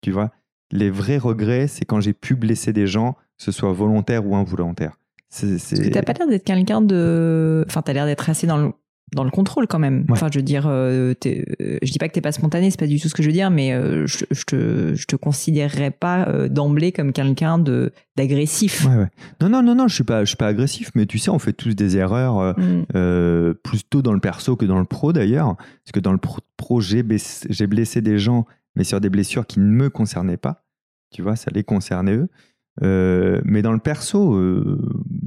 Tu 0.00 0.10
vois, 0.10 0.32
les 0.70 0.90
vrais 0.90 1.18
regrets, 1.18 1.68
c'est 1.68 1.84
quand 1.84 2.00
j'ai 2.00 2.14
pu 2.14 2.34
blesser 2.34 2.72
des 2.72 2.86
gens, 2.86 3.12
que 3.38 3.44
ce 3.44 3.52
soit 3.52 3.72
volontaire 3.72 4.26
ou 4.26 4.34
involontaire. 4.34 4.98
Tu 5.36 5.46
n'as 5.46 6.02
pas 6.02 6.12
l'air 6.12 6.28
d'être 6.28 6.44
quelqu'un 6.44 6.80
de. 6.80 7.64
Enfin, 7.68 7.82
tu 7.82 7.90
as 7.90 7.94
l'air 7.94 8.06
d'être 8.06 8.30
assez 8.30 8.46
dans 8.46 8.56
le, 8.56 8.72
dans 9.14 9.24
le 9.24 9.30
contrôle 9.30 9.66
quand 9.66 9.78
même. 9.78 10.04
Enfin, 10.10 10.28
je 10.32 10.38
veux 10.38 10.44
dire, 10.44 10.66
euh, 10.66 11.14
euh, 11.26 11.78
je 11.82 11.90
dis 11.90 11.98
pas 11.98 12.08
que 12.08 12.12
tu 12.12 12.18
n'es 12.18 12.22
pas 12.22 12.32
spontané, 12.32 12.70
c'est 12.70 12.78
pas 12.78 12.86
du 12.86 13.00
tout 13.00 13.08
ce 13.08 13.14
que 13.14 13.22
je 13.22 13.28
veux 13.28 13.32
dire, 13.32 13.50
mais 13.50 13.72
euh, 13.72 14.06
je, 14.06 14.24
je, 14.30 14.44
te, 14.44 14.94
je 14.94 15.06
te 15.06 15.16
considérerais 15.16 15.90
pas 15.90 16.48
d'emblée 16.48 16.92
comme 16.92 17.12
quelqu'un 17.12 17.58
de 17.58 17.92
d'agressif. 18.16 18.86
Ouais, 18.86 18.96
ouais. 18.96 19.08
Non, 19.40 19.48
non, 19.48 19.62
non, 19.62 19.74
non, 19.74 19.88
je 19.88 19.94
suis 19.94 20.04
pas, 20.04 20.24
je 20.24 20.28
suis 20.28 20.36
pas 20.36 20.46
agressif, 20.46 20.90
mais 20.94 21.06
tu 21.06 21.18
sais, 21.18 21.30
on 21.30 21.38
fait 21.38 21.52
tous 21.52 21.74
des 21.74 21.96
erreurs, 21.96 22.56
mm. 22.58 23.54
plutôt 23.62 24.02
dans 24.02 24.12
le 24.12 24.20
perso 24.20 24.56
que 24.56 24.66
dans 24.66 24.78
le 24.78 24.84
pro 24.84 25.12
d'ailleurs, 25.12 25.56
parce 25.56 25.92
que 25.92 26.00
dans 26.00 26.12
le 26.12 26.18
pro, 26.18 26.80
j'ai 26.80 27.02
blessé 27.02 28.00
des 28.02 28.18
gens, 28.18 28.46
mais 28.76 28.84
sur 28.84 29.00
des 29.00 29.10
blessures 29.10 29.46
qui 29.46 29.60
ne 29.60 29.66
me 29.66 29.90
concernaient 29.90 30.36
pas. 30.36 30.64
Tu 31.10 31.22
vois, 31.22 31.36
ça 31.36 31.50
les 31.54 31.62
concernait 31.62 32.16
eux. 32.16 32.28
Euh, 32.82 33.40
mais 33.44 33.62
dans 33.62 33.72
le 33.72 33.78
perso, 33.78 34.34
euh, 34.34 34.80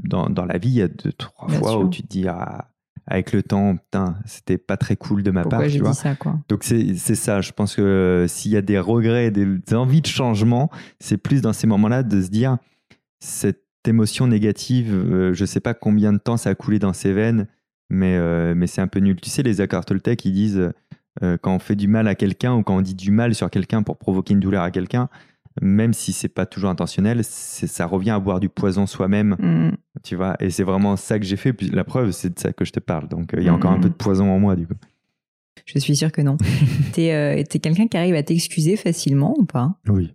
dans, 0.04 0.30
dans, 0.30 0.46
la 0.46 0.58
vie, 0.58 0.70
il 0.70 0.76
y 0.76 0.82
a 0.82 0.88
deux, 0.88 1.14
trois 1.14 1.48
fois 1.48 1.78
où 1.78 1.90
tu 1.90 2.04
te 2.04 2.08
dis, 2.08 2.28
ah, 2.28 2.70
avec 3.08 3.32
le 3.32 3.42
temps, 3.42 3.78
putain, 3.78 4.18
c'était 4.26 4.58
pas 4.58 4.78
très 4.78 4.96
cool 4.96 5.24
de 5.24 5.32
ma 5.32 5.44
Pourquoi 5.44 5.60
part. 5.60 5.70
j'ai 5.70 5.80
dit 5.80 5.94
ça, 5.94 6.16
quoi? 6.16 6.40
Donc 6.50 6.64
c'est 6.64 6.94
ça, 6.94 7.42
je 7.42 7.52
pense 7.52 7.76
que 7.76 7.82
euh, 7.82 8.28
s'il 8.28 8.52
y 8.52 8.58
a 8.58 8.62
des 8.62 8.80
regrets, 8.80 9.32
des, 9.32 9.48
envies 9.74 10.02
de 10.02 10.08
changement, 10.08 10.70
c'est 11.00 11.18
plus 11.18 11.42
dans 11.42 11.54
ces 11.54 11.68
moments-là 11.68 12.04
de 12.04 12.22
se 12.22 12.30
dire, 12.30 12.58
cette 13.20 13.64
émotion 13.88 14.28
négative, 14.28 15.32
je 15.32 15.46
sais 15.46 15.62
pas 15.62 15.74
combien 15.74 16.12
de 16.12 16.18
temps 16.18 16.36
ça 16.36 16.50
a 16.50 16.56
coulé 16.56 16.78
dans 16.78 16.94
ses 16.94 17.14
veines, 17.14 17.48
mais, 17.90 18.20
mais 18.54 18.68
c'est 18.68 18.82
un 18.82 18.88
peu 18.88 19.00
nul. 19.00 19.16
Tu 19.22 19.30
sais, 19.30 19.44
les 19.44 19.62
accords 19.62 19.86
Toltec, 19.86 20.26
ils 20.26 20.34
disent, 20.34 20.74
quand 21.22 21.56
on 21.56 21.60
fait 21.60 21.76
du 21.76 21.88
mal 21.88 22.10
à 22.10 22.16
quelqu'un 22.16 22.54
ou 22.54 22.64
quand 22.64 22.76
on 22.76 22.82
dit 22.82 22.96
du 22.96 23.12
mal 23.12 23.34
sur 23.34 23.50
quelqu'un 23.50 23.84
pour 23.84 23.98
provoquer 23.98 24.34
une 24.34 24.42
douleur 24.42 24.64
à 24.64 24.72
quelqu'un, 24.72 25.08
même 25.62 25.94
si 25.94 26.14
c'est 26.14 26.30
pas 26.30 26.46
toujours 26.46 26.70
intentionnel, 26.70 27.24
ça 27.24 27.86
revient 27.86 28.12
à 28.12 28.20
boire 28.20 28.40
du 28.40 28.50
poison 28.50 28.86
soi-même, 28.86 29.36
mm. 29.40 29.78
tu 30.04 30.16
vois. 30.16 30.36
Et 30.40 30.50
c'est 30.50 30.64
vraiment 30.64 30.96
ça 30.96 31.20
que 31.20 31.26
j'ai 31.26 31.38
fait. 31.38 31.54
Puis 31.54 31.70
la 31.70 31.84
preuve, 31.84 32.12
c'est 32.12 32.34
de 32.34 32.40
ça 32.40 32.54
que 32.54 32.66
je 32.66 32.72
te 32.72 32.80
parle. 32.80 33.08
Donc 33.08 33.32
il 33.38 33.44
y 33.44 33.50
a 33.50 33.54
encore 33.54 33.72
un 33.72 33.80
peu 33.80 33.90
de 33.90 33.94
mm. 33.94 33.98
poison 33.98 34.32
en 34.32 34.40
moi, 34.40 34.56
du 34.56 34.68
coup. 34.68 34.76
Je 35.66 35.80
suis 35.80 35.96
sûr 35.96 36.12
que 36.12 36.22
non. 36.22 36.38
t'es 36.94 37.14
euh, 37.14 37.36
es, 37.36 37.60
quelqu'un 37.60 37.88
qui 37.88 37.98
arrive 37.98 38.16
à 38.16 38.24
t'excuser 38.24 38.78
facilement 38.78 39.36
ou 39.38 39.46
pas? 39.46 39.76
Oui. 39.88 40.14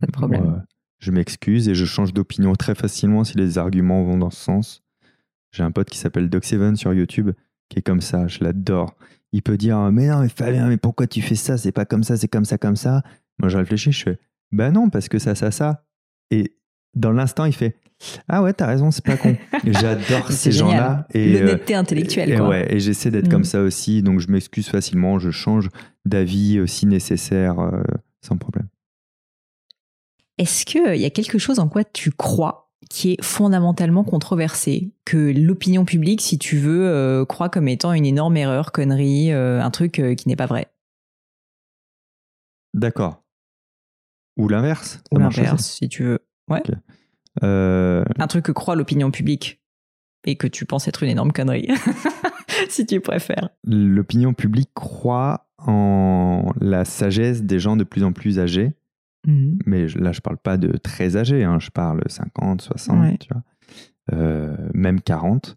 Pas 0.00 0.06
de 0.06 0.12
problème. 0.12 0.64
je 0.98 1.10
m'excuse 1.12 1.68
et 1.68 1.74
je 1.74 1.84
change 1.84 2.12
d'opinion 2.12 2.54
très 2.54 2.74
facilement 2.74 3.24
si 3.24 3.38
les 3.38 3.58
arguments 3.58 4.02
vont 4.04 4.18
dans 4.18 4.30
ce 4.30 4.42
sens. 4.42 4.82
J'ai 5.52 5.62
un 5.62 5.70
pote 5.70 5.88
qui 5.88 5.98
s'appelle 5.98 6.28
Doc7 6.28 6.74
sur 6.74 6.92
YouTube 6.92 7.30
qui 7.68 7.78
est 7.78 7.82
comme 7.82 8.00
ça, 8.00 8.26
je 8.26 8.42
l'adore. 8.42 8.94
Il 9.32 9.42
peut 9.42 9.56
dire 9.56 9.78
Mais 9.92 10.08
non, 10.08 10.20
mais 10.20 10.28
Fabien, 10.28 10.68
mais 10.68 10.76
pourquoi 10.76 11.06
tu 11.06 11.22
fais 11.22 11.34
ça? 11.34 11.56
C'est 11.56 11.72
pas 11.72 11.84
comme 11.84 12.02
ça, 12.02 12.16
c'est 12.16 12.28
comme 12.28 12.44
ça, 12.44 12.58
comme 12.58 12.76
ça. 12.76 13.02
Moi, 13.38 13.48
je 13.48 13.56
réfléchis, 13.56 13.92
je 13.92 14.02
fais 14.02 14.18
ben 14.54 14.70
non, 14.70 14.88
parce 14.88 15.08
que 15.08 15.18
ça, 15.18 15.34
ça, 15.34 15.50
ça. 15.50 15.84
Et 16.30 16.56
dans 16.94 17.10
l'instant, 17.10 17.44
il 17.44 17.52
fait 17.52 17.76
Ah 18.28 18.40
ouais, 18.40 18.52
t'as 18.52 18.66
raison, 18.66 18.92
c'est 18.92 19.04
pas 19.04 19.16
con. 19.16 19.36
J'adore 19.66 20.30
ces 20.30 20.52
gens-là. 20.52 21.08
L'honnêteté 21.12 21.74
euh, 21.74 21.78
intellectuelle. 21.78 22.30
Et, 22.30 22.36
quoi. 22.36 22.48
Ouais, 22.48 22.72
et 22.72 22.78
j'essaie 22.78 23.10
d'être 23.10 23.28
comme 23.28 23.40
mm. 23.40 23.46
ça 23.46 23.62
aussi, 23.62 24.02
donc 24.02 24.20
je 24.20 24.28
m'excuse 24.28 24.68
facilement, 24.68 25.18
je 25.18 25.30
change 25.30 25.70
d'avis 26.04 26.62
si 26.68 26.86
nécessaire, 26.86 27.58
euh, 27.58 27.82
sans 28.20 28.36
problème. 28.36 28.68
Est-ce 30.38 30.64
qu'il 30.64 30.96
y 30.96 31.04
a 31.04 31.10
quelque 31.10 31.38
chose 31.38 31.58
en 31.58 31.68
quoi 31.68 31.82
tu 31.82 32.12
crois 32.12 32.70
qui 32.88 33.12
est 33.12 33.24
fondamentalement 33.24 34.04
controversé, 34.04 34.92
que 35.04 35.32
l'opinion 35.36 35.84
publique, 35.84 36.20
si 36.20 36.38
tu 36.38 36.58
veux, 36.58 36.86
euh, 36.86 37.24
croit 37.24 37.48
comme 37.48 37.66
étant 37.66 37.92
une 37.92 38.04
énorme 38.04 38.36
erreur, 38.36 38.70
connerie, 38.70 39.32
un 39.32 39.70
truc 39.70 40.00
qui 40.16 40.28
n'est 40.28 40.36
pas 40.36 40.46
vrai? 40.46 40.68
D'accord. 42.74 43.23
Ou 44.36 44.48
l'inverse 44.48 45.00
Ou 45.12 45.18
l'inverse, 45.18 45.64
si 45.66 45.88
tu 45.88 46.04
veux. 46.04 46.18
Ouais. 46.48 46.62
Euh, 47.42 48.04
Un 48.18 48.26
truc 48.26 48.44
que 48.44 48.52
croit 48.52 48.76
l'opinion 48.76 49.10
publique 49.10 49.60
et 50.24 50.36
que 50.36 50.46
tu 50.46 50.64
penses 50.64 50.88
être 50.88 51.02
une 51.02 51.10
énorme 51.10 51.32
connerie, 51.32 51.68
si 52.68 52.86
tu 52.86 53.00
préfères. 53.00 53.50
L'opinion 53.64 54.32
publique 54.34 54.70
croit 54.74 55.48
en 55.58 56.52
la 56.60 56.84
sagesse 56.84 57.42
des 57.42 57.58
gens 57.58 57.76
de 57.76 57.84
plus 57.84 58.04
en 58.04 58.12
plus 58.12 58.38
âgés. 58.38 58.74
Mhm. 59.26 59.58
Mais 59.66 59.86
là, 59.88 60.12
je 60.12 60.20
parle 60.20 60.38
pas 60.38 60.56
de 60.56 60.76
très 60.76 61.16
âgés, 61.16 61.44
hein, 61.44 61.58
je 61.58 61.70
parle 61.70 62.02
50, 62.06 62.62
60, 62.62 63.18
tu 63.18 63.28
vois, 63.32 63.42
euh, 64.12 64.56
même 64.74 65.00
40. 65.00 65.56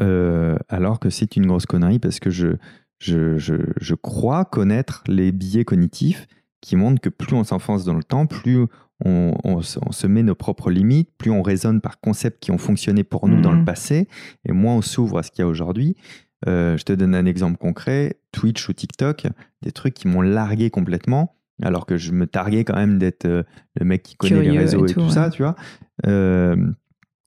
Euh, 0.00 0.56
alors 0.68 0.98
que 0.98 1.10
c'est 1.10 1.36
une 1.36 1.46
grosse 1.46 1.66
connerie 1.66 1.98
parce 1.98 2.18
que 2.18 2.30
je, 2.30 2.56
je, 2.98 3.36
je, 3.38 3.54
je 3.80 3.94
crois 3.94 4.44
connaître 4.44 5.04
les 5.06 5.30
biais 5.30 5.64
cognitifs 5.64 6.26
qui 6.64 6.76
montre 6.76 7.00
que 7.00 7.10
plus 7.10 7.36
on 7.36 7.44
s'enfonce 7.44 7.84
dans 7.84 7.94
le 7.94 8.02
temps, 8.02 8.26
plus 8.26 8.66
on, 9.04 9.60
se 9.60 10.06
met 10.06 10.22
nos 10.22 10.34
propres 10.34 10.70
limites, 10.70 11.10
plus 11.18 11.30
on 11.30 11.42
raisonne 11.42 11.82
par 11.82 12.00
concepts 12.00 12.42
qui 12.42 12.52
ont 12.52 12.58
fonctionné 12.58 13.04
pour 13.04 13.28
nous 13.28 13.40
dans 13.42 13.52
le 13.52 13.58
mhm. 13.58 13.64
passé, 13.66 14.08
et 14.48 14.52
moins 14.52 14.76
on 14.76 14.82
s'ouvre 14.82 15.18
à 15.18 15.22
ce 15.22 15.30
qu'il 15.30 15.40
y 15.40 15.42
a 15.42 15.48
aujourd'hui. 15.48 15.94
Euh, 16.48 16.78
je 16.78 16.84
te 16.84 16.92
donne 16.94 17.14
un 17.14 17.26
exemple 17.26 17.58
concret, 17.58 18.18
Twitch 18.32 18.66
ou 18.68 18.72
TikTok, 18.72 19.26
des 19.62 19.72
trucs 19.72 19.92
qui 19.92 20.08
m'ont 20.08 20.22
largué 20.22 20.70
complètement, 20.70 21.36
alors 21.62 21.84
que 21.84 21.98
je 21.98 22.12
me 22.12 22.26
targuais 22.26 22.64
quand 22.64 22.76
même 22.76 22.98
d'être 22.98 23.26
euh, 23.26 23.42
le 23.78 23.84
mec 23.84 24.02
qui 24.02 24.16
connaît 24.16 24.42
les 24.42 24.58
réseaux 24.58 24.86
et, 24.86 24.92
tout, 24.92 25.10
ça, 25.10 25.28
tu 25.28 25.42
vois, 25.42 25.56
euh, 26.06 26.56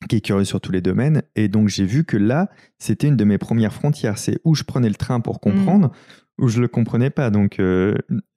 qui 0.10 0.16
est 0.16 0.22
curieux 0.22 0.46
sur 0.46 0.62
tous 0.62 0.72
les 0.72 0.82
domaines. 0.82 1.22
Et 1.36 1.48
donc 1.48 1.68
j'ai 1.68 1.86
vu 1.86 2.06
que 2.06 2.18
là, 2.18 2.50
c'était 2.80 3.08
une 3.08 3.18
de 3.18 3.24
mes 3.24 3.38
premières 3.38 3.74
frontières, 3.74 4.18
c'est 4.18 4.40
où 4.44 4.56
je 4.56 4.64
prenais 4.64 4.90
le 4.90 4.96
train 4.96 5.20
pour 5.20 5.40
comprendre, 5.40 5.92
ou 6.40 6.46
où 6.46 6.48
je 6.48 6.60
le 6.60 6.68
comprenais 6.68 7.12
pas. 7.12 7.30
Donc 7.30 7.62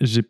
j'ai 0.00 0.22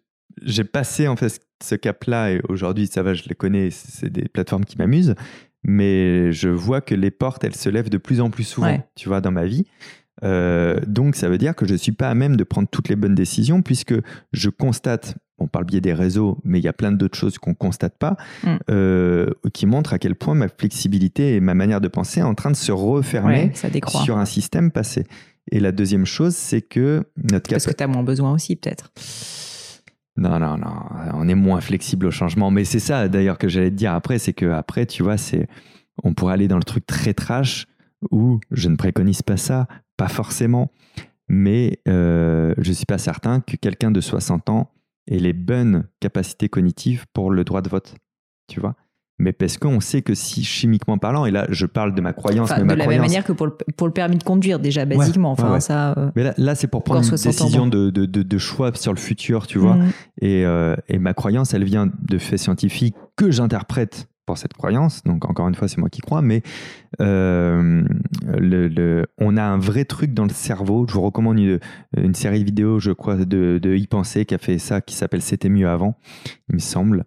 j'ai 0.42 0.64
passé 0.64 1.08
en 1.08 1.16
fait 1.16 1.40
ce 1.62 1.74
cap-là 1.74 2.32
et 2.32 2.40
aujourd'hui 2.48 2.86
ça 2.86 3.02
va, 3.02 3.14
je 3.14 3.24
les 3.28 3.34
connais, 3.34 3.70
c'est 3.70 4.10
des 4.10 4.28
plateformes 4.28 4.64
qui 4.64 4.78
m'amusent, 4.78 5.14
mais 5.62 6.32
je 6.32 6.48
vois 6.48 6.80
que 6.80 6.94
les 6.94 7.10
portes 7.10 7.44
elles 7.44 7.56
se 7.56 7.68
lèvent 7.68 7.90
de 7.90 7.98
plus 7.98 8.20
en 8.20 8.30
plus 8.30 8.44
souvent, 8.44 8.82
tu 8.94 9.08
vois, 9.08 9.20
dans 9.20 9.32
ma 9.32 9.44
vie. 9.44 9.66
Euh, 10.22 10.78
donc 10.86 11.16
ça 11.16 11.28
veut 11.28 11.38
dire 11.38 11.54
que 11.54 11.66
je 11.66 11.72
ne 11.72 11.78
suis 11.78 11.92
pas 11.92 12.10
à 12.10 12.14
même 12.14 12.36
de 12.36 12.44
prendre 12.44 12.68
toutes 12.68 12.88
les 12.88 12.96
bonnes 12.96 13.14
décisions 13.14 13.62
puisque 13.62 13.94
je 14.32 14.50
constate, 14.50 15.16
on 15.38 15.48
parle 15.48 15.64
biais 15.64 15.80
des 15.80 15.94
réseaux, 15.94 16.38
mais 16.44 16.58
il 16.58 16.64
y 16.64 16.68
a 16.68 16.74
plein 16.74 16.92
d'autres 16.92 17.16
choses 17.16 17.38
qu'on 17.38 17.50
ne 17.50 17.54
constate 17.54 17.96
pas, 17.98 18.16
mm. 18.44 18.56
euh, 18.70 19.30
qui 19.54 19.64
montrent 19.66 19.94
à 19.94 19.98
quel 19.98 20.14
point 20.14 20.34
ma 20.34 20.48
flexibilité 20.48 21.36
et 21.36 21.40
ma 21.40 21.54
manière 21.54 21.80
de 21.80 21.88
penser 21.88 22.20
est 22.20 22.24
en 22.24 22.34
train 22.34 22.50
de 22.50 22.56
se 22.56 22.72
refermer 22.72 23.52
sur 24.04 24.18
un 24.18 24.26
système 24.26 24.70
passé. 24.70 25.04
Et 25.50 25.58
la 25.58 25.72
deuxième 25.72 26.06
chose, 26.06 26.36
c'est 26.36 26.60
que 26.60 27.02
notre 27.16 27.50
Parce 27.50 27.66
que 27.66 27.72
tu 27.72 27.82
as 27.82 27.86
moins 27.86 28.04
besoin 28.04 28.32
aussi 28.32 28.56
peut-être. 28.56 28.92
Non, 30.20 30.38
non, 30.38 30.58
non, 30.58 30.74
on 31.14 31.28
est 31.28 31.34
moins 31.34 31.62
flexible 31.62 32.04
au 32.04 32.10
changement. 32.10 32.50
Mais 32.50 32.64
c'est 32.64 32.78
ça 32.78 33.08
d'ailleurs 33.08 33.38
que 33.38 33.48
j'allais 33.48 33.70
te 33.70 33.74
dire 33.74 33.94
après, 33.94 34.18
c'est 34.18 34.34
que 34.34 34.44
après, 34.44 34.84
tu 34.84 35.02
vois, 35.02 35.16
c'est, 35.16 35.48
on 36.04 36.12
pourrait 36.12 36.34
aller 36.34 36.46
dans 36.46 36.58
le 36.58 36.62
truc 36.62 36.86
très 36.86 37.14
trash 37.14 37.66
où 38.10 38.38
je 38.50 38.68
ne 38.68 38.76
préconise 38.76 39.22
pas 39.22 39.38
ça, 39.38 39.66
pas 39.96 40.08
forcément, 40.08 40.72
mais 41.28 41.80
euh, 41.88 42.52
je 42.58 42.68
ne 42.68 42.74
suis 42.74 42.84
pas 42.84 42.98
certain 42.98 43.40
que 43.40 43.56
quelqu'un 43.56 43.90
de 43.90 44.02
60 44.02 44.50
ans 44.50 44.70
ait 45.06 45.18
les 45.18 45.32
bonnes 45.32 45.88
capacités 46.00 46.50
cognitives 46.50 47.06
pour 47.14 47.30
le 47.30 47.42
droit 47.42 47.62
de 47.62 47.70
vote. 47.70 47.94
Tu 48.46 48.60
vois? 48.60 48.76
Mais 49.20 49.32
parce 49.32 49.58
qu'on 49.58 49.80
sait 49.80 50.02
que 50.02 50.14
si 50.14 50.42
chimiquement 50.42 50.98
parlant, 50.98 51.26
et 51.26 51.30
là 51.30 51.46
je 51.50 51.66
parle 51.66 51.94
de 51.94 52.00
ma 52.00 52.12
croyance, 52.12 52.50
mais 52.64 52.74
de 52.74 52.78
la 52.78 52.86
même 52.86 53.00
manière 53.00 53.24
que 53.24 53.32
pour 53.32 53.46
le, 53.46 53.56
pour 53.76 53.86
le, 53.86 53.92
permis 53.92 54.16
de 54.16 54.24
conduire 54.24 54.58
déjà 54.58 54.84
basiquement, 54.84 55.30
enfin 55.30 55.60
ça. 55.60 55.94
Euh, 55.96 56.10
mais 56.16 56.32
là, 56.36 56.54
c'est 56.54 56.66
pour 56.66 56.82
prendre 56.82 57.04
une 57.04 57.10
décision 57.10 57.66
de, 57.66 57.90
de, 57.90 58.06
de, 58.06 58.38
choix 58.38 58.72
sur 58.74 58.92
le 58.92 58.98
futur, 58.98 59.46
tu 59.46 59.58
vois. 59.58 59.74
Mm. 59.74 59.92
Et, 60.22 60.44
euh, 60.44 60.76
et, 60.88 60.98
ma 60.98 61.14
croyance, 61.14 61.54
elle 61.54 61.64
vient 61.64 61.88
de 62.08 62.18
faits 62.18 62.38
scientifiques 62.38 62.96
que 63.16 63.30
j'interprète 63.30 64.08
pour 64.26 64.38
cette 64.38 64.54
croyance. 64.54 65.02
Donc, 65.04 65.28
encore 65.28 65.48
une 65.48 65.54
fois, 65.54 65.68
c'est 65.68 65.78
moi 65.78 65.90
qui 65.90 66.00
crois, 66.00 66.22
mais 66.22 66.42
euh, 67.00 67.82
le, 68.26 69.06
on 69.18 69.36
a 69.36 69.42
un 69.42 69.58
vrai 69.58 69.84
truc 69.84 70.14
dans 70.14 70.24
le 70.24 70.30
cerveau. 70.30 70.86
Je 70.88 70.94
vous 70.94 71.02
recommande 71.02 71.38
une, 71.38 72.14
série 72.14 72.40
de 72.40 72.44
vidéos, 72.44 72.78
je 72.78 72.92
crois, 72.92 73.16
de, 73.16 73.58
de 73.60 73.74
y 73.74 73.86
penser 73.86 74.24
qui 74.24 74.34
a 74.34 74.38
fait 74.38 74.58
ça, 74.58 74.80
qui 74.80 74.94
s'appelle 74.94 75.22
C'était 75.22 75.48
mieux 75.48 75.68
avant, 75.68 75.96
il 76.48 76.56
me 76.56 76.60
semble. 76.60 77.04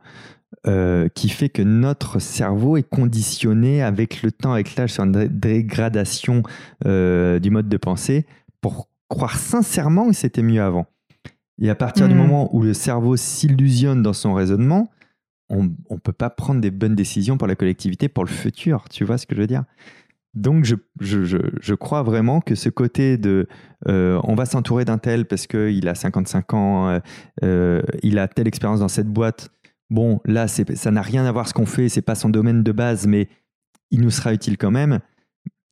Euh, 0.67 1.09
qui 1.09 1.29
fait 1.29 1.49
que 1.49 1.61
notre 1.61 2.19
cerveau 2.19 2.77
est 2.77 2.87
conditionné 2.87 3.81
avec 3.81 4.21
le 4.21 4.31
temps, 4.31 4.53
avec 4.53 4.75
l'âge, 4.75 4.93
sur 4.93 5.03
une 5.03 5.27
dégradation 5.27 6.43
euh, 6.85 7.39
du 7.39 7.49
mode 7.49 7.67
de 7.67 7.77
pensée 7.77 8.25
pour 8.61 8.87
croire 9.09 9.37
sincèrement 9.37 10.07
que 10.07 10.13
c'était 10.13 10.43
mieux 10.43 10.61
avant. 10.61 10.85
Et 11.59 11.69
à 11.69 11.75
partir 11.75 12.07
du 12.07 12.13
hmm. 12.13 12.17
moment 12.17 12.55
où 12.55 12.61
le 12.61 12.73
cerveau 12.73 13.17
s'illusionne 13.17 14.03
dans 14.03 14.13
son 14.13 14.33
raisonnement, 14.33 14.91
on 15.49 15.63
ne 15.63 15.97
peut 15.97 16.13
pas 16.13 16.29
prendre 16.29 16.61
des 16.61 16.71
bonnes 16.71 16.95
décisions 16.95 17.37
pour 17.37 17.47
la 17.47 17.55
collectivité, 17.55 18.07
pour 18.07 18.23
le 18.23 18.29
futur. 18.29 18.85
Tu 18.89 19.03
vois 19.05 19.17
ce 19.17 19.25
que 19.25 19.35
je 19.35 19.41
veux 19.41 19.47
dire? 19.47 19.63
Donc, 20.33 20.65
je, 20.65 20.75
je, 20.99 21.37
je, 21.61 21.73
crois 21.75 22.01
vraiment 22.03 22.41
que 22.41 22.55
ce 22.55 22.69
côté 22.69 23.17
de 23.17 23.47
euh, 23.87 24.19
on 24.23 24.33
va 24.33 24.45
s'entourer 24.45 24.85
d'un 24.85 24.97
tel 24.97 25.25
parce 25.25 25.45
qu'il 25.45 25.87
a 25.87 25.95
55 25.95 26.53
ans, 26.53 26.99
il 27.41 28.19
a 28.19 28.27
telle 28.27 28.47
expérience 28.47 28.79
dans 28.79 28.87
cette 28.87 29.09
boîte, 29.09 29.51
bon, 29.93 30.19
là, 30.25 30.47
ça 30.47 30.91
n'a 30.91 31.01
rien 31.01 31.25
à 31.25 31.31
voir 31.31 31.47
ce 31.47 31.53
qu'on 31.53 31.65
fait, 31.65 31.87
c'est 31.87 32.01
pas 32.01 32.15
son 32.15 32.29
domaine 32.29 32.63
de 32.63 32.71
base, 32.71 33.07
mais 33.07 33.29
il 33.91 34.01
nous 34.01 34.09
sera 34.09 34.33
utile 34.33 34.57
quand 34.57 34.71
même. 34.71 34.99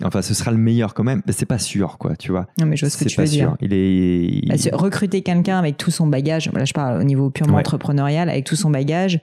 Enfin, 0.03 0.22
ce 0.22 0.34
sera 0.34 0.52
le 0.52 0.57
meilleur 0.57 0.93
quand 0.93 1.03
même, 1.03 1.22
mais 1.26 1.34
c'est 1.34 1.45
pas 1.45 1.60
sûr, 1.60 1.98
quoi, 1.98 2.15
tu 2.15 2.31
vois. 2.31 2.48
Non, 2.60 2.65
mais 2.65 2.76
je 2.76 2.85
vois 2.85 2.89
ce 2.89 3.03
que 3.03 3.10
tu 3.10 3.19
veux 3.19 3.27
dire. 3.27 3.56
Il 3.61 3.73
est. 3.73 4.48
Bah, 4.48 4.77
recruter 4.77 5.22
quelqu'un 5.22 5.60
avec 5.60 5.77
tout 5.77 5.91
son 5.91 6.07
bagage, 6.07 6.52
là, 6.53 6.65
je 6.65 6.73
parle 6.73 6.99
au 6.99 7.03
niveau 7.03 7.30
purement 7.30 7.57
entrepreneurial, 7.57 8.30
avec 8.30 8.45
tout 8.45 8.56
son 8.56 8.69
bagage, 8.69 9.19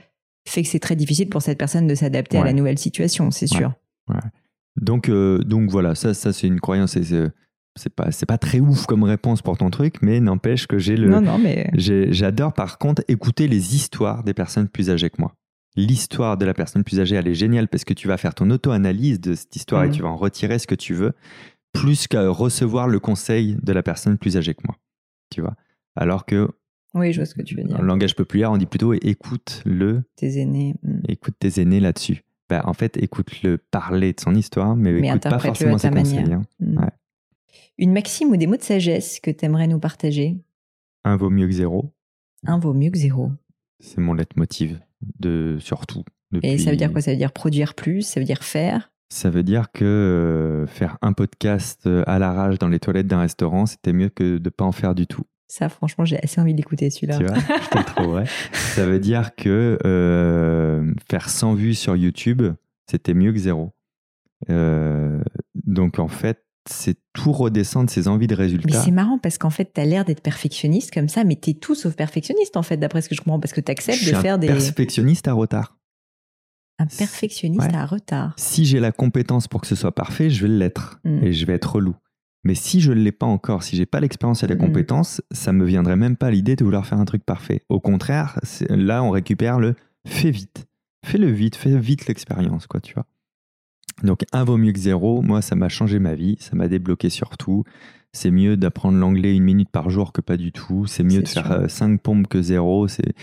fait 0.46 0.62
que 0.62 0.68
c'est 0.68 0.78
très 0.78 0.96
difficile 0.96 1.28
pour 1.28 1.42
cette 1.42 1.58
personne 1.58 1.86
de 1.86 1.94
s'adapter 1.94 2.38
à 2.38 2.44
la 2.44 2.52
nouvelle 2.52 2.78
situation, 2.78 3.30
c'est 3.30 3.46
sûr. 3.46 3.72
Donc, 4.80 5.08
euh, 5.08 5.38
donc 5.38 5.70
voilà, 5.70 5.94
ça, 5.94 6.14
ça 6.14 6.32
c'est 6.32 6.46
une 6.46 6.60
croyance 6.60 6.96
c'est 7.78 7.94
pas 7.94 8.10
c'est 8.10 8.26
pas 8.26 8.38
très 8.38 8.60
ouf 8.60 8.86
comme 8.86 9.04
réponse 9.04 9.42
pour 9.42 9.56
ton 9.56 9.70
truc, 9.70 9.96
mais 10.02 10.20
n'empêche 10.20 10.66
que 10.66 10.78
j'ai 10.78 10.96
le. 10.96 11.08
Non, 11.08 11.20
non, 11.20 11.38
mais. 11.38 11.70
J'adore 11.74 12.52
par 12.52 12.78
contre 12.78 13.02
écouter 13.08 13.48
les 13.48 13.74
histoires 13.74 14.24
des 14.24 14.34
personnes 14.34 14.68
plus 14.68 14.90
âgées 14.90 15.10
que 15.10 15.20
moi. 15.20 15.34
L'histoire 15.76 16.36
de 16.36 16.44
la 16.44 16.54
personne 16.54 16.82
plus 16.82 16.98
âgée, 16.98 17.16
elle 17.16 17.28
est 17.28 17.34
géniale 17.34 17.68
parce 17.68 17.84
que 17.84 17.94
tu 17.94 18.08
vas 18.08 18.16
faire 18.16 18.34
ton 18.34 18.50
auto-analyse 18.50 19.20
de 19.20 19.34
cette 19.34 19.54
histoire 19.54 19.84
et 19.84 19.88
mm. 19.88 19.92
tu 19.92 20.02
vas 20.02 20.08
en 20.08 20.16
retirer 20.16 20.58
ce 20.58 20.66
que 20.66 20.74
tu 20.74 20.92
veux, 20.92 21.12
plus 21.72 22.08
qu'à 22.08 22.28
recevoir 22.28 22.88
le 22.88 22.98
conseil 22.98 23.56
de 23.62 23.72
la 23.72 23.82
personne 23.82 24.18
plus 24.18 24.36
âgée 24.36 24.54
que 24.54 24.62
moi. 24.66 24.76
Tu 25.30 25.40
vois 25.40 25.54
Alors 25.94 26.26
que. 26.26 26.48
Oui, 26.94 27.12
je 27.12 27.20
vois 27.20 27.26
ce 27.26 27.34
que 27.34 27.42
tu 27.42 27.54
veux 27.54 27.62
dire. 27.62 27.78
En 27.78 27.82
langage 27.82 28.16
populaire, 28.16 28.50
on 28.50 28.56
dit 28.56 28.66
plutôt 28.66 28.92
écoute 28.94 29.62
le. 29.64 30.02
Tes 30.16 30.40
aînés. 30.40 30.74
Mm. 30.82 31.00
Écoute 31.08 31.34
tes 31.38 31.60
aînés 31.60 31.80
là-dessus. 31.80 32.24
Ben, 32.48 32.62
en 32.64 32.72
fait, 32.72 32.96
écoute-le 32.96 33.58
parler 33.58 34.14
de 34.14 34.20
son 34.20 34.34
histoire, 34.34 34.74
mais, 34.74 34.92
mais 34.92 35.08
écoute 35.08 35.22
pas 35.22 35.38
forcément 35.38 35.76
ses 35.76 35.90
conseils. 35.90 36.32
Hein. 36.32 36.42
Mm. 36.60 36.78
Ouais. 36.78 36.90
Une 37.78 37.92
maxime 37.92 38.30
ou 38.30 38.36
des 38.36 38.48
mots 38.48 38.56
de 38.56 38.62
sagesse 38.62 39.20
que 39.20 39.30
tu 39.30 39.44
aimerais 39.44 39.68
nous 39.68 39.78
partager? 39.78 40.36
Un 41.04 41.16
vaut 41.16 41.30
mieux 41.30 41.46
que 41.46 41.52
zéro. 41.52 41.92
Un 42.44 42.58
vaut 42.58 42.74
mieux 42.74 42.90
que 42.90 42.98
zéro. 42.98 43.30
C'est 43.78 44.00
mon 44.00 44.14
leitmotiv, 44.14 44.80
de, 45.20 45.58
surtout. 45.60 46.02
Et 46.42 46.58
ça 46.58 46.70
veut 46.70 46.76
dire 46.76 46.90
quoi? 46.90 47.00
Ça 47.00 47.12
veut 47.12 47.16
dire 47.16 47.30
produire 47.30 47.74
plus? 47.74 48.02
Ça 48.02 48.18
veut 48.18 48.26
dire 48.26 48.42
faire? 48.42 48.90
Ça 49.10 49.30
veue 49.30 49.44
dire 49.44 49.70
que 49.70 49.84
euh, 49.84 50.66
faire 50.66 50.98
un 51.02 51.12
podcast 51.12 51.86
euh, 51.86 52.02
à 52.08 52.18
l'arrache 52.18 52.58
dans 52.58 52.68
les 52.68 52.80
toilettes 52.80 53.06
d'un 53.06 53.20
restaurant, 53.20 53.64
c'était 53.64 53.92
mieux 53.92 54.08
que 54.08 54.38
de 54.38 54.44
ne 54.44 54.50
pas 54.50 54.64
en 54.64 54.72
faire 54.72 54.96
du 54.96 55.06
tout. 55.06 55.22
Ça, 55.46 55.68
franchement, 55.68 56.04
j'ai 56.04 56.18
assez 56.22 56.40
envie 56.40 56.54
d'écouter 56.54 56.90
celui-là. 56.90 57.16
Tu 57.16 57.24
vois, 57.24 57.36
je 57.36 57.70
te 57.70 57.78
le 57.78 57.84
trouverai. 57.84 58.24
ça 58.52 58.86
veut 58.86 58.98
dire 58.98 59.36
que 59.36 59.78
euh, 59.86 60.92
faire 61.08 61.30
100 61.30 61.54
vues 61.54 61.74
sur 61.74 61.94
YouTube, 61.94 62.42
c'était 62.90 63.14
mieux 63.14 63.32
que 63.32 63.38
zéro. 63.38 63.72
donc 64.48 66.00
en 66.00 66.08
fait, 66.08 66.44
c'est 66.70 66.96
tout 67.12 67.32
redescendre 67.32 67.90
ses 67.90 68.08
envies 68.08 68.26
de 68.26 68.34
résultats. 68.34 68.78
Mais 68.78 68.84
c'est 68.84 68.90
marrant 68.90 69.18
parce 69.18 69.38
qu'en 69.38 69.50
fait, 69.50 69.72
tu 69.74 69.80
as 69.80 69.84
l'air 69.84 70.04
d'être 70.04 70.22
perfectionniste 70.22 70.92
comme 70.92 71.08
ça, 71.08 71.24
mais 71.24 71.36
tu 71.36 71.50
es 71.50 71.54
tout 71.54 71.74
sauf 71.74 71.94
perfectionniste 71.94 72.56
en 72.56 72.62
fait, 72.62 72.76
d'après 72.76 73.02
ce 73.02 73.08
que 73.08 73.14
je 73.14 73.20
comprends, 73.20 73.40
parce 73.40 73.52
que 73.52 73.60
tu 73.60 73.70
acceptes 73.70 74.04
de 74.04 74.14
faire 74.14 74.38
des. 74.38 74.46
Perfectionniste 74.46 75.28
à 75.28 75.32
retard. 75.32 75.76
Un 76.78 76.86
perfectionniste 76.86 77.74
à 77.74 77.86
retard. 77.86 78.34
Si 78.36 78.64
j'ai 78.64 78.78
la 78.78 78.92
compétence 78.92 79.48
pour 79.48 79.60
que 79.60 79.66
ce 79.66 79.74
soit 79.74 79.94
parfait, 79.94 80.30
je 80.30 80.46
vais 80.46 80.52
l'être 80.52 81.00
mm. 81.04 81.24
et 81.24 81.32
je 81.32 81.44
vais 81.44 81.54
être 81.54 81.74
relou. 81.74 81.96
Mais 82.44 82.54
si 82.54 82.80
je 82.80 82.92
ne 82.92 83.00
l'ai 83.00 83.10
pas 83.10 83.26
encore, 83.26 83.64
si 83.64 83.74
j'ai 83.74 83.86
pas 83.86 83.98
l'expérience 83.98 84.44
et 84.44 84.46
la 84.46 84.54
mm. 84.54 84.58
compétence, 84.58 85.20
ça 85.32 85.52
me 85.52 85.64
viendrait 85.64 85.96
même 85.96 86.16
pas 86.16 86.30
l'idée 86.30 86.54
de 86.54 86.64
vouloir 86.64 86.86
faire 86.86 87.00
un 87.00 87.04
truc 87.04 87.24
parfait. 87.24 87.64
Au 87.68 87.80
contraire, 87.80 88.38
là, 88.70 89.02
on 89.02 89.10
récupère 89.10 89.58
le 89.58 89.74
fais 90.06 90.30
vite. 90.30 90.66
Fais-le 91.04 91.30
vite, 91.30 91.56
fais 91.56 91.76
vite 91.78 92.06
l'expérience, 92.06 92.66
quoi, 92.66 92.80
tu 92.80 92.94
vois. 92.94 93.06
Donc 94.02 94.24
un 94.32 94.44
vaut 94.44 94.56
mieux 94.56 94.72
que 94.72 94.78
zéro, 94.78 95.22
moi 95.22 95.42
ça 95.42 95.56
m'a 95.56 95.68
changé 95.68 95.98
ma 95.98 96.14
vie, 96.14 96.36
ça 96.40 96.54
m'a 96.54 96.68
débloqué 96.68 97.10
sur 97.10 97.36
tout. 97.36 97.64
C'est 98.12 98.30
mieux 98.30 98.56
d'apprendre 98.56 98.98
l'anglais 98.98 99.36
une 99.36 99.44
minute 99.44 99.68
par 99.70 99.90
jour 99.90 100.12
que 100.12 100.20
pas 100.20 100.36
du 100.36 100.50
tout. 100.50 100.86
C'est 100.86 101.04
mieux 101.04 101.22
de 101.22 101.28
faire 101.28 101.52
euh, 101.52 101.68
cinq 101.68 102.00
pompes 102.00 102.26
que 102.26 102.40
zéro. 102.40 102.88
C'est, 102.88 103.14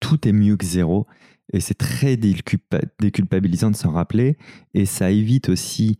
tout 0.00 0.26
est 0.26 0.32
mieux 0.32 0.56
que 0.56 0.66
zéro. 0.66 1.06
Et 1.52 1.60
c'est 1.60 1.74
très 1.74 2.16
déculpabilisant 2.16 3.70
de 3.70 3.76
s'en 3.76 3.92
rappeler. 3.92 4.36
Et 4.74 4.84
ça 4.84 5.10
évite 5.10 5.48
aussi 5.48 5.98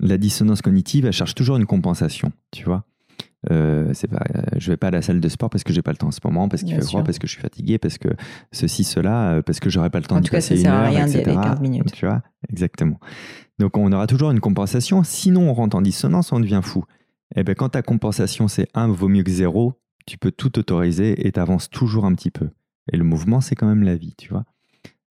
la 0.00 0.16
dissonance 0.16 0.62
cognitive. 0.62 1.04
Elle 1.04 1.12
cherche 1.12 1.34
toujours 1.34 1.58
une 1.58 1.66
compensation, 1.66 2.32
tu 2.52 2.64
vois. 2.64 2.84
Euh, 3.50 3.90
c'est 3.94 4.08
pas, 4.08 4.24
euh, 4.34 4.42
je 4.56 4.70
vais 4.70 4.76
pas 4.76 4.88
à 4.88 4.90
la 4.90 5.02
salle 5.02 5.20
de 5.20 5.28
sport 5.28 5.48
parce 5.48 5.62
que 5.62 5.72
j'ai 5.72 5.82
pas 5.82 5.92
le 5.92 5.96
temps 5.96 6.08
en 6.08 6.12
ce 6.12 6.20
moment, 6.24 6.48
parce 6.48 6.62
qu'il 6.62 6.74
fait 6.74 6.82
froid, 6.82 7.04
parce 7.04 7.18
que 7.18 7.26
je 7.26 7.32
suis 7.32 7.40
fatigué, 7.40 7.78
parce 7.78 7.98
que 7.98 8.08
ceci, 8.52 8.84
cela, 8.84 9.30
euh, 9.30 9.42
parce 9.42 9.60
que 9.60 9.70
j'aurai 9.70 9.90
pas 9.90 10.00
le 10.00 10.06
temps 10.06 10.16
en 10.16 10.20
de 10.20 10.28
passer 10.28 10.60
une 10.60 10.66
heure, 10.66 10.90
rien 10.90 11.06
etc. 11.06 11.36
15 11.40 11.60
minutes. 11.60 11.92
Tu 11.92 12.06
vois, 12.06 12.22
exactement. 12.48 12.98
Donc 13.58 13.76
on 13.76 13.92
aura 13.92 14.06
toujours 14.06 14.30
une 14.30 14.40
compensation. 14.40 15.02
Sinon, 15.04 15.50
on 15.50 15.54
rentre 15.54 15.76
en 15.76 15.82
dissonance, 15.82 16.32
on 16.32 16.40
devient 16.40 16.60
fou. 16.62 16.84
Et 17.34 17.40
eh 17.40 17.44
ben 17.44 17.54
quand 17.54 17.70
ta 17.70 17.82
compensation 17.82 18.48
c'est 18.48 18.68
1 18.72 18.88
vaut 18.88 19.08
mieux 19.08 19.22
que 19.22 19.30
0, 19.30 19.74
tu 20.06 20.16
peux 20.16 20.32
tout 20.32 20.58
autoriser 20.58 21.26
et 21.26 21.32
tu 21.32 21.38
avances 21.38 21.68
toujours 21.68 22.06
un 22.06 22.14
petit 22.14 22.30
peu. 22.30 22.48
Et 22.92 22.96
le 22.96 23.04
mouvement, 23.04 23.42
c'est 23.42 23.54
quand 23.54 23.66
même 23.66 23.82
la 23.82 23.96
vie, 23.96 24.14
tu 24.16 24.30
vois. 24.30 24.44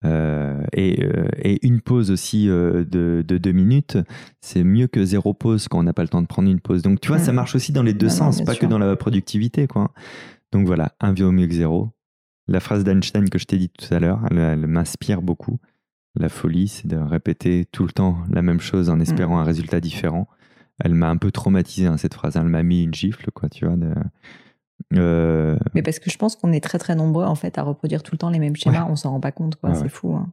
Euh, 0.04 0.62
euh, 0.76 1.28
et, 1.38 1.66
une 1.66 1.80
pause 1.80 2.10
aussi 2.10 2.48
euh, 2.48 2.84
de, 2.84 3.22
deux 3.22 3.52
minutes, 3.52 3.98
c'est 4.40 4.64
mieux 4.64 4.86
que 4.86 5.04
zéro 5.04 5.34
pause 5.34 5.68
quand 5.68 5.78
on 5.78 5.82
n'a 5.82 5.92
pas 5.92 6.02
le 6.02 6.08
temps 6.08 6.22
de 6.22 6.26
prendre 6.26 6.48
une 6.48 6.60
pause. 6.60 6.82
Donc 6.82 7.00
tu 7.00 7.08
vois, 7.08 7.18
ça 7.18 7.32
marche 7.32 7.54
aussi 7.54 7.72
dans 7.72 7.82
les 7.82 7.94
deux 7.94 8.08
sens, 8.08 8.42
pas 8.42 8.54
que 8.54 8.66
dans 8.66 8.78
la 8.78 8.96
productivité. 8.96 9.66
Quoi. 9.66 9.92
Donc 10.52 10.66
voilà, 10.66 10.92
un 11.00 11.14
vaut 11.14 11.32
mieux 11.32 11.46
que 11.46 11.54
zéro. 11.54 11.90
La 12.46 12.60
phrase 12.60 12.84
d'Einstein 12.84 13.30
que 13.30 13.38
je 13.38 13.46
t'ai 13.46 13.56
dit 13.56 13.70
tout 13.70 13.92
à 13.92 13.98
l'heure, 13.98 14.20
elle, 14.30 14.66
m'inspire 14.66 15.22
beaucoup. 15.22 15.58
La 16.14 16.28
folie, 16.28 16.68
c'est 16.68 16.86
de 16.86 16.96
répéter 16.96 17.64
tout 17.72 17.84
le 17.84 17.92
temps 17.92 18.18
la 18.30 18.42
même 18.42 18.60
chose 18.60 18.90
en 18.90 19.00
espérant 19.00 19.36
mm. 19.36 19.40
un 19.40 19.44
résultat 19.44 19.80
différent. 19.80 20.28
Elle 20.78 20.94
m'a 20.94 21.08
un 21.08 21.16
peu 21.16 21.30
traumatisé, 21.30 21.86
hein, 21.86 21.96
cette 21.96 22.14
phrase. 22.14 22.36
Elle 22.36 22.44
m'a 22.44 22.62
mis 22.62 22.82
une 22.82 22.92
gifle, 22.92 23.30
quoi, 23.30 23.48
tu 23.48 23.64
vois. 23.64 23.76
De, 23.76 23.94
euh, 24.94 25.56
Mais 25.74 25.82
parce 25.82 25.98
que 25.98 26.10
je 26.10 26.18
pense 26.18 26.36
qu'on 26.36 26.52
est 26.52 26.62
très 26.62 26.78
très 26.78 26.94
nombreux 26.94 27.24
en 27.24 27.34
fait 27.34 27.58
à 27.58 27.62
reproduire 27.62 28.02
tout 28.02 28.12
le 28.14 28.18
temps 28.18 28.30
les 28.30 28.38
mêmes 28.38 28.56
schémas, 28.56 28.86
on 28.88 28.96
s'en 28.96 29.10
rend 29.10 29.20
pas 29.20 29.32
compte, 29.32 29.56
quoi. 29.56 29.74
c'est 29.74 29.88
fou. 29.88 30.14
Hein. 30.14 30.32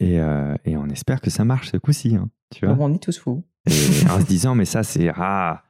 Et, 0.00 0.20
euh, 0.20 0.54
et, 0.64 0.76
on 0.76 0.86
espère 0.86 1.20
que 1.20 1.30
ça 1.30 1.44
marche 1.44 1.72
ce 1.72 1.76
coup-ci, 1.76 2.14
hein, 2.14 2.28
tu 2.54 2.66
vois. 2.66 2.76
on 2.78 2.94
est 2.94 3.02
tous 3.02 3.18
fous. 3.18 3.42
en 3.66 4.20
se 4.20 4.26
disant, 4.26 4.54
mais 4.54 4.64
ça 4.64 4.82
c'est 4.82 5.10
ah, 5.14 5.64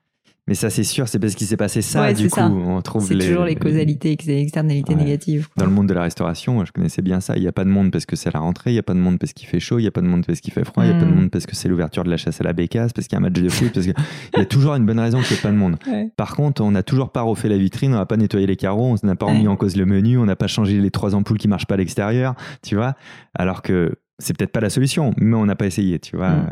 mais 0.48 0.54
ça, 0.54 0.70
c'est 0.70 0.82
sûr, 0.82 1.08
c'est 1.08 1.18
parce 1.18 1.34
qu'il 1.34 1.46
s'est 1.46 1.58
passé 1.58 1.82
ça. 1.82 2.10
du 2.14 2.30
coup, 2.30 2.40
on 2.40 2.80
trouve 2.80 3.06
C'est 3.06 3.18
toujours 3.18 3.44
les 3.44 3.54
causalités, 3.54 4.16
les 4.26 4.40
externalités 4.40 4.94
négatives. 4.94 5.48
Dans 5.56 5.66
le 5.66 5.70
monde 5.70 5.86
de 5.88 5.92
la 5.92 6.02
restauration, 6.02 6.64
je 6.64 6.72
connaissais 6.72 7.02
bien 7.02 7.20
ça. 7.20 7.36
Il 7.36 7.42
n'y 7.42 7.48
a 7.48 7.52
pas 7.52 7.64
de 7.64 7.68
monde 7.68 7.90
parce 7.90 8.06
que 8.06 8.16
c'est 8.16 8.32
la 8.32 8.40
rentrée, 8.40 8.70
il 8.70 8.72
n'y 8.72 8.78
a 8.78 8.82
pas 8.82 8.94
de 8.94 8.98
monde 8.98 9.18
parce 9.18 9.34
qu'il 9.34 9.46
fait 9.46 9.60
chaud, 9.60 9.78
il 9.78 9.82
n'y 9.82 9.88
a 9.88 9.90
pas 9.90 10.00
de 10.00 10.06
monde 10.06 10.24
parce 10.26 10.40
qu'il 10.40 10.54
fait 10.54 10.64
froid, 10.64 10.84
il 10.84 10.90
n'y 10.90 10.96
a 10.96 10.98
pas 10.98 11.04
de 11.04 11.10
mm. 11.10 11.14
monde 11.14 11.30
parce 11.30 11.44
que 11.44 11.54
c'est 11.54 11.68
l'ouverture 11.68 12.02
de 12.02 12.08
la 12.08 12.16
chasse 12.16 12.40
à 12.40 12.44
la 12.44 12.54
bécasse, 12.54 12.94
parce 12.94 13.06
qu'il 13.06 13.16
y 13.16 13.16
a 13.16 13.18
un 13.18 13.28
match 13.28 13.34
de 13.34 13.48
foot, 13.50 13.70
parce 13.74 13.84
qu'il 13.84 13.94
y 14.36 14.40
a 14.40 14.44
toujours 14.46 14.74
une 14.74 14.86
bonne 14.86 14.98
raison 14.98 15.20
qu'il 15.20 15.34
n'y 15.34 15.38
ait 15.38 15.42
pas 15.42 15.50
de 15.50 15.56
monde. 15.56 15.76
Par 16.16 16.34
contre, 16.34 16.62
on 16.62 16.70
n'a 16.70 16.82
toujours 16.82 17.10
pas 17.10 17.20
refait 17.20 17.50
la 17.50 17.58
vitrine, 17.58 17.92
on 17.92 17.98
n'a 17.98 18.06
pas 18.06 18.16
nettoyé 18.16 18.46
les 18.46 18.56
carreaux, 18.56 18.96
on 19.02 19.06
n'a 19.06 19.16
pas 19.16 19.26
remis 19.26 19.48
en 19.48 19.56
cause 19.56 19.76
le 19.76 19.84
menu, 19.84 20.16
on 20.16 20.24
n'a 20.24 20.36
pas 20.36 20.46
changé 20.46 20.80
les 20.80 20.90
trois 20.90 21.14
ampoules 21.14 21.38
qui 21.38 21.48
marchent 21.48 21.66
pas 21.66 21.74
à 21.74 21.78
l'extérieur, 21.78 22.34
tu 22.62 22.74
vois. 22.74 22.94
Alors 23.34 23.60
que 23.60 23.96
c'est 24.18 24.36
peut-être 24.36 24.52
pas 24.52 24.60
la 24.60 24.70
solution, 24.70 25.12
mais 25.18 25.36
on 25.36 25.44
n'a 25.44 25.56
pas 25.56 25.66
essayé, 25.66 25.98
tu 25.98 26.16
vois. 26.16 26.30
Mm. 26.30 26.50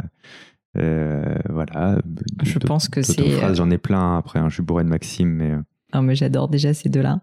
Euh, 0.77 1.37
voilà. 1.49 1.99
Je 2.43 2.59
pense 2.59 2.89
que 2.89 3.03
c'est. 3.03 3.43
Euh, 3.43 3.55
j'en 3.55 3.71
ai 3.71 3.79
plein 3.79 4.19
après, 4.19 4.39
hein, 4.39 4.49
je 4.49 4.55
suis 4.55 4.63
bourré 4.63 4.85
de 4.85 4.89
Maxime, 4.89 5.29
mais. 5.29 5.51
Euh. 5.53 5.63
Non, 5.95 6.03
mais 6.03 6.15
j'adore 6.15 6.49
déjà 6.49 6.75
ces 6.75 6.89
deux-là. 6.89 7.21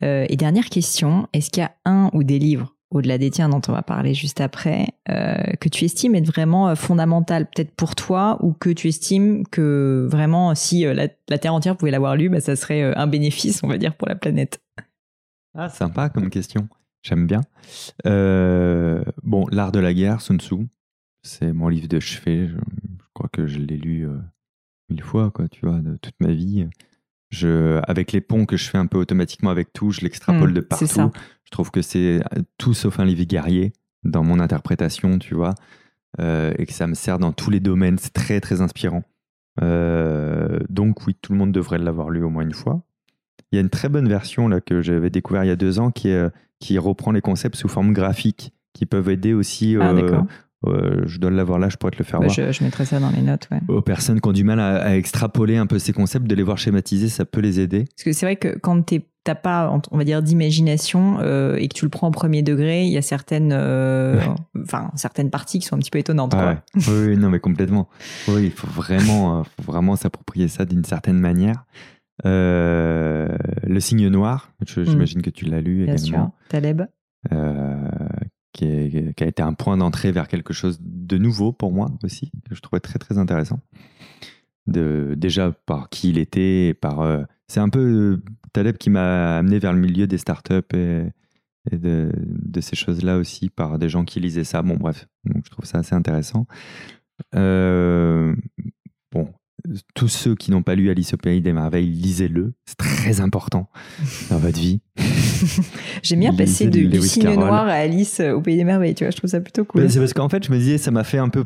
et 0.00 0.36
dernière 0.36 0.70
question, 0.70 1.28
est-ce 1.32 1.50
qu'il 1.50 1.62
y 1.62 1.66
a 1.66 1.72
un 1.84 2.10
ou 2.14 2.24
des 2.24 2.38
livres, 2.38 2.74
au-delà 2.90 3.18
des 3.18 3.30
tiens 3.30 3.48
dont 3.48 3.60
on 3.68 3.72
va 3.72 3.82
parler 3.82 4.14
juste 4.14 4.40
après, 4.40 4.88
que 5.06 5.68
tu 5.68 5.84
estimes 5.84 6.14
être 6.14 6.26
vraiment 6.26 6.74
fondamental, 6.74 7.44
peut-être 7.44 7.70
pour 7.72 7.94
toi, 7.94 8.38
ou 8.40 8.54
que 8.54 8.70
tu 8.70 8.88
estimes 8.88 9.46
que 9.46 10.08
vraiment, 10.10 10.54
si 10.54 10.84
la, 10.84 11.08
Terre 11.38 11.54
entière 11.54 11.76
pouvait 11.76 11.92
l'avoir 11.92 12.16
lu, 12.16 12.28
bah, 12.30 12.40
ça 12.40 12.56
serait 12.56 12.82
un 12.96 13.06
bénéfice, 13.06 13.60
on 13.62 13.68
va 13.68 13.76
dire, 13.76 13.94
pour 13.94 14.08
la 14.08 14.16
planète? 14.16 14.58
Ah, 15.54 15.68
sympa 15.68 16.08
comme 16.08 16.30
question. 16.30 16.66
J'aime 17.02 17.26
bien. 17.26 17.42
bon, 18.04 19.46
L'art 19.52 19.70
de 19.70 19.80
la 19.80 19.92
guerre, 19.92 20.22
Sun 20.22 20.40
Tzu. 20.40 20.66
C'est 21.22 21.52
mon 21.52 21.68
livre 21.68 21.88
de 21.88 22.00
chevet. 22.00 22.48
Crois 23.28 23.44
que 23.44 23.46
je 23.46 23.58
l'ai 23.58 23.76
lu 23.76 24.06
euh, 24.06 24.16
mille 24.88 25.02
fois, 25.02 25.30
quoi, 25.30 25.48
tu 25.48 25.66
vois, 25.66 25.78
de 25.78 25.96
toute 25.96 26.14
ma 26.20 26.32
vie. 26.32 26.66
Je, 27.30 27.80
avec 27.86 28.12
les 28.12 28.22
ponts 28.22 28.46
que 28.46 28.56
je 28.56 28.70
fais 28.70 28.78
un 28.78 28.86
peu 28.86 28.96
automatiquement 28.96 29.50
avec 29.50 29.72
tout, 29.72 29.90
je 29.90 30.00
l'extrapole 30.00 30.50
mmh, 30.50 30.54
de 30.54 30.60
partout. 30.60 31.10
Je 31.44 31.50
trouve 31.50 31.70
que 31.70 31.82
c'est 31.82 32.22
tout 32.56 32.72
sauf 32.72 33.00
un 33.00 33.04
livre 33.04 33.24
guerrier. 33.24 33.72
dans 34.04 34.22
mon 34.22 34.40
interprétation, 34.40 35.18
tu 35.18 35.34
vois, 35.34 35.54
et 36.18 36.64
que 36.66 36.72
ça 36.72 36.86
me 36.86 36.94
sert 36.94 37.18
dans 37.18 37.32
tous 37.32 37.50
les 37.50 37.60
domaines. 37.60 37.98
C'est 37.98 38.14
très, 38.14 38.40
très 38.40 38.62
inspirant. 38.62 39.02
donc, 39.60 41.06
oui, 41.06 41.14
tout 41.20 41.32
le 41.32 41.38
monde 41.38 41.52
devrait 41.52 41.78
l'avoir 41.78 42.08
lu 42.08 42.22
au 42.22 42.30
moins 42.30 42.44
une 42.44 42.54
fois. 42.54 42.82
Il 43.52 43.56
y 43.56 43.58
a 43.58 43.60
une 43.60 43.70
très 43.70 43.90
bonne 43.90 44.08
version 44.08 44.48
là, 44.48 44.62
que 44.62 44.80
j'avais 44.80 45.10
découvert 45.10 45.44
il 45.44 45.48
y 45.48 45.50
a 45.50 45.56
deux 45.56 45.78
ans 45.78 45.90
qui, 45.90 46.08
est, 46.08 46.30
qui 46.60 46.78
reprend 46.78 47.12
les 47.12 47.20
concepts 47.20 47.56
sous 47.56 47.68
forme 47.68 47.92
graphique, 47.92 48.54
qui 48.72 48.86
peuvent 48.86 49.08
aider 49.08 49.34
aussi 49.34 49.76
ah, 49.80 49.90
euh, 49.90 50.20
je 50.64 51.18
dois 51.18 51.30
l'avoir 51.30 51.58
là, 51.58 51.68
je 51.68 51.76
pourrais 51.76 51.92
te 51.92 51.98
le 51.98 52.04
faire 52.04 52.20
bah, 52.20 52.26
voir. 52.26 52.34
Je, 52.34 52.52
je, 52.52 52.64
mettrai 52.64 52.84
ça 52.84 52.98
dans 52.98 53.10
les 53.10 53.22
notes. 53.22 53.48
Ouais. 53.50 53.60
Aux 53.68 53.82
personnes 53.82 54.20
qui 54.20 54.28
ont 54.28 54.32
du 54.32 54.44
mal 54.44 54.60
à, 54.60 54.96
extrapoler 54.96 55.56
un 55.56 55.66
peu 55.66 55.78
ces 55.78 55.92
concepts, 55.92 56.26
de 56.26 56.34
les 56.34 56.42
voir 56.42 56.58
schématiser, 56.58 57.08
ça 57.08 57.24
peut 57.24 57.40
les 57.40 57.60
aider. 57.60 57.84
Parce 57.96 58.04
que 58.04 58.12
c'est 58.12 58.26
vrai 58.26 58.36
que 58.36 58.58
quand 58.58 58.82
tu 58.82 59.02
t'as 59.24 59.34
pas, 59.34 59.78
on 59.90 59.98
va 59.98 60.04
dire, 60.04 60.22
d'imagination 60.22 61.18
euh, 61.20 61.56
et 61.56 61.68
que 61.68 61.74
tu 61.74 61.84
le 61.84 61.90
prends 61.90 62.06
en 62.06 62.10
premier 62.10 62.42
degré, 62.42 62.84
il 62.86 62.92
y 62.92 62.96
a 62.96 63.02
certaines, 63.02 63.52
euh, 63.52 64.18
enfin 64.62 64.90
certaines 64.94 65.28
parties 65.28 65.58
qui 65.58 65.66
sont 65.66 65.76
un 65.76 65.80
petit 65.80 65.90
peu 65.90 65.98
étonnantes. 65.98 66.32
quoi. 66.32 66.62
oui, 66.74 67.16
non, 67.18 67.28
mais 67.28 67.38
complètement. 67.38 67.88
Oui, 68.26 68.46
il 68.46 68.50
faut 68.50 68.68
vraiment, 68.68 69.44
faut 69.44 69.70
vraiment 69.70 69.96
s'approprier 69.96 70.48
ça 70.48 70.64
d'une 70.64 70.84
certaine 70.84 71.18
manière. 71.18 71.66
le 72.24 73.80
signe 73.80 74.08
noir, 74.08 74.50
mm. 74.60 74.84
j'imagine 74.84 75.20
que 75.20 75.30
tu 75.30 75.44
l'as 75.44 75.60
lu 75.60 75.84
Bien 75.84 75.96
également. 75.96 76.34
Sûr. 76.40 76.48
Taleb? 76.48 76.82
Qui, 78.52 79.14
a 79.20 79.26
été 79.26 79.42
un 79.42 79.52
point 79.52 79.76
d'entrée 79.76 80.10
vers 80.10 80.26
quelque 80.26 80.52
chose 80.52 80.78
de 80.80 81.18
nouveau 81.18 81.52
pour 81.52 81.72
moi 81.72 81.90
aussi, 82.02 82.32
que 82.48 82.54
je 82.54 82.60
trouvais 82.60 82.80
très 82.80 82.98
très 82.98 83.18
intéressant. 83.18 83.60
De, 84.66 85.14
déjà 85.16 85.52
par 85.52 85.88
qui 85.90 86.10
il 86.10 86.18
était, 86.18 86.74
par 86.80 87.00
euh, 87.00 87.22
c'est 87.46 87.60
un 87.60 87.68
peu 87.68 87.80
euh, 87.80 88.22
Taleb 88.52 88.76
qui 88.76 88.90
m'a 88.90 89.38
amené 89.38 89.58
vers 89.58 89.72
le 89.72 89.80
milieu 89.80 90.06
des 90.06 90.18
startups 90.18 90.74
et, 90.74 91.10
de, 91.70 92.60
ces 92.60 92.76
choses-là 92.76 93.18
aussi 93.18 93.50
par 93.50 93.78
des 93.78 93.88
gens 93.88 94.04
qui 94.04 94.20
lisaient 94.20 94.44
ça. 94.44 94.62
Bon 94.62 94.76
bref, 94.76 95.06
donc 95.24 95.44
je 95.44 95.50
trouve 95.50 95.64
ça 95.64 95.78
assez 95.78 95.94
intéressant. 95.94 96.46
Euh, 97.34 98.34
bon, 99.12 99.32
tous 99.94 100.08
ceux 100.08 100.34
qui 100.34 100.50
n'ont 100.50 100.62
pas 100.62 100.74
lu 100.74 100.90
Alice 100.90 101.14
au 101.14 101.16
pays 101.16 101.40
des 101.40 101.52
merveilles, 101.52 101.88
lisez-le. 101.88 102.52
C'est 102.64 102.76
très 102.76 103.20
important 103.20 103.68
dans 104.30 104.38
votre 104.38 104.58
vie. 104.58 104.80
J'aime 106.02 106.20
bien 106.20 106.34
passer 106.34 106.68
de, 106.68 106.86
du 106.86 107.00
signe 107.02 107.34
noir 107.34 107.66
à 107.66 107.72
Alice 107.72 108.20
au 108.20 108.40
pays 108.40 108.56
des 108.56 108.64
merveilles. 108.64 108.94
Tu 108.94 109.04
vois, 109.04 109.10
je 109.10 109.16
trouve 109.16 109.30
ça 109.30 109.40
plutôt 109.40 109.64
cool. 109.64 109.90
C'est 109.90 109.98
parce 109.98 110.14
qu'en 110.14 110.28
fait, 110.28 110.44
je 110.44 110.52
me 110.52 110.58
disais, 110.58 110.78
ça 110.78 110.90
m'a 110.90 111.04
fait 111.04 111.18
un 111.18 111.28
peu, 111.28 111.44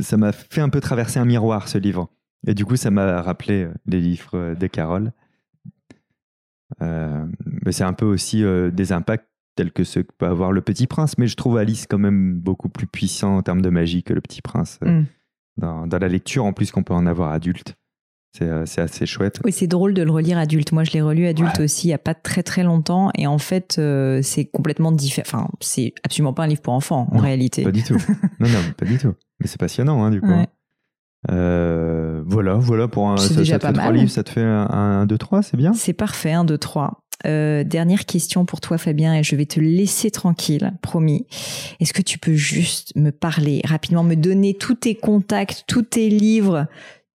ça 0.00 0.16
m'a 0.16 0.32
fait 0.32 0.60
un 0.60 0.68
peu 0.68 0.80
traverser 0.80 1.18
un 1.18 1.24
miroir 1.24 1.68
ce 1.68 1.78
livre. 1.78 2.08
Et 2.46 2.54
du 2.54 2.64
coup, 2.64 2.76
ça 2.76 2.90
m'a 2.90 3.20
rappelé 3.20 3.64
euh, 3.64 3.74
les 3.86 4.00
livres 4.00 4.54
de 4.54 4.66
Carole. 4.68 5.12
Euh, 6.82 7.24
mais 7.64 7.72
c'est 7.72 7.84
un 7.84 7.92
peu 7.92 8.06
aussi 8.06 8.44
euh, 8.44 8.70
des 8.70 8.92
impacts 8.92 9.26
tels 9.56 9.72
que 9.72 9.82
ceux 9.82 10.04
que 10.04 10.12
peut 10.16 10.26
avoir 10.26 10.52
le 10.52 10.60
Petit 10.60 10.86
Prince. 10.86 11.18
Mais 11.18 11.26
je 11.26 11.34
trouve 11.34 11.58
Alice 11.58 11.86
quand 11.88 11.98
même 11.98 12.34
beaucoup 12.34 12.68
plus 12.68 12.86
puissant 12.86 13.36
en 13.36 13.42
termes 13.42 13.62
de 13.62 13.70
magie 13.70 14.04
que 14.04 14.14
le 14.14 14.20
Petit 14.20 14.42
Prince. 14.42 14.78
Mm 14.82 15.02
dans, 15.58 15.86
la 15.86 16.08
lecture 16.08 16.44
en 16.44 16.52
plus 16.52 16.70
qu'on 16.70 16.82
peut 16.82 16.94
en 16.94 17.06
avoir 17.06 17.32
adulte. 17.32 17.74
Euh, 18.40 18.64
c'est 18.66 18.80
assez 18.80 19.04
chouette. 19.04 19.40
Oui, 19.44 19.52
c'est 19.52 19.66
drôle 19.66 19.94
de 19.94 20.02
le 20.02 20.12
relire 20.12 20.38
adulte. 20.38 20.70
Moi, 20.72 20.84
je 20.84 20.92
l'ai 20.92 21.00
relu 21.00 21.26
adulte 21.26 21.58
aussi 21.60 21.88
il 21.88 21.90
n'y 21.90 21.94
a 21.94 21.98
pas 21.98 22.14
très 22.14 22.42
très 22.42 22.62
longtemps. 22.62 23.10
Et 23.16 23.26
en 23.26 23.38
fait, 23.38 23.76
euh, 23.78 24.20
c'est 24.22 24.44
complètement 24.44 24.92
différent. 24.92 25.26
Enfin, 25.26 25.48
c'est 25.60 25.94
absolument 26.04 26.32
pas 26.32 26.44
un 26.44 26.46
livre 26.46 26.60
pour 26.60 26.74
enfants, 26.74 27.08
en 27.10 27.18
réalité. 27.18 27.64
Pas 27.64 27.72
du 27.72 27.82
tout. 27.82 27.96
non, 28.38 28.48
non, 28.48 28.60
pas 28.76 28.86
du 28.86 28.98
tout. 28.98 29.14
Mais 29.40 29.48
c'est 29.48 29.58
passionnant, 29.58 30.04
hein, 30.04 30.10
du 30.10 30.20
coup. 30.20 30.28
Euh, 31.30 32.22
voilà, 32.26 32.54
voilà 32.54 32.88
pour 32.88 33.08
un. 33.08 33.16
Ça, 33.16 33.34
déjà 33.34 33.54
ça 33.54 33.58
te 33.58 33.62
pas 33.62 33.72
fait 33.72 33.78
trois 33.78 33.92
livres, 33.92 34.10
ça 34.10 34.22
te 34.22 34.30
fait 34.30 34.42
un 34.42 35.06
2, 35.06 35.18
3, 35.18 35.42
c'est 35.42 35.56
bien? 35.56 35.72
C'est 35.72 35.92
parfait, 35.92 36.32
un 36.32 36.44
2, 36.44 36.58
3. 36.58 37.02
Euh, 37.26 37.64
dernière 37.64 38.06
question 38.06 38.44
pour 38.44 38.60
toi, 38.60 38.78
Fabien, 38.78 39.14
et 39.14 39.22
je 39.24 39.34
vais 39.34 39.46
te 39.46 39.58
laisser 39.58 40.10
tranquille, 40.10 40.72
promis. 40.82 41.26
Est-ce 41.80 41.92
que 41.92 42.02
tu 42.02 42.18
peux 42.18 42.34
juste 42.34 42.94
me 42.94 43.10
parler 43.10 43.60
rapidement, 43.64 44.04
me 44.04 44.14
donner 44.14 44.54
tous 44.54 44.76
tes 44.76 44.94
contacts, 44.94 45.64
tous 45.66 45.82
tes 45.82 46.08
livres, 46.08 46.66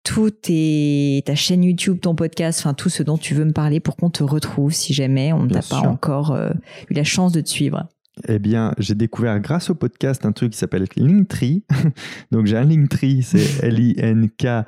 tout 0.02 0.30
tes, 0.30 1.22
ta 1.24 1.36
chaîne 1.36 1.62
YouTube, 1.62 2.00
ton 2.00 2.16
podcast, 2.16 2.58
enfin 2.58 2.74
tout 2.74 2.88
ce 2.88 3.04
dont 3.04 3.16
tu 3.16 3.34
veux 3.34 3.44
me 3.44 3.52
parler 3.52 3.78
pour 3.78 3.94
qu'on 3.94 4.10
te 4.10 4.24
retrouve 4.24 4.72
si 4.72 4.92
jamais 4.92 5.32
on 5.32 5.44
n'a 5.44 5.62
pas 5.62 5.80
encore 5.80 6.32
euh, 6.32 6.50
eu 6.90 6.94
la 6.94 7.04
chance 7.04 7.30
de 7.30 7.40
te 7.40 7.48
suivre? 7.48 7.86
Eh 8.28 8.38
bien, 8.38 8.74
j'ai 8.78 8.94
découvert 8.94 9.40
grâce 9.40 9.70
au 9.70 9.74
podcast 9.74 10.24
un 10.26 10.32
truc 10.32 10.52
qui 10.52 10.58
s'appelle 10.58 10.86
Linktree. 10.96 11.64
Donc, 12.30 12.46
j'ai 12.46 12.56
un 12.56 12.64
Linktree, 12.64 13.22
c'est 13.22 13.62
L-I-N-K-T-R.ee 13.64 14.66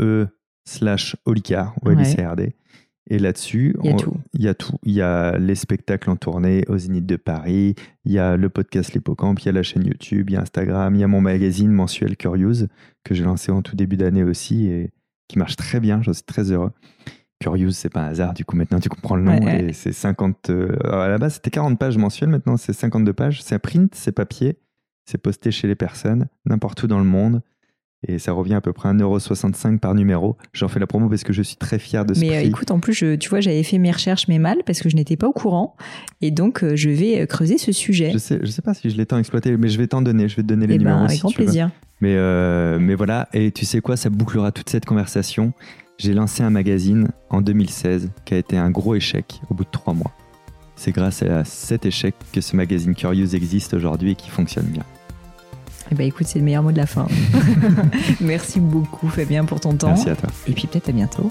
e 0.00 0.26
slash 0.64 1.16
Olicard, 1.24 1.74
ou 1.82 1.90
L-I-C-R-D. 1.90 2.54
Et 3.10 3.18
là-dessus, 3.18 3.74
il 3.82 3.90
y 3.90 3.92
a 3.92 3.96
tout. 3.96 4.16
Il 4.32 4.42
y 4.42 4.48
a 4.48 4.54
tout. 4.54 4.76
Il 4.84 4.92
y 4.92 5.02
a 5.02 5.36
les 5.36 5.56
spectacles 5.56 6.08
en 6.08 6.16
tournée 6.16 6.64
au 6.68 6.78
Zénith 6.78 7.04
de 7.04 7.16
Paris, 7.16 7.74
il 8.04 8.12
y 8.12 8.18
a 8.18 8.36
le 8.36 8.48
podcast 8.48 8.92
L'Hippocampe, 8.92 9.40
il 9.40 9.46
y 9.46 9.48
a 9.48 9.52
la 9.52 9.64
chaîne 9.64 9.84
YouTube, 9.84 10.30
il 10.30 10.34
y 10.34 10.36
a 10.36 10.40
Instagram, 10.40 10.94
il 10.94 11.00
y 11.00 11.04
a 11.04 11.08
mon 11.08 11.20
magazine 11.20 11.72
mensuel 11.72 12.16
Curious 12.16 12.66
que 13.02 13.14
j'ai 13.14 13.24
lancé 13.24 13.50
en 13.50 13.60
tout 13.60 13.74
début 13.74 13.96
d'année 13.96 14.22
aussi 14.22 14.66
et 14.66 14.92
qui 15.26 15.38
marche 15.38 15.56
très 15.56 15.80
bien. 15.80 16.00
J'en 16.02 16.12
suis 16.12 16.22
très 16.22 16.52
heureux. 16.52 16.70
Curious, 17.42 17.72
c'est 17.72 17.88
pas 17.88 18.00
un 18.00 18.08
hasard. 18.08 18.34
Du 18.34 18.44
coup, 18.44 18.56
maintenant, 18.56 18.80
tu 18.80 18.88
comprends 18.88 19.16
le 19.16 19.22
nom. 19.22 19.46
et 19.46 19.72
c'est 19.72 19.92
50. 19.92 20.50
Euh, 20.50 20.76
à 20.84 21.08
la 21.08 21.18
base, 21.18 21.34
c'était 21.34 21.50
40 21.50 21.78
pages 21.78 21.98
mensuelles. 21.98 22.30
Maintenant, 22.30 22.56
c'est 22.56 22.72
52 22.72 23.12
pages. 23.12 23.42
C'est 23.42 23.58
print, 23.58 23.94
c'est 23.94 24.12
papier. 24.12 24.58
C'est 25.04 25.18
posté 25.18 25.50
chez 25.50 25.66
les 25.66 25.74
personnes, 25.74 26.28
n'importe 26.44 26.82
où 26.84 26.86
dans 26.86 26.98
le 26.98 27.04
monde 27.04 27.42
et 28.06 28.18
ça 28.18 28.32
revient 28.32 28.54
à 28.54 28.60
peu 28.60 28.72
près 28.72 28.88
1,65€ 28.88 29.78
par 29.78 29.94
numéro. 29.94 30.36
J'en 30.52 30.68
fais 30.68 30.80
la 30.80 30.86
promo 30.86 31.08
parce 31.08 31.22
que 31.22 31.32
je 31.32 31.42
suis 31.42 31.56
très 31.56 31.78
fier 31.78 32.04
de 32.04 32.14
ce 32.14 32.20
mais, 32.20 32.28
prix. 32.28 32.48
écoute, 32.48 32.70
en 32.70 32.80
plus, 32.80 33.04
tu 33.18 33.28
vois, 33.28 33.40
j'avais 33.40 33.62
fait 33.62 33.78
mes 33.78 33.92
recherches, 33.92 34.26
mais 34.28 34.38
mal, 34.38 34.58
parce 34.66 34.80
que 34.80 34.88
je 34.88 34.96
n'étais 34.96 35.16
pas 35.16 35.28
au 35.28 35.32
courant. 35.32 35.76
Et 36.20 36.30
donc, 36.30 36.64
euh, 36.64 36.74
je 36.74 36.90
vais 36.90 37.20
euh, 37.20 37.26
creuser 37.26 37.58
ce 37.58 37.70
sujet. 37.70 38.10
Je 38.12 38.18
sais, 38.18 38.40
je 38.42 38.50
sais 38.50 38.62
pas 38.62 38.74
si 38.74 38.90
je 38.90 38.96
l'ai 38.96 39.06
tant 39.06 39.18
exploité, 39.18 39.56
mais 39.56 39.68
je 39.68 39.78
vais 39.78 39.86
t'en 39.86 40.02
donner. 40.02 40.28
Je 40.28 40.36
vais 40.36 40.42
te 40.42 40.48
donner 40.48 40.66
les 40.66 40.74
eh 40.74 40.78
ben, 40.78 40.84
numéros. 40.84 41.04
avec 41.04 41.20
grand 41.20 41.30
plaisir. 41.30 41.70
Mais, 42.00 42.16
euh, 42.16 42.80
mais 42.80 42.96
voilà, 42.96 43.28
et 43.32 43.52
tu 43.52 43.64
sais 43.64 43.80
quoi, 43.80 43.96
ça 43.96 44.10
bouclera 44.10 44.50
toute 44.50 44.68
cette 44.68 44.84
conversation. 44.84 45.52
J'ai 45.98 46.14
lancé 46.14 46.42
un 46.42 46.50
magazine 46.50 47.08
en 47.30 47.40
2016 47.40 48.10
qui 48.24 48.34
a 48.34 48.38
été 48.38 48.56
un 48.56 48.70
gros 48.70 48.94
échec 48.94 49.40
au 49.50 49.54
bout 49.54 49.64
de 49.64 49.70
trois 49.70 49.94
mois. 49.94 50.12
C'est 50.74 50.92
grâce 50.92 51.22
à 51.22 51.44
cet 51.44 51.86
échec 51.86 52.14
que 52.32 52.40
ce 52.40 52.56
magazine 52.56 52.94
Curious 52.94 53.34
existe 53.34 53.74
aujourd'hui 53.74 54.12
et 54.12 54.14
qui 54.14 54.30
fonctionne 54.30 54.66
bien. 54.66 54.84
Eh 55.90 55.94
ben 55.94 56.06
écoute, 56.06 56.26
c'est 56.26 56.38
le 56.38 56.44
meilleur 56.44 56.62
mot 56.62 56.72
de 56.72 56.78
la 56.78 56.86
fin. 56.86 57.06
Merci 58.20 58.60
beaucoup 58.60 59.08
Fabien 59.08 59.44
pour 59.44 59.60
ton 59.60 59.74
temps. 59.76 59.88
Merci 59.88 60.10
à 60.10 60.16
toi. 60.16 60.30
Et 60.48 60.52
puis 60.52 60.66
peut-être 60.66 60.88
à 60.88 60.92
bientôt. 60.92 61.30